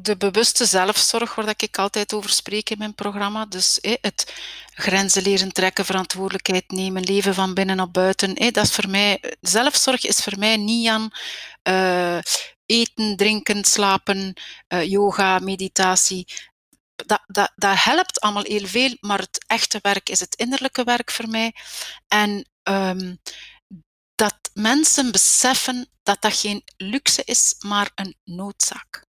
de 0.00 0.16
bewuste 0.16 0.64
zelfzorg, 0.64 1.34
waar 1.34 1.54
ik 1.56 1.78
altijd 1.78 2.12
over 2.12 2.30
spreek 2.30 2.70
in 2.70 2.78
mijn 2.78 2.94
programma, 2.94 3.46
dus 3.46 3.78
het 3.80 4.34
grenzen 4.74 5.22
leren 5.22 5.52
trekken, 5.52 5.84
verantwoordelijkheid 5.84 6.70
nemen, 6.70 7.02
leven 7.02 7.34
van 7.34 7.54
binnen 7.54 7.76
naar 7.76 7.90
buiten, 7.90 8.34
dat 8.34 8.64
is 8.64 8.72
voor 8.72 8.88
mij, 8.88 9.22
zelfzorg 9.40 10.04
is 10.04 10.16
voor 10.16 10.38
mij 10.38 10.56
niet 10.56 10.88
aan 10.88 11.10
eh, 11.62 12.18
eten, 12.66 13.16
drinken, 13.16 13.64
slapen, 13.64 14.32
eh, 14.66 14.84
yoga, 14.90 15.38
meditatie. 15.38 16.26
Dat, 17.06 17.22
dat, 17.26 17.52
dat 17.56 17.82
helpt 17.82 18.20
allemaal 18.20 18.42
heel 18.42 18.66
veel, 18.66 18.96
maar 19.00 19.18
het 19.18 19.44
echte 19.46 19.78
werk 19.82 20.08
is 20.08 20.20
het 20.20 20.34
innerlijke 20.34 20.84
werk 20.84 21.10
voor 21.10 21.28
mij. 21.28 21.54
En 22.08 22.48
ehm, 22.62 23.14
dat 24.14 24.50
mensen 24.54 25.12
beseffen 25.12 25.88
dat 26.02 26.22
dat 26.22 26.34
geen 26.34 26.62
luxe 26.76 27.22
is, 27.24 27.54
maar 27.58 27.90
een 27.94 28.16
noodzaak. 28.24 29.07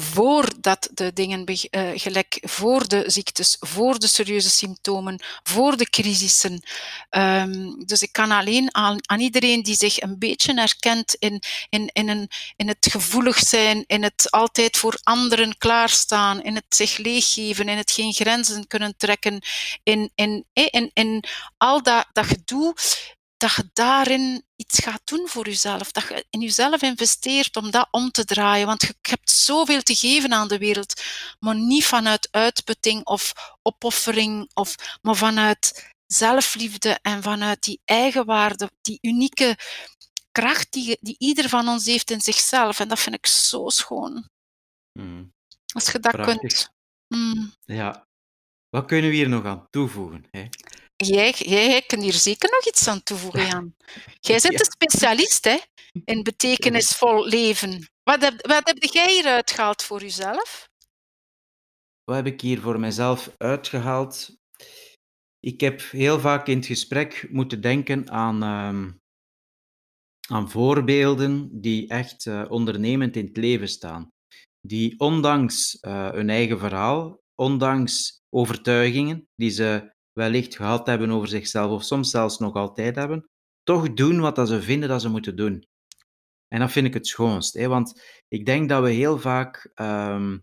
Voordat 0.00 0.88
de 0.94 1.12
dingen, 1.12 1.44
eh, 1.44 1.90
gelijk 1.94 2.38
voor 2.40 2.88
de 2.88 3.04
ziektes, 3.06 3.56
voor 3.60 3.98
de 3.98 4.06
serieuze 4.06 4.50
symptomen, 4.50 5.22
voor 5.42 5.76
de 5.76 5.90
crisissen. 5.90 6.62
Ehm, 7.10 7.72
dus 7.86 8.02
ik 8.02 8.12
kan 8.12 8.30
alleen 8.30 8.74
aan, 8.74 8.96
aan 9.06 9.20
iedereen 9.20 9.62
die 9.62 9.76
zich 9.76 10.00
een 10.00 10.18
beetje 10.18 10.54
herkent 10.54 11.14
in, 11.14 11.42
in, 11.68 11.90
in, 11.92 12.08
een, 12.08 12.28
in 12.56 12.68
het 12.68 12.86
gevoelig 12.90 13.38
zijn, 13.38 13.84
in 13.86 14.02
het 14.02 14.30
altijd 14.30 14.76
voor 14.76 14.98
anderen 15.02 15.58
klaarstaan, 15.58 16.42
in 16.42 16.54
het 16.54 16.66
zich 16.68 16.96
leeggeven, 16.96 17.68
in 17.68 17.76
het 17.76 17.90
geen 17.90 18.12
grenzen 18.12 18.66
kunnen 18.66 18.96
trekken, 18.96 19.42
in, 19.82 20.10
in, 20.14 20.44
eh, 20.52 20.66
in, 20.70 20.90
in 20.92 21.24
al 21.56 21.82
dat, 21.82 22.06
dat 22.12 22.26
gedoe, 22.26 22.74
dat 23.38 23.54
je 23.54 23.70
daarin 23.72 24.44
iets 24.56 24.78
gaat 24.78 25.00
doen 25.04 25.28
voor 25.28 25.46
jezelf. 25.46 25.92
Dat 25.92 26.08
je 26.08 26.26
in 26.30 26.40
jezelf 26.40 26.82
investeert 26.82 27.56
om 27.56 27.70
dat 27.70 27.88
om 27.90 28.10
te 28.10 28.24
draaien. 28.24 28.66
Want 28.66 28.82
je 28.82 28.94
hebt 29.00 29.30
zoveel 29.30 29.82
te 29.82 29.94
geven 29.94 30.32
aan 30.32 30.48
de 30.48 30.58
wereld, 30.58 31.02
maar 31.38 31.54
niet 31.54 31.84
vanuit 31.86 32.28
uitputting 32.30 33.04
of 33.04 33.32
opoffering, 33.62 34.50
of, 34.54 34.98
maar 35.02 35.16
vanuit 35.16 35.94
zelfliefde 36.06 36.98
en 37.02 37.22
vanuit 37.22 37.62
die 37.62 37.80
eigenwaarde, 37.84 38.70
die 38.80 38.98
unieke 39.00 39.56
kracht 40.30 40.72
die, 40.72 40.98
die 41.00 41.16
ieder 41.18 41.48
van 41.48 41.68
ons 41.68 41.86
heeft 41.86 42.10
in 42.10 42.20
zichzelf. 42.20 42.80
En 42.80 42.88
dat 42.88 43.00
vind 43.00 43.14
ik 43.14 43.26
zo 43.26 43.68
schoon. 43.68 44.28
Hmm. 44.92 45.32
Als 45.74 45.90
je 45.92 45.98
dat 45.98 46.12
Prachtig. 46.12 46.38
kunt. 46.38 46.70
Mm. 47.08 47.52
Ja. 47.64 48.06
Wat 48.68 48.84
kunnen 48.84 49.10
we 49.10 49.16
hier 49.16 49.28
nog 49.28 49.44
aan 49.44 49.66
toevoegen? 49.70 50.24
Hè? 50.30 50.48
Jij, 51.06 51.30
jij, 51.30 51.68
jij 51.68 51.82
kunt 51.82 52.02
hier 52.02 52.12
zeker 52.12 52.50
nog 52.50 52.66
iets 52.66 52.88
aan 52.88 53.02
toevoegen, 53.02 53.46
Jan. 53.46 53.74
Jij 54.20 54.40
bent 54.40 54.52
Ja. 54.52 54.58
een 54.58 54.64
specialist 54.64 55.44
hè, 55.44 55.56
in 56.04 56.22
betekenisvol 56.22 57.26
leven. 57.26 57.88
Wat 58.02 58.20
heb, 58.22 58.46
wat 58.46 58.66
heb 58.66 58.82
jij 58.82 59.12
hieruit 59.12 59.50
gehaald 59.50 59.82
voor 59.82 60.00
jezelf? 60.00 60.68
Wat 62.04 62.16
heb 62.16 62.26
ik 62.26 62.40
hier 62.40 62.60
voor 62.60 62.80
mezelf 62.80 63.30
uitgehaald? 63.36 64.36
Ik 65.40 65.60
heb 65.60 65.80
heel 65.80 66.20
vaak 66.20 66.46
in 66.46 66.56
het 66.56 66.66
gesprek 66.66 67.26
moeten 67.30 67.60
denken 67.60 68.10
aan, 68.10 68.42
ehm, 68.42 68.90
aan 70.28 70.50
voorbeelden 70.50 71.60
die 71.60 71.88
echt 71.88 72.26
eh, 72.26 72.44
ondernemend 72.48 73.16
in 73.16 73.26
het 73.26 73.36
leven 73.36 73.68
staan. 73.68 74.08
Die 74.60 74.98
ondanks 75.00 75.80
eh, 75.80 76.10
hun 76.10 76.30
eigen 76.30 76.58
verhaal, 76.58 77.20
ondanks 77.34 78.18
overtuigingen 78.34 79.26
die 79.34 79.50
ze 79.50 79.96
wellicht 80.18 80.56
gehad 80.56 80.86
hebben 80.86 81.10
over 81.10 81.28
zichzelf 81.28 81.70
of 81.70 81.84
soms 81.84 82.10
zelfs 82.10 82.38
nog 82.38 82.54
altijd 82.54 82.96
hebben, 82.96 83.28
toch 83.62 83.92
doen 83.92 84.20
wat 84.20 84.36
dat 84.36 84.48
ze 84.48 84.62
vinden 84.62 84.88
dat 84.88 85.00
ze 85.00 85.08
moeten 85.08 85.36
doen. 85.36 85.66
En 86.48 86.60
dat 86.60 86.72
vind 86.72 86.86
ik 86.86 86.94
het 86.94 87.06
schoonst. 87.06 87.54
Hè? 87.54 87.68
Want 87.68 88.02
ik 88.28 88.46
denk 88.46 88.68
dat 88.68 88.82
we 88.82 88.90
heel 88.90 89.18
vaak, 89.18 89.70
ehm, 89.74 90.38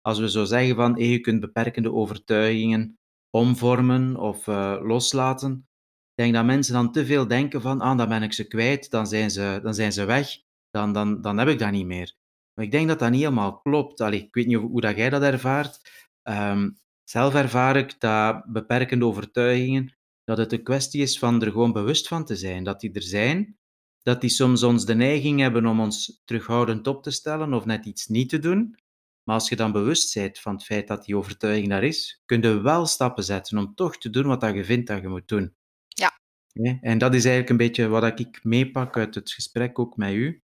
als 0.00 0.18
we 0.18 0.30
zo 0.30 0.44
zeggen 0.44 0.76
van 0.76 0.94
je 0.96 1.20
kunt 1.20 1.40
beperkende 1.40 1.92
overtuigingen 1.92 2.98
omvormen 3.30 4.16
of 4.16 4.48
eh, 4.48 4.78
loslaten, 4.82 5.68
ik 6.10 6.22
denk 6.22 6.34
dat 6.34 6.44
mensen 6.44 6.74
dan 6.74 6.92
te 6.92 7.06
veel 7.06 7.26
denken 7.26 7.60
van 7.60 7.80
ah, 7.80 7.98
dan 7.98 8.08
ben 8.08 8.22
ik 8.22 8.32
ze 8.32 8.46
kwijt, 8.46 8.90
dan 8.90 9.06
zijn 9.06 9.30
ze, 9.30 9.60
dan 9.62 9.74
zijn 9.74 9.92
ze 9.92 10.04
weg, 10.04 10.28
dan, 10.70 10.92
dan, 10.92 11.20
dan 11.20 11.38
heb 11.38 11.48
ik 11.48 11.58
dat 11.58 11.70
niet 11.70 11.86
meer. 11.86 12.14
Maar 12.54 12.64
ik 12.64 12.70
denk 12.70 12.88
dat 12.88 12.98
dat 12.98 13.10
niet 13.10 13.20
helemaal 13.20 13.58
klopt. 13.58 14.00
Allee, 14.00 14.22
ik 14.22 14.34
weet 14.34 14.46
niet 14.46 14.56
hoe, 14.56 14.70
hoe 14.70 14.80
dat 14.80 14.96
jij 14.96 15.10
dat 15.10 15.22
ervaart. 15.22 15.80
Ehm, 16.22 16.70
zelf 17.04 17.34
ervaar 17.34 17.76
ik 17.76 18.00
dat 18.00 18.44
beperkende 18.46 19.04
overtuigingen, 19.04 19.96
dat 20.24 20.38
het 20.38 20.52
een 20.52 20.62
kwestie 20.62 21.02
is 21.02 21.18
van 21.18 21.42
er 21.42 21.50
gewoon 21.50 21.72
bewust 21.72 22.08
van 22.08 22.24
te 22.24 22.36
zijn, 22.36 22.64
dat 22.64 22.80
die 22.80 22.92
er 22.92 23.02
zijn, 23.02 23.58
dat 24.02 24.20
die 24.20 24.30
soms 24.30 24.62
ons 24.62 24.84
de 24.84 24.94
neiging 24.94 25.40
hebben 25.40 25.66
om 25.66 25.80
ons 25.80 26.22
terughoudend 26.24 26.86
op 26.86 27.02
te 27.02 27.10
stellen 27.10 27.52
of 27.52 27.64
net 27.64 27.86
iets 27.86 28.06
niet 28.06 28.28
te 28.28 28.38
doen. 28.38 28.76
Maar 29.22 29.34
als 29.34 29.48
je 29.48 29.56
dan 29.56 29.72
bewust 29.72 30.14
bent 30.14 30.38
van 30.38 30.54
het 30.54 30.64
feit 30.64 30.88
dat 30.88 31.04
die 31.04 31.16
overtuiging 31.16 31.68
daar 31.68 31.84
is, 31.84 32.22
kun 32.26 32.42
je 32.42 32.60
wel 32.60 32.86
stappen 32.86 33.24
zetten 33.24 33.58
om 33.58 33.74
toch 33.74 33.98
te 33.98 34.10
doen 34.10 34.26
wat 34.26 34.40
dat 34.40 34.54
je 34.54 34.64
vindt 34.64 34.86
dat 34.86 35.00
je 35.00 35.08
moet 35.08 35.28
doen. 35.28 35.54
Ja. 35.88 36.20
Ja, 36.52 36.78
En 36.80 36.98
dat 36.98 37.14
is 37.14 37.24
eigenlijk 37.24 37.50
een 37.50 37.66
beetje 37.66 37.88
wat 37.88 38.20
ik 38.20 38.44
meepak 38.44 38.96
uit 38.96 39.14
het 39.14 39.30
gesprek 39.30 39.78
ook 39.78 39.96
met 39.96 40.12
u. 40.12 40.42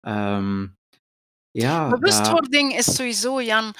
Ehm, 0.00 0.66
ja, 1.50 1.88
dat, 1.88 2.00
Bewustwording 2.00 2.76
is 2.76 2.94
sowieso, 2.94 3.42
Jan. 3.42 3.74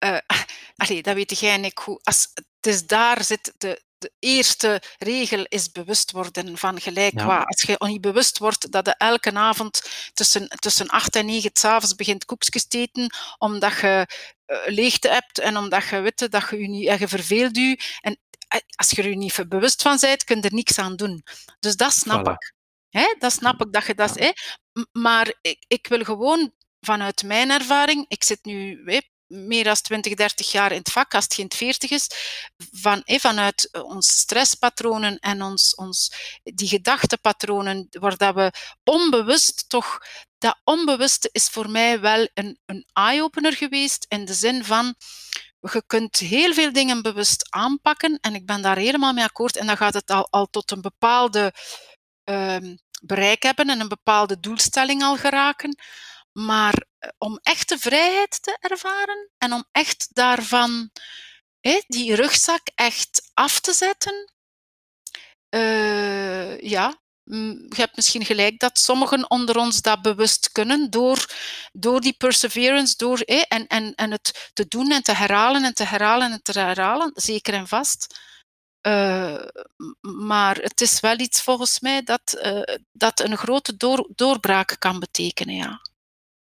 Eh 0.00 0.18
allee, 0.82 1.02
dat 1.02 1.14
weet 1.14 1.38
jij 1.38 1.54
en 1.54 1.64
ik 1.64 1.78
goed. 1.78 2.00
Als, 2.04 2.30
het 2.34 2.66
is 2.66 2.86
daar 2.86 3.24
zit 3.24 3.52
de, 3.58 3.82
de 3.98 4.12
eerste 4.18 4.82
regel 4.98 5.44
is 5.48 5.70
bewust 5.70 6.10
worden 6.10 6.58
van 6.58 6.80
gelijk 6.80 7.20
Ja. 7.20 7.42
Als 7.42 7.62
je 7.62 7.76
niet 7.78 8.00
bewust 8.00 8.38
wordt 8.38 8.72
dat 8.72 8.86
je 8.86 8.94
elke 8.98 9.32
avond 9.34 9.82
tussen, 10.14 10.48
tussen 10.48 10.88
acht 10.88 11.16
en 11.16 11.26
negen 11.26 11.50
s'avonds 11.52 11.94
begint 11.94 12.24
koekjes 12.24 12.66
te 12.66 12.78
eten, 12.78 13.14
omdat 13.38 13.80
je 13.80 14.06
eh, 14.46 14.56
leegte 14.66 15.08
hebt 15.08 15.38
en 15.38 15.56
omdat 15.56 15.88
je 15.88 16.00
weet 16.00 16.30
dat 16.30 16.48
je 16.50 16.60
je 16.60 16.68
niet 16.68 16.88
en 16.88 16.98
je 16.98 17.08
verveelt 17.08 17.56
je. 17.56 17.80
En 18.00 18.18
als 18.76 18.90
je 18.90 19.02
er 19.02 19.16
niet 19.16 19.48
bewust 19.48 19.82
van 19.82 19.96
bent, 20.00 20.24
kun 20.24 20.36
je 20.36 20.42
er 20.42 20.54
niks 20.54 20.78
aan 20.78 20.96
doen. 20.96 21.22
Dus 21.60 21.76
dat 21.76 21.92
snap 21.92 22.28
Voilà. 22.28 22.32
ik. 22.32 22.54
Hè? 22.88 23.14
Dat 23.18 23.32
snap 23.32 23.60
ik 23.60 23.72
dat 23.72 23.86
je 23.86 23.94
dat... 23.94 24.18
Hè? 24.18 24.30
Maar 24.92 25.34
ik, 25.40 25.64
ik 25.68 25.86
wil 25.86 26.04
gewoon 26.04 26.52
vanuit 26.80 27.22
mijn 27.22 27.50
ervaring, 27.50 28.04
ik 28.08 28.24
zit 28.24 28.44
nu 28.44 28.82
meer 29.30 29.64
dan 29.64 29.74
20, 29.74 30.14
30 30.14 30.52
jaar 30.52 30.72
in 30.72 30.78
het 30.78 30.90
vak, 30.90 31.14
als 31.14 31.24
het 31.24 31.34
geen 31.34 31.52
40 31.54 31.90
is, 31.90 32.06
van, 32.72 33.02
hè, 33.04 33.18
vanuit 33.18 33.68
onze 33.82 34.12
stresspatronen 34.12 35.18
en 35.18 35.42
ons, 35.42 35.74
ons, 35.74 36.12
die 36.42 36.68
gedachtepatronen, 36.68 37.86
waar 37.90 38.16
dat 38.16 38.34
we 38.34 38.52
onbewust 38.84 39.68
toch... 39.68 39.98
Dat 40.38 40.60
onbewuste 40.64 41.28
is 41.32 41.48
voor 41.48 41.70
mij 41.70 42.00
wel 42.00 42.28
een, 42.34 42.58
een 42.66 42.86
eye-opener 42.92 43.52
geweest, 43.52 44.06
in 44.08 44.24
de 44.24 44.34
zin 44.34 44.64
van 44.64 44.94
je 45.60 45.82
kunt 45.86 46.16
heel 46.16 46.52
veel 46.52 46.72
dingen 46.72 47.02
bewust 47.02 47.46
aanpakken 47.50 48.18
en 48.20 48.34
ik 48.34 48.46
ben 48.46 48.62
daar 48.62 48.76
helemaal 48.76 49.12
mee 49.12 49.24
akkoord. 49.24 49.56
En 49.56 49.66
dan 49.66 49.76
gaat 49.76 49.94
het 49.94 50.10
al, 50.10 50.26
al 50.30 50.46
tot 50.46 50.70
een 50.70 50.80
bepaalde 50.80 51.52
ehm, 52.24 52.76
bereik 53.02 53.42
hebben 53.42 53.70
en 53.70 53.80
een 53.80 53.88
bepaalde 53.88 54.40
doelstelling 54.40 55.02
al 55.02 55.16
geraken. 55.16 55.76
Maar 56.32 56.74
eh, 56.74 56.89
om 57.18 57.38
echte 57.42 57.78
vrijheid 57.78 58.42
te 58.42 58.56
ervaren 58.60 59.30
en 59.38 59.52
om 59.52 59.64
echt 59.72 60.08
daarvan 60.14 60.90
die 61.86 62.14
rugzak 62.14 62.70
echt 62.74 63.30
af 63.34 63.60
te 63.60 63.72
zetten, 63.72 64.32
eh, 65.48 66.60
ja, 66.60 67.00
mm, 67.24 67.66
je 67.68 67.80
hebt 67.80 67.96
misschien 67.96 68.24
gelijk 68.24 68.58
dat 68.58 68.78
sommigen 68.78 69.30
onder 69.30 69.56
ons 69.56 69.82
dat 69.82 70.02
bewust 70.02 70.52
kunnen 70.52 70.90
door, 70.90 71.26
door 71.72 72.00
die 72.00 72.12
perseverance, 72.12 72.96
door 72.96 73.20
en, 73.20 73.66
en, 73.66 73.94
en 73.94 74.10
het 74.10 74.50
te 74.52 74.68
doen 74.68 74.90
en 74.90 75.02
te 75.02 75.12
herhalen 75.12 75.64
en 75.64 75.74
te 75.74 75.84
herhalen 75.84 76.32
en 76.32 76.42
te 76.42 76.60
herhalen, 76.60 77.10
zeker 77.14 77.54
en 77.54 77.68
vast. 77.68 78.18
Uh, 78.86 79.46
maar 80.00 80.56
het 80.56 80.80
is 80.80 81.00
wel 81.00 81.18
iets 81.18 81.42
volgens 81.42 81.80
mij 81.80 82.02
dat, 82.02 82.40
dat 82.92 83.20
een 83.20 83.36
grote 83.36 83.76
door, 83.76 84.08
doorbraak 84.14 84.76
kan 84.78 84.98
betekenen, 84.98 85.54
ja. 85.54 85.89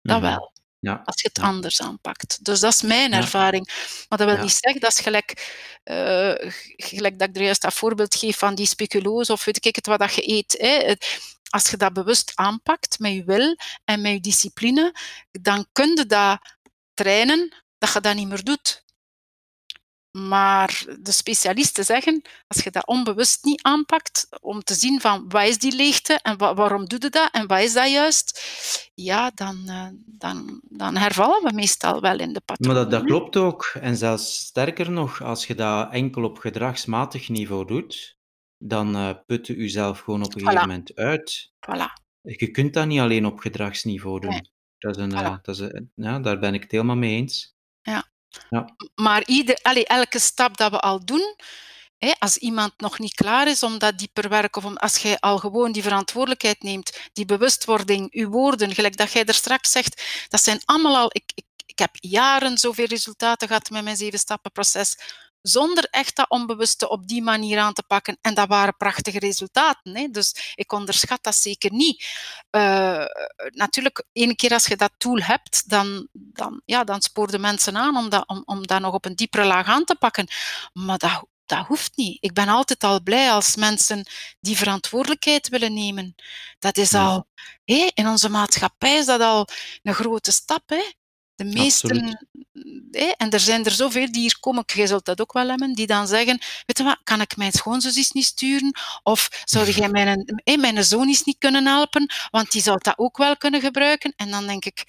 Dat 0.06 0.20
Mhm. 0.20 0.30
wel. 0.30 0.52
Ja. 0.78 1.02
Als 1.04 1.20
je 1.22 1.28
het 1.32 1.38
anders 1.44 1.82
aanpakt. 1.82 2.44
Dus 2.44 2.60
dat 2.60 2.72
is 2.72 2.82
mijn 2.82 3.10
Ja. 3.10 3.16
ervaring. 3.16 3.66
Maar 4.08 4.18
dat 4.18 4.26
wil 4.28 4.36
Ja. 4.36 4.42
niet 4.42 4.58
zeggen, 4.60 4.80
dat 4.80 4.90
is 4.90 4.98
gelijk, 5.00 5.30
uh, 5.84 6.32
gelijk 6.76 7.18
dat 7.18 7.28
ik 7.28 7.36
er 7.36 7.42
juist 7.42 7.62
dat 7.62 7.74
voorbeeld 7.74 8.14
geef 8.14 8.38
van 8.38 8.54
die 8.54 8.66
speculoos 8.66 9.30
of 9.30 9.44
weet 9.44 9.66
ik 9.66 9.76
het 9.76 9.86
wat 9.86 9.98
dat 9.98 10.14
je 10.14 10.28
eet. 10.32 10.54
Hè. 10.58 10.94
Als 11.50 11.70
je 11.70 11.76
dat 11.76 11.92
bewust 11.92 12.32
aanpakt 12.34 12.98
met 12.98 13.12
je 13.12 13.24
wil 13.24 13.56
en 13.84 14.00
met 14.00 14.12
je 14.12 14.20
discipline, 14.20 14.94
dan 15.30 15.66
kun 15.72 15.96
je 15.96 16.06
dat 16.06 16.38
trainen 16.94 17.54
dat 17.78 17.92
je 17.92 18.00
dat 18.00 18.14
niet 18.14 18.28
meer 18.28 18.44
doet. 18.44 18.84
Maar 20.16 20.84
de 21.00 21.12
specialisten 21.12 21.84
zeggen, 21.84 22.22
als 22.46 22.64
je 22.64 22.70
dat 22.70 22.86
onbewust 22.86 23.44
niet 23.44 23.62
aanpakt, 23.62 24.26
om 24.40 24.62
te 24.62 24.74
zien 24.74 25.00
van 25.00 25.24
wat 25.28 25.42
is 25.46 25.58
die 25.58 25.74
leegte 25.76 26.18
en 26.22 26.36
wa- 26.38 26.54
waarom 26.54 26.84
doe 26.88 26.98
je 27.02 27.08
dat 27.08 27.28
en 27.32 27.46
wat 27.46 27.60
is 27.60 27.72
dat 27.72 27.90
juist, 27.90 28.40
ja, 28.94 29.30
dan, 29.34 29.62
eh, 29.68 29.86
dan, 30.06 30.60
dan 30.68 30.96
hervallen 30.96 31.42
we 31.42 31.52
meestal 31.54 32.00
wel 32.00 32.18
in 32.18 32.32
de 32.32 32.42
Maar 32.46 32.56
patronen. 32.56 32.74
dat, 32.82 32.90
dat 32.90 33.04
klopt 33.04 33.36
ook. 33.36 33.64
En 33.80 33.96
zelfs 33.96 34.36
sterker 34.36 34.90
nog, 34.90 35.22
als 35.22 35.46
je 35.46 35.54
dat 35.54 35.92
enkel 35.92 36.24
op 36.24 36.38
gedragsmatig 36.38 37.28
niveau 37.28 37.66
doet, 37.66 38.16
dan 38.58 38.96
eh 38.96 39.10
put 39.26 39.46
je 39.46 39.56
jezelf 39.56 39.98
gewoon 40.00 40.24
op 40.24 40.34
een 40.34 40.40
gegeven 40.40 40.68
moment 40.68 40.94
uit. 40.94 41.52
Voilà. 41.70 42.02
Je 42.20 42.50
kunt 42.50 42.74
dat 42.74 42.86
niet 42.86 43.00
alleen 43.00 43.26
op 43.26 43.38
gedragsniveau 43.38 44.20
doen. 44.20 44.30
Nee. 44.30 44.50
Dat 44.78 44.96
is 44.96 45.02
een, 45.02 45.12
Voilà. 45.12 45.14
eh, 45.14 45.36
dat 45.42 45.54
is 45.54 45.60
een, 45.60 45.90
ja, 45.94 46.18
daar 46.18 46.38
ben 46.38 46.54
ik 46.54 46.62
het 46.62 46.70
helemaal 46.70 46.96
mee 46.96 47.16
eens. 47.16 47.54
Maar 48.94 49.24
ieder, 49.26 49.58
elke 49.62 50.18
stap 50.18 50.56
dat 50.56 50.70
we 50.70 50.80
al 50.80 51.04
doen, 51.04 51.36
hè, 51.98 52.12
als 52.18 52.36
iemand 52.36 52.72
nog 52.76 52.98
niet 52.98 53.14
klaar 53.14 53.48
is 53.48 53.62
om 53.62 53.78
dat 53.78 53.98
dieper 53.98 54.28
werk, 54.28 54.56
of 54.56 54.64
om, 54.64 54.76
als 54.76 54.96
jij 54.96 55.18
al 55.18 55.38
gewoon 55.38 55.72
die 55.72 55.82
verantwoordelijkheid 55.82 56.62
neemt, 56.62 56.98
die 57.12 57.24
bewustwording, 57.24 58.12
uw 58.12 58.28
woorden, 58.28 58.74
gelijk 58.74 58.96
dat 58.96 59.12
jij 59.12 59.24
er 59.24 59.34
straks 59.34 59.70
zegt, 59.70 60.02
dat 60.28 60.42
zijn 60.42 60.60
allemaal 60.64 60.96
al... 60.96 61.10
Ik, 61.12 61.32
ik, 61.34 61.44
ik 61.66 61.78
heb 61.78 61.96
jaren 62.00 62.58
zoveel 62.58 62.86
resultaten 62.86 63.48
gehad 63.48 63.70
met 63.70 63.84
mijn 63.84 63.96
zeven-stappen-proces, 63.96 64.96
zonder 65.48 65.84
echt 65.90 66.16
dat 66.16 66.30
onbewuste 66.30 66.88
op 66.88 67.06
die 67.06 67.22
manier 67.22 67.58
aan 67.58 67.72
te 67.72 67.82
pakken. 67.82 68.18
En 68.20 68.34
dat 68.34 68.48
waren 68.48 68.76
prachtige 68.76 69.18
resultaten. 69.18 69.96
Hè? 69.96 70.08
Dus 70.10 70.52
ik 70.54 70.72
onderschat 70.72 71.22
dat 71.22 71.34
zeker 71.34 71.72
niet. 71.72 72.06
Uh, 72.50 73.04
natuurlijk, 73.50 74.04
één 74.12 74.36
keer 74.36 74.52
als 74.52 74.66
je 74.66 74.76
dat 74.76 74.92
tool 74.96 75.18
hebt, 75.18 75.68
dan, 75.68 76.08
dan, 76.12 76.62
ja, 76.64 76.84
dan 76.84 77.00
spoorden 77.00 77.40
mensen 77.40 77.76
aan 77.76 77.96
om 77.96 78.08
dat, 78.08 78.28
om, 78.28 78.42
om 78.44 78.66
dat 78.66 78.80
nog 78.80 78.94
op 78.94 79.04
een 79.04 79.16
diepere 79.16 79.44
laag 79.44 79.66
aan 79.66 79.84
te 79.84 79.94
pakken. 79.94 80.26
Maar 80.72 80.98
dat, 80.98 81.24
dat 81.46 81.66
hoeft 81.66 81.96
niet. 81.96 82.16
Ik 82.20 82.32
ben 82.32 82.48
altijd 82.48 82.84
al 82.84 83.02
blij 83.02 83.30
als 83.30 83.56
mensen 83.56 84.06
die 84.40 84.56
verantwoordelijkheid 84.56 85.48
willen 85.48 85.74
nemen. 85.74 86.14
Dat 86.58 86.76
is 86.76 86.94
al, 86.94 87.28
hé, 87.64 87.90
in 87.94 88.08
onze 88.08 88.28
maatschappij 88.28 88.96
is 88.96 89.06
dat 89.06 89.20
al 89.20 89.48
een 89.82 89.94
grote 89.94 90.32
stap. 90.32 90.68
Hè? 90.68 90.92
De 91.36 91.44
meesten, 91.44 91.90
Absoluut. 91.90 92.24
hé, 92.90 93.06
en 93.16 93.30
er 93.30 93.40
zijn 93.40 93.64
er 93.64 93.70
zoveel 93.70 94.12
die 94.12 94.20
hier 94.20 94.36
komen, 94.40 94.62
jij 94.66 94.86
zult 94.86 95.04
dat 95.04 95.20
ook 95.20 95.32
wel 95.32 95.48
hebben, 95.48 95.74
die 95.74 95.86
dan 95.86 96.06
zeggen, 96.06 96.38
weet 96.66 96.78
je 96.78 96.84
wat, 96.84 96.98
kan 97.04 97.20
ik 97.20 97.36
mijn 97.36 97.52
schoonzus 97.52 97.96
eens 97.96 98.10
niet 98.12 98.24
sturen? 98.24 98.78
Of 99.02 99.42
zou 99.44 99.70
jij 99.70 99.88
mijn, 99.88 100.40
hé, 100.44 100.56
mijn 100.56 100.84
zoon 100.84 101.06
eens 101.08 101.24
niet 101.24 101.38
kunnen 101.38 101.66
helpen? 101.66 102.10
Want 102.30 102.52
die 102.52 102.62
zou 102.62 102.78
dat 102.82 102.98
ook 102.98 103.16
wel 103.16 103.36
kunnen 103.36 103.60
gebruiken. 103.60 104.12
En 104.16 104.30
dan 104.30 104.46
denk 104.46 104.64
ik, 104.64 104.84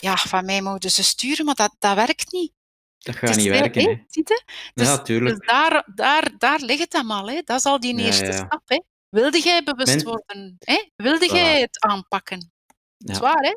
ja, 0.00 0.16
van 0.16 0.44
mij 0.44 0.62
mogen 0.62 0.90
ze 0.90 1.02
sturen, 1.04 1.44
maar 1.44 1.54
dat, 1.54 1.74
dat 1.78 1.94
werkt 1.94 2.32
niet. 2.32 2.52
Dat 2.98 3.16
gaat 3.16 3.36
niet 3.36 3.48
werken. 3.48 3.82
hé, 3.82 4.04
ziet 4.08 4.28
je? 4.28 4.42
Dus, 4.74 4.86
Ja, 4.86 4.96
dus 4.96 5.38
daar, 5.38 5.88
daar, 5.94 6.30
daar 6.38 6.60
ligt 6.60 6.80
het 6.80 6.94
allemaal. 6.94 7.28
Hè. 7.28 7.40
Dat 7.44 7.58
is 7.58 7.64
al 7.64 7.80
die 7.80 7.98
eerste 7.98 8.24
ja, 8.24 8.30
ja. 8.30 8.36
stap. 8.36 8.62
Hè. 8.64 8.80
Wilde 9.08 9.40
jij 9.40 9.62
bewust 9.62 9.94
Men- 9.94 10.04
worden? 10.04 10.56
Hè? 10.58 10.88
Wilde 10.96 11.28
Voilà. 11.28 11.34
jij 11.34 11.60
het 11.60 11.80
aanpakken? 11.80 12.52
Ja. 12.96 13.14
Zwaar, 13.14 13.40
hè? 13.42 13.52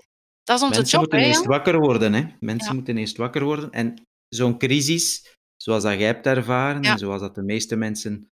Dat 0.46 0.58
is 0.58 0.64
onze 0.64 0.76
Mensen 0.80 1.00
job, 1.00 1.02
moeten 1.02 1.20
hè, 1.20 1.26
eerst 1.26 1.46
wakker 1.46 1.80
worden. 1.80 2.14
Hè? 2.14 2.24
Mensen 2.40 2.68
Ja. 2.70 2.74
moeten 2.76 2.98
eerst 2.98 3.18
wakker 3.18 3.44
worden. 3.44 3.72
En 3.72 4.08
zo'n 4.28 4.58
crisis, 4.58 5.38
zoals 5.56 5.84
dat 5.84 5.98
jij 5.98 6.06
hebt 6.08 6.26
ervaren, 6.26 6.82
en 6.82 6.98
zoals 6.98 7.22
dat 7.22 7.36
de 7.36 7.44
meeste 7.44 7.76
mensen 7.76 8.30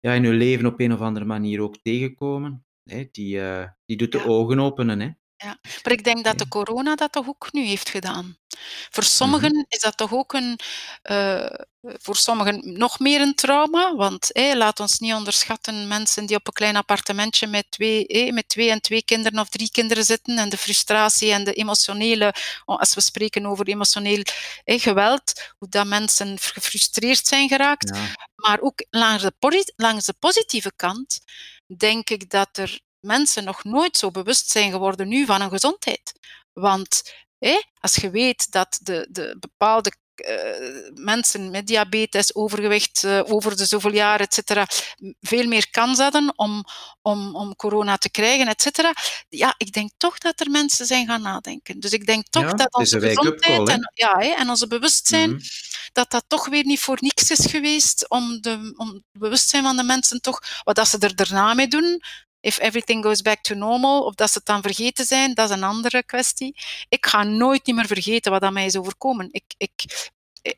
ja, 0.00 0.12
in 0.12 0.24
hun 0.24 0.36
leven 0.36 0.66
op 0.66 0.80
een 0.80 0.92
of 0.92 1.00
andere 1.00 1.24
manier 1.24 1.60
ook 1.60 1.76
tegenkomen, 1.82 2.64
hè, 2.90 3.08
die, 3.10 3.40
eh, 3.40 3.68
die 3.84 3.96
doet 3.96 4.12
de 4.12 4.24
ogen 4.24 4.60
openen. 4.60 5.00
Hè? 5.00 5.10
Maar 5.82 5.92
ik 5.92 6.04
denk 6.04 6.24
dat 6.24 6.38
Ja. 6.38 6.44
de 6.44 6.48
corona 6.48 6.94
dat 6.94 7.12
toch 7.12 7.26
ook 7.28 7.48
nu 7.52 7.64
heeft 7.66 7.88
gedaan. 7.88 8.36
Voor 8.90 9.02
sommigen 9.04 9.66
is 9.68 9.78
dat 9.80 9.96
toch 9.96 10.12
ook 10.12 10.32
een, 10.32 10.58
eh, 11.02 11.46
voor 11.80 12.16
sommigen 12.16 12.78
nog 12.78 12.98
meer 12.98 13.20
een 13.20 13.34
trauma, 13.34 13.94
want 13.94 14.30
hé, 14.32 14.54
laat 14.54 14.80
ons 14.80 14.98
niet 14.98 15.12
onderschatten 15.14 15.88
mensen 15.88 16.26
die 16.26 16.36
op 16.36 16.46
een 16.46 16.52
klein 16.52 16.76
appartementje 16.76 17.46
met 17.46 17.66
twee, 17.70 18.04
hé, 18.06 18.30
met 18.32 18.48
twee 18.48 18.70
en 18.70 18.80
twee 18.80 19.02
kinderen 19.04 19.38
of 19.40 19.48
drie 19.48 19.70
kinderen 19.70 20.04
zitten 20.04 20.38
en 20.38 20.48
de 20.48 20.56
frustratie 20.56 21.32
en 21.32 21.44
de 21.44 21.52
emotionele, 21.52 22.34
als 22.64 22.94
we 22.94 23.00
spreken 23.00 23.46
over 23.46 23.66
emotioneel 23.68 24.22
hé, 24.64 24.78
geweld, 24.78 25.32
hoe 25.58 25.68
dat 25.68 25.86
mensen 25.86 26.38
gefrustreerd 26.38 27.26
zijn 27.26 27.48
geraakt. 27.48 27.96
Ja. 27.96 28.14
Maar 28.36 28.60
ook 28.60 28.84
langs 28.90 29.22
de, 29.22 29.72
langs 29.76 30.04
de 30.06 30.14
positieve 30.18 30.72
kant 30.76 31.20
denk 31.76 32.10
ik 32.10 32.30
dat 32.30 32.56
er 32.56 32.80
mensen 33.06 33.44
nog 33.44 33.64
nooit 33.64 33.96
zo 33.96 34.10
bewust 34.10 34.50
zijn 34.50 34.70
geworden 34.70 35.08
nu 35.08 35.26
van 35.26 35.40
hun 35.40 35.50
gezondheid. 35.50 36.12
Want 36.52 37.02
hè, 37.38 37.62
als 37.80 37.94
je 37.94 38.10
weet 38.10 38.50
dat 38.52 38.78
de, 38.82 39.06
de 39.10 39.36
bepaalde 39.40 39.92
eh, 40.16 40.92
mensen 40.94 41.50
met 41.50 41.66
diabetes, 41.66 42.34
overgewicht, 42.34 43.04
eh, 43.04 43.20
over 43.24 43.56
de 43.56 43.64
zoveel 43.66 43.92
jaar, 43.92 44.20
et 44.20 44.34
cetera, 44.34 44.66
veel 45.20 45.46
meer 45.46 45.70
kans 45.70 45.98
hadden 45.98 46.32
om, 46.36 46.64
om, 47.02 47.36
om 47.36 47.56
corona 47.56 47.96
te 47.96 48.10
krijgen, 48.10 48.46
et 48.48 48.62
cetera. 48.62 48.92
Ja, 49.28 49.54
ik 49.56 49.72
denk 49.72 49.90
toch 49.96 50.18
dat 50.18 50.40
er 50.40 50.50
mensen 50.50 50.86
zijn 50.86 51.06
gaan 51.06 51.22
nadenken. 51.22 51.80
Dus 51.80 51.92
ik 51.92 52.06
denk 52.06 52.26
toch 52.30 52.42
Ja, 52.42 52.52
dat 52.52 52.74
onze 52.74 53.00
gezondheid 53.00 53.56
call, 53.56 53.66
en, 53.66 53.90
ja, 53.94 54.18
hè, 54.18 54.26
en 54.28 54.48
onze 54.50 54.66
bewustzijn 54.66 55.30
Mhm. 55.30 55.40
dat 55.92 56.10
dat 56.10 56.24
toch 56.26 56.46
weer 56.48 56.64
niet 56.64 56.80
voor 56.80 56.98
niks 57.00 57.30
is 57.30 57.46
geweest 57.46 58.10
om, 58.10 58.40
de, 58.40 58.72
om 58.76 58.88
het 58.88 59.02
bewustzijn 59.12 59.62
van 59.62 59.76
de 59.76 59.82
mensen 59.82 60.20
toch, 60.20 60.40
wat 60.64 60.74
dat 60.76 60.88
ze 60.88 60.98
er 60.98 61.16
daarna 61.16 61.54
mee 61.54 61.68
doen, 61.68 62.00
if 62.40 62.58
everything 62.58 63.04
goes 63.04 63.22
back 63.22 63.40
to 63.42 63.54
normal, 63.54 64.04
of 64.04 64.14
dat 64.14 64.30
ze 64.30 64.36
het 64.38 64.46
dan 64.46 64.62
vergeten 64.62 65.04
zijn, 65.04 65.34
dat 65.34 65.50
is 65.50 65.56
een 65.56 65.62
andere 65.62 66.02
kwestie. 66.02 66.56
Ik 66.88 67.06
ga 67.06 67.22
nooit 67.22 67.66
niet 67.66 67.76
meer 67.76 67.86
vergeten 67.86 68.32
wat 68.32 68.42
aan 68.42 68.52
mij 68.52 68.66
is 68.66 68.76
overkomen. 68.76 69.28
Ik, 69.30 69.44
ik, 69.56 69.84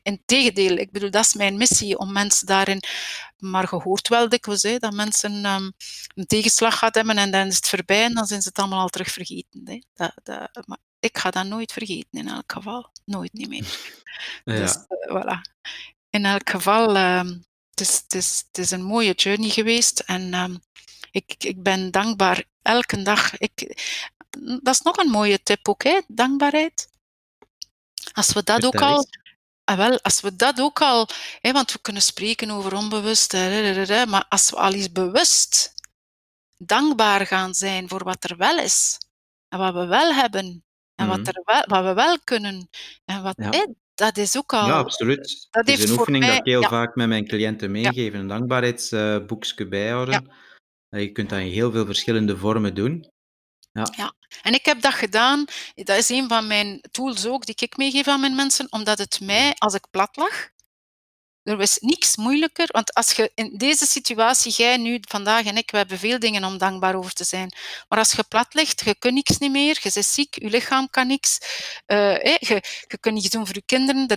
integendeel, 0.03 0.77
ik 0.77 0.91
bedoel, 0.91 1.11
dat 1.11 1.25
is 1.25 1.33
mijn 1.33 1.57
missie, 1.57 1.97
om 1.97 2.11
mensen 2.11 2.47
daarin... 2.47 2.81
Maar 3.37 3.67
je 3.71 3.75
hoort 3.75 4.07
wel 4.07 4.29
dikwijls 4.29 4.61
hè, 4.63 4.77
dat 4.77 4.93
mensen 4.93 5.45
ehm, 5.45 5.71
een 6.15 6.25
tegenslag 6.25 6.77
gaat 6.77 6.95
hebben 6.95 7.17
en 7.17 7.31
dan 7.31 7.47
is 7.47 7.55
het 7.55 7.67
voorbij 7.67 8.03
en 8.03 8.13
dan 8.13 8.25
zijn 8.25 8.41
ze 8.41 8.47
het 8.47 8.57
allemaal 8.57 8.79
al 8.79 8.87
terug 8.89 9.11
vergeten. 9.11 9.61
Hè. 9.65 9.81
Dat, 9.93 10.13
dat, 10.23 10.67
maar 10.67 10.77
ik 10.99 11.17
ga 11.17 11.29
dat 11.29 11.45
nooit 11.45 11.71
vergeten, 11.73 12.19
in 12.19 12.27
elk 12.27 12.51
geval. 12.51 12.91
Nooit 13.05 13.33
niet 13.33 13.49
meer. 13.49 13.65
Dus 14.43 14.73
Ja. 14.73 14.85
eh, 14.87 15.15
voilà. 15.15 15.41
In 16.09 16.25
elk 16.25 16.49
geval, 16.49 16.95
ehm, 16.95 17.27
het, 17.69 17.79
is, 17.79 17.97
het, 18.03 18.13
is, 18.13 18.43
het 18.47 18.57
is 18.57 18.71
een 18.71 18.83
mooie 18.83 19.13
journey 19.13 19.49
geweest 19.49 19.99
en 19.99 20.33
ehm, 20.33 20.55
ik, 21.11 21.35
ik 21.37 21.63
ben 21.63 21.91
dankbaar 21.91 22.43
elke 22.61 23.01
dag. 23.01 23.37
Ik, 23.37 23.81
dat 24.61 24.73
is 24.73 24.81
nog 24.81 24.97
een 24.97 25.09
mooie 25.09 25.43
tip 25.43 25.67
ook, 25.67 25.83
hè? 25.83 25.99
dankbaarheid. 26.07 26.89
Als 28.13 28.33
we 28.33 28.43
dat 28.43 28.65
ook 28.65 28.81
al, 28.81 29.07
ah, 29.63 29.77
wel, 29.77 30.01
als 30.01 30.21
we 30.21 30.35
dat 30.35 30.59
ook 30.59 30.81
al, 30.81 31.07
hè, 31.41 31.51
want 31.51 31.71
we 31.71 31.79
kunnen 31.81 32.01
spreken 32.01 32.51
over 32.51 32.75
onbewust, 32.75 33.33
maar 34.07 34.25
als 34.29 34.49
we 34.49 34.55
al 34.55 34.73
eens 34.73 34.91
bewust 34.91 35.73
dankbaar 36.57 37.25
gaan 37.25 37.53
zijn 37.53 37.89
voor 37.89 38.03
wat 38.03 38.23
er 38.23 38.37
wel 38.37 38.57
is 38.57 38.97
en 39.47 39.59
wat 39.59 39.73
we 39.73 39.85
wel 39.85 40.13
hebben 40.13 40.63
en 40.95 41.07
wat, 41.07 41.17
Mhm. 41.17 41.27
er 41.27 41.41
wel, 41.45 41.63
wat 41.67 41.83
we 41.83 41.93
wel 41.93 42.17
kunnen 42.23 42.69
en 43.05 43.23
wat, 43.23 43.35
Ja. 43.37 43.49
hè, 43.49 43.65
dat 43.95 44.17
is 44.17 44.37
ook 44.37 44.53
al. 44.53 44.67
Ja, 44.67 44.77
absoluut. 44.77 45.47
Dat 45.51 45.67
is 45.67 45.89
een 45.89 45.97
oefening 45.97 46.23
mij, 46.23 46.29
dat 46.33 46.39
ik 46.39 46.51
heel 46.51 46.61
ja, 46.61 46.69
vaak 46.69 46.95
met 46.95 47.07
mijn 47.07 47.27
cliënten 47.27 47.71
meegeef. 47.71 48.13
Een 48.13 48.27
dankbaarheidsboekje 48.27 49.67
bijhouden. 49.67 50.31
Eh, 50.89 51.01
Je 51.01 51.11
kunt 51.11 51.29
dat 51.29 51.39
in 51.39 51.51
heel 51.51 51.71
veel 51.71 51.85
verschillende 51.85 52.37
vormen 52.37 52.73
doen. 52.75 53.09
Ja, 53.71 54.13
en 54.41 54.53
ik 54.53 54.65
heb 54.65 54.81
dat 54.81 54.93
gedaan. 54.93 55.45
Dat 55.75 55.97
is 55.97 56.09
een 56.09 56.27
van 56.27 56.47
mijn 56.47 56.81
tools 56.91 57.25
ook, 57.25 57.45
die 57.45 57.55
ik 57.55 57.77
meegeef 57.77 58.07
aan 58.07 58.19
mijn 58.19 58.35
mensen, 58.35 58.67
omdat 58.69 58.97
het 58.97 59.19
mij, 59.19 59.53
als 59.57 59.73
ik 59.73 59.87
plat 59.91 60.15
lag, 60.15 60.49
er 61.43 61.57
was 61.57 61.77
niks 61.79 62.15
moeilijker. 62.15 62.67
Want 62.71 62.93
als 62.93 63.11
je 63.11 63.31
in 63.35 63.57
deze 63.57 63.85
situatie, 63.85 64.51
jij 64.51 64.77
nu, 64.77 64.97
vandaag 65.01 65.45
en 65.45 65.57
ik, 65.57 65.71
we 65.71 65.77
hebben 65.77 65.97
veel 65.97 66.19
dingen 66.19 66.43
om 66.43 66.57
dankbaar 66.57 66.95
over 66.95 67.13
te 67.13 67.23
zijn. 67.23 67.53
Maar 67.87 67.99
als 67.99 68.11
je 68.11 68.23
plat 68.23 68.53
ligt, 68.53 68.85
je 68.85 68.95
kunt 68.95 69.13
niks 69.13 69.37
niet 69.37 69.51
meer, 69.51 69.79
je 69.81 69.89
bent 69.93 70.05
ziek, 70.05 70.35
je 70.41 70.49
lichaam 70.49 70.89
kan 70.89 71.07
niks, 71.07 71.37
eh, 71.85 72.23
je, 72.23 72.61
je 72.87 72.97
kunt 72.99 73.15
niets 73.15 73.29
doen 73.29 73.45
voor 73.45 73.55
je 73.55 73.63
kinderen, 73.65 74.07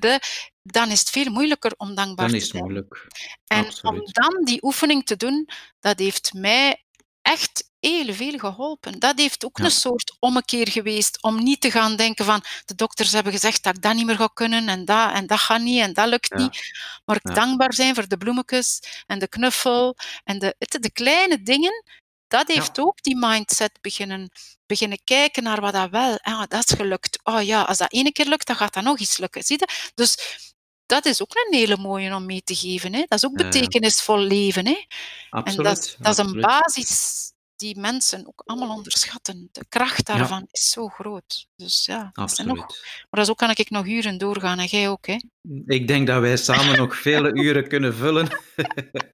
dan 0.63 0.91
is 0.91 0.99
het 1.01 1.11
veel 1.11 1.31
moeilijker 1.31 1.73
om 1.77 1.95
dankbaar 1.95 2.29
Dan 2.29 2.29
te 2.29 2.37
is 2.37 2.43
het 2.43 2.51
zijn. 2.51 2.63
moeilijk. 2.63 3.07
En 3.47 3.67
om 3.83 4.01
dan 4.05 4.45
die 4.45 4.63
oefening 4.65 5.05
te 5.07 5.17
doen, 5.17 5.49
dat 5.81 5.99
heeft 5.99 6.33
mij 6.33 6.85
echt 7.23 7.71
heel 7.81 8.15
veel 8.15 8.39
geholpen. 8.39 8.99
Dat 8.99 9.19
heeft 9.19 9.45
ook 9.45 9.59
Ja. 9.59 9.65
een 9.65 9.71
soort 9.71 10.17
ommekeer 10.19 10.69
geweest 10.69 11.23
om 11.23 11.43
niet 11.43 11.61
te 11.61 11.71
gaan 11.71 11.97
denken 11.97 12.25
van 12.25 12.43
de 12.65 12.75
dokters 12.75 13.13
hebben 13.13 13.33
gezegd 13.33 13.63
dat 13.63 13.77
ik 13.77 13.83
dat 13.83 13.95
niet 13.95 14.07
meer 14.07 14.17
ga 14.17 14.27
kunnen 14.35 14.69
en 14.69 14.85
dat 14.85 15.13
en 15.13 15.27
dat 15.27 15.39
gaat 15.39 15.61
niet 15.61 15.81
en 15.81 15.93
dat 15.93 16.09
lukt 16.09 16.29
Ja. 16.29 16.37
niet. 16.37 16.61
Maar 17.05 17.19
Ja. 17.23 17.35
dankbaar 17.35 17.75
zijn 17.75 17.95
voor 17.95 18.09
de 18.09 18.17
bloemetjes 18.17 18.81
en 19.07 19.19
de 19.19 19.29
knuffel 19.29 19.97
en 20.25 20.39
de, 20.39 20.55
het- 20.59 20.83
de 20.83 20.93
kleine 20.93 21.43
dingen, 21.43 21.85
dat 22.29 22.49
heeft 22.49 22.79
ook 22.79 23.03
die 23.03 23.17
mindset 23.17 23.79
beginnen, 23.81 24.31
beginnen 24.67 24.99
kijken 25.05 25.43
naar 25.43 25.61
wat 25.61 25.73
dat 25.73 25.91
wel, 25.91 26.19
ah, 26.19 26.43
dat 26.49 26.71
is 26.71 26.77
gelukt. 26.77 27.19
Oh 27.23 27.43
ja, 27.43 27.63
als 27.63 27.79
dat 27.79 27.93
ene 27.93 28.13
keer 28.13 28.27
lukt, 28.27 28.47
dan 28.47 28.57
gaat 28.57 28.75
dat 28.75 28.85
nog 28.85 28.99
eens 29.01 29.19
lukken. 29.19 29.43
Zie 29.43 29.59
je? 29.59 29.91
Dus 29.95 30.17
dat 30.93 31.05
is 31.07 31.23
ook 31.23 31.35
een 31.35 31.55
hele 31.59 31.77
mooie 31.77 32.15
om 32.15 32.27
mee 32.27 32.43
te 32.43 32.55
geven. 32.55 32.93
Hè? 32.93 32.99
Dat 33.09 33.19
is 33.19 33.25
ook 33.27 33.37
betekenisvol 33.37 34.19
leven. 34.19 34.67
Hè? 34.67 34.85
Absoluut. 35.31 35.59
En 35.59 35.65
dat, 35.75 35.79
is- 35.85 35.97
dat 35.99 36.13
is 36.13 36.25
een 36.25 36.41
basis 36.41 37.31
die 37.57 37.79
mensen 37.81 38.27
ook 38.27 38.43
allemaal 38.45 38.77
onderschatten. 38.77 39.49
De 39.53 39.65
kracht 39.69 40.07
daarvan 40.07 40.47
is 40.51 40.71
zo 40.71 40.89
groot. 40.89 41.47
Dus 41.57 41.85
ja, 41.87 42.11
nog, 42.45 42.67
maar 43.11 43.25
zo 43.25 43.35
kan 43.35 43.51
ik 43.51 43.71
nog 43.71 43.87
uren 43.87 44.19
doorgaan 44.19 44.59
en 44.59 44.65
jij 44.67 44.89
ook. 44.89 45.07
Hè? 45.07 45.17
Ik 45.67 45.89
denk 45.89 46.07
dat 46.07 46.21
wij 46.21 46.37
samen 46.37 46.77
nog 46.77 46.97
vele 46.97 47.35
uren 47.45 47.69
kunnen 47.69 47.95
vullen. 47.95 48.29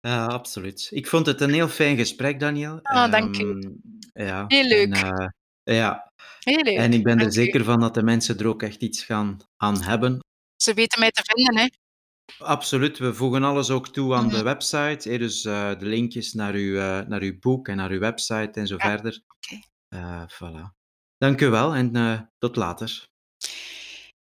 Ja, 0.00 0.26
absoluut. 0.26 0.88
Ik 0.90 1.06
vond 1.06 1.26
het 1.26 1.40
een 1.40 1.52
heel 1.52 1.68
fijn 1.68 1.96
gesprek, 1.96 2.40
Daniel. 2.40 2.78
Ah, 2.82 3.10
dank 3.10 3.36
u. 3.38 3.50
Ehm, 4.12 4.26
ja, 4.26 4.44
Heel 4.48 4.64
leuk. 4.64 4.96
En, 4.96 5.32
eh, 5.64 5.76
ja, 5.76 6.12
Heel 6.40 6.62
leuk. 6.62 6.76
en 6.76 6.92
ik 6.92 7.02
ben 7.02 7.12
er 7.12 7.18
Dank 7.18 7.30
u. 7.30 7.34
zeker 7.34 7.64
van 7.64 7.80
dat 7.80 7.94
de 7.94 8.02
mensen 8.02 8.38
er 8.38 8.46
ook 8.46 8.62
echt 8.62 8.80
iets 8.82 9.02
gaan 9.04 9.36
aan 9.56 9.82
hebben. 9.82 10.18
Ze 10.62 10.74
weten 10.74 11.00
mij 11.00 11.10
te 11.10 11.22
vinden. 11.24 11.56
Hè? 11.58 11.68
Absoluut. 12.44 12.98
We 12.98 13.14
voegen 13.14 13.44
alles 13.44 13.70
ook 13.70 13.88
toe 13.88 14.14
aan 14.14 14.28
de 14.28 14.34
Mhm. 14.34 14.44
website. 14.44 15.08
hè, 15.10 15.18
Dus 15.18 15.44
eh, 15.44 15.68
de 15.78 15.84
linkjes 15.86 16.32
naar 16.32 16.54
uw, 16.54 16.76
eh, 16.78 17.06
naar 17.06 17.20
uw 17.20 17.38
boek 17.38 17.68
en 17.68 17.76
naar 17.76 17.90
uw 17.90 17.98
website 17.98 18.50
en 18.52 18.66
zo 18.66 18.74
Ja, 18.78 18.88
verder. 18.90 19.22
oké. 19.36 19.60
Eh, 19.88 20.22
voilà. 20.28 20.76
Dank 21.18 21.40
u 21.40 21.48
wel 21.48 21.74
en 21.74 21.96
eh, 21.96 22.20
tot 22.38 22.56
later. 22.56 23.06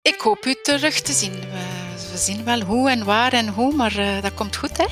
Ik 0.03 0.21
hoop 0.21 0.45
u 0.47 0.55
terug 0.63 1.01
te 1.01 1.13
zien. 1.13 1.33
We, 1.33 1.65
we 2.13 2.17
zien 2.17 2.45
wel 2.45 2.61
hoe 2.61 2.91
en 2.91 3.05
waar 3.05 3.33
en 3.33 3.49
hoe, 3.49 3.75
maar 3.75 3.97
eh, 3.99 4.23
dat 4.23 4.35
komt 4.35 4.57
goed. 4.57 4.77
Hè? 4.77 4.87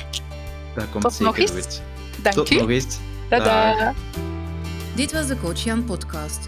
Dat 0.75 0.89
komt 0.89 1.03
Tot 1.03 1.19
nog 1.19 1.35
zeker 1.35 1.55
eens. 1.55 1.65
goed. 1.65 1.81
Dank 2.23 2.35
Tot 2.35 2.49
u. 2.51 2.55
nog 2.55 2.69
eens. 2.69 2.97
Tada. 3.29 3.93
Dit 4.95 5.11
was 5.11 5.27
de 5.27 5.39
Coach 5.39 5.63
Jan 5.63 5.83
podcast. 5.85 6.47